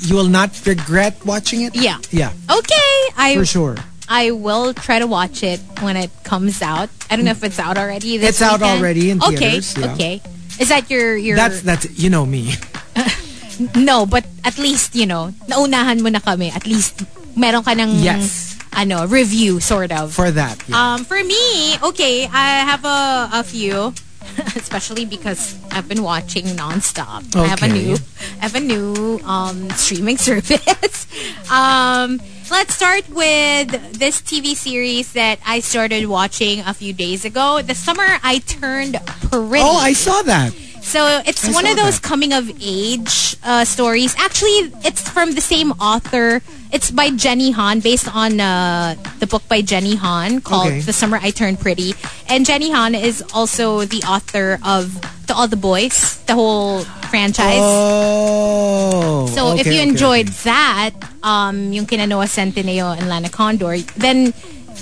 you 0.00 0.14
will 0.16 0.28
not 0.28 0.50
regret 0.66 1.24
watching 1.24 1.62
it. 1.62 1.74
Yeah. 1.74 1.98
Yeah, 2.10 2.32
Okay. 2.50 2.94
I 3.16 3.34
for 3.36 3.44
sure. 3.46 3.76
I 4.08 4.30
will 4.32 4.72
try 4.72 4.98
to 4.98 5.06
watch 5.06 5.42
it 5.42 5.60
when 5.84 5.96
it 5.96 6.10
comes 6.24 6.62
out. 6.62 6.88
I 7.10 7.16
don't 7.16 7.24
know 7.28 7.36
if 7.36 7.44
it's 7.44 7.58
out 7.60 7.76
already. 7.76 8.16
It's 8.16 8.40
out 8.40 8.62
already 8.62 9.10
in 9.10 9.20
okay, 9.22 9.60
theaters, 9.60 9.76
yeah. 9.76 9.92
Okay, 9.92 10.22
Is 10.58 10.68
that 10.72 10.88
your 10.90 11.14
your? 11.16 11.36
That's, 11.36 11.60
that's, 11.62 11.86
you 11.98 12.08
know 12.10 12.24
me. 12.24 12.54
no, 13.76 14.06
but 14.06 14.24
at 14.44 14.58
least 14.58 14.94
you 14.94 15.06
know 15.06 15.34
naunahan 15.46 16.00
mo 16.02 16.08
na 16.08 16.20
kami. 16.20 16.50
At 16.50 16.66
least 16.66 17.02
meron 17.36 17.62
ka 17.62 17.72
ng 17.76 18.00
Yes. 18.00 18.56
ano 18.72 19.06
review 19.06 19.60
sort 19.60 19.92
of. 19.92 20.12
For 20.14 20.30
that. 20.30 20.56
Yeah. 20.68 20.94
Um, 20.94 21.04
for 21.04 21.18
me, 21.22 21.76
okay, 21.92 22.26
I 22.26 22.64
have 22.64 22.84
a 22.84 23.28
a 23.38 23.42
few, 23.44 23.92
especially 24.56 25.04
because 25.04 25.56
I've 25.70 25.88
been 25.88 26.02
watching 26.02 26.44
nonstop. 26.56 27.34
Okay. 27.34 27.44
I 27.44 27.48
have 27.48 27.62
a 27.62 27.68
new, 27.68 27.96
I 28.40 28.42
have 28.42 28.54
a 28.54 28.60
new 28.60 29.18
um 29.24 29.70
streaming 29.70 30.16
service. 30.28 31.06
um, 31.50 32.20
let's 32.50 32.74
start 32.74 33.08
with 33.10 33.98
this 33.98 34.20
TV 34.22 34.54
series 34.54 35.12
that 35.12 35.38
I 35.46 35.60
started 35.60 36.06
watching 36.06 36.60
a 36.60 36.74
few 36.74 36.92
days 36.92 37.24
ago. 37.24 37.62
The 37.62 37.74
summer 37.74 38.06
I 38.22 38.38
turned 38.46 38.96
pretty. 39.30 39.62
oh, 39.64 39.76
I 39.76 39.92
saw 39.92 40.22
that. 40.22 40.52
So 40.88 41.20
it's 41.26 41.44
I 41.44 41.52
one 41.52 41.66
of 41.68 41.76
those 41.76 42.00
that. 42.00 42.08
coming 42.08 42.32
of 42.32 42.48
age 42.64 43.36
uh, 43.44 43.68
stories. 43.68 44.16
Actually, 44.16 44.72
it's 44.88 45.04
from 45.04 45.32
the 45.32 45.44
same 45.44 45.72
author. 45.72 46.40
It's 46.72 46.90
by 46.90 47.10
Jenny 47.10 47.50
Han, 47.50 47.80
based 47.80 48.08
on 48.08 48.40
uh, 48.40 48.96
the 49.20 49.26
book 49.26 49.44
by 49.48 49.60
Jenny 49.60 49.96
Han 49.96 50.40
called 50.40 50.68
Okay. 50.68 50.80
The 50.80 50.94
Summer 50.94 51.20
I 51.20 51.30
Turned 51.30 51.60
Pretty. 51.60 51.92
And 52.28 52.46
Jenny 52.46 52.72
Han 52.72 52.94
is 52.94 53.22
also 53.34 53.84
the 53.84 54.00
author 54.08 54.58
of 54.64 54.96
To 55.28 55.34
All 55.34 55.46
the 55.46 55.60
Boys, 55.60 56.24
the 56.24 56.32
whole 56.32 56.80
franchise. 57.12 57.60
Oh. 57.60 59.28
So 59.36 59.56
if 59.60 59.66
you 59.66 59.84
okay, 59.84 59.88
enjoyed 59.88 60.28
okay. 60.28 60.48
that, 60.48 60.94
um, 61.22 61.70
yung 61.70 61.84
kina 61.84 62.06
Noah 62.06 62.32
Centineo 62.32 62.96
and 62.96 63.08
Lana 63.08 63.28
Condor, 63.28 63.76
then 64.00 64.32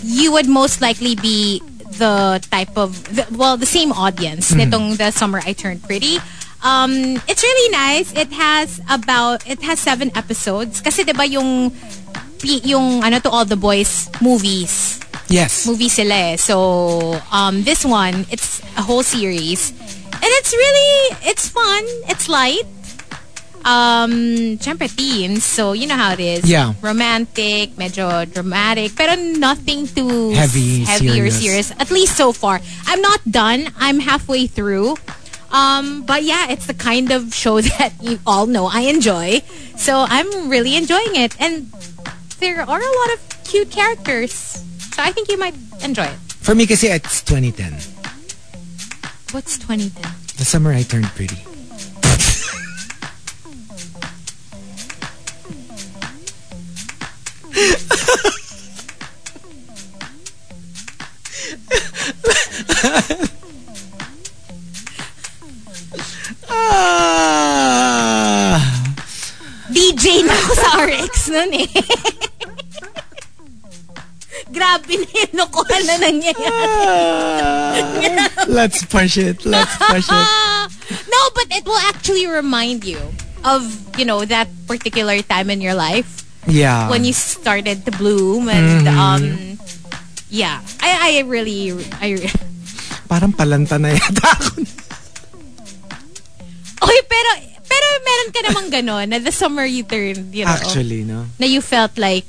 you 0.05 0.31
would 0.31 0.47
most 0.47 0.81
likely 0.81 1.16
be 1.16 1.62
the 1.98 2.44
type 2.51 2.77
of, 2.77 2.93
the, 3.14 3.27
well, 3.36 3.56
the 3.56 3.66
same 3.66 3.93
audience 3.93 4.51
Mm-hmm. 4.52 4.60
nitong 4.73 4.97
The 4.97 5.10
Summer 5.10 5.40
I 5.44 5.52
Turned 5.52 5.82
Pretty. 5.82 6.18
Um, 6.62 7.20
it's 7.28 7.43
really 7.43 7.70
nice. 7.70 8.12
It 8.14 8.32
has 8.32 8.81
about, 8.90 9.47
it 9.48 9.62
has 9.62 9.78
seven 9.78 10.10
episodes. 10.16 10.81
Kasi 10.81 11.05
diba 11.05 11.28
yung, 11.31 11.73
yung 12.43 13.02
ano 13.02 13.18
to 13.20 13.31
all 13.31 13.44
the 13.44 13.56
boys 13.56 14.09
movies. 14.20 15.01
Yes. 15.28 15.66
movie 15.66 15.89
sila 15.90 16.14
eh. 16.14 16.36
So, 16.36 17.18
um, 17.32 17.64
this 17.64 17.85
one, 17.85 18.27
it's 18.31 18.62
a 18.78 18.82
whole 18.82 19.02
series. 19.02 19.74
And 20.16 20.31
it's 20.39 20.52
really, 20.55 21.16
it's 21.27 21.48
fun. 21.48 21.82
It's 22.06 22.28
light. 22.28 22.62
Um, 23.65 24.59
syempre 24.59 24.87
teens, 24.89 25.43
so 25.45 25.73
you 25.73 25.87
know 25.87 25.97
how 25.97 26.12
it 26.12 26.20
is. 26.20 26.45
Yeah. 26.49 26.74
Romantic, 26.83 27.74
medyo 27.77 28.24
dramatic, 28.33 28.95
pero 28.95 29.15
nothing 29.16 29.87
too 29.89 30.31
Heavy, 30.31 30.85
heavy 30.85 31.09
or 31.20 31.31
serious. 31.31 31.39
serious. 31.41 31.70
At 31.81 31.91
least 31.91 32.16
so 32.16 32.33
far. 32.33 32.61
I'm 32.87 33.01
not 33.01 33.20
done. 33.28 33.69
I'm 33.78 33.99
halfway 34.01 34.47
through. 34.47 34.95
Um, 35.51 36.03
but 36.07 36.23
yeah, 36.23 36.51
it's 36.51 36.66
the 36.66 36.74
kind 36.74 37.11
of 37.11 37.35
show 37.35 37.61
that 37.78 37.95
you 38.01 38.19
all 38.27 38.47
know 38.47 38.66
I 38.66 38.83
enjoy. 38.83 39.41
So 39.77 40.05
I'm 40.09 40.49
really 40.49 40.77
enjoying 40.77 41.16
it. 41.16 41.35
And 41.41 41.70
there 42.39 42.61
are 42.62 42.81
a 42.83 42.93
lot 43.03 43.11
of 43.15 43.19
cute 43.45 43.70
characters. 43.70 44.33
So 44.95 45.03
I 45.03 45.11
think 45.11 45.28
you 45.31 45.39
might 45.39 45.55
enjoy 45.83 46.05
it. 46.05 46.19
For 46.43 46.55
me 46.55 46.66
kasi 46.66 46.87
it's 46.89 47.23
2010. 47.23 47.74
What's 49.35 49.59
2010? 49.59 50.07
The 50.39 50.45
summer 50.45 50.73
I 50.73 50.83
turned 50.83 51.07
pretty. 51.19 51.39
Ah, 66.48 68.58
DJ 69.70 70.24
na 70.26 70.34
ako 70.34 70.52
sa 70.54 70.68
RX 70.86 71.28
nun 71.30 71.52
eh. 71.54 71.66
Grabe 74.52 74.96
na 74.96 75.06
yun. 75.10 75.30
Nakuha 75.36 75.76
na 75.84 75.94
nangyayari. 76.00 76.48
let's 78.48 78.84
push 78.86 79.18
it. 79.18 79.44
Let's 79.44 79.76
push 79.76 80.08
it. 80.08 80.26
no, 81.12 81.20
but 81.34 81.46
it 81.50 81.64
will 81.66 81.82
actually 81.90 82.26
remind 82.26 82.84
you 82.84 83.00
of, 83.44 83.62
you 83.98 84.04
know, 84.04 84.24
that 84.24 84.48
particular 84.66 85.20
time 85.22 85.50
in 85.50 85.60
your 85.60 85.74
life 85.74 86.26
Yeah. 86.47 86.89
when 86.89 87.02
you 87.05 87.12
started 87.12 87.85
to 87.86 87.90
bloom 87.90 88.48
and, 88.48 88.86
um, 88.86 89.59
yeah. 90.31 90.62
I, 90.81 91.18
I 91.18 91.27
really, 91.27 91.74
I 92.01 92.23
re- 92.23 92.32
Parang 93.06 93.31
palanta 93.35 93.78
na 93.78 93.94
yata 93.94 94.27
ako. 94.35 94.62
Okay, 96.77 97.01
pero, 97.09 97.31
pero 97.66 97.86
meron 98.05 98.28
ka 98.31 98.40
namang 98.47 98.68
ganon 98.70 99.06
na 99.10 99.18
the 99.18 99.32
summer 99.32 99.64
you 99.64 99.82
turned, 99.82 100.35
you 100.35 100.44
know. 100.44 100.51
Actually, 100.55 101.02
no? 101.02 101.27
na 101.39 101.47
you 101.47 101.60
felt 101.60 101.97
like 101.98 102.27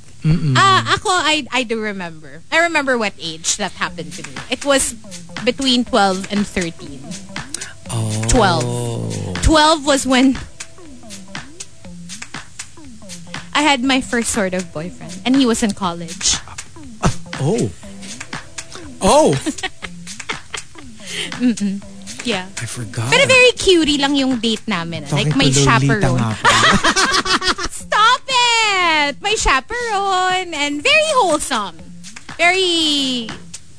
ah 0.60 0.84
ako 1.00 1.08
I 1.08 1.48
I 1.56 1.64
do 1.64 1.80
remember 1.80 2.44
I 2.52 2.68
remember 2.68 3.00
what 3.00 3.16
age 3.16 3.56
that 3.64 3.72
happened 3.80 4.12
to 4.20 4.28
me 4.28 4.36
it 4.52 4.68
was 4.68 4.92
between 5.48 5.88
12 5.88 6.28
and 6.36 6.44
13 6.44 7.00
Oh. 7.88 8.12
12 8.28 9.40
12 9.40 9.88
was 9.88 10.04
when 10.04 10.36
I 13.58 13.66
had 13.66 13.82
my 13.82 14.02
first 14.06 14.30
sort 14.30 14.54
of 14.54 14.70
boyfriend 14.72 15.18
and 15.26 15.34
he 15.36 15.50
was 15.50 15.64
in 15.66 15.74
college 15.74 16.38
Oh. 17.42 17.70
Oh. 19.02 19.34
yeah 22.26 22.46
I 22.58 22.66
forgot. 22.66 23.10
pero 23.10 23.26
very 23.26 23.52
cutie 23.58 23.98
lang 23.98 24.14
yung 24.14 24.38
date 24.38 24.66
namin 24.70 25.06
like 25.10 25.34
Talking 25.34 25.38
may 25.38 25.50
to 25.54 25.62
chaperone 25.62 26.18
nga. 26.22 26.34
Stop 27.82 28.22
it! 28.30 29.22
May 29.22 29.36
chaperone 29.38 30.54
and 30.54 30.82
very 30.82 31.10
wholesome. 31.22 31.78
Very 32.38 33.30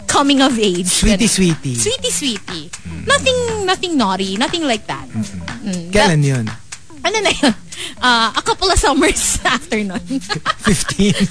coming 0.06 0.40
of 0.40 0.58
age. 0.58 0.86
Sweetie, 0.88 1.28
sweetie. 1.28 1.76
Sweetie, 1.78 2.10
sweetie. 2.10 2.66
Nothing, 3.06 3.66
nothing 3.66 3.94
naughty. 3.98 4.34
Nothing 4.40 4.64
like 4.66 4.86
that. 4.88 5.06
Mm, 5.62 5.92
Kailan 5.92 6.22
yun? 6.24 6.46
Ano 7.04 7.20
na 7.20 7.30
yun? 7.30 7.54
Uh, 8.02 8.32
a 8.36 8.42
couple 8.42 8.70
of 8.70 8.78
summers 8.78 9.38
after 9.44 9.82
nun. 9.82 10.00
15. 10.00 11.14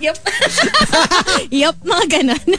yep. 0.00 0.18
yep, 1.50 1.74
mga 1.84 2.06
ganun. 2.10 2.58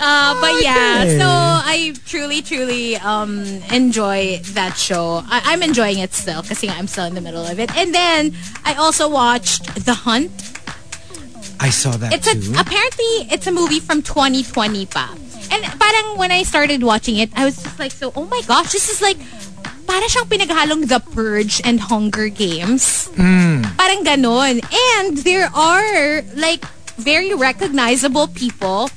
uh, 0.00 0.40
but 0.40 0.62
yeah, 0.62 1.04
so 1.18 1.26
I 1.28 1.94
truly, 2.06 2.42
truly 2.42 2.96
um, 2.96 3.44
enjoy 3.72 4.38
that 4.54 4.76
show. 4.76 5.22
I- 5.26 5.42
I'm 5.52 5.62
enjoying 5.62 5.98
it 5.98 6.12
still 6.14 6.42
kasi 6.42 6.68
I'm 6.68 6.86
still 6.86 7.04
in 7.04 7.14
the 7.14 7.20
middle 7.20 7.44
of 7.44 7.58
it. 7.58 7.74
And 7.76 7.94
then, 7.94 8.34
I 8.64 8.74
also 8.74 9.08
watched 9.08 9.84
The 9.84 9.94
Hunt. 9.94 10.30
I 11.60 11.70
saw 11.70 11.92
that 11.96 12.12
It's 12.12 12.26
a, 12.28 12.34
too. 12.34 12.52
apparently, 12.58 13.28
it's 13.32 13.46
a 13.46 13.52
movie 13.52 13.80
from 13.80 14.02
2020 14.02 14.86
pa. 14.86 15.14
And 15.54 15.62
parang 15.78 16.18
when 16.18 16.34
I 16.34 16.42
started 16.42 16.82
watching 16.82 17.22
it, 17.22 17.30
I 17.38 17.46
was 17.46 17.54
just 17.62 17.78
like, 17.78 17.92
so, 17.94 18.10
oh 18.16 18.26
my 18.26 18.42
gosh, 18.42 18.74
this 18.74 18.90
is 18.90 18.98
like, 18.98 19.14
para 19.86 20.02
siyang 20.10 20.26
pinaghalong 20.26 20.90
The 20.90 20.98
Purge 21.14 21.62
and 21.62 21.78
Hunger 21.78 22.26
Games. 22.26 23.06
Parang 23.78 24.02
ganon. 24.02 24.58
And 24.98 25.14
there 25.22 25.46
are, 25.54 26.26
like, 26.34 26.66
very 26.98 27.38
recognizable 27.38 28.26
people 28.34 28.90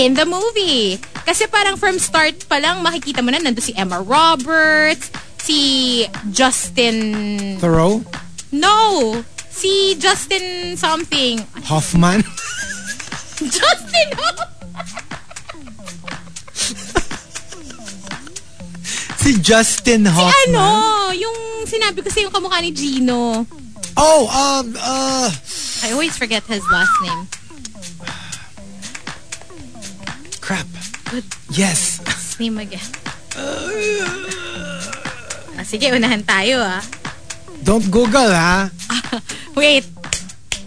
in 0.00 0.16
the 0.16 0.24
movie. 0.24 0.96
Kasi 1.28 1.44
parang 1.44 1.76
from 1.76 2.00
start 2.00 2.40
pa 2.48 2.56
lang, 2.56 2.80
makikita 2.80 3.20
mo 3.20 3.28
na, 3.28 3.44
nando 3.44 3.60
si 3.60 3.76
Emma 3.76 4.00
Roberts, 4.00 5.12
si 5.44 6.08
Justin... 6.32 7.60
Thoreau? 7.60 8.00
No! 8.48 9.20
Si 9.52 9.92
Justin 10.00 10.72
something. 10.80 11.44
Hoffman? 11.68 12.24
Justin 13.44 14.08
si 19.28 19.44
Justin 19.44 20.08
Hoffman? 20.08 20.56
Ano? 20.56 21.12
Yung 21.12 21.68
sinabi 21.68 22.00
ko 22.00 22.08
sa 22.08 22.24
yung 22.24 22.32
kamukha 22.32 22.64
ni 22.64 22.72
Gino. 22.72 23.44
Oh, 23.92 24.24
um, 24.24 24.72
uh, 24.72 25.28
I 25.84 25.92
always 25.92 26.16
forget 26.16 26.40
his 26.48 26.64
last 26.72 26.96
name. 27.04 27.28
crap. 30.40 30.64
Yes. 31.52 32.00
His 32.08 32.40
name 32.40 32.56
again. 32.56 32.88
Ah, 35.58 35.66
sige, 35.66 35.90
unahan 35.90 36.22
tayo 36.22 36.62
ah. 36.62 36.78
Don't 37.66 37.90
Google, 37.90 38.30
ha? 38.30 38.70
Wait. 39.58 39.82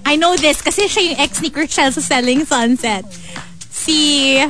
I 0.04 0.20
know 0.20 0.36
this 0.36 0.60
kasi 0.60 0.84
siya 0.92 1.16
yung 1.16 1.16
ex 1.24 1.40
ni 1.40 1.48
Chriselle 1.48 1.96
sa 1.96 2.04
Selling 2.04 2.44
Sunset. 2.44 3.08
Si... 3.72 4.36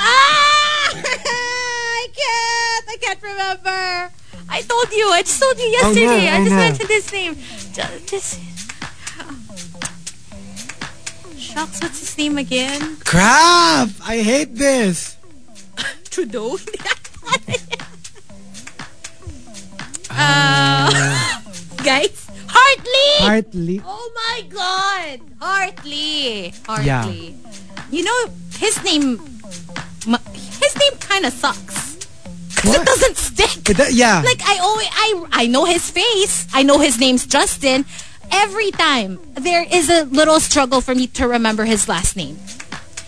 ah! 0.00 0.47
I 0.96 2.08
can't! 2.14 2.84
I 2.88 2.96
can't 3.00 3.22
remember. 3.22 4.12
I 4.48 4.62
told 4.62 4.90
you. 4.92 5.08
I 5.10 5.22
just 5.22 5.40
told 5.40 5.58
you 5.58 5.66
yesterday. 5.68 6.06
know, 6.06 6.12
I, 6.12 6.34
I 6.34 6.38
just 6.38 6.50
know. 6.50 6.56
mentioned 6.56 6.88
his 6.90 7.12
name. 7.12 7.34
Ju- 7.74 7.98
This... 8.10 8.38
Shucks, 11.36 11.80
what's 11.80 12.00
his 12.00 12.16
name 12.18 12.38
again? 12.38 12.96
Crap! 13.04 13.88
I 14.04 14.18
hate 14.22 14.54
this. 14.54 15.16
Trudeau? 16.10 16.56
uh, 20.10 21.40
guys, 21.84 22.26
Hartley! 22.48 23.26
Hartley. 23.26 23.82
Oh 23.84 24.10
my 24.14 24.42
God! 24.48 25.20
Hartley! 25.40 26.52
Hartley. 26.66 26.86
Yeah. 26.86 27.34
You 27.90 28.04
know, 28.04 28.30
his 28.58 28.82
name, 28.84 29.18
his 30.60 30.74
name 30.76 30.98
kind 31.00 31.24
of 31.26 31.32
sucks. 31.32 31.96
What? 32.64 32.80
It 32.82 32.86
doesn't 32.86 33.16
stick. 33.16 33.70
It 33.70 33.76
do- 33.76 33.94
yeah. 33.94 34.22
Like 34.24 34.42
I 34.44 34.58
always, 34.58 34.88
I, 34.90 35.44
I 35.44 35.46
know 35.46 35.64
his 35.64 35.90
face. 35.90 36.46
I 36.52 36.62
know 36.62 36.78
his 36.78 36.98
name's 36.98 37.26
Justin. 37.26 37.84
Every 38.30 38.70
time 38.72 39.18
there 39.34 39.64
is 39.70 39.88
a 39.88 40.04
little 40.04 40.40
struggle 40.40 40.80
for 40.80 40.94
me 40.94 41.06
to 41.16 41.26
remember 41.28 41.64
his 41.64 41.88
last 41.88 42.16
name. 42.16 42.36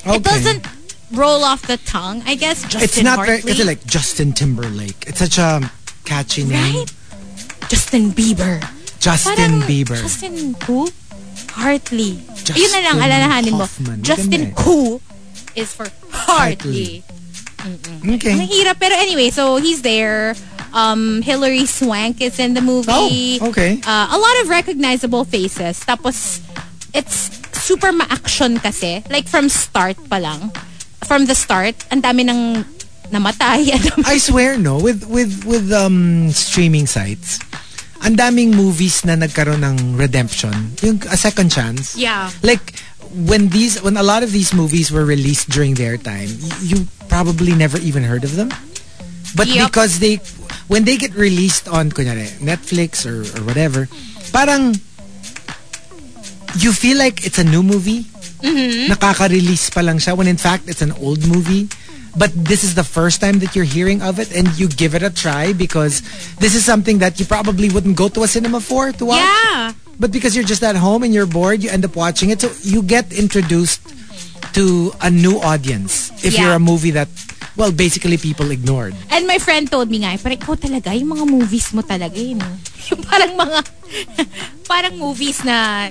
okay. 0.07 0.17
It 0.17 0.23
doesn't 0.25 0.67
roll 1.13 1.45
off 1.45 1.67
the 1.67 1.77
tongue. 1.79 2.23
I 2.25 2.37
guess 2.37 2.63
Justin 2.63 2.83
It's 2.83 3.03
not 3.03 3.19
very, 3.27 3.39
Hartley. 3.43 3.53
kasi 3.53 3.65
like 3.65 3.85
Justin 3.85 4.33
Timberlake. 4.33 5.05
It's 5.09 5.19
such 5.19 5.37
a 5.39 5.71
catchy 6.05 6.45
name. 6.45 6.87
right? 6.87 6.93
Justin 7.69 8.11
Bieber. 8.13 8.63
Justin 9.01 9.35
Parang 9.37 9.61
Bieber. 9.63 10.01
Justin 10.01 10.55
who? 10.65 10.89
Hartley. 11.51 12.23
Justin 12.47 12.57
Yun 12.63 12.71
na 12.71 12.81
lang, 12.89 12.97
alalahanin 13.03 13.53
mo. 13.53 13.59
Hoffman. 13.67 14.03
Justin 14.03 14.55
Maganda 14.55 14.59
eh. 14.59 14.63
who 14.63 15.01
is 15.57 15.75
for 15.75 15.87
Hartley. 16.13 17.03
Okay. 18.17 18.33
Ang 18.33 18.49
hirap. 18.49 18.79
Pero 18.81 18.95
anyway, 18.97 19.31
so 19.31 19.57
he's 19.57 19.83
there. 19.83 20.35
Um, 20.73 21.21
Hilary 21.23 21.67
Swank 21.67 22.21
is 22.21 22.39
in 22.39 22.55
the 22.55 22.63
movie. 22.63 23.39
Oh, 23.43 23.51
okay. 23.51 23.81
Uh, 23.85 24.07
a 24.15 24.19
lot 24.19 24.35
of 24.43 24.49
recognizable 24.49 25.25
faces. 25.25 25.83
Tapos, 25.83 26.41
it's 26.95 27.31
super 27.59 27.93
ma-action 27.93 28.59
kasi. 28.59 29.03
Like 29.11 29.27
from 29.27 29.49
start 29.49 29.99
pa 30.09 30.17
lang. 30.23 30.53
from 31.11 31.27
the 31.27 31.35
start, 31.35 31.75
ang 31.91 32.03
dami 32.03 32.23
ng 32.23 32.63
namatay. 33.11 33.67
I 34.07 34.23
swear 34.23 34.55
no 34.55 34.79
with 34.79 35.03
with 35.11 35.43
with 35.43 35.73
um 35.75 36.31
streaming 36.31 36.87
sites. 36.87 37.43
Ang 38.07 38.15
daming 38.15 38.57
movies 38.57 39.05
na 39.05 39.19
nagkaroon 39.19 39.61
ng 39.61 39.99
redemption, 39.99 40.55
yung 40.81 41.03
a 41.11 41.19
second 41.19 41.51
chance. 41.51 41.99
Yeah. 41.99 42.31
Like 42.47 42.79
when 43.11 43.51
these 43.51 43.83
when 43.83 43.99
a 43.99 44.07
lot 44.07 44.23
of 44.23 44.31
these 44.31 44.55
movies 44.55 44.95
were 44.95 45.05
released 45.05 45.51
during 45.51 45.75
their 45.75 45.99
time, 45.99 46.31
you 46.63 46.87
probably 47.11 47.53
never 47.53 47.77
even 47.83 48.07
heard 48.07 48.23
of 48.23 48.39
them. 48.39 48.49
But 49.35 49.51
Yup. 49.51 49.69
because 49.71 49.99
they 49.99 50.23
when 50.71 50.87
they 50.87 50.97
get 50.97 51.15
released 51.15 51.67
on 51.67 51.91
kunyari, 51.91 52.31
Netflix 52.39 53.03
or, 53.05 53.27
or 53.37 53.43
whatever, 53.45 53.91
parang 54.31 54.79
you 56.57 56.73
feel 56.73 56.97
like 56.97 57.27
it's 57.27 57.39
a 57.39 57.45
new 57.45 57.63
movie. 57.63 58.07
Mm-hmm. 58.41 58.91
Nakaka-release 58.91 59.71
pa 59.71 59.83
lang 59.83 59.99
siya 59.99 60.17
when 60.17 60.27
in 60.27 60.39
fact 60.39 60.67
it's 60.71 60.83
an 60.83 60.93
old 61.03 61.27
movie. 61.27 61.69
But 62.11 62.35
this 62.35 62.65
is 62.67 62.75
the 62.75 62.83
first 62.83 63.21
time 63.23 63.39
that 63.39 63.55
you're 63.55 63.69
hearing 63.69 64.03
of 64.03 64.19
it 64.19 64.35
and 64.35 64.51
you 64.59 64.67
give 64.67 64.99
it 64.99 65.03
a 65.07 65.15
try 65.15 65.53
because 65.55 66.03
this 66.43 66.59
is 66.59 66.65
something 66.67 66.99
that 66.99 67.21
you 67.23 67.27
probably 67.27 67.71
wouldn't 67.71 67.95
go 67.95 68.09
to 68.11 68.27
a 68.27 68.29
cinema 68.29 68.59
for 68.59 68.91
to 68.91 69.05
watch. 69.07 69.23
yeah. 69.23 69.71
But 70.01 70.11
because 70.11 70.35
you're 70.35 70.49
just 70.49 70.65
at 70.67 70.75
home 70.75 71.05
and 71.05 71.15
you're 71.15 71.31
bored, 71.31 71.63
you 71.63 71.71
end 71.71 71.85
up 71.85 71.95
watching 71.95 72.31
it. 72.31 72.41
So 72.41 72.51
you 72.67 72.83
get 72.83 73.13
introduced 73.13 73.79
to 74.53 74.93
a 75.01 75.11
new 75.11 75.39
audience 75.41 76.11
if 76.25 76.35
Yeah. 76.35 76.51
you're 76.51 76.57
a 76.59 76.63
movie 76.63 76.91
that, 76.93 77.09
well, 77.57 77.73
basically 77.73 78.17
people 78.17 78.51
ignored. 78.51 78.95
And 79.11 79.27
my 79.27 79.39
friend 79.39 79.71
told 79.71 79.91
me 79.91 80.03
nga, 80.03 80.17
parang 80.19 80.39
ikaw 80.39 80.55
talaga, 80.59 80.95
yung 80.97 81.15
mga 81.15 81.25
movies 81.27 81.73
mo 81.73 81.83
talaga 81.83 82.17
yun. 82.19 82.41
Yung 82.91 83.07
parang 83.07 83.39
mga, 83.39 83.59
parang 84.71 84.95
movies 84.99 85.45
na 85.47 85.91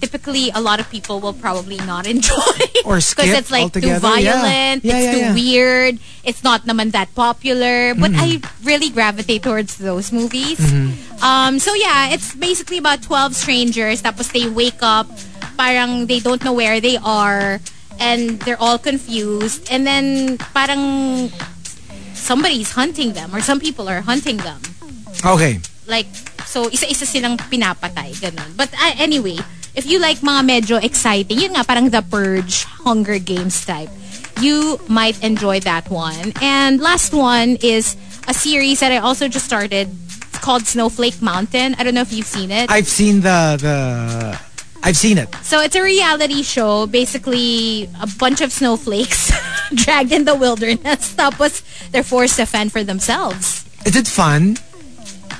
typically 0.00 0.50
a 0.54 0.60
lot 0.60 0.78
of 0.78 0.88
people 0.90 1.18
will 1.18 1.34
probably 1.34 1.76
not 1.82 2.06
enjoy. 2.06 2.54
Or 2.86 3.00
skip 3.00 3.26
Because 3.26 3.38
it's 3.38 3.50
like 3.50 3.72
too 3.72 3.82
altogether. 3.82 3.98
Yeah. 4.20 4.38
violent, 4.38 4.78
Yeah, 4.84 4.94
it's 4.94 5.04
yeah, 5.04 5.12
too 5.12 5.24
yeah. 5.26 5.34
weird, 5.34 5.94
it's 6.22 6.42
not 6.44 6.64
naman 6.70 6.92
that 6.92 7.10
popular. 7.14 7.94
But 7.98 8.12
I 8.14 8.40
really 8.62 8.90
gravitate 8.90 9.42
towards 9.42 9.76
those 9.76 10.12
movies. 10.12 10.58
Mm-hmm. 10.62 11.18
Um, 11.24 11.58
so 11.58 11.74
yeah, 11.74 12.14
it's 12.14 12.34
basically 12.34 12.78
about 12.78 13.02
12 13.02 13.34
strangers 13.34 14.02
tapos 14.02 14.30
they 14.30 14.46
wake 14.48 14.80
up, 14.86 15.10
parang 15.58 16.06
they 16.06 16.20
don't 16.20 16.44
know 16.44 16.54
where 16.54 16.80
they 16.80 16.96
are 16.96 17.58
and 18.00 18.40
they're 18.42 18.60
all 18.60 18.78
confused. 18.78 19.68
And 19.70 19.86
then 19.86 20.38
parang 20.56 21.30
somebody's 22.14 22.72
hunting 22.72 23.12
them 23.12 23.34
or 23.34 23.40
some 23.40 23.60
people 23.60 23.88
are 23.88 24.00
hunting 24.00 24.38
them. 24.38 24.60
Okay. 25.24 25.60
Like, 25.86 26.06
so 26.46 26.66
isa-isa 26.72 27.04
silang 27.04 27.36
pinapatay, 27.36 28.16
ganun. 28.18 28.56
But 28.56 28.72
uh, 28.74 28.96
anyway, 28.96 29.38
if 29.74 29.86
you 29.86 30.00
like 30.00 30.18
mga 30.18 30.42
medyo 30.42 30.82
exciting, 30.82 31.38
yun 31.38 31.52
nga, 31.52 31.64
parang 31.64 31.90
The 31.90 32.02
Purge, 32.02 32.64
Hunger 32.82 33.18
Games 33.18 33.64
type, 33.64 33.90
you 34.40 34.80
might 34.88 35.22
enjoy 35.22 35.60
that 35.60 35.90
one. 35.90 36.32
And 36.40 36.80
last 36.80 37.12
one 37.12 37.56
is 37.62 37.96
a 38.26 38.34
series 38.34 38.80
that 38.80 38.92
I 38.92 38.98
also 38.98 39.28
just 39.28 39.44
started. 39.44 39.90
It's 40.30 40.38
called 40.38 40.66
Snowflake 40.66 41.20
Mountain. 41.20 41.76
I 41.78 41.84
don't 41.84 41.94
know 41.94 42.02
if 42.06 42.12
you've 42.12 42.26
seen 42.26 42.50
it. 42.50 42.70
I've 42.70 42.88
seen 42.88 43.20
the, 43.20 43.58
the, 43.60 44.40
I've 44.82 44.96
seen 44.96 45.18
it. 45.18 45.28
So 45.42 45.60
it's 45.60 45.76
a 45.76 45.82
reality 45.82 46.42
show. 46.42 46.86
Basically, 46.86 47.84
a 48.00 48.06
bunch 48.18 48.40
of 48.40 48.52
snowflakes 48.52 49.30
dragged 49.74 50.12
in 50.12 50.24
the 50.24 50.34
wilderness. 50.34 51.14
Tapos, 51.18 51.62
they're 51.90 52.02
forced 52.02 52.36
to 52.36 52.46
fend 52.46 52.72
for 52.72 52.82
themselves. 52.82 53.64
Is 53.84 53.96
it 53.96 54.06
fun? 54.08 54.56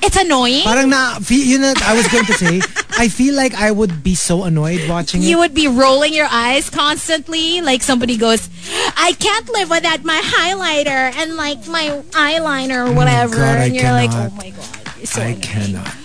It's 0.02 0.16
annoying. 0.16 0.62
Parang 0.64 0.88
na, 0.88 1.18
you 1.28 1.58
know, 1.58 1.74
I 1.84 1.92
was 1.94 2.08
going 2.08 2.24
to 2.24 2.32
say, 2.32 2.60
I 2.96 3.08
feel 3.08 3.34
like 3.34 3.52
I 3.54 3.70
would 3.70 4.02
be 4.02 4.14
so 4.14 4.44
annoyed 4.44 4.88
watching 4.88 5.20
you 5.20 5.36
it. 5.36 5.40
would 5.40 5.54
be 5.54 5.68
rolling 5.68 6.14
your 6.14 6.28
eyes 6.30 6.70
constantly. 6.70 7.60
Like 7.60 7.82
somebody 7.82 8.16
goes, 8.16 8.48
I 8.96 9.12
can't 9.20 9.48
live 9.50 9.68
without 9.68 10.02
my 10.04 10.20
highlighter 10.24 11.12
and 11.20 11.36
like 11.36 11.66
my 11.68 12.00
eyeliner 12.16 12.86
or 12.86 12.88
oh 12.88 12.92
whatever. 12.92 13.36
God, 13.36 13.58
I 13.58 13.64
and 13.66 13.76
you're 13.76 13.92
like, 13.92 14.10
cannot. 14.10 14.32
oh 14.32 14.36
my 14.36 14.50
God. 14.50 14.96
You're 14.96 15.06
so 15.06 15.20
I 15.20 15.24
annoying. 15.26 15.40
cannot. 15.42 15.96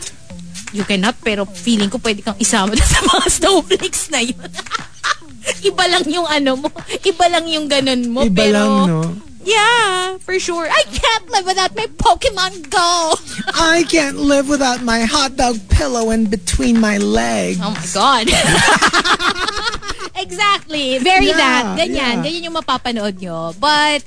You 0.75 0.83
cannot, 0.83 1.15
pero 1.23 1.47
feeling 1.47 1.87
ko 1.87 2.03
pwede 2.03 2.19
kang 2.19 2.35
isama 2.35 2.75
na 2.75 2.83
sa 2.83 2.99
mga 2.99 3.25
snowflakes 3.31 4.11
na 4.11 4.19
yun. 4.19 4.35
Iba 5.71 5.85
lang 5.87 6.03
yung 6.11 6.27
ano 6.27 6.51
mo. 6.59 6.67
Iba 6.99 7.25
lang 7.31 7.47
yung 7.47 7.71
ganun 7.71 8.03
mo. 8.11 8.27
Iba 8.27 8.35
pero, 8.35 8.59
lang, 8.59 8.89
no? 8.91 9.01
Yeah, 9.45 10.17
for 10.25 10.41
sure. 10.41 10.65
I 10.65 10.83
can't 10.89 11.29
live 11.29 11.45
without 11.45 11.77
my 11.77 11.85
Pokemon 12.01 12.65
Go. 12.73 13.13
I 13.53 13.85
can't 13.85 14.17
live 14.17 14.49
without 14.49 14.81
my 14.81 15.05
hot 15.05 15.37
dog 15.37 15.61
pillow 15.69 16.09
in 16.09 16.25
between 16.25 16.81
my 16.81 16.97
legs. 16.97 17.61
Oh 17.61 17.69
my 17.69 17.87
God. 17.93 18.25
exactly. 20.17 20.97
Very 20.97 21.29
Yeah, 21.29 21.37
that. 21.37 21.63
Ganyan. 21.77 21.93
yeah. 21.93 22.13
Ganyan 22.25 22.41
yung 22.49 22.57
mapapanood 22.57 23.21
nyo. 23.21 23.53
But, 23.61 24.01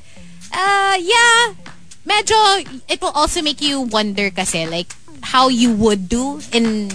uh, 0.50 0.98
yeah. 0.98 1.54
Medyo, 2.02 2.66
it 2.90 2.98
will 2.98 3.14
also 3.14 3.38
make 3.38 3.62
you 3.62 3.86
wonder 3.86 4.34
kasi, 4.34 4.66
like, 4.66 4.90
how 5.22 5.48
you 5.48 5.72
would 5.74 6.08
do 6.08 6.40
in 6.52 6.90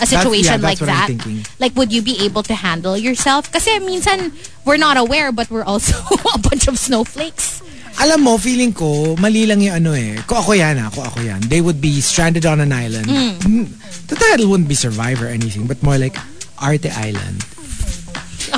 a 0.00 0.06
situation 0.06 0.60
yeah, 0.60 0.68
like 0.68 0.78
that's 0.78 1.10
I'm 1.10 1.18
that. 1.18 1.50
Like, 1.58 1.76
would 1.76 1.92
you 1.92 2.02
be 2.02 2.24
able 2.24 2.42
to 2.44 2.54
handle 2.54 2.96
yourself? 2.96 3.50
Kasi 3.52 3.78
minsan, 3.78 4.32
we're 4.64 4.80
not 4.80 4.96
aware, 4.96 5.32
but 5.32 5.50
we're 5.50 5.64
also 5.64 5.94
a 6.34 6.38
bunch 6.38 6.68
of 6.68 6.78
snowflakes. 6.78 7.62
Alam 8.02 8.26
mo, 8.26 8.38
feeling 8.38 8.74
ko, 8.74 9.14
mali 9.22 9.46
lang 9.46 9.62
yung 9.62 9.78
ano 9.78 9.94
eh. 9.94 10.18
Kung 10.26 10.42
ako 10.42 10.58
yan 10.58 10.82
ah, 10.82 10.90
kung 10.90 11.06
ako 11.06 11.22
yan. 11.22 11.38
They 11.46 11.62
would 11.62 11.78
be 11.78 12.02
stranded 12.02 12.42
on 12.42 12.58
an 12.58 12.74
island. 12.74 13.06
Mm. 13.06 13.70
The 14.10 14.16
title 14.18 14.50
wouldn't 14.50 14.66
be 14.66 14.74
Survivor 14.74 15.30
or 15.30 15.32
anything, 15.32 15.70
but 15.70 15.78
more 15.82 15.94
like 15.94 16.18
Arte 16.58 16.90
Island. 16.90 17.46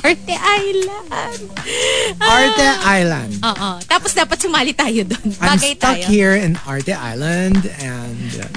Arte 0.00 0.32
Island. 0.32 1.40
Arte 2.16 2.66
Island. 2.80 3.32
Oo. 3.44 3.70
Tapos 3.84 4.16
dapat 4.16 4.40
sumali 4.40 4.72
tayo 4.72 5.04
doon. 5.04 5.28
I'm 5.44 5.60
stuck 5.60 6.00
tayo. 6.00 6.08
here 6.08 6.32
in 6.32 6.56
Arte 6.64 6.96
Island 6.96 7.68
and... 7.84 8.40
uh, 8.40 8.48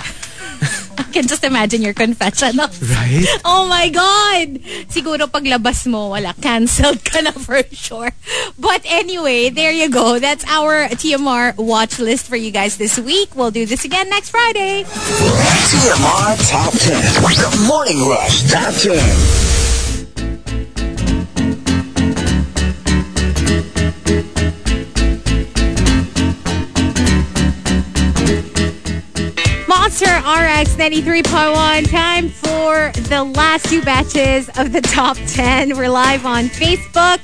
I 0.99 1.03
can 1.03 1.27
just 1.27 1.43
imagine 1.43 1.81
your 1.81 1.93
confession. 1.95 2.57
right? 2.59 3.25
Oh 3.47 3.63
my 3.71 3.87
God! 3.87 4.59
Siguro 4.91 5.31
paglabas 5.31 5.87
mo, 5.87 6.11
wala. 6.11 6.35
Cancelled 6.43 6.99
ka 7.07 7.23
na 7.23 7.31
for 7.31 7.63
sure. 7.71 8.11
But 8.59 8.83
anyway, 8.83 9.49
there 9.49 9.71
you 9.71 9.87
go. 9.89 10.19
That's 10.19 10.43
our 10.43 10.91
TMR 10.91 11.55
watch 11.55 11.99
list 11.99 12.27
for 12.27 12.35
you 12.35 12.51
guys 12.51 12.75
this 12.75 12.99
week. 12.99 13.31
We'll 13.31 13.51
do 13.51 13.65
this 13.65 13.85
again 13.85 14.09
next 14.09 14.29
Friday. 14.29 14.83
TMR 14.83 16.35
Top 16.51 16.75
10. 16.75 16.99
The 17.23 17.65
Morning 17.67 18.03
Rush 18.03 18.51
Top 18.51 18.75
10. 18.75 19.48
Monster 29.99 30.19
RX 30.19 30.75
93.1. 30.75 31.89
Time 31.89 32.29
for 32.29 32.91
the 33.09 33.23
last 33.35 33.65
two 33.65 33.81
batches 33.81 34.47
of 34.57 34.71
the 34.71 34.79
top 34.79 35.17
10. 35.27 35.75
We're 35.75 35.89
live 35.89 36.25
on 36.25 36.45
Facebook. 36.45 37.17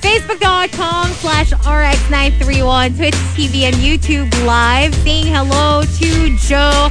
Facebook.com 0.00 1.08
slash 1.12 1.52
RX931, 1.52 2.96
Twitch 2.96 3.14
TV, 3.14 3.62
and 3.62 3.76
YouTube 3.76 4.30
Live. 4.44 4.94
Saying 4.96 5.26
hello 5.26 5.84
to 5.84 6.36
Joe. 6.36 6.90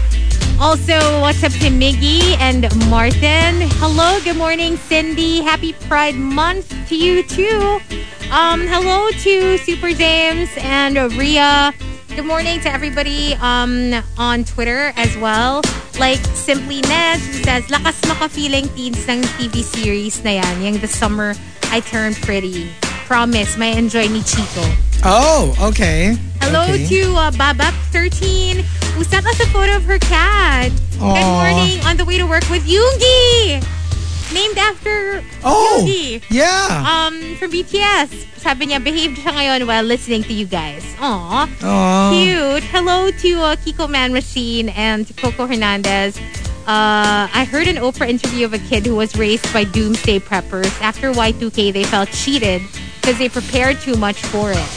Also, 0.59 1.21
what's 1.21 1.43
up 1.43 1.51
to 1.51 1.69
Miggy 1.69 2.35
and 2.39 2.63
Martin? 2.89 3.69
Hello, 3.77 4.19
good 4.23 4.37
morning, 4.37 4.75
Cindy. 4.77 5.41
Happy 5.41 5.73
Pride 5.73 6.15
Month 6.15 6.73
to 6.87 6.95
you, 6.95 7.21
too. 7.21 7.79
Um, 8.31 8.61
hello 8.61 9.11
to 9.11 9.57
Super 9.59 9.93
James 9.93 10.49
and 10.57 10.95
Ria. 11.13 11.73
Good 12.17 12.25
morning 12.25 12.59
to 12.61 12.73
everybody 12.73 13.35
um, 13.35 13.93
on 14.17 14.43
Twitter 14.43 14.91
as 14.97 15.15
well. 15.17 15.61
Like 15.99 16.17
Simply 16.33 16.81
Ned 16.81 17.19
who 17.19 17.45
says, 17.45 17.69
lakas 17.69 17.93
maka-feeling 18.09 18.73
teens 18.73 19.05
ng 19.05 19.21
TV 19.37 19.61
series 19.61 20.23
na 20.25 20.41
yan. 20.41 20.65
Yung 20.65 20.77
The 20.81 20.89
Summer 20.89 21.37
I 21.69 21.77
Turned 21.85 22.17
Pretty. 22.25 22.73
Promise, 23.05 23.61
may 23.61 23.77
enjoy 23.77 24.09
ni 24.09 24.25
Chico. 24.25 24.65
Oh, 25.05 25.53
okay. 25.61 26.17
Hello 26.41 26.65
Okay. 26.65 26.89
to 26.89 27.13
uh, 27.13 27.29
Babap13 27.37 28.65
who 28.97 29.05
sent 29.05 29.29
us 29.29 29.37
a 29.37 29.45
photo 29.53 29.77
of 29.77 29.85
her 29.85 30.01
cat. 30.01 30.73
Good 30.97 31.21
morning 31.21 31.77
on 31.85 32.01
the 32.01 32.05
way 32.09 32.17
to 32.17 32.25
work 32.25 32.49
with 32.49 32.65
Yoongi. 32.65 33.61
Named 34.33 34.57
after 34.57 35.23
Oh, 35.43 35.87
yeah. 36.29 36.83
Um, 36.83 37.35
from 37.39 37.51
BTS. 37.51 38.27
Sabi 38.37 38.67
niya, 38.67 38.83
behaved 38.83 39.17
siya 39.23 39.31
ngayon 39.31 39.67
while 39.67 39.83
listening 39.83 40.23
to 40.27 40.33
you 40.33 40.45
guys. 40.45 40.83
Aw. 40.99 41.47
Aw. 41.47 42.11
Cute. 42.11 42.63
Hello 42.67 43.09
to 43.09 43.31
uh, 43.41 43.55
Kiko 43.55 43.87
Man 43.89 44.11
Machine 44.11 44.67
and 44.75 45.07
to 45.07 45.13
Coco 45.15 45.47
Hernandez. 45.47 46.19
Uh, 46.67 47.31
I 47.31 47.47
heard 47.47 47.67
an 47.71 47.77
Oprah 47.79 48.09
interview 48.11 48.43
of 48.43 48.53
a 48.53 48.59
kid 48.59 48.85
who 48.85 48.95
was 48.99 49.15
raised 49.15 49.47
by 49.55 49.63
doomsday 49.63 50.19
preppers. 50.19 50.75
After 50.83 51.11
Y2K, 51.15 51.71
they 51.71 51.85
felt 51.87 52.11
cheated 52.11 52.61
because 52.99 53.17
they 53.17 53.29
prepared 53.29 53.79
too 53.79 53.95
much 53.95 54.19
for 54.27 54.51
it. 54.51 54.69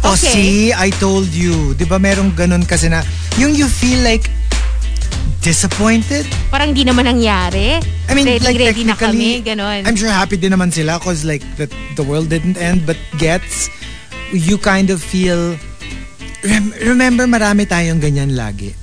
Oh, 0.00 0.14
see, 0.16 0.72
I 0.72 0.88
told 0.96 1.28
you. 1.28 1.74
Di 1.74 1.84
ba 1.84 1.98
merong 2.00 2.32
ganun 2.32 2.64
kasi 2.64 2.88
na, 2.88 3.04
yung 3.36 3.52
you 3.52 3.68
feel 3.68 4.00
like 4.00 4.30
disappointed? 5.46 6.26
Parang 6.50 6.74
di 6.74 6.82
naman 6.82 7.06
nangyari. 7.06 7.78
I 8.10 8.12
mean, 8.18 8.26
ready, 8.26 8.42
like 8.42 8.58
ready 8.58 8.82
na 8.82 8.98
technically, 8.98 9.38
kami, 9.38 9.46
ganon. 9.46 9.86
I'm 9.86 9.94
sure 9.94 10.10
happy 10.10 10.34
din 10.34 10.50
naman 10.50 10.74
sila 10.74 10.98
cause 10.98 11.22
like 11.22 11.46
the, 11.54 11.70
the 11.94 12.02
world 12.02 12.26
didn't 12.26 12.58
end 12.58 12.82
but 12.82 12.98
gets 13.22 13.70
you 14.34 14.58
kind 14.58 14.90
of 14.90 14.98
feel 14.98 15.54
rem- 16.42 16.74
remember 16.82 17.30
marami 17.30 17.62
tayong 17.62 18.02
ganyan 18.02 18.34
lagi. 18.34 18.74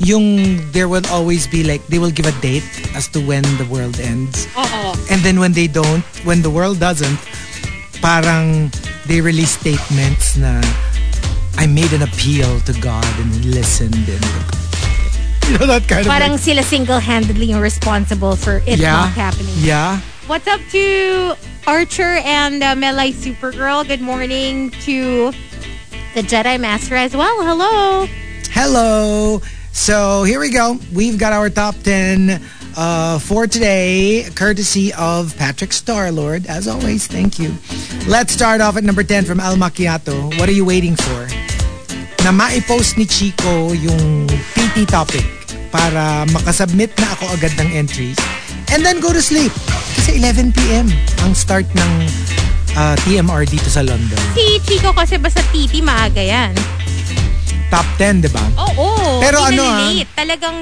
Yung 0.00 0.56
there 0.72 0.88
will 0.88 1.04
always 1.12 1.44
be 1.44 1.60
like 1.60 1.84
they 1.92 2.00
will 2.00 2.12
give 2.12 2.24
a 2.24 2.36
date 2.40 2.64
as 2.96 3.08
to 3.12 3.20
when 3.20 3.44
the 3.60 3.68
world 3.68 4.00
ends. 4.00 4.48
Oo. 4.56 4.96
And 5.12 5.20
then 5.20 5.36
when 5.36 5.52
they 5.52 5.68
don't, 5.68 6.04
when 6.24 6.40
the 6.40 6.52
world 6.52 6.80
doesn't, 6.80 7.20
parang 8.00 8.72
they 9.04 9.20
release 9.20 9.56
statements 9.60 10.40
na 10.40 10.64
I 11.60 11.68
made 11.68 11.92
an 11.92 12.04
appeal 12.04 12.60
to 12.68 12.72
God 12.80 13.08
and 13.20 13.28
He 13.36 13.52
listened 13.52 14.04
and 14.08 14.24
you 15.48 15.58
know 15.58 15.66
that 15.66 15.86
kind 15.88 16.00
of 16.00 16.06
Parang 16.12 16.32
like, 16.32 16.40
sila 16.40 16.62
single-handedly 16.62 17.54
responsible 17.54 18.36
for 18.36 18.62
it 18.66 18.78
yeah, 18.78 18.92
not 18.92 19.10
happening. 19.10 19.54
yeah. 19.58 20.00
What's 20.26 20.46
up 20.48 20.60
to 20.72 21.34
Archer 21.66 22.18
and 22.24 22.62
uh, 22.62 22.74
Melai 22.74 23.12
Supergirl? 23.12 23.86
Good 23.86 24.00
morning 24.00 24.70
to 24.82 25.30
the 26.14 26.22
Jedi 26.22 26.58
Master 26.60 26.96
as 26.96 27.14
well. 27.16 27.42
Hello. 27.44 28.06
Hello. 28.50 29.40
So 29.72 30.24
here 30.24 30.40
we 30.40 30.50
go. 30.50 30.78
We've 30.92 31.18
got 31.18 31.32
our 31.32 31.48
top 31.50 31.76
10 31.84 32.42
uh, 32.76 33.18
for 33.20 33.46
today, 33.46 34.24
courtesy 34.34 34.92
of 34.94 35.36
Patrick 35.36 35.70
Starlord. 35.70 36.46
As 36.46 36.66
always, 36.66 37.06
thank 37.06 37.38
you. 37.38 37.54
Let's 38.08 38.32
start 38.32 38.60
off 38.60 38.76
at 38.76 38.82
number 38.84 39.04
10 39.04 39.24
from 39.26 39.38
Al 39.38 39.54
Macchiato. 39.56 40.36
What 40.40 40.48
are 40.48 40.52
you 40.52 40.64
waiting 40.64 40.96
for? 40.96 41.55
Na 42.26 42.34
maipost 42.34 42.98
ni 42.98 43.06
Chico 43.06 43.70
yung 43.70 44.26
PT 44.58 44.82
topic 44.90 45.22
para 45.70 46.26
makasubmit 46.34 46.90
na 46.98 47.06
ako 47.14 47.30
agad 47.38 47.54
ng 47.54 47.70
entries 47.70 48.18
and 48.74 48.82
then 48.82 48.98
go 48.98 49.14
to 49.14 49.22
sleep. 49.22 49.54
Kasi 49.94 50.18
11 50.18 50.50
p.m. 50.50 50.90
ang 51.22 51.38
start 51.38 51.70
ng 51.78 51.92
uh, 52.74 52.98
TMR 53.06 53.46
dito 53.46 53.70
sa 53.70 53.86
London. 53.86 54.18
Si 54.34 54.58
Chico 54.66 54.90
kasi 54.90 55.22
basta 55.22 55.38
titi 55.54 55.78
maaga 55.78 56.18
yan. 56.18 56.50
Top 57.70 57.86
10, 57.94 58.26
di 58.26 58.30
ba? 58.34 58.42
Oo. 58.74 59.22
Pero 59.22 59.46
hindi 59.46 59.62
ano, 59.62 59.70
na 59.70 59.70
ah, 59.70 59.86
late. 59.86 60.10
Talagang 60.18 60.58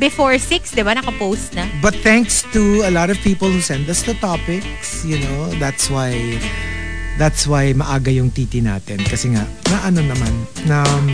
before 0.00 0.40
6, 0.40 0.72
di 0.72 0.80
ba? 0.80 0.96
Nakapost 0.96 1.52
na. 1.52 1.68
But 1.84 2.00
thanks 2.00 2.48
to 2.56 2.88
a 2.88 2.92
lot 2.96 3.12
of 3.12 3.20
people 3.20 3.52
who 3.52 3.60
send 3.60 3.92
us 3.92 4.08
the 4.08 4.16
topics, 4.24 5.04
you 5.04 5.20
know, 5.20 5.52
that's 5.60 5.92
why 5.92 6.16
that's 7.18 7.46
why 7.46 7.72
maaga 7.72 8.08
yung 8.08 8.30
titi 8.30 8.60
natin 8.60 8.98
kasi 9.04 9.32
nga 9.32 9.44
na 9.68 9.76
ano 9.86 10.00
naman 10.00 10.32
na 10.64 10.80
um, 10.96 11.12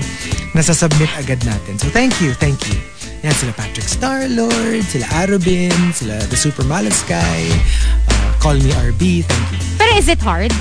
nasasubmit 0.54 1.10
agad 1.18 1.40
natin. 1.44 1.78
So 1.78 1.88
thank 1.90 2.20
you, 2.20 2.32
thank 2.34 2.58
you. 2.68 2.78
Yan 3.22 3.34
sila 3.34 3.50
Patrick 3.52 3.84
Starlord, 3.84 4.86
sila 4.86 5.06
Arubin, 5.10 5.74
sila 5.90 6.22
The 6.30 6.38
Super 6.38 6.62
Malaskay, 6.62 7.50
uh, 7.50 8.30
Call 8.38 8.54
Me 8.62 8.70
RB, 8.78 9.26
thank 9.26 9.46
you. 9.50 9.58
Pero 9.74 9.90
is 9.98 10.06
it 10.06 10.22
hard 10.22 10.54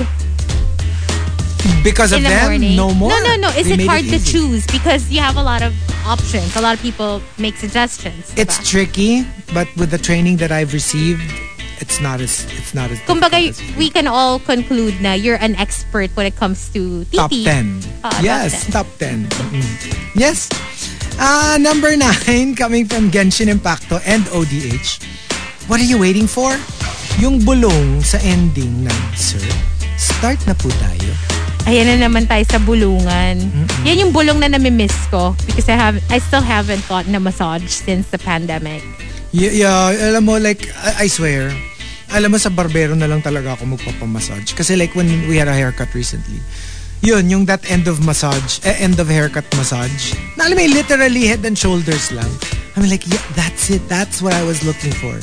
Because 1.84 2.12
of 2.12 2.22
the 2.22 2.28
them, 2.30 2.44
morning? 2.52 2.76
no 2.76 2.94
more. 2.94 3.10
No, 3.10 3.20
no, 3.24 3.36
no. 3.38 3.50
Is 3.56 3.68
They 3.68 3.76
it 3.80 3.88
hard 3.88 4.04
to 4.12 4.16
easy. 4.20 4.32
choose? 4.32 4.66
Because 4.68 5.10
you 5.10 5.20
have 5.20 5.36
a 5.38 5.44
lot 5.44 5.62
of 5.62 5.72
options. 6.06 6.56
A 6.56 6.62
lot 6.62 6.76
of 6.76 6.82
people 6.82 7.22
make 7.38 7.56
suggestions. 7.56 8.34
It's 8.36 8.58
ba? 8.60 8.64
tricky, 8.64 9.24
but 9.54 9.68
with 9.76 9.92
the 9.92 9.98
training 9.98 10.38
that 10.38 10.52
I've 10.52 10.74
received, 10.74 11.24
it's 11.80 11.99
not 11.99 12.20
as 12.20 12.45
it's 12.58 12.74
not 12.74 12.90
as 12.90 12.99
Kumbaga, 13.06 13.38
as- 13.38 13.62
we 13.76 13.90
can 13.90 14.08
all 14.08 14.40
conclude 14.40 14.99
na 15.02 15.14
you're 15.14 15.40
an 15.40 15.56
expert 15.56 16.10
when 16.16 16.26
it 16.26 16.36
comes 16.36 16.70
to 16.74 17.06
TT. 17.10 17.18
Top 17.18 17.32
10. 17.32 17.82
Ah, 18.04 18.10
top 18.12 18.24
yes, 18.24 18.66
10. 18.66 18.72
top 18.74 18.88
10. 18.99 19.26
Mm-mm. 19.28 19.66
Yes. 20.14 20.49
Uh, 21.18 21.58
number 21.60 21.95
9, 21.99 22.56
coming 22.56 22.86
from 22.86 23.10
Genshin 23.10 23.49
Impacto 23.49 23.98
and 24.06 24.24
ODH. 24.30 25.02
What 25.68 25.82
are 25.82 25.88
you 25.90 25.98
waiting 25.98 26.28
for? 26.28 26.54
Yung 27.18 27.41
bulong 27.41 28.06
sa 28.06 28.22
ending 28.22 28.86
ng 28.86 28.99
Sir, 29.18 29.41
start 29.98 30.38
na 30.45 30.54
po 30.54 30.70
tayo. 30.78 31.10
Ayan 31.68 31.90
na 31.90 32.08
naman 32.08 32.24
tayo 32.24 32.45
sa 32.48 32.62
bulungan. 32.62 33.44
Yan 33.84 33.99
yung 33.99 34.14
bulong 34.16 34.40
na 34.40 34.48
nami-miss 34.48 34.95
ko 35.12 35.36
because 35.44 35.68
I 35.68 35.76
have 35.76 35.99
I 36.08 36.22
still 36.22 36.40
haven't 36.40 36.80
gotten 36.88 37.12
a 37.12 37.20
massage 37.20 37.68
since 37.68 38.08
the 38.08 38.16
pandemic. 38.16 38.80
Y- 39.34 39.62
yeah, 39.62 39.91
alam 39.91 40.26
mo, 40.26 40.38
like, 40.38 40.70
I, 40.78 41.06
I 41.06 41.08
swear, 41.08 41.52
alam 42.14 42.32
mo, 42.32 42.38
sa 42.40 42.49
barbero 42.49 42.95
na 42.95 43.06
lang 43.08 43.22
talaga 43.22 43.54
ako 43.60 43.76
magpapamassage. 43.78 44.56
Kasi 44.56 44.76
like, 44.76 44.95
when 44.95 45.08
we 45.28 45.38
had 45.38 45.48
a 45.48 45.54
haircut 45.54 45.91
recently, 45.94 46.40
yun, 47.04 47.30
yung 47.30 47.45
that 47.45 47.62
end 47.70 47.88
of 47.88 47.99
massage, 48.04 48.58
eh, 48.66 48.74
end 48.80 48.98
of 48.99 49.08
haircut 49.08 49.45
massage, 49.60 50.16
na 50.40 50.48
alam 50.48 50.58
mo, 50.58 50.64
literally 50.72 51.28
head 51.28 51.44
and 51.45 51.58
shoulders 51.58 52.10
lang. 52.12 52.30
I'm 52.78 52.88
like, 52.90 53.06
yeah, 53.10 53.22
that's 53.36 53.70
it. 53.70 53.82
That's 53.90 54.22
what 54.22 54.34
I 54.34 54.44
was 54.44 54.64
looking 54.64 54.94
for. 55.02 55.18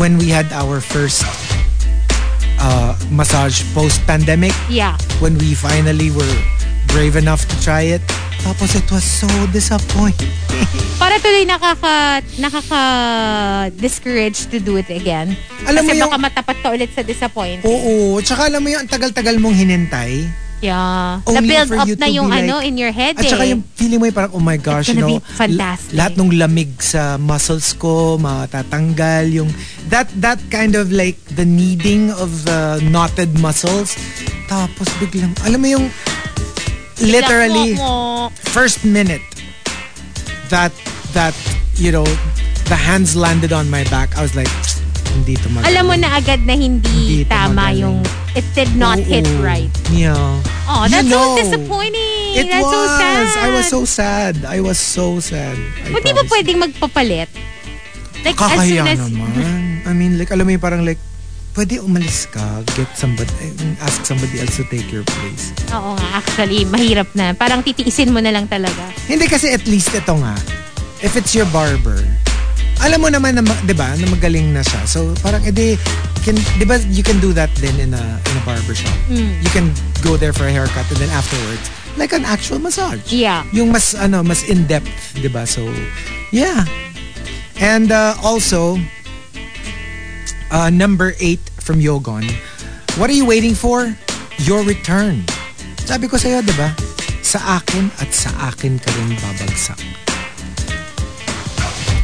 When 0.00 0.16
we 0.18 0.28
had 0.28 0.48
our 0.52 0.80
first 0.80 1.22
uh, 2.58 2.96
massage 3.12 3.62
post-pandemic, 3.74 4.52
Yeah. 4.68 4.96
when 5.20 5.36
we 5.38 5.54
finally 5.54 6.10
were 6.10 6.34
brave 6.88 7.16
enough 7.16 7.44
to 7.48 7.56
try 7.60 7.82
it, 7.94 8.02
tapos 8.46 8.72
it 8.72 8.88
was 8.88 9.02
so 9.02 9.26
disappointing. 9.50 10.30
Para 11.02 11.18
tuloy 11.18 11.42
nakaka 11.42 12.22
nakaka-discourage 12.38 14.46
to 14.48 14.58
do 14.58 14.76
it 14.76 14.88
again. 14.88 15.36
Alam 15.66 15.82
Kasi 15.82 15.88
mo 15.88 15.92
yung- 15.98 16.08
baka 16.08 16.18
matapat 16.22 16.56
ka 16.62 16.68
ulit 16.70 16.90
sa 16.94 17.02
disappoint. 17.02 17.60
Oo, 17.62 18.22
tsaka 18.22 18.46
alam 18.46 18.62
mo 18.62 18.70
yung 18.70 18.80
ang 18.80 18.88
tagal-tagal 18.88 19.36
mong 19.36 19.52
hinintay. 19.52 20.24
Yeah. 20.64 21.20
Only 21.28 21.52
Na-build 21.52 21.70
up 21.74 21.88
na 22.00 22.08
yung 22.08 22.26
be 22.26 22.32
like- 22.32 22.48
ano 22.48 22.64
in 22.64 22.80
your 22.80 22.88
head 22.88 23.12
At 23.20 23.28
saka 23.28 23.44
eh. 23.44 23.52
yung 23.52 23.60
feeling 23.76 24.00
mo 24.00 24.08
yung 24.08 24.16
parang, 24.16 24.32
oh 24.32 24.40
my 24.40 24.56
gosh, 24.56 24.88
you 24.88 24.96
gonna 24.96 25.04
know, 25.04 25.20
be 25.20 25.24
fantastic. 25.36 25.92
lahat 25.92 26.16
ng 26.16 26.32
lamig 26.32 26.72
sa 26.80 27.20
muscles 27.20 27.76
ko, 27.76 28.16
matatanggal, 28.16 29.28
yung, 29.28 29.52
that, 29.92 30.08
that 30.16 30.40
kind 30.48 30.72
of 30.72 30.88
like, 30.88 31.20
the 31.36 31.44
kneading 31.44 32.08
of 32.16 32.48
the 32.48 32.80
knotted 32.88 33.36
muscles. 33.36 34.00
Tapos 34.48 34.88
biglang, 34.96 35.36
alam 35.44 35.60
mo 35.60 35.68
yung, 35.68 35.92
literally, 37.00 37.76
first 38.52 38.84
minute, 38.84 39.22
that, 40.48 40.72
that, 41.12 41.34
you 41.76 41.92
know, 41.92 42.04
the 42.68 42.76
hands 42.76 43.14
landed 43.14 43.52
on 43.52 43.70
my 43.70 43.84
back, 43.84 44.16
I 44.16 44.22
was 44.22 44.34
like, 44.34 44.48
hindi 45.16 45.36
to 45.36 45.48
magaling. 45.48 45.68
Alam 45.72 45.84
mo 45.86 45.94
na 45.96 46.08
agad 46.16 46.44
na 46.44 46.52
hindi, 46.52 47.24
Hindi 47.24 47.24
tama 47.24 47.72
magaling. 47.72 47.80
yung 47.80 47.96
it 48.36 48.44
did 48.52 48.68
not 48.76 49.00
hit 49.00 49.24
Oo. 49.24 49.40
right. 49.40 49.72
Yeah. 49.88 50.12
Oh, 50.68 50.84
You 50.84 50.92
that's 50.92 51.08
know. 51.08 51.40
so 51.40 51.40
disappointing. 51.40 52.36
It 52.36 52.52
that's 52.52 52.68
was. 52.68 52.74
so 52.76 52.82
sad. 53.00 53.26
I 53.40 53.48
was 53.48 53.66
so 53.66 53.80
sad. 53.88 54.34
I 54.44 54.58
was 54.60 54.78
so 54.78 55.06
sad. 55.24 55.56
Hindi 55.88 56.12
ba 56.12 56.22
pwedeng 56.28 56.58
magpapalit? 56.60 57.30
Like, 58.26 58.36
as 58.36 58.60
Kakahiya 58.60 58.82
soon 58.84 58.88
as... 58.92 59.00
naman. 59.08 59.86
I 59.88 59.92
mean, 59.96 60.18
like, 60.18 60.28
alam 60.34 60.44
mo 60.44 60.52
yung 60.52 60.60
parang 60.60 60.84
like, 60.84 61.00
pwede 61.56 61.80
umalis 61.80 62.28
ka, 62.28 62.44
get 62.76 62.86
somebody, 62.92 63.32
ask 63.80 64.04
somebody 64.04 64.36
else 64.44 64.60
to 64.60 64.64
take 64.68 64.84
your 64.92 65.02
place. 65.08 65.56
Oo 65.72 65.96
nga, 65.96 66.20
actually, 66.20 66.68
mahirap 66.68 67.08
na. 67.16 67.32
Parang 67.32 67.64
titiisin 67.64 68.12
mo 68.12 68.20
na 68.20 68.28
lang 68.28 68.44
talaga. 68.44 68.92
Hindi 69.08 69.24
kasi 69.24 69.56
at 69.56 69.64
least 69.64 69.96
ito 69.96 70.12
nga, 70.20 70.36
if 71.00 71.16
it's 71.16 71.32
your 71.32 71.48
barber, 71.48 72.04
alam 72.84 73.00
mo 73.00 73.08
naman 73.08 73.40
na, 73.40 73.42
di 73.64 73.72
ba, 73.72 73.88
na 73.96 74.04
magaling 74.12 74.52
na 74.52 74.60
siya. 74.60 74.84
So, 74.84 75.16
parang, 75.24 75.40
edi, 75.48 75.80
can, 76.20 76.36
di 76.60 76.68
ba, 76.68 76.76
you 76.92 77.00
can 77.00 77.16
do 77.24 77.32
that 77.32 77.48
then 77.56 77.80
in 77.80 77.96
a, 77.96 78.04
in 78.04 78.34
a 78.36 78.42
barber 78.44 78.76
shop. 78.76 78.92
Hmm. 79.08 79.32
You 79.40 79.48
can 79.48 79.72
go 80.04 80.20
there 80.20 80.36
for 80.36 80.44
a 80.44 80.52
haircut 80.52 80.84
and 80.92 81.00
then 81.00 81.08
afterwards, 81.08 81.64
like 81.96 82.12
an 82.12 82.28
actual 82.28 82.60
massage. 82.60 83.00
Yeah. 83.08 83.48
Yung 83.56 83.72
mas, 83.72 83.96
ano, 83.96 84.20
mas 84.20 84.44
in-depth, 84.44 85.16
di 85.16 85.32
ba? 85.32 85.48
So, 85.48 85.64
yeah. 86.36 86.68
And 87.56 87.88
uh, 87.88 88.12
also, 88.20 88.76
uh, 90.50 90.70
number 90.70 91.12
eight 91.20 91.40
from 91.60 91.80
Yogon, 91.80 92.24
what 92.98 93.10
are 93.10 93.16
you 93.16 93.26
waiting 93.26 93.54
for? 93.54 93.92
Your 94.44 94.62
return. 94.62 95.24
Sabi 95.82 96.08
ko 96.08 96.16
sa'yo, 96.16 96.42
di 96.42 96.52
ba? 96.54 96.74
Sa 97.22 97.38
akin 97.58 97.90
at 97.98 98.10
sa 98.12 98.30
akin 98.50 98.78
ka 98.78 98.90
rin 98.94 99.14
babagsak. 99.18 99.78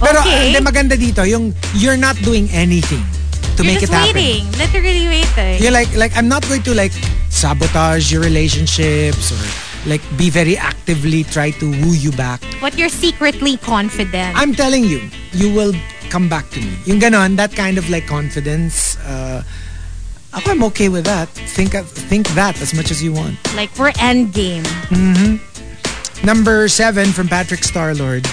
Pero 0.02 0.18
Okay. 0.18 0.50
hindi 0.50 0.58
maganda 0.58 0.98
dito, 0.98 1.22
yung 1.22 1.54
you're 1.78 1.96
not 2.00 2.18
doing 2.26 2.50
anything 2.50 3.02
to 3.54 3.62
You're 3.62 3.78
make 3.78 3.80
just 3.86 3.94
it 3.94 3.96
happen. 3.96 4.18
waiting. 4.18 4.42
Literally 4.58 5.06
waiting. 5.06 5.62
You're 5.62 5.70
like, 5.74 5.90
like 5.94 6.10
I'm 6.18 6.26
not 6.26 6.42
going 6.50 6.62
to 6.66 6.74
like 6.74 6.90
sabotage 7.30 8.10
your 8.10 8.20
relationships 8.22 9.30
or 9.30 9.42
like 9.86 10.00
be 10.16 10.30
very 10.30 10.56
actively 10.56 11.24
try 11.24 11.50
to 11.58 11.70
woo 11.82 11.94
you 11.94 12.12
back. 12.12 12.40
But 12.60 12.78
you're 12.78 12.88
secretly 12.88 13.56
confident. 13.56 14.36
I'm 14.36 14.54
telling 14.54 14.84
you, 14.84 15.08
you 15.32 15.52
will 15.52 15.72
come 16.10 16.28
back 16.28 16.48
to 16.50 16.60
me. 16.60 16.76
Yung 16.84 17.00
ganon, 17.00 17.36
that 17.36 17.52
kind 17.54 17.78
of 17.78 17.88
like 17.90 18.06
confidence, 18.06 18.96
uh, 19.00 19.42
I'm 20.32 20.62
okay 20.64 20.88
with 20.88 21.04
that. 21.04 21.28
Think 21.28 21.72
think 21.84 22.28
that 22.36 22.60
as 22.62 22.74
much 22.74 22.90
as 22.90 23.02
you 23.02 23.12
want. 23.12 23.36
like, 23.54 23.70
we're 23.78 23.92
endgame. 24.00 24.64
Number 26.24 26.68
seven 26.68 27.10
from 27.12 27.28
Patrick 27.28 27.60
Starlord. 27.60 28.24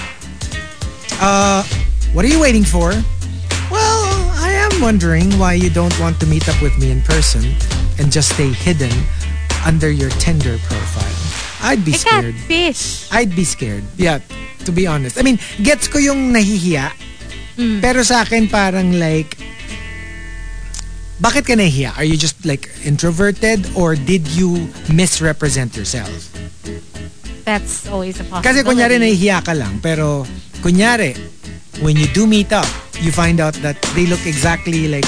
Uh, 1.20 1.64
what 2.14 2.24
are 2.24 2.28
you 2.28 2.40
waiting 2.40 2.64
for? 2.64 2.92
Well, 3.72 4.32
I 4.40 4.52
am 4.72 4.82
wondering 4.82 5.32
why 5.38 5.54
you 5.54 5.70
don't 5.70 5.98
want 6.00 6.20
to 6.22 6.26
meet 6.28 6.48
up 6.48 6.62
with 6.62 6.78
me 6.78 6.92
in 6.92 7.02
person 7.02 7.44
and 7.98 8.12
just 8.12 8.34
stay 8.34 8.50
hidden 8.54 8.92
under 9.66 9.90
your 9.92 10.10
Tinder 10.12 10.58
profile. 10.60 11.29
I'd 11.62 11.84
be 11.84 11.94
I 11.94 11.98
scared. 11.98 12.36
catfish. 12.36 13.12
I'd 13.12 13.36
be 13.36 13.44
scared. 13.44 13.84
Yeah, 13.98 14.20
to 14.66 14.72
be 14.72 14.88
honest. 14.88 15.20
I 15.20 15.24
mean, 15.24 15.40
gets 15.62 15.88
ko 15.88 16.00
yung 16.00 16.32
nahihiya. 16.32 16.92
Pero 17.84 18.04
sa 18.08 18.24
akin 18.24 18.48
parang 18.48 18.96
like 18.96 19.36
Bakit 21.20 21.44
ka 21.44 21.54
nahihiya? 21.60 22.00
Are 22.00 22.08
you 22.08 22.16
just 22.16 22.48
like 22.48 22.72
introverted 22.88 23.68
or 23.76 24.00
did 24.00 24.24
you 24.32 24.72
misrepresent 24.88 25.76
yourself? 25.76 26.08
That's 27.44 27.92
always 27.92 28.16
a 28.20 28.24
possibility. 28.24 28.48
Kasi 28.48 28.60
kunyari 28.64 28.96
nahihiya 29.04 29.44
ka 29.44 29.52
lang, 29.52 29.84
pero 29.84 30.24
kunyari, 30.64 31.20
when 31.84 32.00
you 32.00 32.08
do 32.16 32.24
meet 32.24 32.56
up, 32.56 32.68
you 33.04 33.12
find 33.12 33.44
out 33.44 33.52
that 33.60 33.76
they 34.00 34.08
look 34.08 34.24
exactly 34.24 34.88
like, 34.88 35.08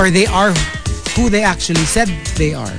or 0.00 0.08
they 0.08 0.24
are 0.24 0.56
who 1.12 1.28
they 1.28 1.44
actually 1.44 1.84
said 1.84 2.08
they 2.40 2.56
are. 2.56 2.72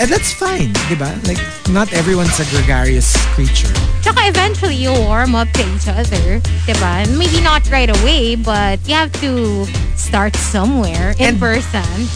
And 0.00 0.08
that's 0.10 0.32
fine, 0.32 0.72
di 0.88 0.96
ba? 0.96 1.12
Like, 1.28 1.38
not 1.68 1.92
everyone's 1.92 2.40
a 2.40 2.46
gregarious 2.48 3.12
creature. 3.36 3.70
Tsaka 4.00 4.24
eventually 4.26 4.74
you 4.74 4.90
warm 4.90 5.34
up 5.36 5.46
to 5.54 5.62
each 5.76 5.86
other, 5.86 6.40
diba? 6.66 7.06
Maybe 7.14 7.40
not 7.44 7.68
right 7.70 7.92
away, 8.00 8.34
but 8.34 8.80
you 8.88 8.94
have 8.96 9.12
to 9.20 9.66
start 9.94 10.34
somewhere 10.36 11.14
in 11.20 11.36
And- 11.36 11.40
person. 11.40 12.08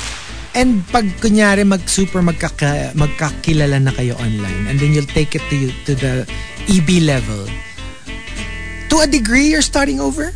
And 0.57 0.89
pag 0.89 1.05
kunyari 1.21 1.69
mag 1.69 1.85
super 1.85 2.25
magkaka, 2.25 2.97
magkakilala 2.97 3.77
na 3.77 3.93
kayo 3.93 4.17
online 4.17 4.73
and 4.73 4.81
then 4.81 4.97
you'll 4.97 5.05
take 5.13 5.37
it 5.37 5.45
to 5.53 5.55
you, 5.55 5.69
to 5.85 5.93
the 5.93 6.25
EB 6.73 7.05
level. 7.05 7.45
To 8.89 9.05
a 9.05 9.07
degree, 9.07 9.53
you're 9.53 9.61
starting 9.61 10.01
over? 10.01 10.33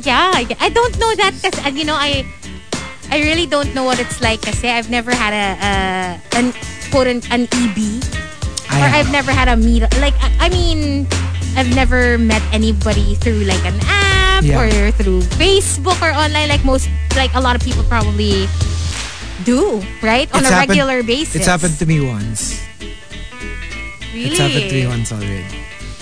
Yeah, 0.00 0.32
I 0.32 0.72
don't 0.72 0.96
know 0.96 1.12
that 1.20 1.36
kasi, 1.44 1.60
uh, 1.60 1.68
you 1.76 1.84
know, 1.84 1.98
I 1.98 2.24
I 3.10 3.20
really 3.24 3.46
don't 3.46 3.72
know 3.74 3.84
what 3.84 3.98
it's 3.98 4.20
like 4.20 4.42
kasi 4.42 4.68
I've 4.68 4.90
never 4.90 5.10
had 5.14 5.32
a, 5.32 5.46
a 5.58 5.72
an 6.38 6.52
quote 6.92 7.08
an, 7.08 7.20
an 7.32 7.48
EB 7.48 7.78
I 8.68 8.84
or 8.84 8.88
have. 8.88 9.06
I've 9.06 9.12
never 9.12 9.32
had 9.32 9.48
a 9.48 9.56
meet 9.56 9.82
like 10.00 10.14
I, 10.20 10.46
I 10.46 10.48
mean 10.52 11.08
I've 11.56 11.72
never 11.74 12.18
met 12.18 12.42
anybody 12.52 13.16
through 13.16 13.48
like 13.48 13.64
an 13.64 13.80
app 13.88 14.44
Yeah. 14.44 14.60
or 14.60 14.92
through 14.92 15.22
Facebook 15.40 15.98
or 16.04 16.12
online 16.14 16.46
like 16.52 16.62
most 16.64 16.86
like 17.16 17.32
a 17.34 17.40
lot 17.40 17.56
of 17.56 17.62
people 17.64 17.82
probably 17.88 18.46
do 19.42 19.80
right 20.04 20.28
on 20.30 20.44
It's 20.44 20.50
a 20.50 20.54
happened- 20.54 20.70
regular 20.78 21.02
basis. 21.02 21.42
It's 21.42 21.46
happened 21.50 21.74
to 21.80 21.86
me 21.86 21.98
once. 22.04 22.60
Really? 24.12 24.30
It's 24.30 24.38
happened 24.38 24.68
to 24.70 24.74
me 24.74 24.86
once 24.86 25.10
already. 25.12 25.46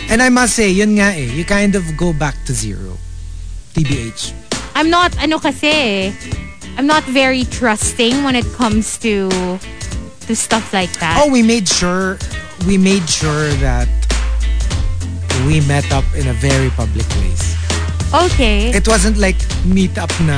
And 0.09 0.23
I 0.23 0.29
must 0.29 0.55
say, 0.55 0.71
yun 0.71 0.97
nga 0.97 1.13
eh, 1.17 1.31
you 1.33 1.45
kind 1.45 1.75
of 1.75 1.85
go 1.97 2.13
back 2.13 2.35
to 2.47 2.53
zero. 2.53 2.97
TBH. 3.75 4.33
I'm 4.77 4.89
not 4.91 5.17
ano 5.21 5.39
kasi 5.41 6.13
I'm 6.77 6.87
not 6.87 7.05
very 7.05 7.45
trusting 7.45 8.23
when 8.25 8.37
it 8.37 8.45
comes 8.53 8.99
to 8.99 9.29
to 10.27 10.35
stuff 10.37 10.73
like 10.73 10.93
that. 10.99 11.23
Oh, 11.23 11.31
we 11.31 11.43
made 11.43 11.69
sure, 11.69 12.19
we 12.67 12.77
made 12.77 13.09
sure 13.09 13.49
that 13.63 13.89
we 15.47 15.61
met 15.71 15.87
up 15.93 16.05
in 16.19 16.27
a 16.27 16.35
very 16.35 16.69
public 16.71 17.07
place. 17.15 17.55
okay. 18.13 18.71
It 18.75 18.87
wasn't 18.89 19.17
like 19.19 19.39
meet 19.65 19.97
up 19.99 20.11
na, 20.27 20.37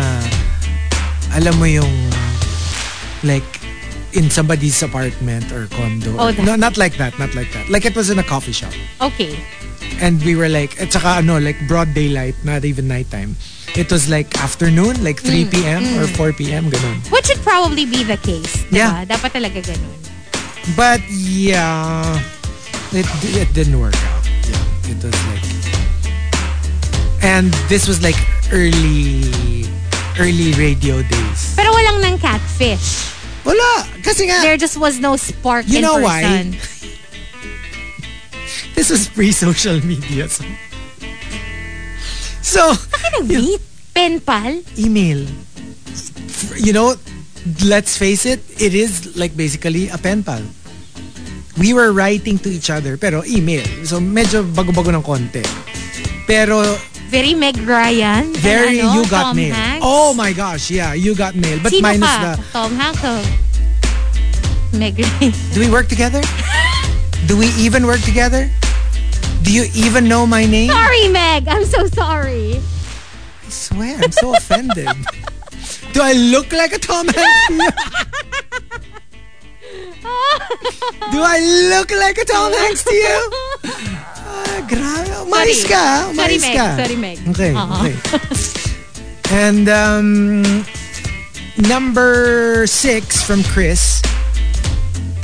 alam 1.32 1.56
mo 1.58 1.64
yung, 1.64 1.88
like, 3.24 3.44
in 4.12 4.28
somebody's 4.30 4.82
apartment 4.82 5.50
or 5.52 5.66
condo. 5.72 6.16
Oh, 6.20 6.30
no, 6.44 6.56
not 6.56 6.76
like 6.76 6.96
that, 7.00 7.18
not 7.18 7.34
like 7.34 7.50
that. 7.52 7.68
Like 7.68 7.84
it 7.84 7.96
was 7.96 8.10
in 8.10 8.18
a 8.18 8.24
coffee 8.24 8.52
shop. 8.52 8.72
okay. 9.00 9.36
And 10.00 10.22
we 10.22 10.36
were 10.36 10.48
like, 10.48 10.76
at 10.80 10.92
saka 10.92 11.24
ano, 11.24 11.40
like 11.40 11.56
broad 11.66 11.92
daylight, 11.94 12.34
not 12.44 12.64
even 12.64 12.86
nighttime. 12.88 13.36
It 13.76 13.92
was 13.92 14.08
like 14.08 14.36
afternoon, 14.40 15.02
like 15.04 15.20
3 15.20 15.44
Mm, 15.44 15.50
p.m. 15.50 15.82
or 16.00 16.06
4 16.06 16.32
p.m. 16.32 16.70
Ganun. 16.70 16.98
Which 17.12 17.26
should 17.26 17.42
probably 17.42 17.84
be 17.86 18.02
the 18.02 18.16
case. 18.16 18.64
Diba? 18.68 18.76
Yeah. 18.76 19.04
Dapat 19.04 19.30
talaga 19.38 19.60
ganun. 19.62 19.94
But 20.76 21.00
yeah, 21.08 22.20
it, 22.92 23.06
it 23.36 23.48
didn't 23.54 23.78
work 23.80 23.96
out. 23.96 24.24
Yeah, 24.44 24.92
it 24.92 24.98
was 25.00 25.14
like, 25.32 25.46
and 27.22 27.52
this 27.72 27.88
was 27.88 28.02
like 28.02 28.18
early, 28.52 29.64
early 30.20 30.52
radio 30.60 31.00
days. 31.02 31.54
Pero 31.56 31.72
walang 31.72 32.02
nang 32.02 32.18
catfish. 32.18 33.14
Wala, 33.46 33.86
kasi 34.04 34.26
nga, 34.28 34.42
There 34.44 34.58
just 34.60 34.76
was 34.76 34.98
no 35.00 35.16
spark 35.16 35.64
You 35.68 35.80
know 35.80 35.98
why? 36.04 36.20
this 38.76 38.90
was 38.90 39.08
pre-social 39.08 39.80
media. 39.86 40.28
So, 40.28 40.44
so 42.48 42.72
Nag-meet? 43.20 43.60
Pen 43.94 44.20
pal? 44.20 44.62
email. 44.78 45.26
You 46.56 46.72
know, 46.72 46.94
let's 47.64 47.96
face 47.96 48.24
it, 48.24 48.40
it 48.60 48.72
is 48.74 49.16
like 49.16 49.36
basically 49.36 49.88
a 49.88 49.98
pen 49.98 50.22
pal. 50.22 50.42
We 51.58 51.74
were 51.74 51.90
writing 51.92 52.38
to 52.46 52.48
each 52.48 52.70
other, 52.70 52.96
pero 52.96 53.26
email. 53.26 53.66
So 53.84 53.98
medyo 53.98 54.46
bago-bago 54.54 54.94
ng 54.94 55.02
konti. 55.02 55.42
Pero 56.26 56.62
Very 57.08 57.32
Meg 57.32 57.56
Ryan? 57.64 58.36
very 58.36 58.84
ano, 58.84 58.92
you 58.94 59.02
got 59.08 59.32
Tom 59.32 59.36
mail. 59.40 59.54
Hanks? 59.56 59.80
Oh 59.82 60.12
my 60.12 60.30
gosh, 60.36 60.68
yeah, 60.70 60.92
you 60.92 61.16
got 61.16 61.32
mail. 61.34 61.56
But 61.58 61.72
Sino 61.72 61.88
minus 61.88 62.04
ka? 62.04 62.36
the 62.36 62.44
Tom 62.52 62.70
Hanks 62.76 63.00
o 63.02 63.12
Meg 64.76 65.00
Ryan? 65.00 65.32
Do 65.56 65.58
we 65.58 65.68
work 65.72 65.88
together? 65.88 66.20
Do 67.26 67.34
we 67.36 67.48
even 67.58 67.88
work 67.88 68.04
together? 68.04 68.46
Do 69.48 69.54
you 69.54 69.64
even 69.72 70.06
know 70.08 70.26
my 70.26 70.44
name? 70.44 70.68
Sorry, 70.68 71.08
Meg. 71.08 71.48
I'm 71.48 71.64
so 71.64 71.86
sorry. 71.86 72.56
I 72.60 73.48
swear, 73.48 73.96
I'm 73.96 74.12
so 74.12 74.36
offended. 74.36 74.92
Do 75.94 76.02
I 76.02 76.12
look 76.12 76.52
like 76.52 76.74
a 76.74 76.78
Tom 76.78 77.08
Hanks? 77.08 77.48
Do 81.10 81.20
I 81.24 81.40
look 81.72 81.90
like 81.92 82.18
a 82.18 82.26
Tom 82.26 82.52
Hanks 82.52 82.84
to 82.84 82.94
you? 82.94 83.30
Ah, 83.64 84.66
grabe. 84.68 85.16
Umayos 85.24 85.64
Sorry. 85.64 85.72
ka. 85.72 86.12
Sorry, 86.12 86.38
Meg. 86.38 86.52
ka. 86.54 86.76
Sorry, 86.84 86.96
Meg. 86.96 87.18
Okay, 87.32 87.56
Oo. 87.56 87.72
okay. 87.72 87.96
And 89.48 89.66
um, 89.72 90.66
number 91.56 92.66
six 92.66 93.24
from 93.24 93.42
Chris. 93.44 94.02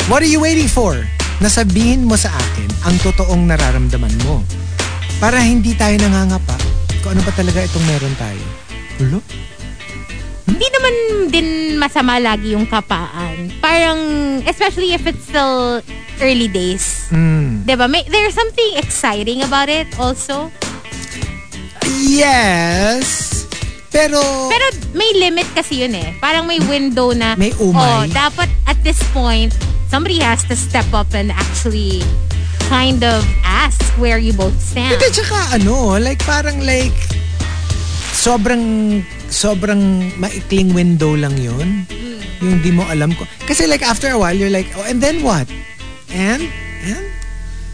What 0.09 0.23
are 0.23 0.33
you 0.33 0.41
waiting 0.41 0.67
for? 0.67 1.05
Nasabihin 1.39 2.06
mo 2.06 2.15
sa 2.15 2.31
akin 2.31 2.70
ang 2.86 2.97
totoong 3.02 3.43
nararamdaman 3.48 4.15
mo. 4.23 4.43
Para 5.19 5.43
hindi 5.43 5.74
tayo 5.74 5.94
nangangapa 5.98 6.55
kung 7.02 7.16
ano 7.16 7.23
ba 7.23 7.32
talaga 7.32 7.61
itong 7.62 7.85
meron 7.86 8.15
tayo. 8.16 8.44
Ulo? 9.02 9.19
Hindi 10.44 10.66
naman 10.70 10.94
din 11.32 11.48
masama 11.77 12.20
lagi 12.20 12.52
yung 12.55 12.69
kapaan. 12.69 13.51
Parang, 13.59 13.98
especially 14.44 14.93
if 14.93 15.02
it's 15.09 15.24
still 15.27 15.81
early 16.20 16.47
days. 16.47 17.09
Mm. 17.11 17.65
Diba? 17.65 17.90
May, 17.90 18.05
there's 18.06 18.36
something 18.36 18.78
exciting 18.78 19.43
about 19.43 19.66
it 19.66 19.89
also. 19.98 20.52
Yes. 21.98 23.32
Pero, 23.90 24.19
Pero 24.51 24.66
may 24.93 25.11
limit 25.16 25.47
kasi 25.55 25.86
yun 25.86 25.94
eh. 25.94 26.19
Parang 26.19 26.44
may 26.44 26.59
window 26.66 27.15
na, 27.15 27.39
May 27.39 27.55
umay. 27.56 27.78
oh, 27.78 28.02
dapat 28.11 28.51
at 28.66 28.78
this 28.82 28.98
point, 29.15 29.55
somebody 29.89 30.19
has 30.20 30.44
to 30.44 30.56
step 30.56 30.86
up 30.93 31.12
and 31.15 31.31
actually 31.32 32.02
kind 32.69 33.05
of 33.05 33.24
ask 33.44 33.81
where 34.01 34.19
you 34.19 34.32
both 34.32 34.56
stand. 34.61 34.97
hindi, 34.97 35.09
tsaka 35.12 35.61
ano, 35.61 36.01
like 36.01 36.20
parang 36.24 36.65
like, 36.65 36.97
sobrang, 38.15 39.05
sobrang 39.28 40.12
maikling 40.16 40.73
window 40.74 41.15
lang 41.15 41.36
yun. 41.36 41.85
Yung 42.40 42.61
di 42.61 42.70
mo 42.73 42.85
alam 42.89 43.12
ko. 43.15 43.24
Kasi 43.47 43.66
like 43.66 43.82
after 43.82 44.11
a 44.11 44.19
while, 44.19 44.35
you're 44.35 44.52
like, 44.52 44.69
oh, 44.77 44.85
and 44.89 45.01
then 45.01 45.23
what? 45.23 45.48
And? 46.12 46.48
And? 46.85 47.06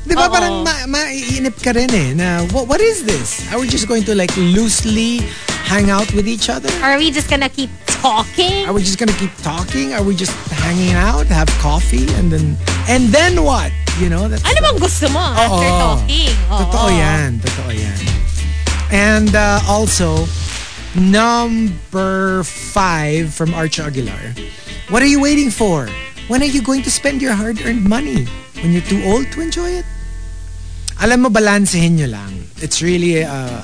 Di 0.01 0.17
ba 0.17 0.33
parang 0.33 0.65
ma 0.65 0.73
maiinip 0.89 1.61
ka 1.61 1.77
rin 1.77 1.93
eh, 1.93 2.17
na 2.17 2.43
what, 2.57 2.67
what 2.67 2.81
is 2.81 3.05
this? 3.05 3.45
Are 3.53 3.61
we 3.61 3.69
just 3.69 3.87
going 3.87 4.03
to 4.09 4.15
like 4.17 4.33
loosely 4.37 5.21
hang 5.71 5.87
out 5.89 6.11
with 6.19 6.27
each 6.27 6.51
other? 6.51 6.67
Are 6.83 6.99
we 6.99 7.15
just 7.15 7.31
gonna 7.31 7.49
keep 7.49 7.71
talking? 7.87 8.67
Are 8.67 8.75
we 8.75 8.83
just 8.83 8.99
gonna 8.99 9.15
keep 9.15 9.31
talking? 9.39 9.95
Are 9.95 10.03
we 10.03 10.17
just 10.19 10.35
hanging 10.51 10.99
out, 10.99 11.27
have 11.31 11.47
coffee, 11.63 12.11
and 12.19 12.27
then, 12.27 12.59
and 12.91 13.07
then 13.15 13.45
what? 13.47 13.71
You 14.03 14.11
know, 14.11 14.27
that's 14.27 14.43
Ano 14.43 14.59
bang 14.67 14.79
gusto 14.83 15.07
mo 15.15 15.23
after 15.23 15.71
Oo. 15.71 15.79
talking? 15.79 16.35
Oo. 16.51 16.59
Totoo 16.67 16.89
yan. 16.91 17.39
Totoo 17.39 17.71
yan. 17.71 17.99
And 18.91 19.31
uh, 19.39 19.63
also, 19.71 20.27
number 20.99 22.43
five 22.43 23.31
from 23.31 23.55
Archer 23.55 23.87
Aguilar. 23.87 24.35
What 24.91 25.07
are 25.07 25.11
you 25.11 25.23
waiting 25.23 25.51
for? 25.55 25.87
When 26.27 26.43
are 26.43 26.51
you 26.51 26.63
going 26.67 26.83
to 26.83 26.91
spend 26.91 27.23
your 27.23 27.35
hard-earned 27.39 27.87
money? 27.87 28.27
When 28.59 28.73
you're 28.75 28.83
too 28.83 28.99
old 29.07 29.31
to 29.33 29.41
enjoy 29.41 29.71
it? 29.79 29.87
Alam 30.99 31.23
mo, 31.23 31.29
balansehin 31.31 31.95
nyo 31.97 32.11
lang. 32.11 32.51
It's 32.59 32.83
really, 32.83 33.23
uh, 33.23 33.63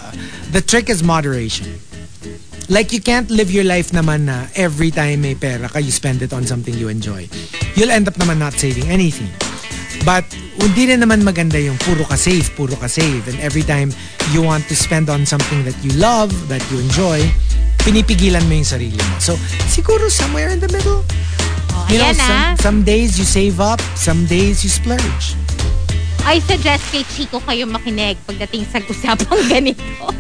the 0.55 0.63
trick 0.63 0.89
is 0.89 1.03
moderation. 1.03 1.67
Like 2.67 2.91
you 2.91 2.99
can't 2.99 3.31
live 3.31 3.51
your 3.55 3.63
life 3.63 3.95
naman 3.95 4.27
na 4.27 4.51
every 4.59 4.91
time 4.91 5.23
may 5.23 5.39
pera 5.39 5.71
ka, 5.71 5.79
you 5.79 5.95
spend 5.95 6.19
it 6.23 6.35
on 6.35 6.43
something 6.43 6.75
you 6.75 6.91
enjoy. 6.91 7.31
You'll 7.79 7.95
end 7.95 8.11
up 8.11 8.19
naman 8.19 8.43
not 8.43 8.59
saving 8.59 8.91
anything. 8.91 9.31
But 10.03 10.27
hindi 10.59 10.91
rin 10.91 10.99
naman 10.99 11.23
maganda 11.23 11.63
yung 11.63 11.79
puro 11.79 12.03
ka 12.03 12.19
save, 12.19 12.51
puro 12.59 12.75
ka 12.75 12.91
save. 12.91 13.31
And 13.31 13.39
every 13.39 13.63
time 13.63 13.95
you 14.35 14.43
want 14.43 14.67
to 14.67 14.75
spend 14.75 15.07
on 15.07 15.23
something 15.23 15.63
that 15.63 15.79
you 15.87 15.95
love, 15.95 16.35
that 16.51 16.63
you 16.75 16.83
enjoy, 16.83 17.23
pinipigilan 17.87 18.43
mo 18.51 18.59
yung 18.59 18.67
sarili 18.67 18.99
mo. 18.99 19.15
So, 19.23 19.39
siguro 19.71 20.11
somewhere 20.11 20.51
in 20.51 20.59
the 20.59 20.71
middle. 20.75 21.07
Oh, 21.71 21.87
You 21.87 22.03
know, 22.03 22.11
some, 22.19 22.35
ah. 22.35 22.55
some 22.59 22.79
days 22.83 23.15
you 23.15 23.23
save 23.23 23.63
up, 23.63 23.79
some 23.95 24.27
days 24.27 24.67
you 24.67 24.71
splurge. 24.75 25.39
I 26.27 26.43
suggest 26.43 26.83
kay 26.91 27.07
Chico 27.15 27.39
kayo 27.39 27.71
makinig 27.71 28.19
pagdating 28.27 28.67
sa 28.67 28.83
usapang 28.83 29.39
ganito. 29.55 30.11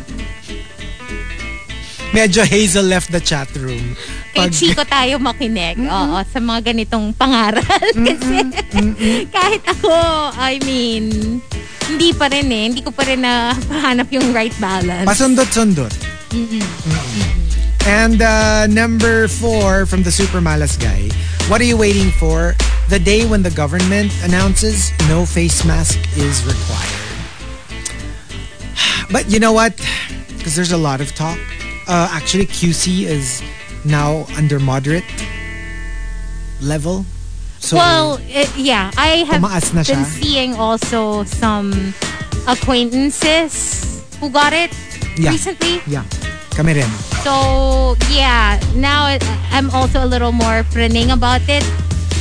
Medyo 2.12 2.46
Hazel 2.46 2.84
left 2.84 3.10
the 3.12 3.20
chat 3.20 3.50
room. 3.56 3.96
kay 4.32 4.46
pag- 4.48 4.54
Chico 4.54 4.84
tayo 4.84 5.18
makinig. 5.18 5.76
Oo, 5.80 6.22
sa 6.24 6.38
mga 6.38 6.72
ganitong 6.72 7.12
pangaral. 7.12 7.64
Kasi 8.06 8.36
kahit 9.28 9.62
ako, 9.66 9.90
I 10.36 10.60
mean, 10.64 11.38
hindi 11.88 12.10
pa 12.12 12.28
rin 12.28 12.48
eh. 12.50 12.64
Hindi 12.70 12.80
ko 12.82 12.90
pa 12.90 13.04
rin 13.04 13.22
nahanap 13.22 14.08
yung 14.12 14.32
right 14.32 14.54
balance. 14.60 15.06
Pasundot-sundot. 15.08 15.92
Mm-mm. 16.30 16.64
And 17.86 18.18
uh, 18.20 18.66
number 18.66 19.28
four 19.28 19.86
from 19.86 20.02
the 20.02 20.10
Super 20.10 20.40
Malas 20.42 20.74
guy. 20.74 21.06
What 21.46 21.60
are 21.60 21.68
you 21.68 21.78
waiting 21.78 22.10
for? 22.18 22.54
The 22.90 22.98
day 22.98 23.26
when 23.26 23.42
the 23.42 23.50
government 23.50 24.10
announces 24.26 24.90
no 25.06 25.26
face 25.26 25.64
mask 25.64 25.98
is 26.18 26.42
required. 26.42 27.02
But 29.10 29.30
you 29.30 29.38
know 29.38 29.52
what? 29.54 29.78
Because 30.38 30.54
there's 30.58 30.74
a 30.74 30.78
lot 30.78 31.00
of 31.00 31.14
talk. 31.14 31.38
Uh, 31.86 32.08
actually, 32.10 32.46
QC 32.46 33.06
is 33.06 33.42
now 33.84 34.26
under 34.36 34.58
moderate 34.58 35.06
level. 36.60 37.06
So, 37.58 37.76
well, 37.76 38.18
eh, 38.30 38.46
yeah, 38.56 38.90
I 38.96 39.22
have 39.30 39.40
been 39.86 40.04
seeing 40.04 40.54
also 40.54 41.24
some 41.24 41.94
acquaintances 42.46 44.02
who 44.20 44.30
got 44.30 44.52
it 44.52 44.74
Yeah. 45.16 45.30
recently. 45.30 45.80
yeah, 45.86 46.02
kami 46.54 46.74
rin. 46.74 46.90
So, 47.22 47.96
yeah, 48.10 48.58
now 48.74 49.06
it- 49.08 49.24
I'm 49.50 49.70
also 49.70 50.02
a 50.02 50.08
little 50.08 50.32
more 50.32 50.66
praning 50.74 51.10
about 51.10 51.42
it 51.48 51.64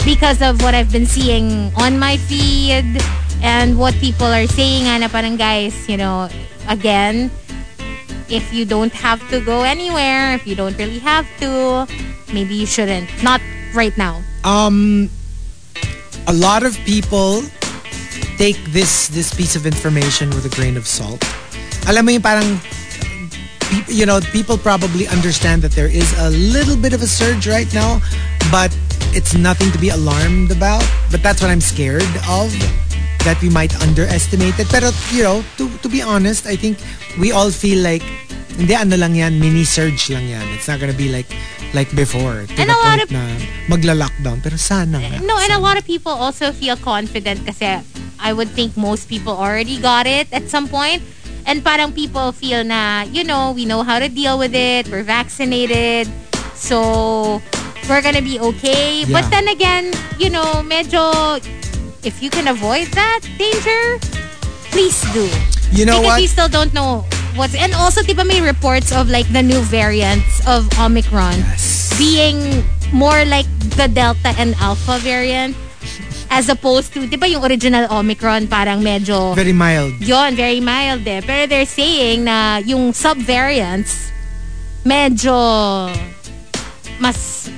because 0.06 0.42
of 0.42 0.62
what 0.62 0.74
I've 0.74 0.92
been 0.94 1.06
seeing 1.10 1.74
on 1.76 2.00
my 2.00 2.18
feed 2.30 3.02
and 3.42 3.78
what 3.78 3.94
people 4.00 4.30
are 4.30 4.48
saying 4.48 4.86
nga 4.86 5.02
na 5.02 5.08
parang 5.10 5.38
guys, 5.38 5.74
you 5.90 5.98
know, 5.98 6.30
again, 6.70 7.30
if 8.30 8.54
you 8.54 8.66
don't 8.66 8.94
have 8.94 9.22
to 9.30 9.40
go 9.42 9.62
anywhere, 9.62 10.34
if 10.34 10.48
you 10.48 10.56
don't 10.56 10.78
really 10.78 11.00
have 11.00 11.26
to, 11.40 11.88
maybe 12.34 12.56
you 12.56 12.66
shouldn't. 12.66 13.10
Not 13.24 13.42
right 13.74 13.96
now. 13.98 14.22
um 14.46 15.10
a 16.28 16.34
lot 16.34 16.64
of 16.64 16.78
people 16.86 17.42
take 18.38 18.58
this 18.70 19.10
this 19.10 19.34
piece 19.34 19.56
of 19.56 19.66
information 19.66 20.30
with 20.30 20.46
a 20.46 20.54
grain 20.54 20.78
of 20.78 20.86
salt. 20.86 21.22
Alam 21.90 22.06
mo 22.06 22.12
yung 22.14 22.22
parang 22.22 22.62
you 23.88 24.06
know, 24.06 24.22
people 24.32 24.58
probably 24.58 25.08
understand 25.08 25.62
that 25.62 25.72
there 25.74 25.90
is 25.90 26.14
a 26.20 26.30
little 26.30 26.78
bit 26.78 26.94
of 26.94 27.02
a 27.02 27.08
surge 27.08 27.48
right 27.48 27.72
now, 27.74 28.00
but 28.52 28.70
it's 29.14 29.34
nothing 29.34 29.72
to 29.72 29.78
be 29.78 29.90
alarmed 29.90 30.52
about. 30.52 30.86
But 31.12 31.24
that's 31.24 31.42
what 31.42 31.50
I'm 31.50 31.62
scared 31.62 32.06
of 32.30 32.54
that 33.26 33.42
we 33.42 33.50
might 33.50 33.74
underestimate 33.82 34.56
it. 34.62 34.70
Pero, 34.70 34.94
you 35.12 35.26
know, 35.26 35.44
to, 35.58 35.68
to 35.82 35.90
be 35.90 36.02
honest, 36.02 36.46
I 36.46 36.56
think 36.56 36.78
we 37.20 37.34
all 37.34 37.52
feel 37.52 37.82
like 37.82 38.06
hindi 38.56 38.72
ano 38.72 38.96
lang 38.96 39.18
yan, 39.18 39.36
mini 39.36 39.66
surge 39.68 40.10
lang 40.14 40.30
yan. 40.30 40.46
It's 40.56 40.70
not 40.70 40.80
gonna 40.80 40.96
be 40.96 41.12
like 41.12 41.28
like 41.74 41.92
before. 41.92 42.48
To 42.48 42.56
And 42.56 42.72
the 42.72 42.78
a 42.78 42.80
lot 42.80 42.98
point 43.04 43.12
na 43.12 43.24
magla-lockdown. 43.68 44.40
Pero 44.40 44.56
sana 44.56 45.02
nga. 45.02 45.20
No, 45.20 45.36
and 45.42 45.52
a 45.52 45.60
lot 45.60 45.76
of 45.76 45.84
people 45.84 46.14
also 46.14 46.56
feel 46.56 46.80
confident 46.80 47.44
kasi 47.44 47.84
I 48.22 48.32
would 48.32 48.48
think 48.56 48.78
most 48.78 49.12
people 49.12 49.36
already 49.36 49.82
got 49.82 50.08
it 50.08 50.32
at 50.32 50.48
some 50.48 50.70
point. 50.72 51.04
And 51.46 51.62
parang 51.62 51.94
people 51.94 52.32
feel 52.32 52.64
na, 52.64 53.06
you 53.06 53.22
know, 53.22 53.52
we 53.52 53.66
know 53.66 53.84
how 53.84 54.00
to 54.00 54.10
deal 54.10 54.40
with 54.40 54.56
it. 54.56 54.90
We're 54.90 55.06
vaccinated. 55.06 56.10
So, 56.56 57.42
we're 57.86 58.02
gonna 58.02 58.24
be 58.24 58.40
okay. 58.40 59.04
Yeah. 59.06 59.14
But 59.14 59.30
then 59.30 59.48
again, 59.50 59.94
you 60.18 60.32
know, 60.34 60.66
medyo, 60.66 61.38
if 62.06 62.22
you 62.22 62.30
can 62.30 62.48
avoid 62.48 62.88
that 62.94 63.22
danger, 63.38 63.98
please 64.72 65.02
do. 65.12 65.26
You 65.74 65.86
know 65.86 66.00
because 66.00 66.06
what? 66.06 66.22
we 66.22 66.28
still 66.28 66.48
don't 66.48 66.74
know 66.74 67.04
what's... 67.36 67.56
And 67.56 67.74
also, 67.74 68.02
di 68.02 68.14
ba 68.14 68.24
may 68.24 68.40
reports 68.40 68.94
of 68.94 69.10
like 69.10 69.28
the 69.34 69.42
new 69.42 69.60
variants 69.68 70.40
of 70.48 70.70
Omicron 70.80 71.36
Yes. 71.36 71.92
being 71.98 72.64
more 72.94 73.26
like 73.26 73.48
the 73.76 73.88
Delta 73.90 74.32
and 74.38 74.54
Alpha 74.62 75.00
variant 75.02 75.58
as 76.30 76.50
opposed 76.50 76.94
to, 76.94 77.06
di 77.08 77.18
ba 77.18 77.28
yung 77.28 77.44
original 77.44 77.86
Omicron 77.92 78.48
parang 78.48 78.82
medyo, 78.82 79.36
Very 79.36 79.54
mild. 79.54 79.94
yon 80.02 80.36
very 80.36 80.60
mild 80.60 81.06
eh. 81.08 81.22
Pero 81.22 81.46
they're 81.48 81.70
saying 81.70 82.24
na 82.26 82.58
yung 82.62 82.94
sub-variants 82.94 84.12
medyo 84.86 85.34
mas 87.02 87.50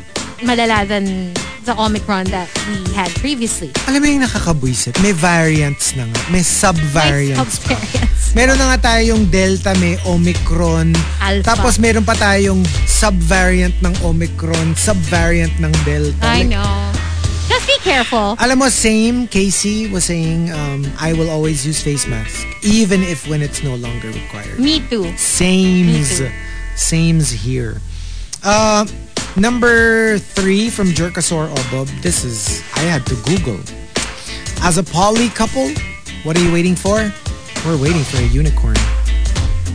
malala 0.42 0.88
than 0.88 1.32
the 1.68 1.76
Omicron 1.76 2.32
that 2.32 2.48
we 2.72 2.80
had 2.96 3.12
previously. 3.20 3.76
Alam 3.92 4.00
mo 4.00 4.08
yung 4.08 4.24
nakakabwisit? 4.24 4.96
May 5.04 5.12
variants 5.12 5.92
na 6.00 6.08
nga. 6.08 6.22
May 6.32 6.40
sub-variants 6.42 7.60
pa. 7.60 7.76
sub-variants. 7.76 8.32
Meron 8.32 8.56
na 8.56 8.66
nga 8.72 8.96
tayong 8.96 9.28
Delta, 9.28 9.76
may 9.84 10.00
Omicron. 10.08 10.96
Alpha. 11.20 11.44
Tapos 11.44 11.76
meron 11.76 12.08
pa 12.08 12.16
tayong 12.16 12.64
sub-variant 12.88 13.76
ng 13.84 13.94
Omicron, 14.00 14.80
sub-variant 14.80 15.52
ng 15.60 15.74
Delta. 15.84 16.24
I 16.24 16.48
Like, 16.48 16.56
know. 16.56 16.72
Just 17.48 17.68
be 17.68 17.80
careful. 17.84 18.36
Alam 18.40 18.64
mo, 18.64 18.68
same, 18.68 19.28
Casey 19.28 19.88
was 19.88 20.08
saying, 20.08 20.52
um, 20.52 20.84
I 21.00 21.12
will 21.16 21.32
always 21.32 21.64
use 21.64 21.80
face 21.80 22.08
mask, 22.08 22.44
even 22.64 23.04
if 23.04 23.28
when 23.28 23.40
it's 23.44 23.64
no 23.64 23.76
longer 23.76 24.08
required. 24.12 24.60
Me 24.60 24.80
too. 24.88 25.08
Sames. 25.16 26.20
Me 26.20 26.28
too. 26.28 26.32
Sames 26.76 27.32
here. 27.32 27.80
Uh, 28.44 28.84
number 29.38 30.18
three 30.18 30.70
from 30.70 30.88
Jerkasaur 30.88 31.50
Obob. 31.50 31.88
This 32.02 32.24
is, 32.24 32.62
I 32.76 32.82
had 32.82 33.06
to 33.08 33.16
Google. 33.24 33.60
As 34.62 34.78
a 34.78 34.84
poly 34.84 35.30
couple, 35.30 35.70
what 36.24 36.36
are 36.36 36.42
you 36.44 36.52
waiting 36.52 36.76
for? 36.76 36.98
We're 37.66 37.78
waiting 37.78 38.04
for 38.04 38.18
a 38.18 38.28
unicorn. 38.28 38.76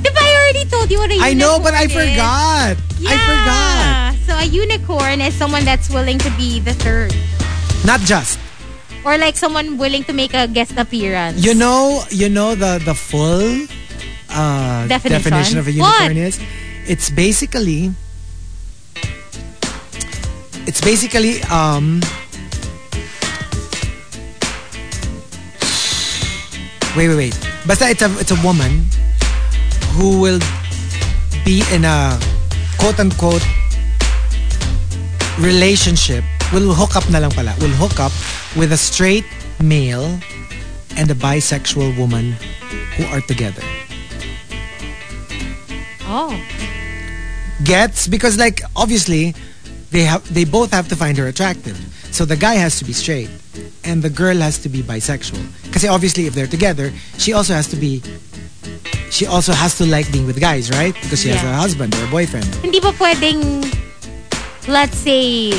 Ba 0.02 0.10
I 0.10 0.28
already 0.42 0.64
told 0.68 0.90
you 0.90 0.98
what 0.98 1.10
a 1.10 1.14
unicorn 1.14 1.30
I 1.30 1.34
know, 1.34 1.58
but 1.62 1.74
I 1.74 1.84
is? 1.84 1.92
forgot. 1.92 2.74
I 3.06 3.14
forgot. 3.30 4.26
So 4.26 4.34
a 4.34 4.44
unicorn 4.44 5.20
is 5.20 5.34
someone 5.34 5.64
that's 5.64 5.88
willing 5.90 6.18
to 6.18 6.30
be 6.36 6.58
the 6.60 6.74
third. 6.74 7.14
Not 7.86 8.00
just. 8.00 8.38
Or 9.04 9.18
like 9.18 9.36
someone 9.36 9.78
willing 9.78 10.04
to 10.04 10.12
make 10.12 10.34
a 10.34 10.46
guest 10.46 10.76
appearance. 10.78 11.44
You 11.44 11.54
know, 11.54 12.02
you 12.10 12.28
know 12.28 12.54
the 12.54 12.78
the 12.84 12.94
full 12.94 13.66
uh, 14.30 14.86
Definition? 14.86 15.58
of 15.58 15.66
a 15.66 15.72
unicorn 15.72 16.16
is. 16.16 16.38
It's 16.86 17.10
basically. 17.10 17.90
It's 20.66 20.80
basically 20.80 21.42
um. 21.50 22.00
Wait, 26.96 27.08
wait, 27.08 27.16
wait. 27.16 27.36
Basta 27.66 27.88
it's 27.90 28.02
a 28.02 28.10
it's 28.20 28.30
a 28.30 28.40
woman 28.46 28.86
who 29.98 30.20
will 30.20 30.40
be 31.44 31.64
in 31.72 31.84
a 31.84 32.18
quote 32.78 33.00
unquote 33.00 33.42
relationship. 35.38 36.22
Will 36.52 36.74
hook 36.74 36.94
up 36.94 37.08
na 37.10 37.18
lang 37.18 37.32
pala. 37.32 37.54
Will 37.58 37.74
hook 37.74 37.98
up 37.98 38.12
with 38.54 38.70
a 38.72 38.78
straight 38.78 39.24
male 39.62 40.20
and 40.96 41.10
a 41.10 41.14
bisexual 41.14 41.96
woman 41.98 42.36
who 42.94 43.04
are 43.10 43.20
together. 43.22 43.64
Oh. 46.06 46.36
Gets 47.64 48.06
because 48.06 48.38
like 48.38 48.60
obviously 48.76 49.34
they 49.92 50.02
have 50.02 50.24
they 50.32 50.44
both 50.44 50.72
have 50.72 50.88
to 50.88 50.96
find 50.96 51.16
her 51.18 51.28
attractive. 51.28 51.76
So 52.10 52.24
the 52.24 52.36
guy 52.36 52.54
has 52.54 52.78
to 52.80 52.84
be 52.84 52.92
straight 52.92 53.30
and 53.84 54.02
the 54.02 54.10
girl 54.10 54.36
has 54.40 54.58
to 54.64 54.68
be 54.68 54.80
bisexual. 54.82 55.44
Because 55.64 55.84
obviously 55.84 56.26
if 56.26 56.34
they're 56.34 56.48
together, 56.48 56.90
she 57.18 57.32
also 57.32 57.52
has 57.52 57.68
to 57.68 57.76
be 57.76 58.02
she 59.12 59.26
also 59.26 59.52
has 59.52 59.76
to 59.76 59.84
like 59.84 60.10
being 60.10 60.26
with 60.26 60.40
guys, 60.40 60.70
right? 60.72 60.94
Because 61.02 61.20
she 61.20 61.28
has 61.28 61.44
a 61.44 61.52
husband 61.52 61.94
or 61.94 62.04
a 62.04 62.10
boyfriend. 62.10 62.48
Hindi 62.64 62.80
ba 62.80 62.96
pwedeng, 62.96 63.68
let's 64.66 64.96
say, 64.96 65.52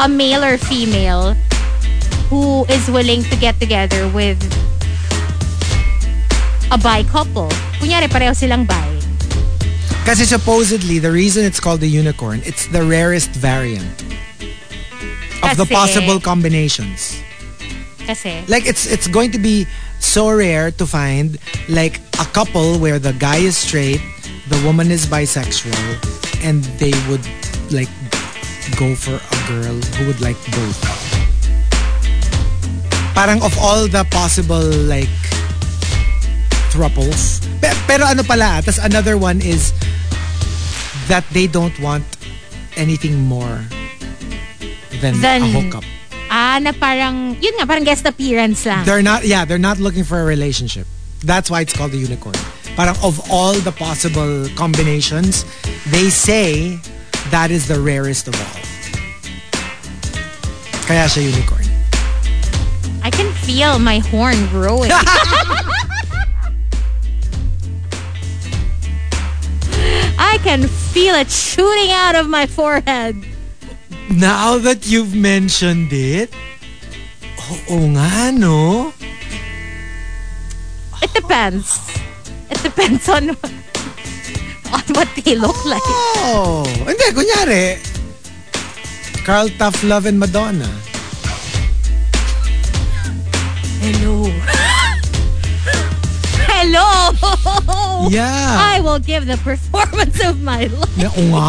a 0.00 0.08
male 0.08 0.42
or 0.42 0.56
female 0.56 1.36
who 2.32 2.64
is 2.72 2.88
willing 2.88 3.22
to 3.28 3.36
get 3.36 3.60
together 3.60 4.08
with 4.16 4.40
a 6.72 6.78
bi 6.80 7.04
couple. 7.04 7.52
Kunyari, 7.76 8.08
pareho 8.08 8.32
silang 8.32 8.64
bi. 8.64 8.91
Kasi 10.04 10.24
supposedly 10.24 10.98
the 10.98 11.12
reason 11.12 11.44
it's 11.44 11.60
called 11.60 11.80
the 11.80 11.88
unicorn, 11.88 12.42
it's 12.44 12.66
the 12.66 12.82
rarest 12.82 13.30
variant 13.30 14.02
of 15.42 15.56
the 15.56 15.66
possible 15.70 16.18
combinations. 16.18 17.22
Kasi, 18.02 18.42
like 18.48 18.66
it's 18.66 18.84
it's 18.90 19.06
going 19.06 19.30
to 19.30 19.38
be 19.38 19.66
so 20.02 20.26
rare 20.30 20.74
to 20.74 20.86
find 20.86 21.38
like 21.70 22.02
a 22.18 22.26
couple 22.34 22.82
where 22.82 22.98
the 22.98 23.14
guy 23.14 23.38
is 23.38 23.56
straight, 23.56 24.02
the 24.50 24.58
woman 24.66 24.90
is 24.90 25.06
bisexual, 25.06 25.78
and 26.42 26.66
they 26.82 26.90
would 27.06 27.22
like 27.70 27.88
go 28.74 28.98
for 28.98 29.14
a 29.14 29.38
girl 29.46 29.78
who 29.96 30.10
would 30.10 30.20
like 30.20 30.38
both. 30.50 30.82
Parang 33.14 33.38
of 33.42 33.54
all 33.62 33.86
the 33.86 34.02
possible 34.10 34.66
like 34.90 35.10
thruples. 36.74 37.51
Pe- 37.62 37.78
Pero 37.86 38.04
ano 38.04 38.22
pala, 38.26 38.58
tas 38.60 38.78
another 38.82 39.14
one 39.16 39.38
is 39.40 39.70
that 41.06 41.22
they 41.30 41.46
don't 41.46 41.74
want 41.78 42.02
anything 42.76 43.14
more 43.22 43.62
than, 45.00 45.14
Than- 45.22 45.42
a 45.42 45.48
hookup. 45.48 45.84
ah, 46.30 46.58
na 46.60 46.72
parang, 46.72 47.36
yun 47.40 47.54
nga, 47.60 47.66
parang 47.66 47.84
guest 47.84 48.02
appearance 48.06 48.64
lang. 48.66 48.84
They're 48.84 49.02
not, 49.04 49.22
yeah, 49.24 49.44
they're 49.44 49.62
not 49.62 49.78
looking 49.78 50.02
for 50.04 50.20
a 50.20 50.24
relationship. 50.24 50.86
That's 51.22 51.50
why 51.50 51.60
it's 51.62 51.72
called 51.72 51.92
the 51.92 51.98
unicorn. 52.02 52.34
Parang 52.74 52.96
of 53.04 53.20
all 53.30 53.52
the 53.54 53.70
possible 53.70 54.48
combinations, 54.56 55.44
they 55.92 56.08
say 56.10 56.80
that 57.30 57.50
is 57.52 57.68
the 57.68 57.78
rarest 57.78 58.26
of 58.26 58.34
all. 58.34 58.58
Kaya 60.88 61.06
siya 61.06 61.22
unicorn. 61.30 61.62
I 63.04 63.10
can 63.10 63.30
feel 63.44 63.78
my 63.78 63.98
horn 64.10 64.38
growing. 64.48 64.90
I 70.18 70.38
can 70.42 70.68
feel 70.68 71.14
it 71.14 71.30
shooting 71.30 71.90
out 71.90 72.14
of 72.14 72.28
my 72.28 72.46
forehead. 72.46 73.16
Now 74.10 74.58
that 74.58 74.86
you've 74.86 75.14
mentioned 75.14 75.92
it, 75.92 76.32
oo 77.70 77.88
nga, 77.96 78.32
no? 78.32 78.92
It 81.02 81.10
depends. 81.14 81.80
It 82.50 82.60
depends 82.62 83.08
on 83.08 83.34
on 84.72 84.84
what 84.94 85.08
they 85.20 85.34
look 85.36 85.56
like. 85.64 85.82
Oh, 86.22 86.64
hindi, 86.84 87.08
kunyari, 87.12 87.80
Carl 89.24 89.48
Tough 89.56 89.82
Love 89.84 90.06
and 90.06 90.20
Madonna. 90.20 90.68
Hello. 93.82 94.30
Hello. 96.62 98.06
Yeah. 98.06 98.54
I 98.54 98.78
will 98.78 99.02
give 99.02 99.26
the 99.26 99.34
performance 99.42 100.22
of 100.22 100.46
my 100.46 100.70
life. 100.70 100.94
Oo 101.10 101.22
nga. 101.34 101.42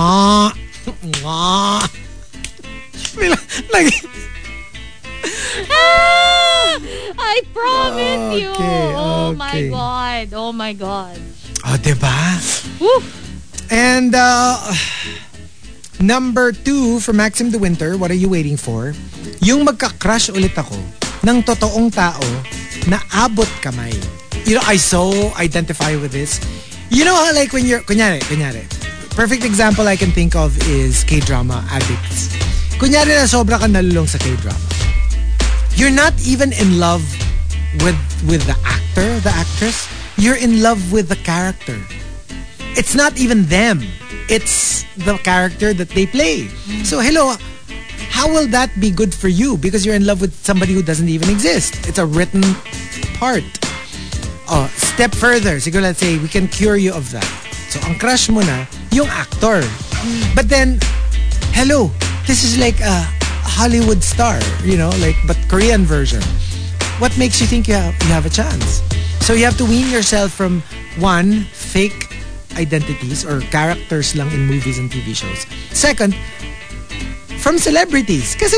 Ah! 5.69 6.73
I 7.13 7.35
promise 7.53 8.41
you. 8.41 8.57
Okay, 8.57 8.89
Oh 8.97 9.37
my 9.37 9.69
god. 9.69 10.25
Oh 10.33 10.49
my 10.49 10.73
god. 10.73 11.21
oh, 11.61 11.77
diba? 11.77 12.17
Woo. 12.81 13.05
And 13.69 14.17
uh, 14.17 14.57
number 16.01 16.57
two 16.57 16.97
for 17.05 17.13
Maxim 17.13 17.53
the 17.53 17.61
Winter, 17.61 18.01
what 18.01 18.09
are 18.09 18.17
you 18.17 18.33
waiting 18.33 18.57
for? 18.57 18.97
Yung 19.45 19.61
magka-crush 19.61 20.33
ulit 20.33 20.57
ako 20.57 20.81
ng 21.21 21.45
totoong 21.45 21.93
tao 21.93 22.25
na 22.89 22.97
abot 23.13 23.49
kamay. 23.61 23.93
You 24.45 24.55
know, 24.55 24.65
I 24.65 24.75
so 24.77 25.31
identify 25.35 25.95
with 25.95 26.11
this. 26.11 26.39
You 26.89 27.05
know 27.05 27.15
how 27.15 27.33
like 27.33 27.53
when 27.53 27.65
you're, 27.65 27.81
kunyari, 27.81 28.19
kunyari, 28.21 28.67
perfect 29.15 29.45
example 29.45 29.87
I 29.87 29.95
can 29.95 30.11
think 30.11 30.35
of 30.35 30.57
is 30.67 31.03
K-drama 31.03 31.65
addicts. 31.71 32.35
Kunyari 32.77 33.15
na 33.15 33.25
sobra 33.25 33.59
ka 33.59 33.67
nalulong 33.67 34.07
sa 34.07 34.17
K-drama. 34.17 34.59
You're 35.75 35.95
not 35.95 36.13
even 36.27 36.53
in 36.53 36.79
love 36.79 37.03
with 37.81 37.97
with 38.27 38.43
the 38.45 38.57
actor, 38.65 39.19
the 39.21 39.33
actress. 39.33 39.89
You're 40.17 40.37
in 40.37 40.61
love 40.61 40.91
with 40.91 41.09
the 41.09 41.17
character 41.17 41.79
it's 42.75 42.95
not 42.95 43.17
even 43.17 43.45
them. 43.45 43.81
It's 44.29 44.83
the 45.05 45.17
character 45.17 45.73
that 45.73 45.89
they 45.89 46.05
play. 46.05 46.45
Mm. 46.45 46.85
So 46.85 46.99
hello, 46.99 47.35
how 48.09 48.27
will 48.31 48.47
that 48.47 48.69
be 48.79 48.89
good 48.89 49.13
for 49.13 49.27
you? 49.27 49.57
Because 49.57 49.85
you're 49.85 49.95
in 49.95 50.05
love 50.05 50.21
with 50.21 50.33
somebody 50.43 50.73
who 50.73 50.81
doesn't 50.81 51.09
even 51.09 51.29
exist. 51.29 51.87
It's 51.87 51.99
a 51.99 52.05
written 52.05 52.41
part. 53.15 53.43
Oh, 54.49 54.67
step 54.75 55.15
further. 55.15 55.57
Siguro 55.57 55.81
let's 55.83 55.99
say 55.99 56.17
we 56.17 56.27
can 56.27 56.47
cure 56.47 56.75
you 56.75 56.93
of 56.93 57.11
that. 57.11 57.25
So 57.69 57.79
ang 57.87 57.97
crush 57.97 58.29
mo 58.29 58.41
na, 58.41 58.65
yung 58.91 59.07
actor. 59.07 59.63
But 60.35 60.49
then, 60.49 60.79
hello, 61.55 61.89
this 62.27 62.43
is 62.43 62.57
like 62.59 62.79
a 62.81 63.07
Hollywood 63.43 64.03
star, 64.03 64.39
you 64.63 64.77
know, 64.77 64.89
like 64.99 65.15
but 65.25 65.37
Korean 65.49 65.85
version. 65.85 66.21
What 66.99 67.17
makes 67.17 67.41
you 67.41 67.47
think 67.47 67.67
you 67.67 67.73
have, 67.73 67.95
you 68.03 68.13
have 68.13 68.25
a 68.25 68.33
chance? 68.33 68.81
So 69.25 69.33
you 69.33 69.45
have 69.45 69.57
to 69.57 69.65
wean 69.65 69.89
yourself 69.89 70.31
from 70.31 70.61
one, 70.99 71.47
fake 71.49 72.11
identities 72.57 73.25
or 73.25 73.41
characters 73.49 74.15
lang 74.15 74.29
in 74.31 74.45
movies 74.45 74.77
and 74.77 74.91
TV 74.91 75.15
shows. 75.15 75.47
Second, 75.71 76.13
from 77.39 77.57
celebrities. 77.57 78.35
Kasi 78.35 78.55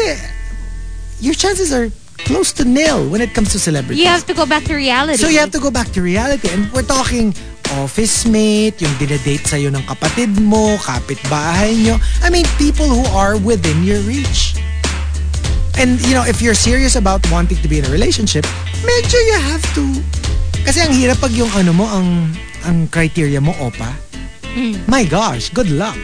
your 1.20 1.34
chances 1.34 1.72
are 1.72 1.90
close 2.24 2.54
to 2.54 2.64
nil 2.64 3.10
when 3.10 3.22
it 3.22 3.34
comes 3.34 3.52
to 3.52 3.60
celebrities. 3.60 4.00
You 4.00 4.08
have 4.08 4.26
to 4.26 4.34
go 4.34 4.46
back 4.46 4.64
to 4.66 4.76
reality. 4.76 5.18
So 5.18 5.28
you 5.28 5.40
have 5.40 5.52
to 5.52 5.60
go 5.60 5.70
back 5.70 5.92
to 5.94 6.02
reality. 6.02 6.50
And 6.50 6.72
we're 6.72 6.88
talking 6.88 7.36
office 7.74 8.26
mate, 8.26 8.80
yung 8.82 8.94
dinedate 9.02 9.44
sa'yo 9.46 9.74
ng 9.74 9.84
kapatid 9.90 10.32
mo, 10.40 10.78
kapitbahay 10.80 11.76
nyo. 11.76 11.98
I 12.22 12.30
mean, 12.30 12.46
people 12.58 12.86
who 12.88 13.04
are 13.12 13.38
within 13.38 13.84
your 13.84 14.00
reach. 14.06 14.56
And, 15.76 16.00
you 16.08 16.16
know, 16.16 16.24
if 16.24 16.42
you're 16.42 16.56
serious 16.56 16.96
about 16.96 17.20
wanting 17.32 17.60
to 17.60 17.68
be 17.68 17.80
in 17.80 17.86
a 17.86 17.92
relationship, 17.92 18.46
medyo 18.86 19.18
you 19.20 19.38
have 19.44 19.66
to... 19.76 19.84
Kasi 20.64 20.82
ang 20.82 20.96
hirap 20.96 21.20
pag 21.20 21.36
yung 21.36 21.52
ano 21.52 21.76
mo, 21.76 21.86
ang, 21.86 22.32
ang 22.64 22.88
criteria 22.88 23.44
mo, 23.44 23.52
opa. 23.60 23.92
My 24.88 25.04
gosh, 25.04 25.52
good 25.52 25.68
luck. 25.68 26.00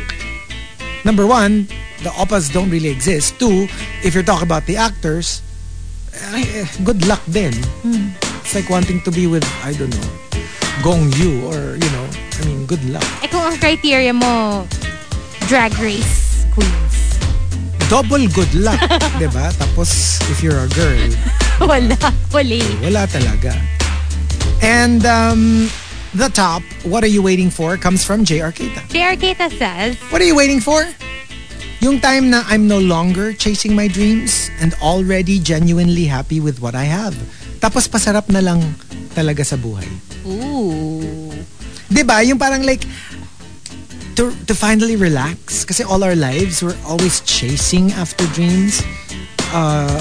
Number 1.08 1.26
one, 1.26 1.72
the 2.04 2.12
opas 2.20 2.52
don't 2.52 2.70
really 2.70 2.92
exist. 2.92 3.40
Two, 3.40 3.72
if 4.04 4.12
you're 4.12 4.28
talking 4.28 4.44
about 4.44 4.68
the 4.68 4.76
actors, 4.76 5.40
eh, 6.14 6.66
good 6.84 7.06
luck 7.08 7.22
then. 7.28 7.54
It's 8.42 8.56
like 8.56 8.70
wanting 8.70 9.02
to 9.02 9.12
be 9.12 9.28
with, 9.28 9.46
I 9.64 9.74
don't 9.74 9.90
know, 9.92 10.10
Gong 10.84 11.12
Yu 11.18 11.46
or, 11.48 11.76
you 11.78 11.90
know, 11.92 12.08
I 12.40 12.46
mean, 12.46 12.66
good 12.66 12.84
luck. 12.90 13.06
Eh 13.24 13.28
kung 13.28 13.42
ang 13.42 13.58
criteria 13.58 14.14
mo, 14.14 14.66
drag 15.48 15.74
race 15.80 16.46
queens. 16.54 17.18
Double 17.90 18.28
good 18.32 18.52
luck, 18.56 18.80
di 19.22 19.28
ba? 19.30 19.52
Tapos, 19.60 20.20
if 20.32 20.42
you're 20.42 20.58
a 20.58 20.68
girl, 20.72 21.12
Wala. 21.62 21.98
Wala. 22.34 22.60
wala 22.82 23.02
talaga. 23.06 23.54
And 24.64 25.06
um, 25.06 25.70
the 26.14 26.30
top, 26.30 26.64
what 26.84 27.04
are 27.04 27.12
you 27.12 27.22
waiting 27.22 27.50
for, 27.50 27.78
comes 27.78 28.04
from 28.04 28.24
J. 28.26 28.42
Arcata. 28.42 28.82
JR 28.90 29.14
Keita 29.20 29.52
says, 29.58 29.98
What 30.10 30.22
are 30.22 30.26
you 30.26 30.36
waiting 30.36 30.60
for? 30.60 30.88
Yung 31.82 31.98
time 31.98 32.30
na 32.30 32.46
I'm 32.46 32.70
no 32.70 32.78
longer 32.78 33.34
chasing 33.34 33.74
my 33.74 33.90
dreams 33.90 34.54
and 34.62 34.78
already 34.86 35.42
genuinely 35.42 36.06
happy 36.06 36.38
with 36.38 36.62
what 36.62 36.78
I 36.78 36.86
have. 36.86 37.18
Tapos 37.58 37.90
pasarap 37.90 38.30
na 38.30 38.38
lang 38.38 38.62
talaga 39.18 39.42
sa 39.42 39.58
buhay. 39.58 39.90
Ooh. 40.30 41.34
'Di 41.90 42.06
ba? 42.06 42.22
Yung 42.22 42.38
parang 42.38 42.62
like 42.62 42.86
to 44.14 44.30
to 44.46 44.54
finally 44.54 44.94
relax 44.94 45.66
kasi 45.66 45.82
all 45.82 46.06
our 46.06 46.14
lives 46.14 46.62
we're 46.62 46.78
always 46.86 47.26
chasing 47.26 47.90
after 47.98 48.30
dreams, 48.38 48.86
uh 49.50 49.98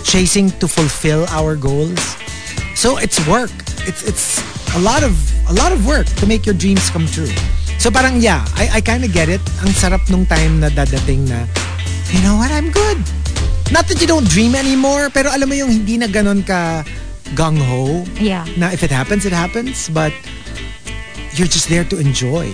chasing 0.00 0.48
to 0.64 0.66
fulfill 0.66 1.28
our 1.28 1.60
goals. 1.60 2.00
So 2.72 2.96
it's 2.96 3.20
work. 3.28 3.52
It's 3.84 4.00
it's 4.08 4.40
a 4.72 4.80
lot 4.80 5.04
of 5.04 5.12
a 5.44 5.54
lot 5.54 5.76
of 5.76 5.84
work 5.84 6.08
to 6.18 6.24
make 6.24 6.48
your 6.48 6.56
dreams 6.56 6.88
come 6.88 7.04
true. 7.04 7.28
So 7.80 7.88
parang 7.88 8.20
yeah, 8.20 8.44
I 8.60 8.78
I 8.78 8.80
kind 8.84 9.00
of 9.02 9.10
get 9.10 9.32
it. 9.32 9.40
Ang 9.64 9.72
sarap 9.72 10.04
nung 10.12 10.28
time 10.28 10.60
na 10.60 10.68
dadating 10.68 11.24
na 11.24 11.48
you 12.12 12.20
know 12.20 12.36
what, 12.36 12.52
I'm 12.52 12.68
good. 12.68 13.00
Not 13.72 13.88
that 13.88 14.02
you 14.02 14.08
don't 14.10 14.26
dream 14.28 14.52
anymore, 14.52 15.08
pero 15.08 15.32
alam 15.32 15.48
mo 15.48 15.56
yung 15.56 15.72
hindi 15.72 15.96
na 15.96 16.04
ganun 16.04 16.44
ka 16.44 16.84
gung-ho 17.32 18.02
Yeah. 18.18 18.42
na 18.58 18.68
if 18.74 18.82
it 18.82 18.90
happens, 18.90 19.24
it 19.24 19.32
happens. 19.32 19.88
But 19.88 20.12
you're 21.38 21.48
just 21.48 21.70
there 21.72 21.86
to 21.88 21.96
enjoy. 21.96 22.50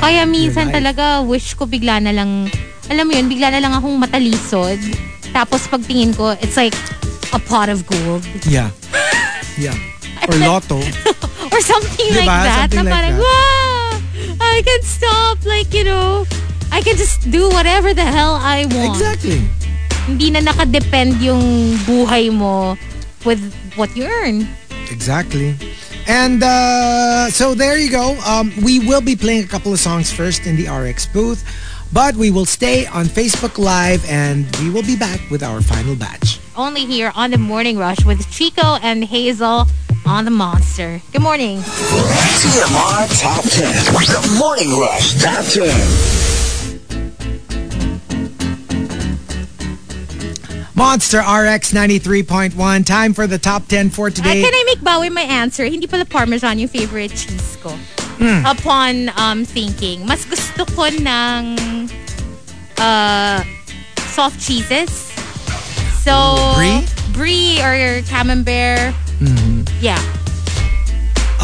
Kaya 0.00 0.26
minsan 0.26 0.72
life. 0.72 0.80
talaga 0.80 1.04
wish 1.22 1.54
ko 1.54 1.68
bigla 1.68 2.00
na 2.02 2.10
lang, 2.10 2.48
alam 2.90 3.04
mo 3.06 3.12
yun, 3.14 3.28
bigla 3.30 3.52
na 3.54 3.60
lang 3.62 3.76
akong 3.76 3.94
matalisod. 3.94 4.80
Tapos 5.30 5.68
pagtingin 5.68 6.16
ko, 6.16 6.32
it's 6.40 6.56
like 6.56 6.74
a 7.30 7.38
pot 7.38 7.68
of 7.68 7.84
gold. 7.86 8.24
Yeah. 8.48 8.72
Yeah. 9.54 9.76
Or 10.28 10.34
lotto. 10.40 10.80
Or 11.52 11.60
something 11.60 12.08
Diba? 12.10 12.24
like 12.24 12.40
that. 12.42 12.72
Something 12.72 12.88
na 12.88 12.90
like 12.90 12.94
parang, 12.96 13.16
that. 13.20 13.28
wow! 13.28 13.73
I 14.40 14.62
can 14.64 14.82
stop, 14.82 15.44
like, 15.44 15.74
you 15.74 15.84
know, 15.84 16.26
I 16.70 16.80
can 16.80 16.96
just 16.96 17.30
do 17.30 17.48
whatever 17.50 17.94
the 17.94 18.02
hell 18.04 18.34
I 18.34 18.66
want. 18.66 18.96
Exactly. 18.96 19.42
Hindi 20.06 20.30
na 20.30 20.40
nakadepend 20.40 21.20
yung 21.22 21.76
buhay 21.86 22.32
mo 22.32 22.76
with 23.24 23.40
what 23.76 23.94
you 23.96 24.04
earn. 24.04 24.46
Exactly. 24.90 25.56
And 26.06 26.42
uh, 26.42 27.30
so 27.30 27.54
there 27.54 27.78
you 27.78 27.90
go. 27.90 28.18
Um, 28.26 28.52
we 28.62 28.80
will 28.80 29.00
be 29.00 29.16
playing 29.16 29.44
a 29.44 29.46
couple 29.46 29.72
of 29.72 29.80
songs 29.80 30.12
first 30.12 30.46
in 30.46 30.56
the 30.56 30.68
RX 30.68 31.06
booth, 31.06 31.42
but 31.92 32.14
we 32.16 32.30
will 32.30 32.44
stay 32.44 32.86
on 32.86 33.06
Facebook 33.06 33.56
Live 33.56 34.04
and 34.10 34.44
we 34.60 34.68
will 34.68 34.82
be 34.84 34.96
back 34.96 35.20
with 35.30 35.42
our 35.42 35.62
final 35.62 35.96
batch. 35.96 36.38
Only 36.56 36.84
here 36.84 37.10
on 37.16 37.30
the 37.30 37.38
Morning 37.38 37.78
Rush 37.78 38.04
with 38.04 38.30
Chico 38.30 38.76
and 38.82 39.04
Hazel 39.04 39.66
on 40.06 40.24
the 40.24 40.30
Monster. 40.30 41.00
Good 41.12 41.22
morning. 41.22 41.58
TMR 41.60 43.20
Top 43.20 43.42
10. 43.44 43.72
The 44.06 44.36
Morning 44.38 44.78
Rush 44.78 45.14
Top 45.22 45.44
10. 45.44 45.70
Monster 50.76 51.18
RX 51.20 51.72
93.1. 51.72 52.84
Time 52.84 53.14
for 53.14 53.26
the 53.26 53.38
top 53.38 53.66
10 53.68 53.90
for 53.90 54.08
Uh, 54.08 54.10
today. 54.10 54.42
can 54.42 54.52
I 54.52 54.64
make 54.66 54.80
bawi 54.80 55.10
my 55.10 55.22
answer? 55.22 55.64
Hindi 55.64 55.86
pala 55.86 56.04
Parmesan 56.04 56.58
yung 56.58 56.68
favorite 56.68 57.10
cheese 57.14 57.56
ko. 57.62 57.70
Hmm. 58.18 58.44
Upon 58.46 59.10
um, 59.18 59.44
thinking, 59.44 60.04
mas 60.06 60.24
gusto 60.24 60.64
ko 60.74 60.86
ng 60.90 61.88
uh, 62.78 63.42
soft 64.10 64.40
cheeses. 64.40 64.90
So, 66.02 66.36
Brie? 66.56 66.82
Brie 67.14 67.62
or 67.62 68.02
camembert. 68.10 68.94
Mm-hmm. 69.22 69.53
Yeah. 69.84 70.00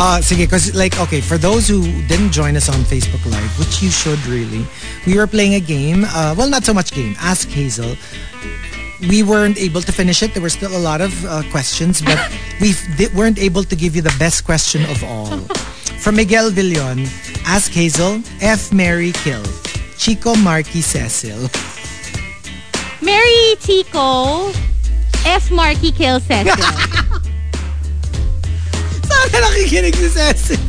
Uh, 0.00 0.16
sige, 0.24 0.48
because 0.48 0.74
like, 0.74 0.98
okay, 0.98 1.20
for 1.20 1.36
those 1.36 1.68
who 1.68 1.84
didn't 2.08 2.32
join 2.32 2.56
us 2.56 2.70
on 2.70 2.80
Facebook 2.88 3.20
Live, 3.28 3.52
which 3.58 3.82
you 3.82 3.90
should 3.90 4.16
really, 4.24 4.64
we 5.06 5.18
were 5.18 5.26
playing 5.26 5.56
a 5.56 5.60
game. 5.60 6.06
Uh, 6.08 6.32
well, 6.32 6.48
not 6.48 6.64
so 6.64 6.72
much 6.72 6.92
game. 6.92 7.14
Ask 7.20 7.50
Hazel. 7.50 7.96
We 9.12 9.22
weren't 9.22 9.58
able 9.58 9.82
to 9.82 9.92
finish 9.92 10.22
it. 10.22 10.32
There 10.32 10.40
were 10.40 10.48
still 10.48 10.74
a 10.74 10.80
lot 10.80 11.02
of 11.02 11.12
uh, 11.26 11.42
questions, 11.50 12.00
but 12.00 12.16
we 12.64 12.72
weren't 13.12 13.38
able 13.38 13.62
to 13.62 13.76
give 13.76 13.94
you 13.94 14.00
the 14.00 14.16
best 14.18 14.46
question 14.46 14.88
of 14.88 15.04
all. 15.04 15.36
From 16.00 16.16
Miguel 16.16 16.48
Villon, 16.48 17.04
Ask 17.44 17.72
Hazel, 17.72 18.22
F. 18.40 18.72
Mary 18.72 19.12
Kill, 19.20 19.44
Chico 19.98 20.34
Marky 20.36 20.80
Cecil. 20.80 21.50
Mary 23.04 23.56
Chico, 23.60 24.48
F. 25.28 25.50
Marky 25.50 25.92
Kill 25.92 26.20
Cecil. 26.20 26.56
Sana 29.10 29.38
nakikinig 29.42 29.94
si 29.98 30.08
Cecil. 30.08 30.60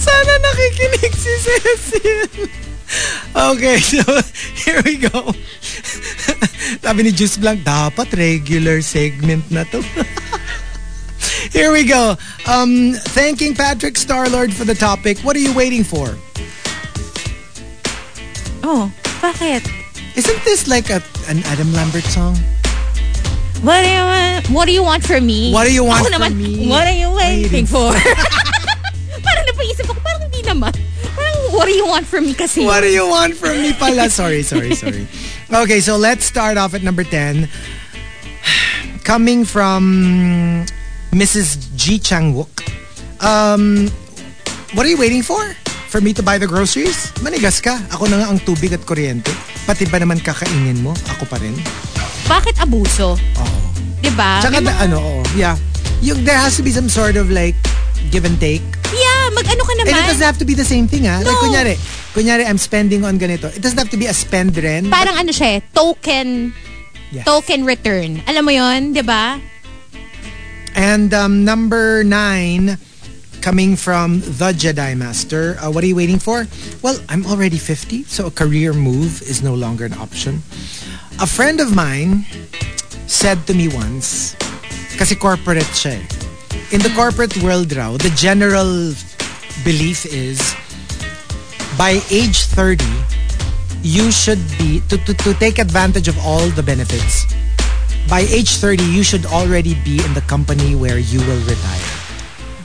Sana 0.00 0.34
nakikinig 0.40 1.12
si 1.12 1.34
Cecil. 1.44 2.48
Okay, 3.36 3.78
so 3.78 4.02
here 4.56 4.82
we 4.82 4.96
go. 4.98 5.30
Sabi 6.82 7.06
ni 7.06 7.12
Juice 7.14 7.38
Blanc, 7.38 7.62
dapat 7.62 8.10
regular 8.18 8.82
segment 8.82 9.46
na 9.52 9.62
to. 9.70 9.78
here 11.54 11.70
we 11.70 11.84
go. 11.86 12.16
Um, 12.50 12.96
thanking 13.14 13.54
Patrick 13.54 13.94
Starlord 13.94 14.50
for 14.50 14.64
the 14.66 14.74
topic. 14.74 15.22
What 15.22 15.36
are 15.36 15.44
you 15.44 15.54
waiting 15.54 15.84
for? 15.86 16.18
oh, 18.66 18.90
bakit? 19.22 19.62
Isn't 20.16 20.42
this 20.44 20.66
like 20.66 20.90
a, 20.90 20.98
an 21.30 21.44
Adam 21.46 21.70
Lambert 21.72 22.04
song? 22.10 22.34
What 23.60 23.84
do 23.84 23.90
you 23.92 24.00
want? 24.00 24.48
What 24.48 24.64
do 24.66 24.72
you 24.72 24.82
want 24.82 25.04
from 25.04 25.26
me? 25.26 25.52
What 25.52 25.64
do 25.68 25.72
you 25.72 25.84
want 25.84 26.00
Ako 26.00 26.16
from 26.16 26.32
naman, 26.32 26.36
me? 26.40 26.68
What 26.68 26.86
are 26.88 26.96
you 26.96 27.12
waiting 27.12 27.44
Waiting 27.52 27.66
for? 27.68 27.92
parang 29.26 29.44
napaisip 29.52 29.84
ako, 29.84 30.00
parang 30.00 30.22
hindi 30.24 30.40
naman. 30.40 30.72
Parang, 31.12 31.36
what 31.52 31.66
do 31.68 31.74
you 31.76 31.84
want 31.84 32.06
from 32.08 32.24
me 32.24 32.32
kasi? 32.32 32.64
What 32.64 32.80
do 32.80 32.88
you 32.88 33.04
want 33.04 33.36
from 33.36 33.60
me 33.60 33.76
pala? 33.76 34.08
Sorry, 34.08 34.40
sorry, 34.42 34.72
sorry. 34.80 35.04
Okay, 35.52 35.80
so 35.84 36.00
let's 36.00 36.24
start 36.24 36.56
off 36.56 36.72
at 36.72 36.82
number 36.82 37.04
10. 37.04 37.48
Coming 39.04 39.44
from 39.44 40.64
Mrs. 41.12 41.60
G. 41.76 41.98
Changwook. 42.00 42.64
Um, 43.20 43.92
what 44.72 44.86
are 44.86 44.90
you 44.90 44.96
waiting 44.96 45.20
for? 45.20 45.40
For 45.92 46.00
me 46.00 46.14
to 46.14 46.22
buy 46.22 46.38
the 46.38 46.46
groceries? 46.46 47.12
Manigas 47.20 47.60
ka. 47.60 47.76
Ako 47.92 48.08
na 48.08 48.24
nga 48.24 48.26
ang 48.32 48.40
tubig 48.40 48.72
at 48.72 48.80
kuryente. 48.88 49.28
Pati 49.70 49.86
ba 49.86 50.02
naman 50.02 50.18
kakainin 50.18 50.82
mo? 50.82 50.90
Ako 51.14 51.30
pa 51.30 51.38
rin. 51.38 51.54
Bakit 52.26 52.58
abuso? 52.58 53.14
Oo. 53.14 53.58
Diba? 54.02 54.42
Tsaka 54.42 54.58
mga- 54.58 54.82
ano, 54.82 54.98
oo. 54.98 55.22
Yeah. 55.38 55.54
Yung, 56.02 56.26
there 56.26 56.34
has 56.34 56.58
to 56.58 56.66
be 56.66 56.74
some 56.74 56.90
sort 56.90 57.14
of 57.14 57.30
like 57.30 57.54
give 58.10 58.26
and 58.26 58.34
take. 58.42 58.66
Yeah, 58.90 59.30
mag-ano 59.30 59.62
ka 59.62 59.72
naman. 59.78 59.94
And 59.94 60.02
it 60.02 60.10
doesn't 60.10 60.26
have 60.26 60.42
to 60.42 60.48
be 60.48 60.58
the 60.58 60.66
same 60.66 60.90
thing, 60.90 61.06
ha? 61.06 61.22
Like, 61.22 61.30
No. 61.30 61.46
kunyari, 61.46 61.78
kunyari, 62.18 62.42
I'm 62.50 62.58
spending 62.58 63.06
on 63.06 63.14
ganito. 63.22 63.46
It 63.54 63.62
doesn't 63.62 63.78
have 63.78 63.94
to 63.94 64.00
be 64.00 64.10
a 64.10 64.16
spend 64.16 64.58
rin. 64.58 64.90
Parang 64.90 65.14
ano 65.14 65.30
siya, 65.30 65.62
eh, 65.62 65.70
token, 65.70 66.50
Yes. 67.14 67.22
token 67.22 67.62
return. 67.62 68.26
Alam 68.26 68.42
mo 68.42 68.50
yon, 68.50 68.90
di 68.90 69.06
ba? 69.06 69.38
And 70.74 71.14
um, 71.14 71.46
number 71.46 72.02
nine, 72.02 72.74
coming 73.40 73.74
from 73.74 74.20
the 74.20 74.52
Jedi 74.52 74.96
Master. 74.96 75.56
Uh, 75.60 75.70
what 75.70 75.82
are 75.82 75.86
you 75.86 75.96
waiting 75.96 76.18
for? 76.18 76.46
Well, 76.82 77.00
I'm 77.08 77.24
already 77.26 77.56
50, 77.56 78.04
so 78.04 78.26
a 78.26 78.30
career 78.30 78.72
move 78.72 79.22
is 79.22 79.42
no 79.42 79.54
longer 79.54 79.84
an 79.86 79.94
option. 79.94 80.44
A 81.20 81.26
friend 81.26 81.60
of 81.60 81.74
mine 81.74 82.24
said 83.06 83.46
to 83.46 83.54
me 83.54 83.68
once, 83.68 84.36
kasi 84.96 85.16
corporate 85.16 85.68
siya 85.72 85.98
eh. 85.98 86.04
In 86.70 86.80
the 86.80 86.92
corporate 86.94 87.36
world 87.42 87.72
raw, 87.74 87.96
the 87.96 88.12
general 88.14 88.92
belief 89.64 90.06
is 90.06 90.54
by 91.76 92.00
age 92.12 92.44
30, 92.52 92.84
you 93.82 94.12
should 94.12 94.40
be, 94.60 94.80
to, 94.88 94.96
to, 95.08 95.14
to 95.14 95.34
take 95.40 95.58
advantage 95.58 96.08
of 96.08 96.16
all 96.20 96.46
the 96.52 96.62
benefits, 96.62 97.24
by 98.08 98.20
age 98.28 98.56
30, 98.56 98.84
you 98.84 99.02
should 99.02 99.24
already 99.26 99.74
be 99.82 100.04
in 100.04 100.12
the 100.14 100.24
company 100.28 100.76
where 100.76 100.98
you 100.98 101.20
will 101.20 101.40
retire. 101.48 101.99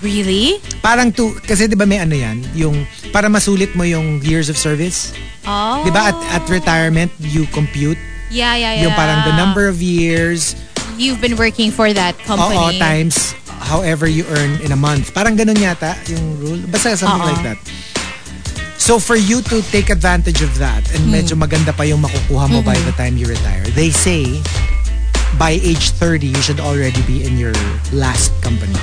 Really? 0.01 0.59
Parang 0.81 1.11
to, 1.13 1.35
kasi 1.43 1.67
di 1.67 1.75
ba 1.75 1.85
may 1.85 1.99
ano 1.99 2.15
yan, 2.15 2.43
yung, 2.53 2.83
para 3.11 3.27
masulit 3.27 3.73
mo 3.73 3.83
yung 3.83 4.19
years 4.21 4.49
of 4.49 4.57
service. 4.57 5.13
Oh. 5.45 5.83
Di 5.83 5.91
ba 5.91 6.09
at, 6.09 6.17
at 6.31 6.43
retirement, 6.49 7.11
you 7.19 7.45
compute 7.49 7.97
Yeah, 8.29 8.57
yeah, 8.57 8.73
yeah. 8.73 8.89
yung 8.89 8.93
parang 8.93 9.21
the 9.23 9.35
number 9.37 9.67
of 9.69 9.79
years, 9.79 10.55
You've 10.97 11.19
been 11.19 11.35
working 11.35 11.69
for 11.71 11.91
that 11.91 12.15
company. 12.23 12.55
oo, 12.55 12.79
times 12.79 13.35
however 13.59 14.07
you 14.07 14.23
earn 14.31 14.61
in 14.63 14.71
a 14.71 14.79
month. 14.79 15.11
Parang 15.11 15.35
ganun 15.35 15.59
yata 15.59 15.93
yung 16.07 16.39
rule. 16.39 16.61
Basta 16.71 16.95
something 16.95 17.19
Oo. 17.19 17.29
like 17.29 17.43
that. 17.43 17.59
So 18.79 18.97
for 18.97 19.15
you 19.15 19.41
to 19.49 19.61
take 19.73 19.89
advantage 19.89 20.39
of 20.45 20.55
that 20.57 20.85
and 20.93 21.09
Hmm. 21.09 21.17
medyo 21.17 21.33
maganda 21.35 21.73
pa 21.73 21.83
yung 21.83 21.99
makukuha 21.99 22.45
mo 22.47 22.61
by 22.61 22.77
the 22.85 22.93
time 22.93 23.17
you 23.17 23.25
retire, 23.25 23.65
they 23.73 23.89
say 23.89 24.39
by 25.35 25.57
age 25.59 25.91
30, 25.99 26.31
you 26.31 26.41
should 26.41 26.61
already 26.63 27.01
be 27.03 27.25
in 27.25 27.35
your 27.35 27.55
last 27.91 28.31
company. 28.39 28.77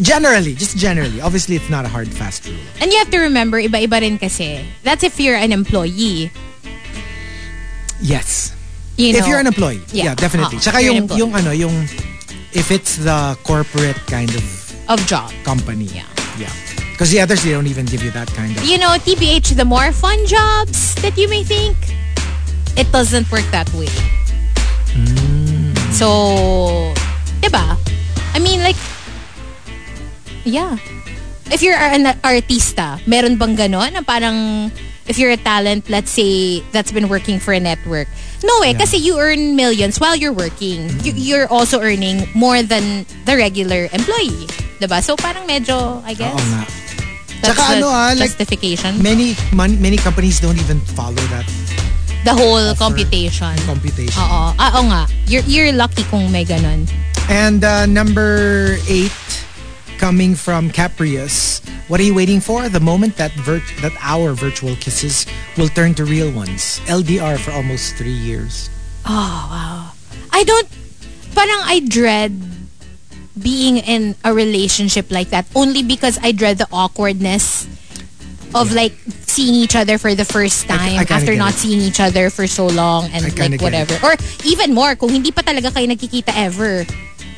Generally, 0.00 0.54
just 0.54 0.76
generally. 0.76 1.20
Obviously, 1.20 1.56
it's 1.56 1.70
not 1.70 1.84
a 1.84 1.88
hard, 1.88 2.08
fast 2.08 2.46
rule. 2.46 2.56
And 2.80 2.92
you 2.92 2.98
have 2.98 3.10
to 3.10 3.18
remember, 3.18 3.56
iba-iba 3.60 4.00
rin 4.00 4.18
kasi. 4.18 4.64
That's 4.82 5.02
if 5.04 5.18
you're 5.18 5.36
an 5.36 5.52
employee. 5.52 6.30
Yes. 8.00 8.52
You 8.96 9.12
know, 9.12 9.18
if 9.20 9.26
you're 9.26 9.38
an 9.40 9.46
employee. 9.46 9.80
Yeah, 9.92 10.12
Yeah. 10.12 10.14
definitely. 10.14 10.56
Oo, 10.56 10.60
Tsaka 10.60 10.80
if 10.80 10.84
yung, 10.84 11.08
yung 11.08 11.32
ano, 11.34 11.50
yung 11.50 11.88
if 12.52 12.70
it's 12.70 12.96
the 12.96 13.36
corporate 13.44 13.96
kind 14.06 14.28
of 14.34 14.44
of 14.88 15.00
job. 15.06 15.32
company. 15.44 15.84
Yeah. 15.92 16.08
Yeah. 16.38 16.52
Because 16.92 17.10
the 17.12 17.20
others, 17.20 17.44
they 17.44 17.52
don't 17.52 17.66
even 17.68 17.84
give 17.84 18.02
you 18.02 18.10
that 18.12 18.28
kind 18.32 18.56
of... 18.56 18.64
You 18.64 18.78
know, 18.78 18.96
TBH, 18.96 19.56
the 19.56 19.64
more 19.64 19.92
fun 19.92 20.16
jobs 20.24 20.94
that 21.04 21.16
you 21.18 21.28
may 21.28 21.44
think, 21.44 21.76
it 22.76 22.88
doesn't 22.92 23.30
work 23.30 23.44
that 23.52 23.68
way. 23.76 23.88
Hmm. 24.96 25.76
So, 25.92 26.92
diba? 27.44 27.76
Yeah. 30.46 30.78
If 31.50 31.62
you're 31.62 31.74
an 31.78 32.06
artista, 32.22 33.02
meron 33.06 33.36
bang 33.36 33.54
ganon? 33.58 33.92
Na 33.94 34.02
parang, 34.02 34.70
if 35.06 35.18
you're 35.18 35.30
a 35.30 35.36
talent, 35.38 35.90
let's 35.90 36.10
say, 36.10 36.62
that's 36.70 36.90
been 36.90 37.08
working 37.08 37.38
for 37.38 37.52
a 37.52 37.60
network. 37.60 38.06
No 38.42 38.62
eh, 38.62 38.74
kasi 38.74 38.98
you 38.98 39.18
earn 39.18 39.54
millions 39.54 39.98
while 39.98 40.14
you're 40.14 40.32
working. 40.34 40.90
You, 41.02 41.12
you're 41.14 41.48
also 41.50 41.80
earning 41.82 42.26
more 42.34 42.62
than 42.62 43.06
the 43.26 43.36
regular 43.36 43.86
employee. 43.90 44.46
Diba? 44.78 45.02
So, 45.02 45.14
parang 45.16 45.46
medyo, 45.46 46.02
I 46.06 46.14
guess, 46.14 46.34
Oo 46.34 46.46
nga. 46.50 46.62
that's 47.42 47.54
Tsaka 47.54 47.62
the 47.62 47.76
ano 47.78 47.86
ah, 47.90 48.10
like, 48.14 48.30
justification. 48.30 49.02
many, 49.02 49.34
mon- 49.52 49.80
many 49.80 49.96
companies 49.98 50.38
don't 50.38 50.58
even 50.58 50.80
follow 50.98 51.22
that 51.30 51.46
the 52.26 52.34
whole 52.34 52.58
offer. 52.74 52.90
computation. 52.90 53.54
computation. 53.70 54.18
Oo. 54.18 54.50
Ah, 54.58 54.78
oo 54.78 54.82
nga. 54.90 55.02
You're, 55.30 55.46
you're 55.46 55.72
lucky 55.72 56.02
kung 56.10 56.26
may 56.34 56.44
ganon. 56.44 56.90
And 57.30 57.62
uh, 57.62 57.86
number 57.86 58.76
eight, 58.90 59.14
coming 59.98 60.34
from 60.34 60.70
Caprius. 60.70 61.60
What 61.88 62.00
are 62.00 62.06
you 62.06 62.14
waiting 62.14 62.40
for? 62.40 62.68
The 62.68 62.80
moment 62.80 63.16
that 63.16 63.32
that 63.80 63.94
our 64.02 64.32
virtual 64.34 64.74
kisses 64.76 65.26
will 65.56 65.68
turn 65.70 65.94
to 65.96 66.04
real 66.04 66.30
ones. 66.30 66.80
LDR 66.86 67.38
for 67.38 67.52
almost 67.52 67.96
three 67.96 68.14
years. 68.16 68.68
I 69.06 70.42
don't, 70.44 70.68
parang 71.34 71.60
I 71.64 71.80
dread 71.80 72.34
being 73.38 73.78
in 73.78 74.16
a 74.24 74.32
relationship 74.32 75.10
like 75.10 75.30
that 75.30 75.46
only 75.54 75.82
because 75.82 76.18
I 76.22 76.32
dread 76.32 76.58
the 76.58 76.66
awkwardness 76.72 77.68
of 78.54 78.72
like 78.72 78.96
seeing 79.28 79.54
each 79.54 79.76
other 79.76 79.98
for 79.98 80.14
the 80.14 80.24
first 80.24 80.64
I- 80.70 80.74
I 80.74 80.76
time 80.76 80.96
kinda 81.06 81.14
after 81.14 81.34
not 81.36 81.52
it. 81.54 81.58
seeing 81.60 81.80
each 81.80 82.00
other 82.00 82.30
for 82.30 82.46
so 82.46 82.66
long 82.66 83.10
and 83.12 83.24
I 83.24 83.28
like 83.48 83.60
whatever. 83.60 83.94
Or 84.02 84.16
even 84.44 84.72
more, 84.74 84.96
kung 84.96 85.10
hindi 85.12 85.30
pa 85.30 85.42
talaga 85.42 85.70
kayo 85.70 85.86
nagkikita 85.86 86.32
ever. 86.34 86.86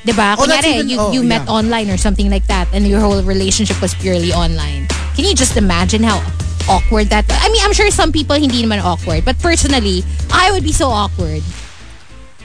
Diba? 0.09 0.41
Oh, 0.41 0.49
Kunyari, 0.49 0.81
even- 0.81 0.89
you, 0.89 0.97
oh, 0.97 1.13
you 1.13 1.21
met 1.21 1.45
yeah. 1.45 1.53
online 1.53 1.93
or 1.93 2.01
something 2.01 2.33
like 2.33 2.49
that 2.49 2.65
and 2.73 2.89
your 2.89 3.01
whole 3.01 3.21
relationship 3.21 3.77
was 3.85 3.93
purely 3.93 4.33
online. 4.33 4.89
Can 5.13 5.29
you 5.29 5.37
just 5.37 5.61
imagine 5.61 6.01
how 6.01 6.25
awkward 6.65 7.09
that 7.13 7.25
I 7.29 7.49
mean, 7.53 7.61
I'm 7.65 7.73
sure 7.73 7.91
some 7.91 8.13
people 8.13 8.37
hindi 8.37 8.65
naman 8.65 8.81
awkward. 8.81 9.25
But 9.25 9.37
personally, 9.41 10.05
I 10.33 10.53
would 10.53 10.65
be 10.65 10.73
so 10.73 10.89
awkward. 10.89 11.45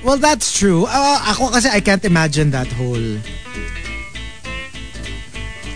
Well, 0.04 0.20
that's 0.20 0.52
true. 0.52 0.84
Uh, 0.84 1.20
ako 1.32 1.56
kasi 1.56 1.72
I 1.72 1.80
can't 1.80 2.04
imagine 2.04 2.52
that 2.52 2.68
whole... 2.76 3.00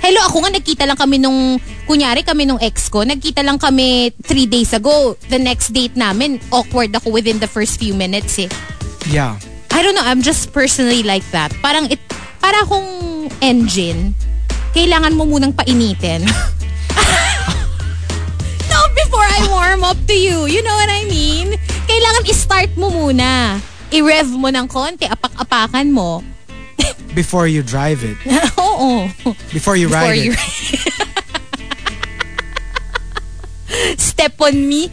Hello, 0.04 0.20
ako 0.24 0.44
nga 0.44 0.52
nagkita 0.56 0.84
lang 0.88 0.96
kami 0.96 1.20
nung, 1.20 1.60
kunyari 1.88 2.24
kami 2.24 2.48
nung 2.48 2.60
ex 2.64 2.88
ko, 2.88 3.04
nagkita 3.04 3.44
lang 3.44 3.60
kami 3.60 4.12
three 4.24 4.48
days 4.48 4.72
ago. 4.72 5.16
The 5.28 5.40
next 5.40 5.72
date 5.76 5.96
namin, 5.96 6.40
awkward 6.52 6.96
ako 6.96 7.12
within 7.12 7.40
the 7.40 7.48
first 7.48 7.80
few 7.80 7.96
minutes 7.96 8.40
eh. 8.40 8.52
Yeah. 9.08 9.40
I 9.78 9.86
don't 9.86 9.94
know, 9.94 10.02
I'm 10.02 10.26
just 10.26 10.58
personally 10.58 11.06
like 11.06 11.22
that. 11.30 11.54
Parang 11.62 11.86
it, 11.94 12.02
para 12.42 12.66
akong 12.66 13.30
engine, 13.46 14.18
kailangan 14.74 15.14
mo 15.14 15.30
munang 15.30 15.54
painitin. 15.54 16.26
no, 18.74 18.78
before 18.98 19.22
I 19.22 19.46
warm 19.54 19.86
up 19.86 20.02
to 20.10 20.18
you. 20.18 20.50
You 20.50 20.66
know 20.66 20.74
what 20.74 20.90
I 20.90 21.06
mean? 21.06 21.54
Kailangan 21.86 22.26
i-start 22.26 22.74
mo 22.74 22.90
muna. 22.90 23.62
I-rev 23.94 24.34
mo 24.34 24.50
ng 24.50 24.66
konti, 24.66 25.06
apak-apakan 25.06 25.94
mo. 25.94 26.26
before 27.14 27.46
you 27.46 27.62
drive 27.62 28.02
it. 28.02 28.18
Oo. 28.58 29.06
Before 29.54 29.78
you 29.78 29.94
Before 29.94 30.10
ride 30.10 30.26
you... 30.26 30.34
it. 30.34 30.42
Step 34.02 34.42
on 34.42 34.58
me. 34.58 34.90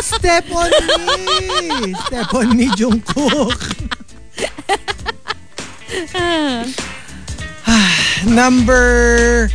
Step 0.00 0.48
on 0.48 0.72
me! 0.72 1.92
Step 2.08 2.32
on 2.32 2.56
me, 2.56 2.72
Jungkook. 2.72 4.00
number 8.26 9.48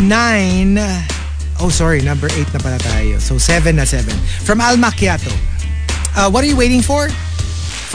nine. 0.00 0.78
Oh, 1.60 1.68
sorry. 1.70 2.00
Number 2.02 2.28
eight 2.36 2.52
na 2.52 2.60
pala 2.60 2.78
tayo. 2.78 3.20
So, 3.20 3.38
seven 3.38 3.76
na 3.76 3.84
seven. 3.84 4.14
From 4.44 4.60
Al 4.60 4.76
Macchiato. 4.76 5.32
Uh, 6.16 6.30
what 6.30 6.44
are 6.44 6.48
you 6.48 6.56
waiting 6.56 6.82
for? 6.82 7.08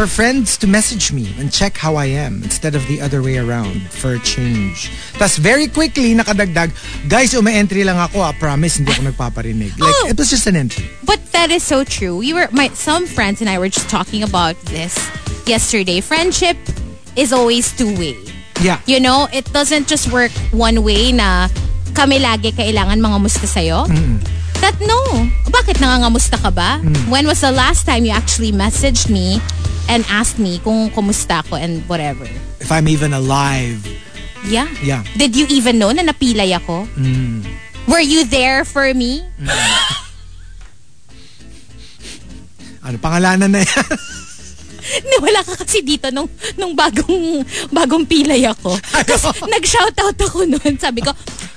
For 0.01 0.07
friends 0.07 0.57
to 0.57 0.65
message 0.65 1.13
me 1.13 1.29
and 1.37 1.53
check 1.53 1.77
how 1.77 1.93
I 1.93 2.05
am 2.09 2.41
instead 2.41 2.73
of 2.73 2.81
the 2.87 2.99
other 3.05 3.21
way 3.21 3.37
around 3.37 3.85
for 3.93 4.17
a 4.17 4.19
change. 4.25 4.89
Tapos 5.13 5.37
very 5.37 5.69
quickly, 5.69 6.17
nakadagdag, 6.17 6.73
guys, 7.05 7.37
uma-entry 7.37 7.85
lang 7.85 8.01
ako. 8.01 8.17
Ah, 8.17 8.33
promise, 8.33 8.81
hindi 8.81 8.97
ako 8.97 9.13
nagpaparinig. 9.13 9.77
Like, 9.77 9.93
Oh. 10.01 10.09
it 10.09 10.17
was 10.17 10.33
just 10.33 10.49
an 10.49 10.57
entry. 10.57 10.89
But 11.05 11.21
that 11.37 11.53
is 11.53 11.61
so 11.61 11.85
true. 11.85 12.17
We 12.17 12.33
were 12.33 12.49
my 12.49 12.73
some 12.73 13.05
friends 13.05 13.45
and 13.45 13.49
I 13.49 13.61
were 13.61 13.69
just 13.69 13.93
talking 13.93 14.25
about 14.25 14.57
this 14.73 14.97
yesterday. 15.45 16.01
Friendship 16.01 16.57
is 17.13 17.29
always 17.29 17.69
two 17.69 17.93
way. 17.93 18.17
Yeah. 18.57 18.81
You 18.89 18.97
know, 18.97 19.29
it 19.29 19.53
doesn't 19.53 19.85
just 19.85 20.09
work 20.09 20.33
one 20.49 20.81
way 20.81 21.13
na 21.13 21.45
kami 21.91 22.19
lagi 22.19 22.51
kailangan 22.55 22.97
mga 22.97 23.17
musta 23.21 23.45
sa'yo. 23.45 23.85
That 24.61 24.77
no. 24.81 25.27
Bakit 25.49 25.81
nangangamusta 25.81 26.37
ka 26.37 26.53
ba? 26.53 26.77
When 27.09 27.25
was 27.25 27.41
the 27.41 27.51
last 27.51 27.85
time 27.85 28.05
you 28.05 28.13
actually 28.13 28.53
messaged 28.53 29.09
me 29.09 29.41
and 29.89 30.05
asked 30.07 30.37
me 30.37 30.61
kung 30.61 30.93
kumusta 30.93 31.41
ako 31.41 31.57
and 31.57 31.81
whatever? 31.89 32.29
If 32.61 32.69
I'm 32.69 32.85
even 32.87 33.11
alive. 33.13 33.81
Yeah. 34.45 34.69
Yeah. 34.81 35.01
Did 35.17 35.35
you 35.35 35.45
even 35.49 35.77
know 35.77 35.89
na 35.93 36.05
napilay 36.05 36.53
ako? 36.53 36.85
Were 37.89 38.01
you 38.01 38.25
there 38.25 38.65
for 38.65 38.93
me? 38.93 39.25
Ano, 42.81 42.97
pangalanan 42.97 43.53
na 43.53 43.61
yan? 43.61 43.85
Wala 45.23 45.43
ka 45.43 45.55
kasi 45.59 45.81
dito 45.81 46.09
nung, 46.09 46.29
nung 46.57 46.73
bagong, 46.75 47.45
bagong 47.69 48.05
pilay 48.05 48.45
ako. 48.47 48.75
Kasi 49.05 49.29
nag-shoutout 49.45 50.17
ako 50.17 50.45
noon. 50.45 50.73
Sabi 50.79 51.01
ko, 51.01 51.13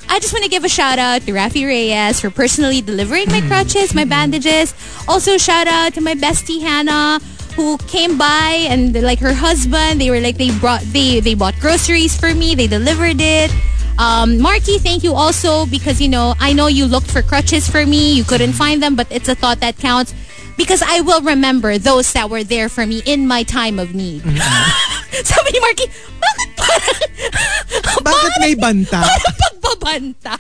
I 0.09 0.21
just 0.21 0.33
want 0.33 0.45
to 0.45 0.51
give 0.51 0.65
a 0.65 0.69
shout 0.69 0.99
out 0.99 1.23
to 1.23 1.33
Rafi 1.33 1.67
Reyes 1.67 2.21
for 2.21 2.31
personally 2.31 2.81
delivering 2.81 3.31
my 3.31 3.41
crutches, 3.49 3.95
my 3.95 4.05
bandages. 4.05 4.75
Also 5.09 5.39
shout 5.39 5.67
out 5.67 5.95
to 5.95 6.01
my 6.01 6.15
bestie 6.15 6.61
Hannah 6.61 7.21
who 7.57 7.79
came 7.87 8.19
by 8.19 8.67
and 8.69 8.95
like 9.03 9.19
her 9.21 9.33
husband, 9.33 10.01
they 10.01 10.11
were 10.11 10.21
like 10.21 10.37
they 10.37 10.51
brought 10.59 10.83
they 10.91 11.21
they 11.21 11.35
bought 11.35 11.55
groceries 11.61 12.19
for 12.19 12.35
me, 12.35 12.55
they 12.55 12.67
delivered 12.67 13.21
it. 13.21 13.51
Um, 13.97 14.43
Marky, 14.43 14.79
thank 14.79 15.05
you 15.05 15.15
also 15.15 15.67
because 15.67 16.01
you 16.01 16.09
know 16.09 16.35
I 16.41 16.53
know 16.53 16.67
you 16.67 16.87
looked 16.87 17.11
for 17.11 17.23
crutches 17.23 17.71
for 17.71 17.87
me, 17.87 18.13
you 18.13 18.25
couldn't 18.25 18.53
find 18.53 18.83
them, 18.83 18.97
but 18.97 19.07
it's 19.11 19.29
a 19.29 19.35
thought 19.35 19.61
that 19.61 19.79
counts 19.79 20.15
because 20.57 20.83
I 20.83 21.01
will 21.01 21.21
remember 21.21 21.79
those 21.79 22.13
that 22.15 22.31
were 22.31 22.45
there 22.45 22.69
for 22.69 22.87
me 22.87 23.03
in 23.05 23.27
my 23.27 23.43
time 23.43 23.79
of 23.79 23.95
need. 23.95 24.23
Sabi 25.31 25.49
ni 25.55 25.61
Marky, 25.63 25.87
bakit 26.19 26.51
parang 26.59 28.03
Bakit 28.07 28.33
may 28.43 28.55
banta? 28.59 29.01
parang 29.07 29.37
pagbabanta? 29.39 30.35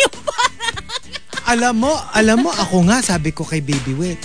Yung 0.00 0.14
parang 0.24 0.84
Alam 1.46 1.74
mo, 1.78 1.92
alam 2.10 2.42
mo, 2.42 2.50
ako 2.50 2.90
nga, 2.90 2.98
sabi 2.98 3.30
ko 3.30 3.46
kay 3.46 3.62
Baby 3.62 3.94
Wit, 3.94 4.18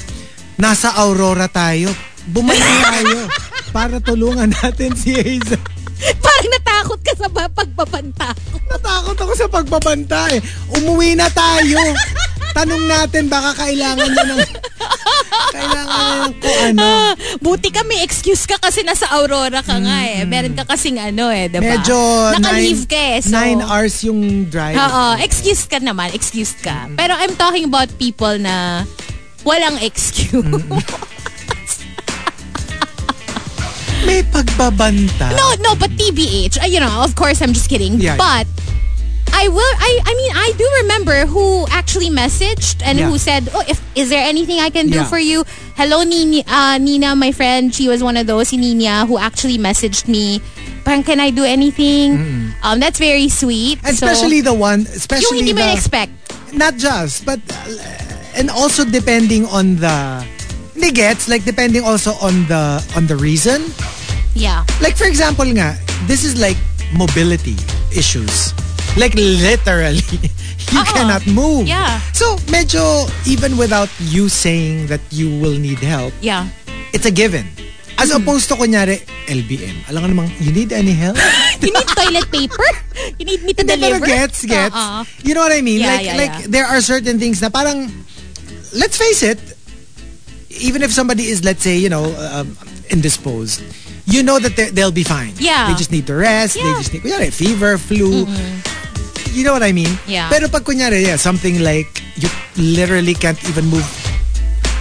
nasa 0.58 0.90
Aurora 0.98 1.46
tayo. 1.46 1.94
Bumalik 2.26 2.66
tayo 2.82 3.30
para 3.70 4.02
tulungan 4.02 4.50
natin 4.50 4.98
si 4.98 5.14
Hazel. 5.14 5.62
parang 6.18 6.50
natakot 6.50 7.00
ka 7.02 7.14
sa 7.14 7.30
ba- 7.30 7.54
pagbabanta 7.54 8.34
ko. 8.34 8.58
Natakot 8.74 9.18
ako 9.22 9.34
sa 9.38 9.46
pagbabanta 9.46 10.34
eh. 10.34 10.42
Umuwi 10.82 11.14
na 11.14 11.30
tayo. 11.30 11.78
Tanong 12.58 12.90
natin, 12.90 13.30
baka 13.30 13.54
kailangan 13.54 14.10
niya 14.10 14.26
ng... 14.26 14.42
Kailangan 15.32 15.96
niya 15.96 16.16
ng 16.28 16.34
kung 16.40 16.60
ano. 16.72 16.84
Ah, 16.84 17.12
buti 17.40 17.70
ka 17.72 17.82
may 17.88 18.04
excuse 18.04 18.44
ka 18.46 18.60
kasi 18.60 18.84
nasa 18.84 19.08
Aurora 19.16 19.64
ka 19.64 19.80
nga 19.80 19.98
eh. 20.08 20.24
Meron 20.28 20.54
ka 20.56 20.68
kasing 20.68 21.00
ano 21.00 21.32
eh, 21.32 21.48
diba? 21.48 21.80
Medyo 21.80 21.98
Naka-leave 22.38 22.86
nine, 22.86 22.92
ka 22.92 23.00
eh. 23.00 23.18
So, 23.24 23.32
nine 23.32 23.62
hours 23.64 23.96
yung 24.04 24.52
drive. 24.52 24.76
Oo, 24.76 25.06
excuse 25.24 25.66
ka 25.68 25.80
naman, 25.80 26.12
excuse 26.12 26.56
ka. 26.60 26.88
Pero 26.96 27.16
I'm 27.16 27.36
talking 27.40 27.66
about 27.66 27.90
people 27.96 28.36
na 28.40 28.84
walang 29.44 29.80
excuse. 29.82 30.44
May 34.02 34.26
pagbabanta. 34.26 35.30
No, 35.38 35.54
no, 35.62 35.78
but 35.78 35.94
TBH, 35.94 36.58
uh, 36.58 36.66
you 36.66 36.82
know, 36.82 37.06
of 37.06 37.14
course, 37.14 37.42
I'm 37.42 37.54
just 37.54 37.70
kidding. 37.70 38.02
Yeah. 38.02 38.18
But 38.18 38.50
I 39.34 39.48
will. 39.48 39.74
I. 39.80 39.92
I 40.06 40.14
mean, 40.14 40.32
I 40.36 40.54
do 40.58 40.66
remember 40.84 41.26
who 41.26 41.66
actually 41.72 42.10
messaged 42.10 42.82
and 42.84 43.00
Yeah. 43.00 43.10
who 43.10 43.18
said, 43.18 43.50
"Oh, 43.54 43.64
if 43.68 43.82
is 43.96 44.10
there 44.10 44.22
anything 44.24 44.60
I 44.60 44.70
can 44.70 44.90
do 44.90 45.02
Yeah. 45.02 45.10
for 45.10 45.18
you?" 45.20 45.44
Hello, 45.76 46.04
Nina. 46.04 46.44
Uh, 46.46 46.78
Nina, 46.78 47.16
my 47.16 47.32
friend. 47.32 47.74
She 47.74 47.88
was 47.88 48.04
one 48.04 48.18
of 48.18 48.28
those. 48.28 48.54
Nina, 48.54 49.06
who 49.08 49.18
actually 49.18 49.58
messaged 49.58 50.08
me. 50.08 50.42
Parang, 50.86 51.04
can 51.06 51.20
I 51.20 51.30
do 51.30 51.44
anything? 51.46 52.54
Um, 52.62 52.80
that's 52.82 52.98
very 52.98 53.30
sweet. 53.30 53.80
And 53.86 53.94
So, 53.98 54.06
especially 54.10 54.42
the 54.42 54.54
one, 54.54 54.86
yung 54.86 54.94
especially 54.98 55.38
hindi 55.46 55.54
mo 55.54 55.62
the, 55.62 55.74
expect. 55.74 56.12
not 56.54 56.78
just, 56.78 57.26
but 57.26 57.38
uh, 57.50 58.38
and 58.38 58.50
also 58.50 58.84
depending 58.86 59.46
on 59.50 59.78
the 59.78 60.26
hindi 60.74 60.92
gets 60.92 61.30
like 61.30 61.46
depending 61.46 61.82
also 61.86 62.14
on 62.22 62.46
the 62.50 62.82
on 62.98 63.06
the 63.08 63.16
reason. 63.18 63.62
Yeah. 64.34 64.66
Like 64.82 64.98
for 64.98 65.06
example 65.06 65.46
nga, 65.54 65.78
this 66.10 66.24
is 66.26 66.38
like 66.42 66.58
mobility 66.94 67.56
issues. 67.94 68.54
Like 69.00 69.16
literally, 69.16 70.04
you 70.72 70.82
Oo. 70.84 70.92
cannot 70.92 71.24
move. 71.28 71.64
Yeah. 71.68 72.00
So 72.12 72.36
medyo 72.52 73.08
even 73.26 73.56
without 73.56 73.88
you 74.04 74.28
saying 74.28 74.88
that 74.88 75.00
you 75.10 75.32
will 75.40 75.56
need 75.56 75.80
help, 75.80 76.12
Yeah. 76.20 76.48
it's 76.92 77.06
a 77.08 77.12
given. 77.14 77.48
As 77.98 78.10
Mm-hmm. 78.12 78.24
opposed 78.24 78.50
to 78.50 78.56
kunyari, 78.60 79.00
LBM. 79.30 79.88
Alam 79.88 80.00
nga 80.04 80.10
namang, 80.12 80.30
you 80.44 80.52
need 80.52 80.74
any 80.74 80.92
help? 80.92 81.16
You 81.62 81.70
need 81.70 81.88
toilet 81.94 82.26
paper? 82.34 82.68
You 83.22 83.26
need 83.30 83.44
me 83.46 83.54
to 83.54 83.62
deliver? 83.64 84.02
gets, 84.04 84.42
gets. 84.44 84.74
Uh-uh. 84.74 85.06
You 85.22 85.38
know 85.38 85.46
what 85.46 85.54
I 85.54 85.62
mean? 85.62 85.86
Yeah, 85.86 85.94
like, 85.94 86.06
yeah, 86.06 86.18
like 86.18 86.36
yeah. 86.42 86.48
there 86.50 86.66
are 86.66 86.82
certain 86.82 87.20
things 87.22 87.38
na 87.40 87.54
parang, 87.54 87.86
let's 88.74 88.98
face 88.98 89.22
it, 89.22 89.38
even 90.50 90.82
if 90.82 90.90
somebody 90.92 91.30
is, 91.30 91.46
let's 91.46 91.62
say, 91.62 91.78
you 91.78 91.88
know, 91.88 92.10
um, 92.34 92.58
indisposed, 92.90 93.62
you 94.10 94.26
know 94.26 94.42
that 94.42 94.58
they- 94.58 94.74
they'll 94.74 94.92
be 94.92 95.06
fine. 95.06 95.38
Yeah. 95.38 95.70
They 95.70 95.78
just 95.78 95.94
need 95.94 96.10
to 96.10 96.18
rest. 96.18 96.58
They 96.58 96.66
just 96.82 96.90
need, 96.92 97.06
kunyari, 97.06 97.30
fever, 97.32 97.78
flu. 97.78 98.26
You 99.32 99.44
know 99.44 99.54
what 99.54 99.64
I 99.64 99.72
mean? 99.72 99.92
Yeah. 100.06 100.28
Pero 100.28 100.48
pag 100.48 100.64
kunyari, 100.64 101.04
yeah, 101.04 101.16
something 101.16 101.64
like, 101.64 101.88
you 102.16 102.28
literally 102.56 103.14
can't 103.14 103.40
even 103.48 103.66
move 103.68 103.88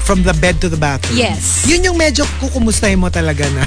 from 0.03 0.27
the 0.27 0.35
bed 0.43 0.59
to 0.61 0.67
the 0.69 0.77
bathroom. 0.77 1.15
Yes. 1.15 1.63
Yun 1.71 1.87
yung 1.87 1.95
medyo 1.95 2.27
kukumustahin 2.43 2.99
mo 2.99 3.07
talaga 3.09 3.47
na. 3.55 3.63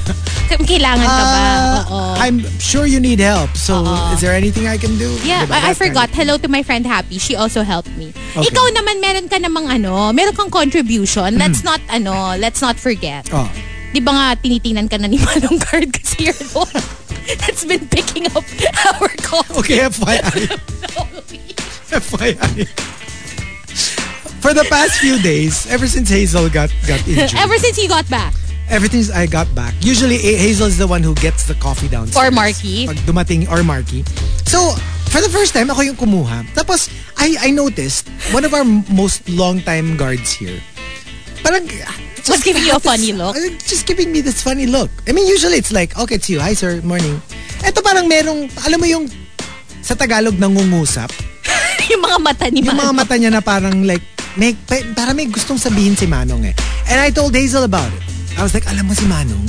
Kailangan 0.53 1.07
ka 1.07 1.23
ba? 1.23 1.39
"Ah, 1.39 1.80
Oo. 1.88 1.99
I'm 2.19 2.43
sure 2.60 2.84
you 2.84 2.99
need 2.99 3.23
help. 3.23 3.55
So, 3.55 3.88
is 4.11 4.19
there 4.19 4.35
anything 4.35 4.68
I 4.68 4.76
can 4.76 4.99
do? 4.99 5.07
Yeah, 5.23 5.47
Diba? 5.47 5.55
I, 5.55 5.72
I 5.72 5.72
That 5.72 5.80
kind 5.80 5.80
forgot. 5.80 6.07
of- 6.11 6.15
Hello 6.19 6.35
to 6.38 6.51
my 6.51 6.60
friend 6.61 6.84
Happy. 6.84 7.15
She 7.18 7.34
also 7.34 7.64
helped 7.64 7.95
me. 7.95 8.11
Okay. 8.35 8.51
Ikaw 8.51 8.65
naman, 8.76 8.99
meron 8.99 9.31
ka 9.31 9.39
namang 9.39 9.72
ano, 9.72 10.11
meron 10.11 10.35
kang 10.35 10.51
contribution. 10.51 11.39
Let's 11.39 11.64
not, 11.64 11.80
ano, 11.88 12.35
let's 12.35 12.60
not 12.60 12.76
forget. 12.76 13.23
Oh. 13.31 13.47
Di 13.93 14.01
ba 14.03 14.11
nga, 14.11 14.26
tinitingnan 14.35 14.91
ka 14.91 14.99
na 14.99 15.07
ni 15.07 15.22
Manong 15.23 15.64
Card 15.64 15.95
kasi 15.95 16.27
you're 16.27 16.35
the 16.35 16.49
one 16.51 16.76
that's 17.40 17.66
been 17.66 17.88
picking 17.90 18.26
up 18.36 18.44
our 19.02 19.10
calls. 19.24 19.50
Okay, 19.60 19.80
FYI. 19.80 20.48
FYI. 21.94 22.68
For 24.44 24.54
the 24.54 24.66
past 24.68 25.00
few 25.00 25.22
days, 25.22 25.66
ever 25.72 25.88
since 25.88 26.10
Hazel 26.10 26.50
got 26.50 26.68
got 26.88 27.00
injured, 27.08 27.40
Ever 27.40 27.58
since 27.58 27.78
you 27.78 27.88
got 27.88 28.08
back. 28.10 28.34
ever 28.70 28.88
since 28.88 29.12
I 29.12 29.28
got 29.28 29.48
back, 29.56 29.74
usually 29.80 30.16
eh, 30.20 30.36
Hazel 30.40 30.68
is 30.68 30.78
the 30.78 30.88
one 30.88 31.04
who 31.04 31.16
gets 31.16 31.48
the 31.48 31.56
coffee 31.56 31.88
downstairs. 31.88 32.28
Or 32.28 32.32
Marky. 32.32 32.88
Pag 32.88 32.98
dumating, 33.08 33.48
or 33.52 33.64
Marky. 33.64 34.04
So, 34.48 34.72
for 35.12 35.22
the 35.22 35.30
first 35.30 35.54
time, 35.54 35.70
ako 35.70 35.82
yung 35.82 35.95
kumuha. 35.95 36.44
Tapos, 36.56 36.90
I, 37.18 37.36
I 37.40 37.50
noticed, 37.52 38.08
one 38.34 38.44
of 38.44 38.54
our 38.54 38.64
most 38.91 39.28
long-time 39.30 39.95
guards 39.95 40.34
here, 40.34 40.60
parang, 41.44 41.68
Was 42.24 42.40
giving 42.41 42.64
you 42.64 42.76
a 42.76 42.80
funny 42.80 43.12
look. 43.12 43.36
uh, 43.36 43.52
Just 43.62 43.84
giving 43.84 44.12
me 44.12 44.22
this 44.22 44.40
funny 44.41 44.66
look. 44.66 44.88
I 45.08 45.12
mean, 45.12 45.28
usually 45.28 45.60
it's 45.60 45.72
like, 45.72 45.98
okay, 45.98 46.16
it's 46.16 46.30
you. 46.32 46.40
Hi, 46.40 46.54
sir. 46.54 46.80
Morning. 46.82 47.20
Ito 47.60 47.84
parang 47.84 48.08
merong, 48.08 48.48
alam 48.64 48.80
mo 48.80 48.88
yung, 48.88 49.12
sa 49.84 49.91
Tagalog, 49.94 50.40
nangungusap. 50.40 51.12
yung 51.91 52.00
mga 52.00 52.18
mata 52.24 52.45
ni 52.48 52.64
Yung 52.64 52.72
mga 52.72 52.80
Manong. 52.80 52.95
mata 52.95 53.16
niya 53.20 53.28
na 53.30 53.44
parang 53.44 53.84
like, 53.84 54.04
may, 54.40 54.56
pa- 54.56 54.88
parang 54.95 55.14
may 55.14 55.28
gustong 55.28 55.60
sabihin 55.60 56.00
si 56.00 56.08
Manong 56.08 56.48
eh. 56.48 56.56
And 56.88 56.98
I 56.98 57.12
told 57.12 57.36
Hazel 57.36 57.68
about 57.68 57.91
it. 57.91 58.02
I 58.34 58.41
was 58.41 58.56
like, 58.56 58.66
alam 58.66 58.88
mo 58.88 58.95
si 58.95 59.04
Manong, 59.04 59.44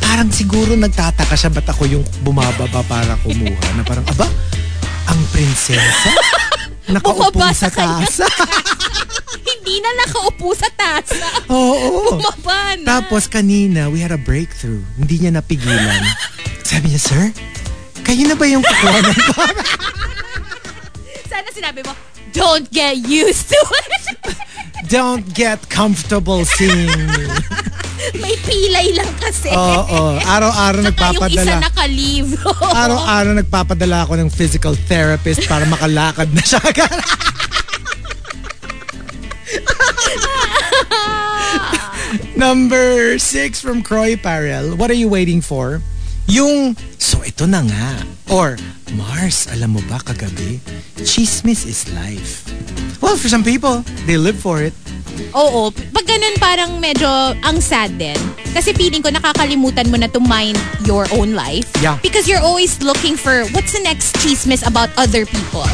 parang 0.00 0.32
siguro 0.32 0.74
nagtataka 0.74 1.36
siya 1.36 1.52
ba't 1.52 1.68
ako 1.68 1.84
yung 1.86 2.04
bumababa 2.24 2.80
para 2.82 3.20
kumuha. 3.20 3.62
Na 3.76 3.84
parang, 3.84 4.08
aba, 4.08 4.26
ang 5.06 5.20
prinsesa? 5.28 6.08
Nakaupo 6.88 7.40
sa 7.52 7.68
sa 7.68 7.68
tasa. 7.68 8.26
Hindi 9.48 9.74
na 9.84 9.90
nakaupo 10.04 10.56
sa 10.56 10.68
tasa. 10.72 11.28
Oo. 11.52 12.16
Bumaba 12.16 12.76
na. 12.80 12.86
Tapos 13.00 13.28
kanina, 13.28 13.92
we 13.92 14.00
had 14.00 14.12
a 14.12 14.20
breakthrough. 14.20 14.80
Hindi 14.96 15.28
niya 15.28 15.36
napigilan. 15.36 16.02
Sabi 16.64 16.92
niya, 16.92 17.00
sir, 17.00 17.24
Kayo 18.08 18.24
na 18.24 18.40
ba 18.40 18.48
yung 18.48 18.64
kukuha 18.64 18.98
ng 19.04 19.16
Sana 21.28 21.48
sinabi 21.52 21.84
mo, 21.84 21.92
don't 22.32 22.70
get 22.70 22.96
used 22.98 23.48
to 23.50 23.60
it. 23.60 24.36
Don't 24.88 25.34
get 25.34 25.68
comfortable 25.68 26.46
seeing 26.46 26.86
me. 26.88 27.24
May 28.22 28.32
pilay 28.40 28.96
lang 28.96 29.10
kasi. 29.20 29.50
Oo, 29.52 30.16
araw-araw 30.16 30.80
Tsaka 30.80 31.12
yung 31.12 31.28
isa 31.28 31.44
nagpapadala. 31.44 31.60
naka-leave. 31.60 32.30
Araw-araw 32.62 33.32
nagpapadala 33.36 33.96
ako 34.08 34.16
ng 34.16 34.30
physical 34.32 34.72
therapist 34.88 35.44
para 35.44 35.68
makalakad 35.68 36.32
na 36.32 36.40
siya. 36.40 36.62
Number 42.36 43.18
six 43.18 43.60
from 43.60 43.82
Croy 43.82 44.16
Parel. 44.16 44.76
What 44.76 44.90
are 44.90 44.96
you 44.96 45.08
waiting 45.10 45.40
for? 45.42 45.82
Yung, 46.28 46.76
so 47.00 47.24
ito 47.24 47.48
na 47.48 47.64
nga. 47.64 48.04
Or, 48.28 48.60
Mars, 48.92 49.48
alam 49.48 49.72
mo 49.72 49.82
ba 49.88 49.96
kagabi? 50.04 50.60
Chismis 51.00 51.64
is 51.64 51.88
life. 51.96 52.44
Well, 53.00 53.16
for 53.16 53.32
some 53.32 53.40
people, 53.40 53.80
they 54.04 54.20
live 54.20 54.36
for 54.36 54.60
it. 54.60 54.76
Oo. 55.32 55.72
Pag 55.72 56.04
ganun 56.04 56.36
parang 56.36 56.76
medyo 56.76 57.08
ang 57.40 57.64
sad 57.64 57.96
din. 57.96 58.20
Kasi 58.52 58.76
feeling 58.76 59.00
ko 59.00 59.08
nakakalimutan 59.08 59.88
mo 59.88 59.96
na 59.96 60.04
to 60.04 60.20
mind 60.20 60.60
your 60.84 61.08
own 61.16 61.32
life. 61.32 61.64
Yeah. 61.80 61.96
Because 62.04 62.28
you're 62.28 62.44
always 62.44 62.76
looking 62.84 63.16
for 63.16 63.48
what's 63.56 63.72
the 63.72 63.80
next 63.80 64.12
chismis 64.20 64.60
about 64.60 64.92
other 65.00 65.24
people. 65.24 65.64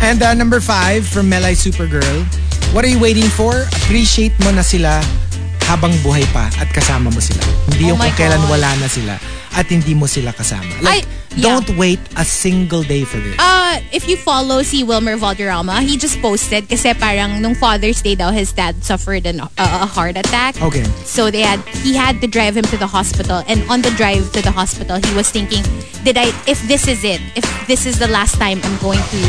And 0.00 0.24
uh, 0.24 0.32
number 0.32 0.64
five 0.64 1.04
from 1.04 1.28
Melay 1.28 1.52
Supergirl. 1.52 2.24
What 2.72 2.88
are 2.88 2.92
you 2.92 3.00
waiting 3.00 3.28
for? 3.28 3.68
Appreciate 3.84 4.32
mo 4.40 4.50
na 4.56 4.64
sila 4.64 5.04
habang 5.66 5.90
buhay 6.06 6.22
pa 6.30 6.46
at 6.62 6.70
kasama 6.70 7.10
mo 7.10 7.18
sila. 7.18 7.42
Hindi 7.74 7.90
Oh 7.90 7.98
yung 7.98 8.00
kailan 8.14 8.42
wala 8.46 8.70
na 8.78 8.86
sila 8.86 9.18
at 9.56 9.66
hindi 9.66 9.96
mo 9.96 10.06
sila 10.06 10.30
kasama. 10.30 10.68
Like, 10.84 11.08
Ay, 11.08 11.34
yeah. 11.34 11.42
don't 11.42 11.68
wait 11.80 11.98
a 12.14 12.24
single 12.24 12.84
day 12.84 13.02
for 13.02 13.16
this. 13.18 13.34
Uh, 13.40 13.80
if 13.90 14.06
you 14.06 14.16
follow 14.16 14.62
si 14.62 14.84
Wilmer 14.84 15.16
Valderrama, 15.16 15.80
he 15.80 15.96
just 15.96 16.20
posted 16.20 16.68
kasi 16.68 16.92
parang 16.94 17.40
nung 17.40 17.56
Father's 17.56 18.00
Day 18.04 18.14
daw, 18.14 18.30
his 18.30 18.52
dad 18.52 18.84
suffered 18.84 19.26
an, 19.26 19.40
uh, 19.40 19.48
a 19.58 19.88
heart 19.88 20.16
attack. 20.16 20.60
Okay. 20.60 20.84
So 21.02 21.30
they 21.32 21.42
had 21.42 21.58
he 21.82 21.96
had 21.96 22.20
to 22.20 22.28
drive 22.28 22.56
him 22.56 22.64
to 22.70 22.76
the 22.76 22.86
hospital, 22.86 23.42
and 23.48 23.64
on 23.72 23.82
the 23.82 23.90
drive 23.96 24.30
to 24.36 24.40
the 24.44 24.52
hospital, 24.52 25.00
he 25.00 25.12
was 25.16 25.32
thinking, 25.32 25.64
"Did 26.04 26.20
I? 26.20 26.30
If 26.46 26.60
this 26.68 26.86
is 26.86 27.02
it, 27.02 27.18
if 27.34 27.44
this 27.66 27.88
is 27.88 27.98
the 27.98 28.08
last 28.08 28.36
time 28.36 28.60
I'm 28.62 28.76
going 28.78 29.00
to 29.00 29.20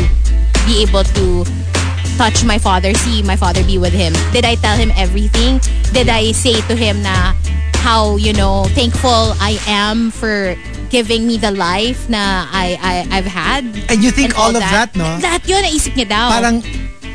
be 0.68 0.84
able 0.84 1.02
to 1.02 1.24
touch 2.18 2.44
my 2.44 2.58
father, 2.58 2.92
see 2.94 3.22
my 3.22 3.36
father 3.36 3.62
be 3.62 3.78
with 3.78 3.94
him, 3.94 4.12
did 4.34 4.44
I 4.44 4.56
tell 4.58 4.76
him 4.76 4.90
everything? 4.98 5.62
Did 5.94 6.10
I 6.10 6.34
say 6.34 6.60
to 6.66 6.74
him 6.74 7.00
na 7.00 7.32
how 7.78 8.18
you 8.18 8.34
know 8.34 8.66
thankful 8.74 9.38
I 9.38 9.56
am 9.70 10.10
for 10.10 10.58
giving 10.90 11.30
me 11.30 11.38
the 11.38 11.54
life 11.54 12.10
na 12.10 12.50
I, 12.50 12.74
I 12.82 12.94
I've 13.16 13.30
had?" 13.30 13.64
And 13.86 14.02
you 14.02 14.10
think 14.10 14.34
and 14.34 14.42
all 14.42 14.50
of 14.50 14.60
that, 14.66 14.98
no? 14.98 15.06
Lahat 15.22 15.46
yun, 15.46 15.62
naisip 15.62 15.94
niya 15.94 16.10
daw. 16.10 16.34
Parang 16.34 16.58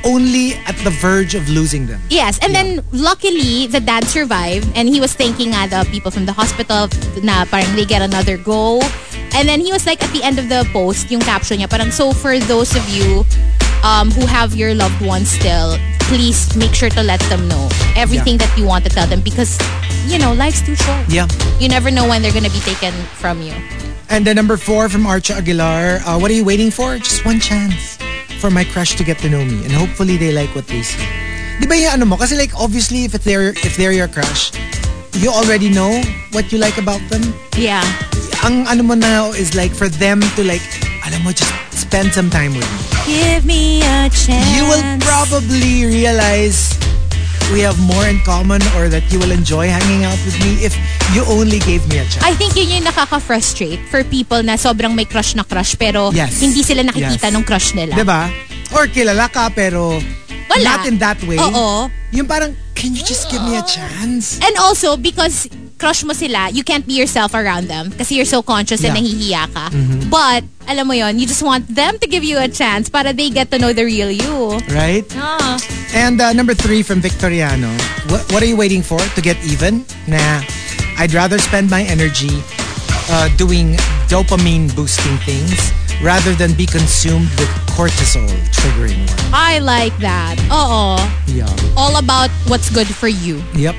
only 0.08 0.56
at 0.68 0.76
the 0.88 0.92
verge 1.04 1.36
of 1.36 1.48
losing 1.52 1.88
them. 1.88 2.00
Yes, 2.08 2.40
and 2.40 2.56
then 2.56 2.80
luckily 2.92 3.68
the 3.68 3.80
dad 3.80 4.08
survived 4.08 4.68
and 4.76 4.88
he 4.88 5.00
was 5.04 5.12
thanking 5.16 5.52
nga 5.52 5.68
the 5.68 5.84
people 5.92 6.12
from 6.12 6.26
the 6.26 6.36
hospital 6.36 6.88
na 7.24 7.44
parang 7.52 7.76
they 7.76 7.86
get 7.86 8.00
another 8.02 8.40
go. 8.40 8.80
And 9.36 9.50
then 9.50 9.60
he 9.60 9.74
was 9.74 9.84
like 9.84 10.00
at 10.00 10.12
the 10.16 10.22
end 10.24 10.38
of 10.40 10.48
the 10.48 10.64
post, 10.72 11.12
yung 11.12 11.24
caption 11.24 11.60
niya 11.60 11.68
parang 11.68 11.92
so 11.92 12.16
for 12.16 12.40
those 12.40 12.72
of 12.76 12.84
you 12.88 13.28
um, 13.84 14.10
who 14.12 14.26
have 14.26 14.56
your 14.56 14.74
loved 14.74 15.00
ones 15.06 15.30
still, 15.30 15.78
please 16.08 16.56
make 16.56 16.74
sure 16.74 16.90
to 16.90 17.04
let 17.04 17.20
them 17.30 17.48
know 17.48 17.70
everything 17.96 18.38
that 18.38 18.52
you 18.58 18.66
want 18.66 18.84
to 18.84 18.90
tell 18.90 19.08
them 19.08 19.22
because 19.22 19.60
you 20.08 20.18
know 20.18 20.34
life's 20.34 20.62
too 20.62 20.76
short. 20.76 21.08
Yeah. 21.08 21.28
You 21.60 21.70
never 21.70 21.92
know 21.92 22.08
when 22.08 22.22
they're 22.22 22.34
gonna 22.34 22.50
be 22.50 22.64
taken 22.64 22.92
from 23.20 23.42
you. 23.42 23.54
And 24.10 24.28
the 24.28 24.34
number 24.34 24.58
four 24.58 24.90
from 24.90 25.04
Archa 25.04 25.38
Aguilar. 25.38 26.00
Uh, 26.06 26.20
what 26.20 26.30
are 26.30 26.34
you 26.34 26.46
waiting 26.46 26.72
for? 26.72 26.98
Just 26.98 27.26
one 27.26 27.40
chance 27.40 27.98
for 28.40 28.52
my 28.52 28.64
crush 28.64 28.96
to 28.96 29.04
get 29.04 29.18
to 29.20 29.30
know 29.30 29.44
me. 29.44 29.64
And 29.64 29.72
hopefully 29.72 30.18
they 30.18 30.32
like 30.32 30.54
what 30.54 30.68
they 30.68 30.84
see. 30.84 31.02
Di 31.60 31.66
ba 31.66 31.78
yung 31.78 31.94
ano 31.94 32.06
mo? 32.06 32.18
Kasi 32.18 32.36
like 32.36 32.52
obviously 32.60 33.06
if 33.06 33.14
they're, 33.24 33.56
if 33.64 33.78
they're 33.78 33.94
your 33.94 34.08
crush, 34.08 34.52
you 35.14 35.30
already 35.32 35.70
know 35.70 36.02
what 36.32 36.52
you 36.52 36.58
like 36.60 36.78
about 36.78 37.02
them. 37.10 37.24
Yeah. 37.56 37.82
Ang 38.44 38.68
ano 38.68 38.84
mo 38.84 38.94
now 38.94 39.32
is 39.32 39.56
like 39.56 39.72
for 39.72 39.88
them 39.88 40.20
to 40.36 40.44
like, 40.44 40.62
alam 41.08 41.24
mo, 41.24 41.32
just 41.32 41.50
spend 41.94 42.10
some 42.10 42.26
time 42.34 42.58
with 42.58 42.66
me. 42.66 42.82
Give 43.06 43.46
me 43.46 43.86
a 43.86 44.10
chance. 44.10 44.50
You 44.58 44.66
will 44.66 44.82
probably 45.06 45.86
realize 45.86 46.74
we 47.54 47.62
have 47.62 47.78
more 47.86 48.10
in 48.10 48.18
common 48.26 48.66
or 48.74 48.90
that 48.90 49.06
you 49.14 49.20
will 49.22 49.30
enjoy 49.30 49.70
hanging 49.70 50.02
out 50.02 50.18
with 50.26 50.34
me 50.42 50.66
if 50.66 50.74
you 51.14 51.22
only 51.30 51.60
gave 51.62 51.86
me 51.94 52.02
a 52.02 52.06
chance. 52.10 52.26
I 52.26 52.34
think 52.34 52.58
yun 52.58 52.82
yung 52.82 52.86
nakaka-frustrate 52.90 53.78
for 53.94 54.02
people 54.04 54.42
na 54.42 54.58
sobrang 54.58 54.98
may 54.98 55.06
crush 55.06 55.38
na 55.38 55.46
crush 55.46 55.78
pero 55.78 56.10
Yes. 56.10 56.42
hindi 56.42 56.66
sila 56.66 56.82
nakikita 56.82 57.30
Yes. 57.30 57.34
nung 57.38 57.46
crush 57.46 57.78
nila. 57.78 57.94
Diba? 57.94 58.26
Or 58.74 58.90
kilala 58.90 59.30
ka 59.30 59.54
pero 59.54 60.02
Wala. 60.50 60.66
not 60.66 60.90
in 60.90 60.98
that 60.98 61.22
way. 61.30 61.38
Oo. 61.38 61.94
Yung 62.10 62.26
parang, 62.26 62.58
can 62.74 62.98
you 62.98 63.06
just 63.06 63.30
give 63.30 63.46
me 63.46 63.54
a 63.54 63.62
chance? 63.70 64.42
And 64.42 64.58
also, 64.58 64.98
because 64.98 65.46
crush 65.78 66.04
mo 66.04 66.14
sila, 66.14 66.50
you 66.50 66.64
can't 66.64 66.86
be 66.88 66.94
yourself 66.94 67.34
around 67.34 67.68
them 67.68 67.92
kasi 67.92 68.16
you're 68.16 68.30
so 68.30 68.42
conscious 68.42 68.84
and 68.84 68.96
Yeah. 68.96 69.02
nahihiya 69.02 69.44
ka. 69.54 69.66
But, 70.10 70.44
alam 70.68 70.88
mo 70.88 70.94
yon, 70.94 71.20
you 71.20 71.28
just 71.28 71.44
want 71.44 71.68
them 71.68 72.00
to 72.00 72.08
give 72.08 72.24
you 72.24 72.38
a 72.40 72.48
chance 72.48 72.88
para 72.90 73.12
they 73.14 73.30
get 73.30 73.52
to 73.52 73.58
know 73.60 73.74
the 73.74 73.84
real 73.84 74.10
you. 74.12 74.60
Right? 74.72 75.04
Ah. 75.18 75.60
And 75.94 76.22
uh, 76.22 76.34
number 76.34 76.54
three 76.54 76.82
from 76.84 77.02
Victoriano. 77.02 77.70
What, 78.10 78.26
what 78.32 78.40
are 78.42 78.50
you 78.50 78.56
waiting 78.58 78.82
for? 78.82 79.00
To 79.00 79.22
get 79.22 79.38
even? 79.46 79.86
Nah. 80.08 80.42
I'd 80.98 81.14
rather 81.14 81.38
spend 81.40 81.70
my 81.70 81.84
energy 81.84 82.32
uh, 83.10 83.28
doing 83.36 83.74
dopamine 84.08 84.70
boosting 84.76 85.18
things 85.26 85.58
rather 86.02 86.34
than 86.36 86.54
be 86.54 86.66
consumed 86.66 87.30
with 87.40 87.50
cortisol 87.74 88.28
triggering. 88.54 89.02
I 89.34 89.60
like 89.60 89.96
that. 90.00 90.38
Uh-oh. 90.52 91.02
Yeah. 91.28 91.50
All 91.76 91.98
about 91.98 92.30
what's 92.48 92.70
good 92.70 92.88
for 92.88 93.08
you. 93.08 93.42
Yep. 93.56 93.76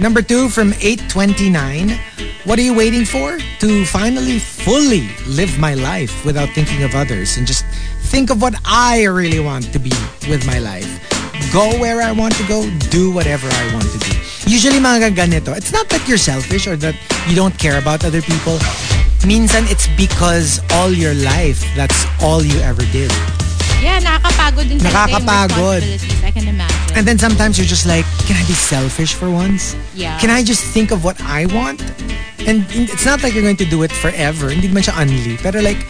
Number 0.00 0.22
two 0.22 0.48
from 0.48 0.72
829. 0.74 1.98
What 2.44 2.58
are 2.58 2.62
you 2.62 2.74
waiting 2.74 3.04
for? 3.04 3.38
To 3.60 3.84
finally 3.86 4.40
fully 4.40 5.08
live 5.26 5.56
my 5.58 5.74
life 5.74 6.24
without 6.24 6.48
thinking 6.50 6.82
of 6.82 6.94
others 6.94 7.36
and 7.36 7.46
just 7.46 7.64
think 8.10 8.30
of 8.30 8.42
what 8.42 8.54
I 8.64 9.04
really 9.04 9.38
want 9.38 9.72
to 9.72 9.78
be 9.78 9.92
with 10.28 10.44
my 10.46 10.58
life. 10.58 10.88
Go 11.52 11.78
where 11.78 12.02
I 12.02 12.10
want 12.10 12.34
to 12.36 12.46
go, 12.48 12.68
do 12.90 13.12
whatever 13.12 13.46
I 13.48 13.74
want 13.74 13.86
to 13.92 13.98
do. 13.98 14.18
Usually 14.50 14.78
mga 14.78 15.14
ganito, 15.14 15.56
it's 15.56 15.72
not 15.72 15.88
that 15.90 16.06
you're 16.08 16.18
selfish 16.18 16.66
or 16.66 16.76
that 16.76 16.96
you 17.28 17.36
don't 17.36 17.56
care 17.56 17.78
about 17.78 18.04
other 18.04 18.20
people. 18.20 18.58
Minsan 19.24 19.64
it's 19.70 19.86
because 19.96 20.60
all 20.72 20.90
your 20.90 21.14
life, 21.14 21.64
that's 21.76 22.04
all 22.20 22.42
you 22.42 22.58
ever 22.60 22.82
did. 22.90 23.10
Yeah, 23.84 24.00
nakakapagod 24.00 24.64
din 24.72 24.80
Nakakapagod. 24.80 25.82
I 26.24 26.30
can 26.32 26.48
imagine. 26.48 26.96
And 26.96 27.04
then 27.04 27.18
sometimes 27.20 27.60
you're 27.60 27.68
just 27.68 27.84
like, 27.84 28.08
can 28.24 28.36
I 28.40 28.44
be 28.48 28.56
selfish 28.56 29.12
for 29.12 29.28
once? 29.28 29.76
Yeah. 29.92 30.16
Can 30.18 30.30
I 30.32 30.40
just 30.42 30.64
think 30.72 30.90
of 30.90 31.04
what 31.04 31.20
I 31.20 31.44
want? 31.52 31.84
And 32.48 32.64
it's 32.72 33.04
not 33.04 33.20
like 33.22 33.34
you're 33.36 33.44
going 33.44 33.60
to 33.60 33.68
do 33.68 33.82
it 33.84 33.92
forever. 33.92 34.48
Hindi 34.48 34.68
man 34.72 34.82
siya 34.82 34.96
unli. 34.96 35.36
Pero 35.36 35.60
like, 35.60 35.84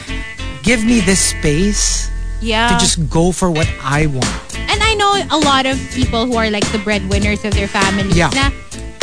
give 0.66 0.82
me 0.82 1.00
this 1.06 1.20
space 1.20 2.10
yeah. 2.42 2.68
to 2.72 2.74
just 2.82 2.98
go 3.08 3.30
for 3.30 3.50
what 3.50 3.70
I 3.78 4.06
want. 4.10 4.42
And 4.58 4.82
I 4.82 4.94
know 4.98 5.14
a 5.30 5.38
lot 5.38 5.66
of 5.66 5.78
people 5.94 6.26
who 6.26 6.34
are 6.34 6.50
like 6.50 6.66
the 6.72 6.78
breadwinners 6.82 7.44
of 7.44 7.54
their 7.54 7.68
families 7.68 8.16
Yeah. 8.16 8.30
na 8.34 8.50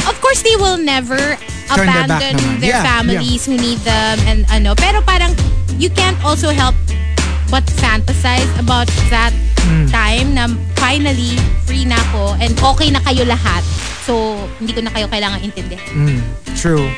of 0.09 0.18
course 0.19 0.41
they 0.43 0.55
will 0.57 0.77
never 0.77 1.18
Turn 1.72 1.88
abandon 1.88 2.35
naman. 2.35 2.59
their 2.59 2.76
Yeah, 2.76 2.84
families 2.84 3.45
who 3.45 3.55
need 3.55 3.80
them 3.88 4.19
and 4.27 4.43
ano 4.51 4.76
pero 4.76 4.99
parang 5.05 5.31
you 5.80 5.88
can't 5.93 6.18
also 6.26 6.49
help 6.51 6.76
but 7.52 7.64
fantasize 7.78 8.48
about 8.57 8.88
that 9.11 9.30
Hmm. 9.61 9.86
time 9.94 10.34
na 10.34 10.49
finally 10.82 11.38
free 11.69 11.86
na 11.86 11.94
ako 12.10 12.34
and 12.41 12.49
okay 12.65 12.90
na 12.90 12.98
kayo 13.06 13.22
lahat 13.30 13.61
so 14.02 14.34
hindi 14.57 14.73
ko 14.73 14.82
na 14.82 14.90
kayo 14.90 15.06
kailangan 15.06 15.38
intindihan 15.45 16.18
True. 16.57 16.90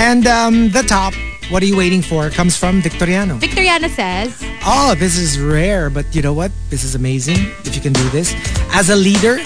And 0.00 0.24
um, 0.24 0.72
the 0.72 0.80
top, 0.80 1.12
what 1.52 1.60
are 1.62 1.68
you 1.68 1.76
waiting 1.76 2.00
for, 2.00 2.28
comes 2.32 2.56
from 2.56 2.80
Victoriano. 2.80 3.36
Victoriana 3.36 3.92
says 3.92 4.32
Oh, 4.64 4.96
this 4.96 5.20
is 5.20 5.36
rare, 5.36 5.92
but 5.92 6.08
you 6.16 6.24
know 6.24 6.32
what? 6.32 6.50
This 6.72 6.84
is 6.88 6.96
amazing 6.96 7.36
if 7.68 7.76
you 7.76 7.84
can 7.84 7.92
do 7.92 8.08
this. 8.08 8.32
As 8.72 8.88
a 8.88 8.96
leader, 8.96 9.36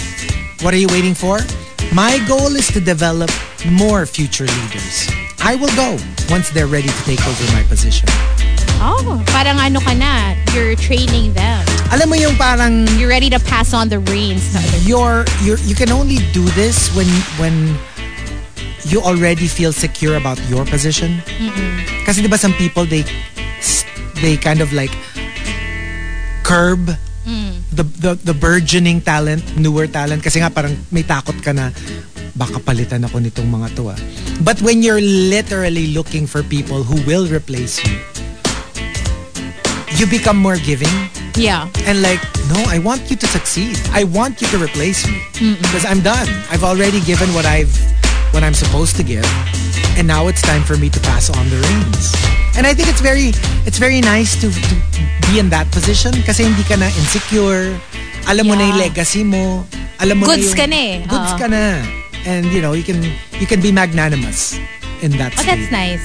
what 0.63 0.71
are 0.71 0.79
you 0.81 0.89
waiting 0.95 1.19
for? 1.19 1.43
My 1.91 2.23
goal 2.31 2.55
is 2.55 2.71
to 2.71 2.79
develop 2.81 3.35
more 3.67 4.07
future 4.07 4.47
leaders. 4.47 5.11
I 5.43 5.59
will 5.59 5.75
go 5.75 5.99
once 6.31 6.51
they're 6.55 6.71
ready 6.71 6.87
to 6.89 7.03
take 7.03 7.19
over 7.27 7.45
my 7.51 7.67
position. 7.67 8.07
Oh 8.81 9.23
parang 9.31 9.61
ano 9.61 9.79
ka 9.81 9.93
na 9.95 10.35
you're 10.53 10.75
training 10.75 11.33
them. 11.37 11.63
Alam 11.91 12.11
mo 12.11 12.17
yung 12.17 12.35
parang 12.35 12.87
you're 12.99 13.11
ready 13.11 13.29
to 13.31 13.39
pass 13.47 13.75
on 13.75 13.91
the 13.91 13.99
reins. 14.11 14.55
You're, 14.87 15.27
you're 15.43 15.59
you 15.67 15.75
can 15.75 15.91
only 15.91 16.19
do 16.31 16.43
this 16.59 16.91
when 16.95 17.09
when 17.39 17.75
you 18.87 19.03
already 19.03 19.47
feel 19.47 19.73
secure 19.73 20.17
about 20.17 20.39
your 20.49 20.65
position. 20.65 21.23
Kasi 22.07 22.23
'di 22.25 22.31
ba 22.31 22.39
some 22.39 22.55
people 22.57 22.87
they 22.87 23.05
they 24.23 24.39
kind 24.39 24.63
of 24.63 24.73
like 24.73 24.93
curb 26.43 26.97
the, 27.71 27.85
the 28.03 28.13
the 28.21 28.35
burgeoning 28.35 29.01
talent, 29.01 29.43
newer 29.57 29.87
talent. 29.87 30.23
Kasi 30.23 30.43
nga 30.43 30.51
parang 30.51 30.75
may 30.91 31.03
takot 31.07 31.39
ka 31.39 31.55
na 31.55 31.71
baka 32.35 32.59
palitan 32.63 33.05
ako 33.05 33.21
nitong 33.21 33.49
mga 33.51 33.69
to 33.77 33.91
ah. 33.93 33.99
But 34.41 34.63
when 34.65 34.83
you're 34.83 35.03
literally 35.03 35.93
looking 35.93 36.27
for 36.27 36.43
people 36.43 36.83
who 36.83 36.99
will 37.05 37.29
replace 37.29 37.79
you, 37.85 37.95
you 40.01 40.07
become 40.09 40.37
more 40.41 40.57
giving. 40.57 40.89
Yeah. 41.37 41.69
And 41.85 42.01
like, 42.03 42.21
no, 42.49 42.59
I 42.67 42.79
want 42.81 43.11
you 43.11 43.17
to 43.17 43.27
succeed. 43.29 43.77
I 43.93 44.05
want 44.05 44.41
you 44.41 44.49
to 44.49 44.59
replace 44.59 45.07
me 45.07 45.21
because 45.61 45.85
I'm 45.85 46.01
done. 46.01 46.27
I've 46.51 46.65
already 46.65 47.01
given 47.05 47.29
what 47.37 47.45
I've 47.45 47.71
what 48.33 48.43
I'm 48.43 48.55
supposed 48.55 48.97
to 48.97 49.03
give, 49.03 49.27
and 49.99 50.07
now 50.09 50.29
it's 50.29 50.41
time 50.43 50.63
for 50.63 50.77
me 50.77 50.89
to 50.89 51.01
pass 51.01 51.29
on 51.31 51.45
the 51.51 51.59
reins. 51.61 52.15
And 52.57 52.67
I 52.67 52.75
think 52.75 52.89
it's 52.89 53.01
very 53.05 53.31
it's 53.69 53.79
very 53.79 54.01
nice 54.01 54.41
to, 54.41 54.49
to 54.51 54.75
be 55.31 55.39
in 55.39 55.51
that 55.51 55.71
position 55.71 56.13
kasi 56.25 56.45
hindi 56.49 56.65
ka 56.65 56.77
na 56.81 56.89
insecure. 56.97 57.77
Alam 58.27 58.49
mo 58.49 58.55
na 58.57 58.65
yung 58.69 58.77
Yeah. 58.81 58.87
legacy 58.89 59.23
mo. 59.25 59.67
Alam 60.01 60.25
mo 60.25 60.27
Goods 60.27 60.41
na 60.41 60.49
yung, 60.49 60.57
ka 60.57 60.67
na 60.67 60.79
eh. 60.81 60.97
Goods 61.07 61.33
Oo. 61.37 61.39
ka 61.39 61.47
na. 61.49 61.65
And 62.25 62.45
you 62.53 62.61
know, 62.65 62.73
you 62.73 62.83
can 62.85 63.01
you 63.37 63.47
can 63.47 63.61
be 63.61 63.73
magnanimous 63.73 64.57
in 65.05 65.13
that 65.21 65.33
Oh, 65.37 65.43
state. 65.45 65.47
that's 65.61 65.69
nice. 65.73 66.05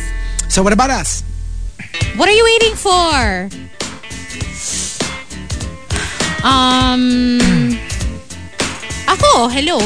So 0.51 0.63
what 0.63 0.72
about 0.73 0.89
us? 0.91 1.23
What 2.15 2.30
are 2.31 2.35
you 2.38 2.45
waiting 2.45 2.76
for? 2.80 3.49
Um, 6.45 7.74
ako, 9.10 9.49
hello. 9.49 9.82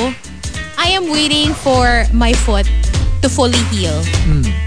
I 0.76 0.92
am 0.92 1.08
waiting 1.08 1.56
for 1.56 2.04
my 2.12 2.34
foot 2.34 2.68
to 3.22 3.30
fully 3.30 3.60
heal. 3.72 3.96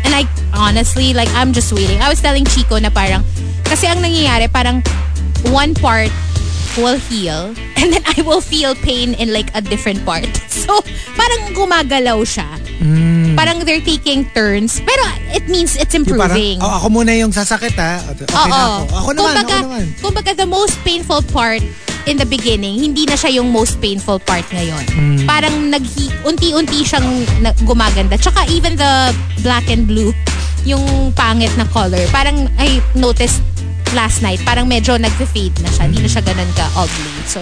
And 0.04 0.12
I 0.12 0.24
honestly, 0.56 1.12
like, 1.12 1.28
I'm 1.36 1.52
just 1.52 1.72
waiting. 1.72 2.00
I 2.00 2.08
was 2.08 2.20
telling 2.20 2.44
Chico 2.44 2.78
na 2.78 2.88
parang, 2.88 3.24
kasi 3.64 3.86
ang 3.88 4.00
nangyayari, 4.00 4.48
parang 4.48 4.80
one 5.52 5.74
part 5.74 6.12
will 6.76 6.96
heal 6.96 7.52
and 7.76 7.92
then 7.92 8.04
I 8.16 8.22
will 8.22 8.40
feel 8.40 8.74
pain 8.74 9.12
in 9.14 9.32
like 9.32 9.52
a 9.54 9.60
different 9.60 10.04
part. 10.04 10.28
So, 10.62 10.78
parang 11.18 11.58
gumagalaw 11.58 12.22
siya. 12.22 12.46
Parang 13.32 13.62
they're 13.62 13.80
taking 13.80 14.26
turns. 14.30 14.82
Pero 14.82 15.02
it 15.30 15.46
means 15.46 15.74
it's 15.74 15.94
Yung 15.94 16.04
parang, 16.04 16.34
improving. 16.34 16.58
oh, 16.60 16.72
ako 16.78 16.86
muna 16.92 17.12
yung 17.14 17.30
sasakit 17.30 17.74
ha. 17.74 18.02
Okay 18.10 18.26
na 18.26 18.34
Oo. 18.34 18.50
ako. 18.50 18.82
Ako 18.92 19.08
naman, 19.10 19.22
kumbaga, 19.22 19.54
ako 19.54 19.64
naman. 19.64 19.84
kumbaga, 20.02 20.30
the 20.34 20.48
most 20.48 20.76
painful 20.82 21.22
part 21.30 21.62
in 22.04 22.18
the 22.18 22.26
beginning, 22.26 22.82
hindi 22.82 23.06
na 23.06 23.14
siya 23.14 23.38
yung 23.38 23.54
most 23.54 23.78
painful 23.78 24.18
part 24.18 24.42
ngayon. 24.50 24.84
Hmm. 24.90 25.22
Parang 25.22 25.70
nag 25.70 25.86
unti-unti 26.24 26.82
siyang 26.82 27.06
na- 27.38 27.54
gumaganda. 27.62 28.18
Tsaka 28.18 28.42
even 28.50 28.74
the 28.74 29.14
black 29.40 29.70
and 29.70 29.86
blue, 29.86 30.10
yung 30.66 30.82
pangit 31.14 31.50
na 31.54 31.66
color, 31.70 32.02
parang 32.10 32.50
I 32.58 32.82
noticed 32.94 33.38
last 33.92 34.22
night, 34.22 34.42
parang 34.42 34.66
medyo 34.66 34.98
nag-fade 34.98 35.54
na 35.62 35.70
siya. 35.70 35.84
Hindi 35.86 36.00
na 36.02 36.10
siya 36.10 36.22
ganun 36.22 36.50
ka-ugly. 36.56 37.12
So, 37.28 37.38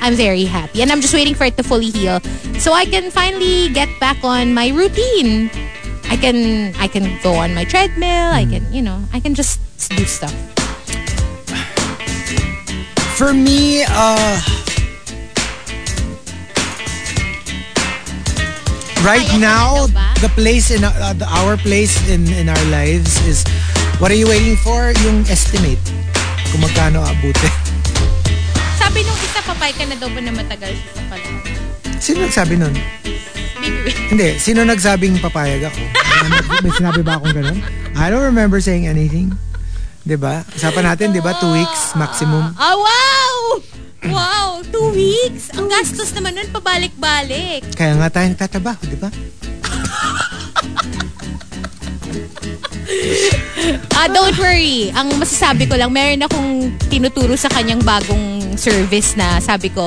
I'm 0.00 0.14
very 0.14 0.44
happy. 0.44 0.82
And 0.82 0.90
I'm 0.90 1.00
just 1.00 1.14
waiting 1.14 1.34
for 1.34 1.44
it 1.44 1.56
to 1.56 1.62
fully 1.62 1.90
heal. 1.90 2.20
So 2.58 2.72
I 2.72 2.84
can 2.84 3.10
finally 3.10 3.68
get 3.68 3.88
back 4.00 4.24
on 4.24 4.52
my 4.54 4.68
routine. 4.68 5.50
I 6.08 6.16
can 6.16 6.74
I 6.76 6.88
can 6.88 7.20
go 7.22 7.34
on 7.34 7.54
my 7.54 7.64
treadmill. 7.64 8.32
I 8.32 8.44
can, 8.44 8.66
you 8.72 8.82
know, 8.82 8.98
I 9.12 9.20
can 9.20 9.34
just 9.34 9.60
do 9.94 10.04
stuff. 10.04 10.34
For 13.14 13.32
me, 13.32 13.84
uh, 13.84 14.40
right 19.04 19.28
now, 19.36 19.84
na 19.84 19.92
daw 19.92 19.92
ba? 19.92 20.06
the 20.24 20.32
place 20.32 20.72
in 20.72 20.84
uh, 20.84 21.12
the, 21.12 21.28
our 21.28 21.60
place 21.60 21.94
in 22.08 22.24
in 22.32 22.48
our 22.48 22.64
lives 22.72 23.20
is 23.28 23.44
what 24.00 24.10
are 24.10 24.16
you 24.16 24.26
waiting 24.26 24.56
for? 24.56 24.96
Yung 25.04 25.28
estimate. 25.28 25.80
Kung 26.50 26.64
magkano 26.64 27.04
abutin. 27.04 27.52
Sabi 28.90 29.06
nung 29.06 29.22
isa, 29.22 29.38
papay 29.46 29.70
ka 29.70 29.86
na 29.86 29.94
daw 29.94 30.10
ba 30.10 30.18
na 30.18 30.34
matagal 30.34 30.74
sa 30.90 31.02
panahon? 31.06 31.38
Sino 32.02 32.26
nagsabi 32.26 32.58
nun? 32.58 32.74
Hindi, 34.10 34.34
sino 34.36 34.66
nagsabing 34.66 35.22
papayag 35.22 35.62
ako? 35.62 35.78
May- 36.26 36.58
May 36.60 36.72
sinabi 36.74 36.98
ba 37.00 37.14
akong 37.14 37.30
ganun? 37.30 37.62
I 37.94 38.10
don't 38.10 38.26
remember 38.26 38.58
saying 38.58 38.90
anything. 38.90 39.30
'Di 40.02 40.18
ba? 40.18 40.42
Usapan 40.50 40.90
natin, 40.90 41.14
'di 41.14 41.22
ba? 41.22 41.38
Two 41.38 41.54
weeks 41.54 41.94
maximum. 41.94 42.50
Ah, 42.58 42.74
wow! 42.74 43.36
Wow! 44.10 44.48
Two 44.66 44.90
weeks? 44.90 45.54
Ang 45.54 45.70
gastos 45.70 46.10
naman 46.10 46.34
nun, 46.34 46.50
pabalik-balik. 46.50 47.62
Kaya 47.70 47.94
nga 47.94 48.10
tayo 48.10 48.26
nagtatrabaho, 48.26 48.82
'di 48.82 48.98
ba? 48.98 49.06
Ah, 53.94 54.08
don't 54.08 54.36
worry. 54.38 54.90
Ang 54.96 55.14
masasabi 55.20 55.68
ko 55.68 55.76
lang, 55.76 55.92
meron 55.92 56.24
akong 56.24 56.50
tinuturo 56.88 57.36
sa 57.36 57.48
kanyang 57.48 57.82
bagong 57.84 58.56
service 58.56 59.14
na 59.14 59.38
sabi 59.38 59.68
ko, 59.68 59.86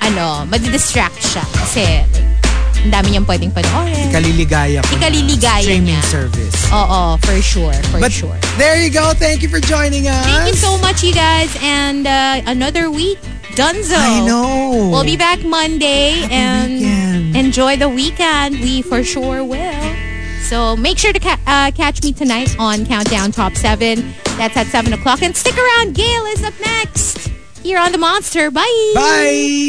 ano, 0.00 0.46
madidistract 0.46 1.18
siya. 1.20 1.44
Kasi, 1.52 1.84
ang 2.84 2.92
dami 2.92 3.16
niyang 3.16 3.26
pwedeng 3.26 3.50
panoorin. 3.50 4.12
Kaliligaya 4.12 4.84
ko. 4.84 4.90
Ikaliligaya 4.96 5.64
Streaming 5.64 5.96
niya. 5.96 6.02
service. 6.04 6.56
Oo, 6.70 7.16
for 7.20 7.38
sure, 7.40 7.76
for 7.90 7.98
But 7.98 8.12
sure. 8.12 8.36
there 8.60 8.76
you 8.78 8.92
go. 8.92 9.12
Thank 9.16 9.40
you 9.42 9.48
for 9.48 9.58
joining 9.60 10.06
us. 10.06 10.24
Thank 10.24 10.52
you 10.52 10.58
so 10.58 10.76
much, 10.78 11.02
you 11.02 11.12
guys. 11.12 11.50
And 11.64 12.04
uh, 12.06 12.44
another 12.46 12.90
week, 12.92 13.18
Dunzo. 13.56 13.96
I 13.96 14.20
know. 14.26 14.90
We'll 14.92 15.06
be 15.06 15.16
back 15.16 15.40
Monday 15.42 16.26
and 16.28 16.72
weekend. 16.78 17.36
enjoy 17.36 17.76
the 17.76 17.88
weekend. 17.88 18.58
We 18.60 18.82
for 18.82 19.02
sure 19.02 19.42
will. 19.42 19.82
So 20.54 20.76
make 20.76 20.98
sure 20.98 21.12
to 21.12 21.18
ca- 21.18 21.40
uh, 21.48 21.72
catch 21.72 22.00
me 22.04 22.12
tonight 22.12 22.54
on 22.60 22.86
Countdown 22.86 23.32
Top 23.32 23.56
7. 23.56 24.14
That's 24.38 24.56
at 24.56 24.68
7 24.68 24.92
o'clock. 24.92 25.20
And 25.20 25.34
stick 25.36 25.56
around. 25.58 25.96
Gail 25.96 26.26
is 26.26 26.44
up 26.44 26.54
next 26.60 27.28
here 27.64 27.76
on 27.76 27.90
The 27.90 27.98
Monster. 27.98 28.52
Bye. 28.52 28.92
Bye. 28.94 29.64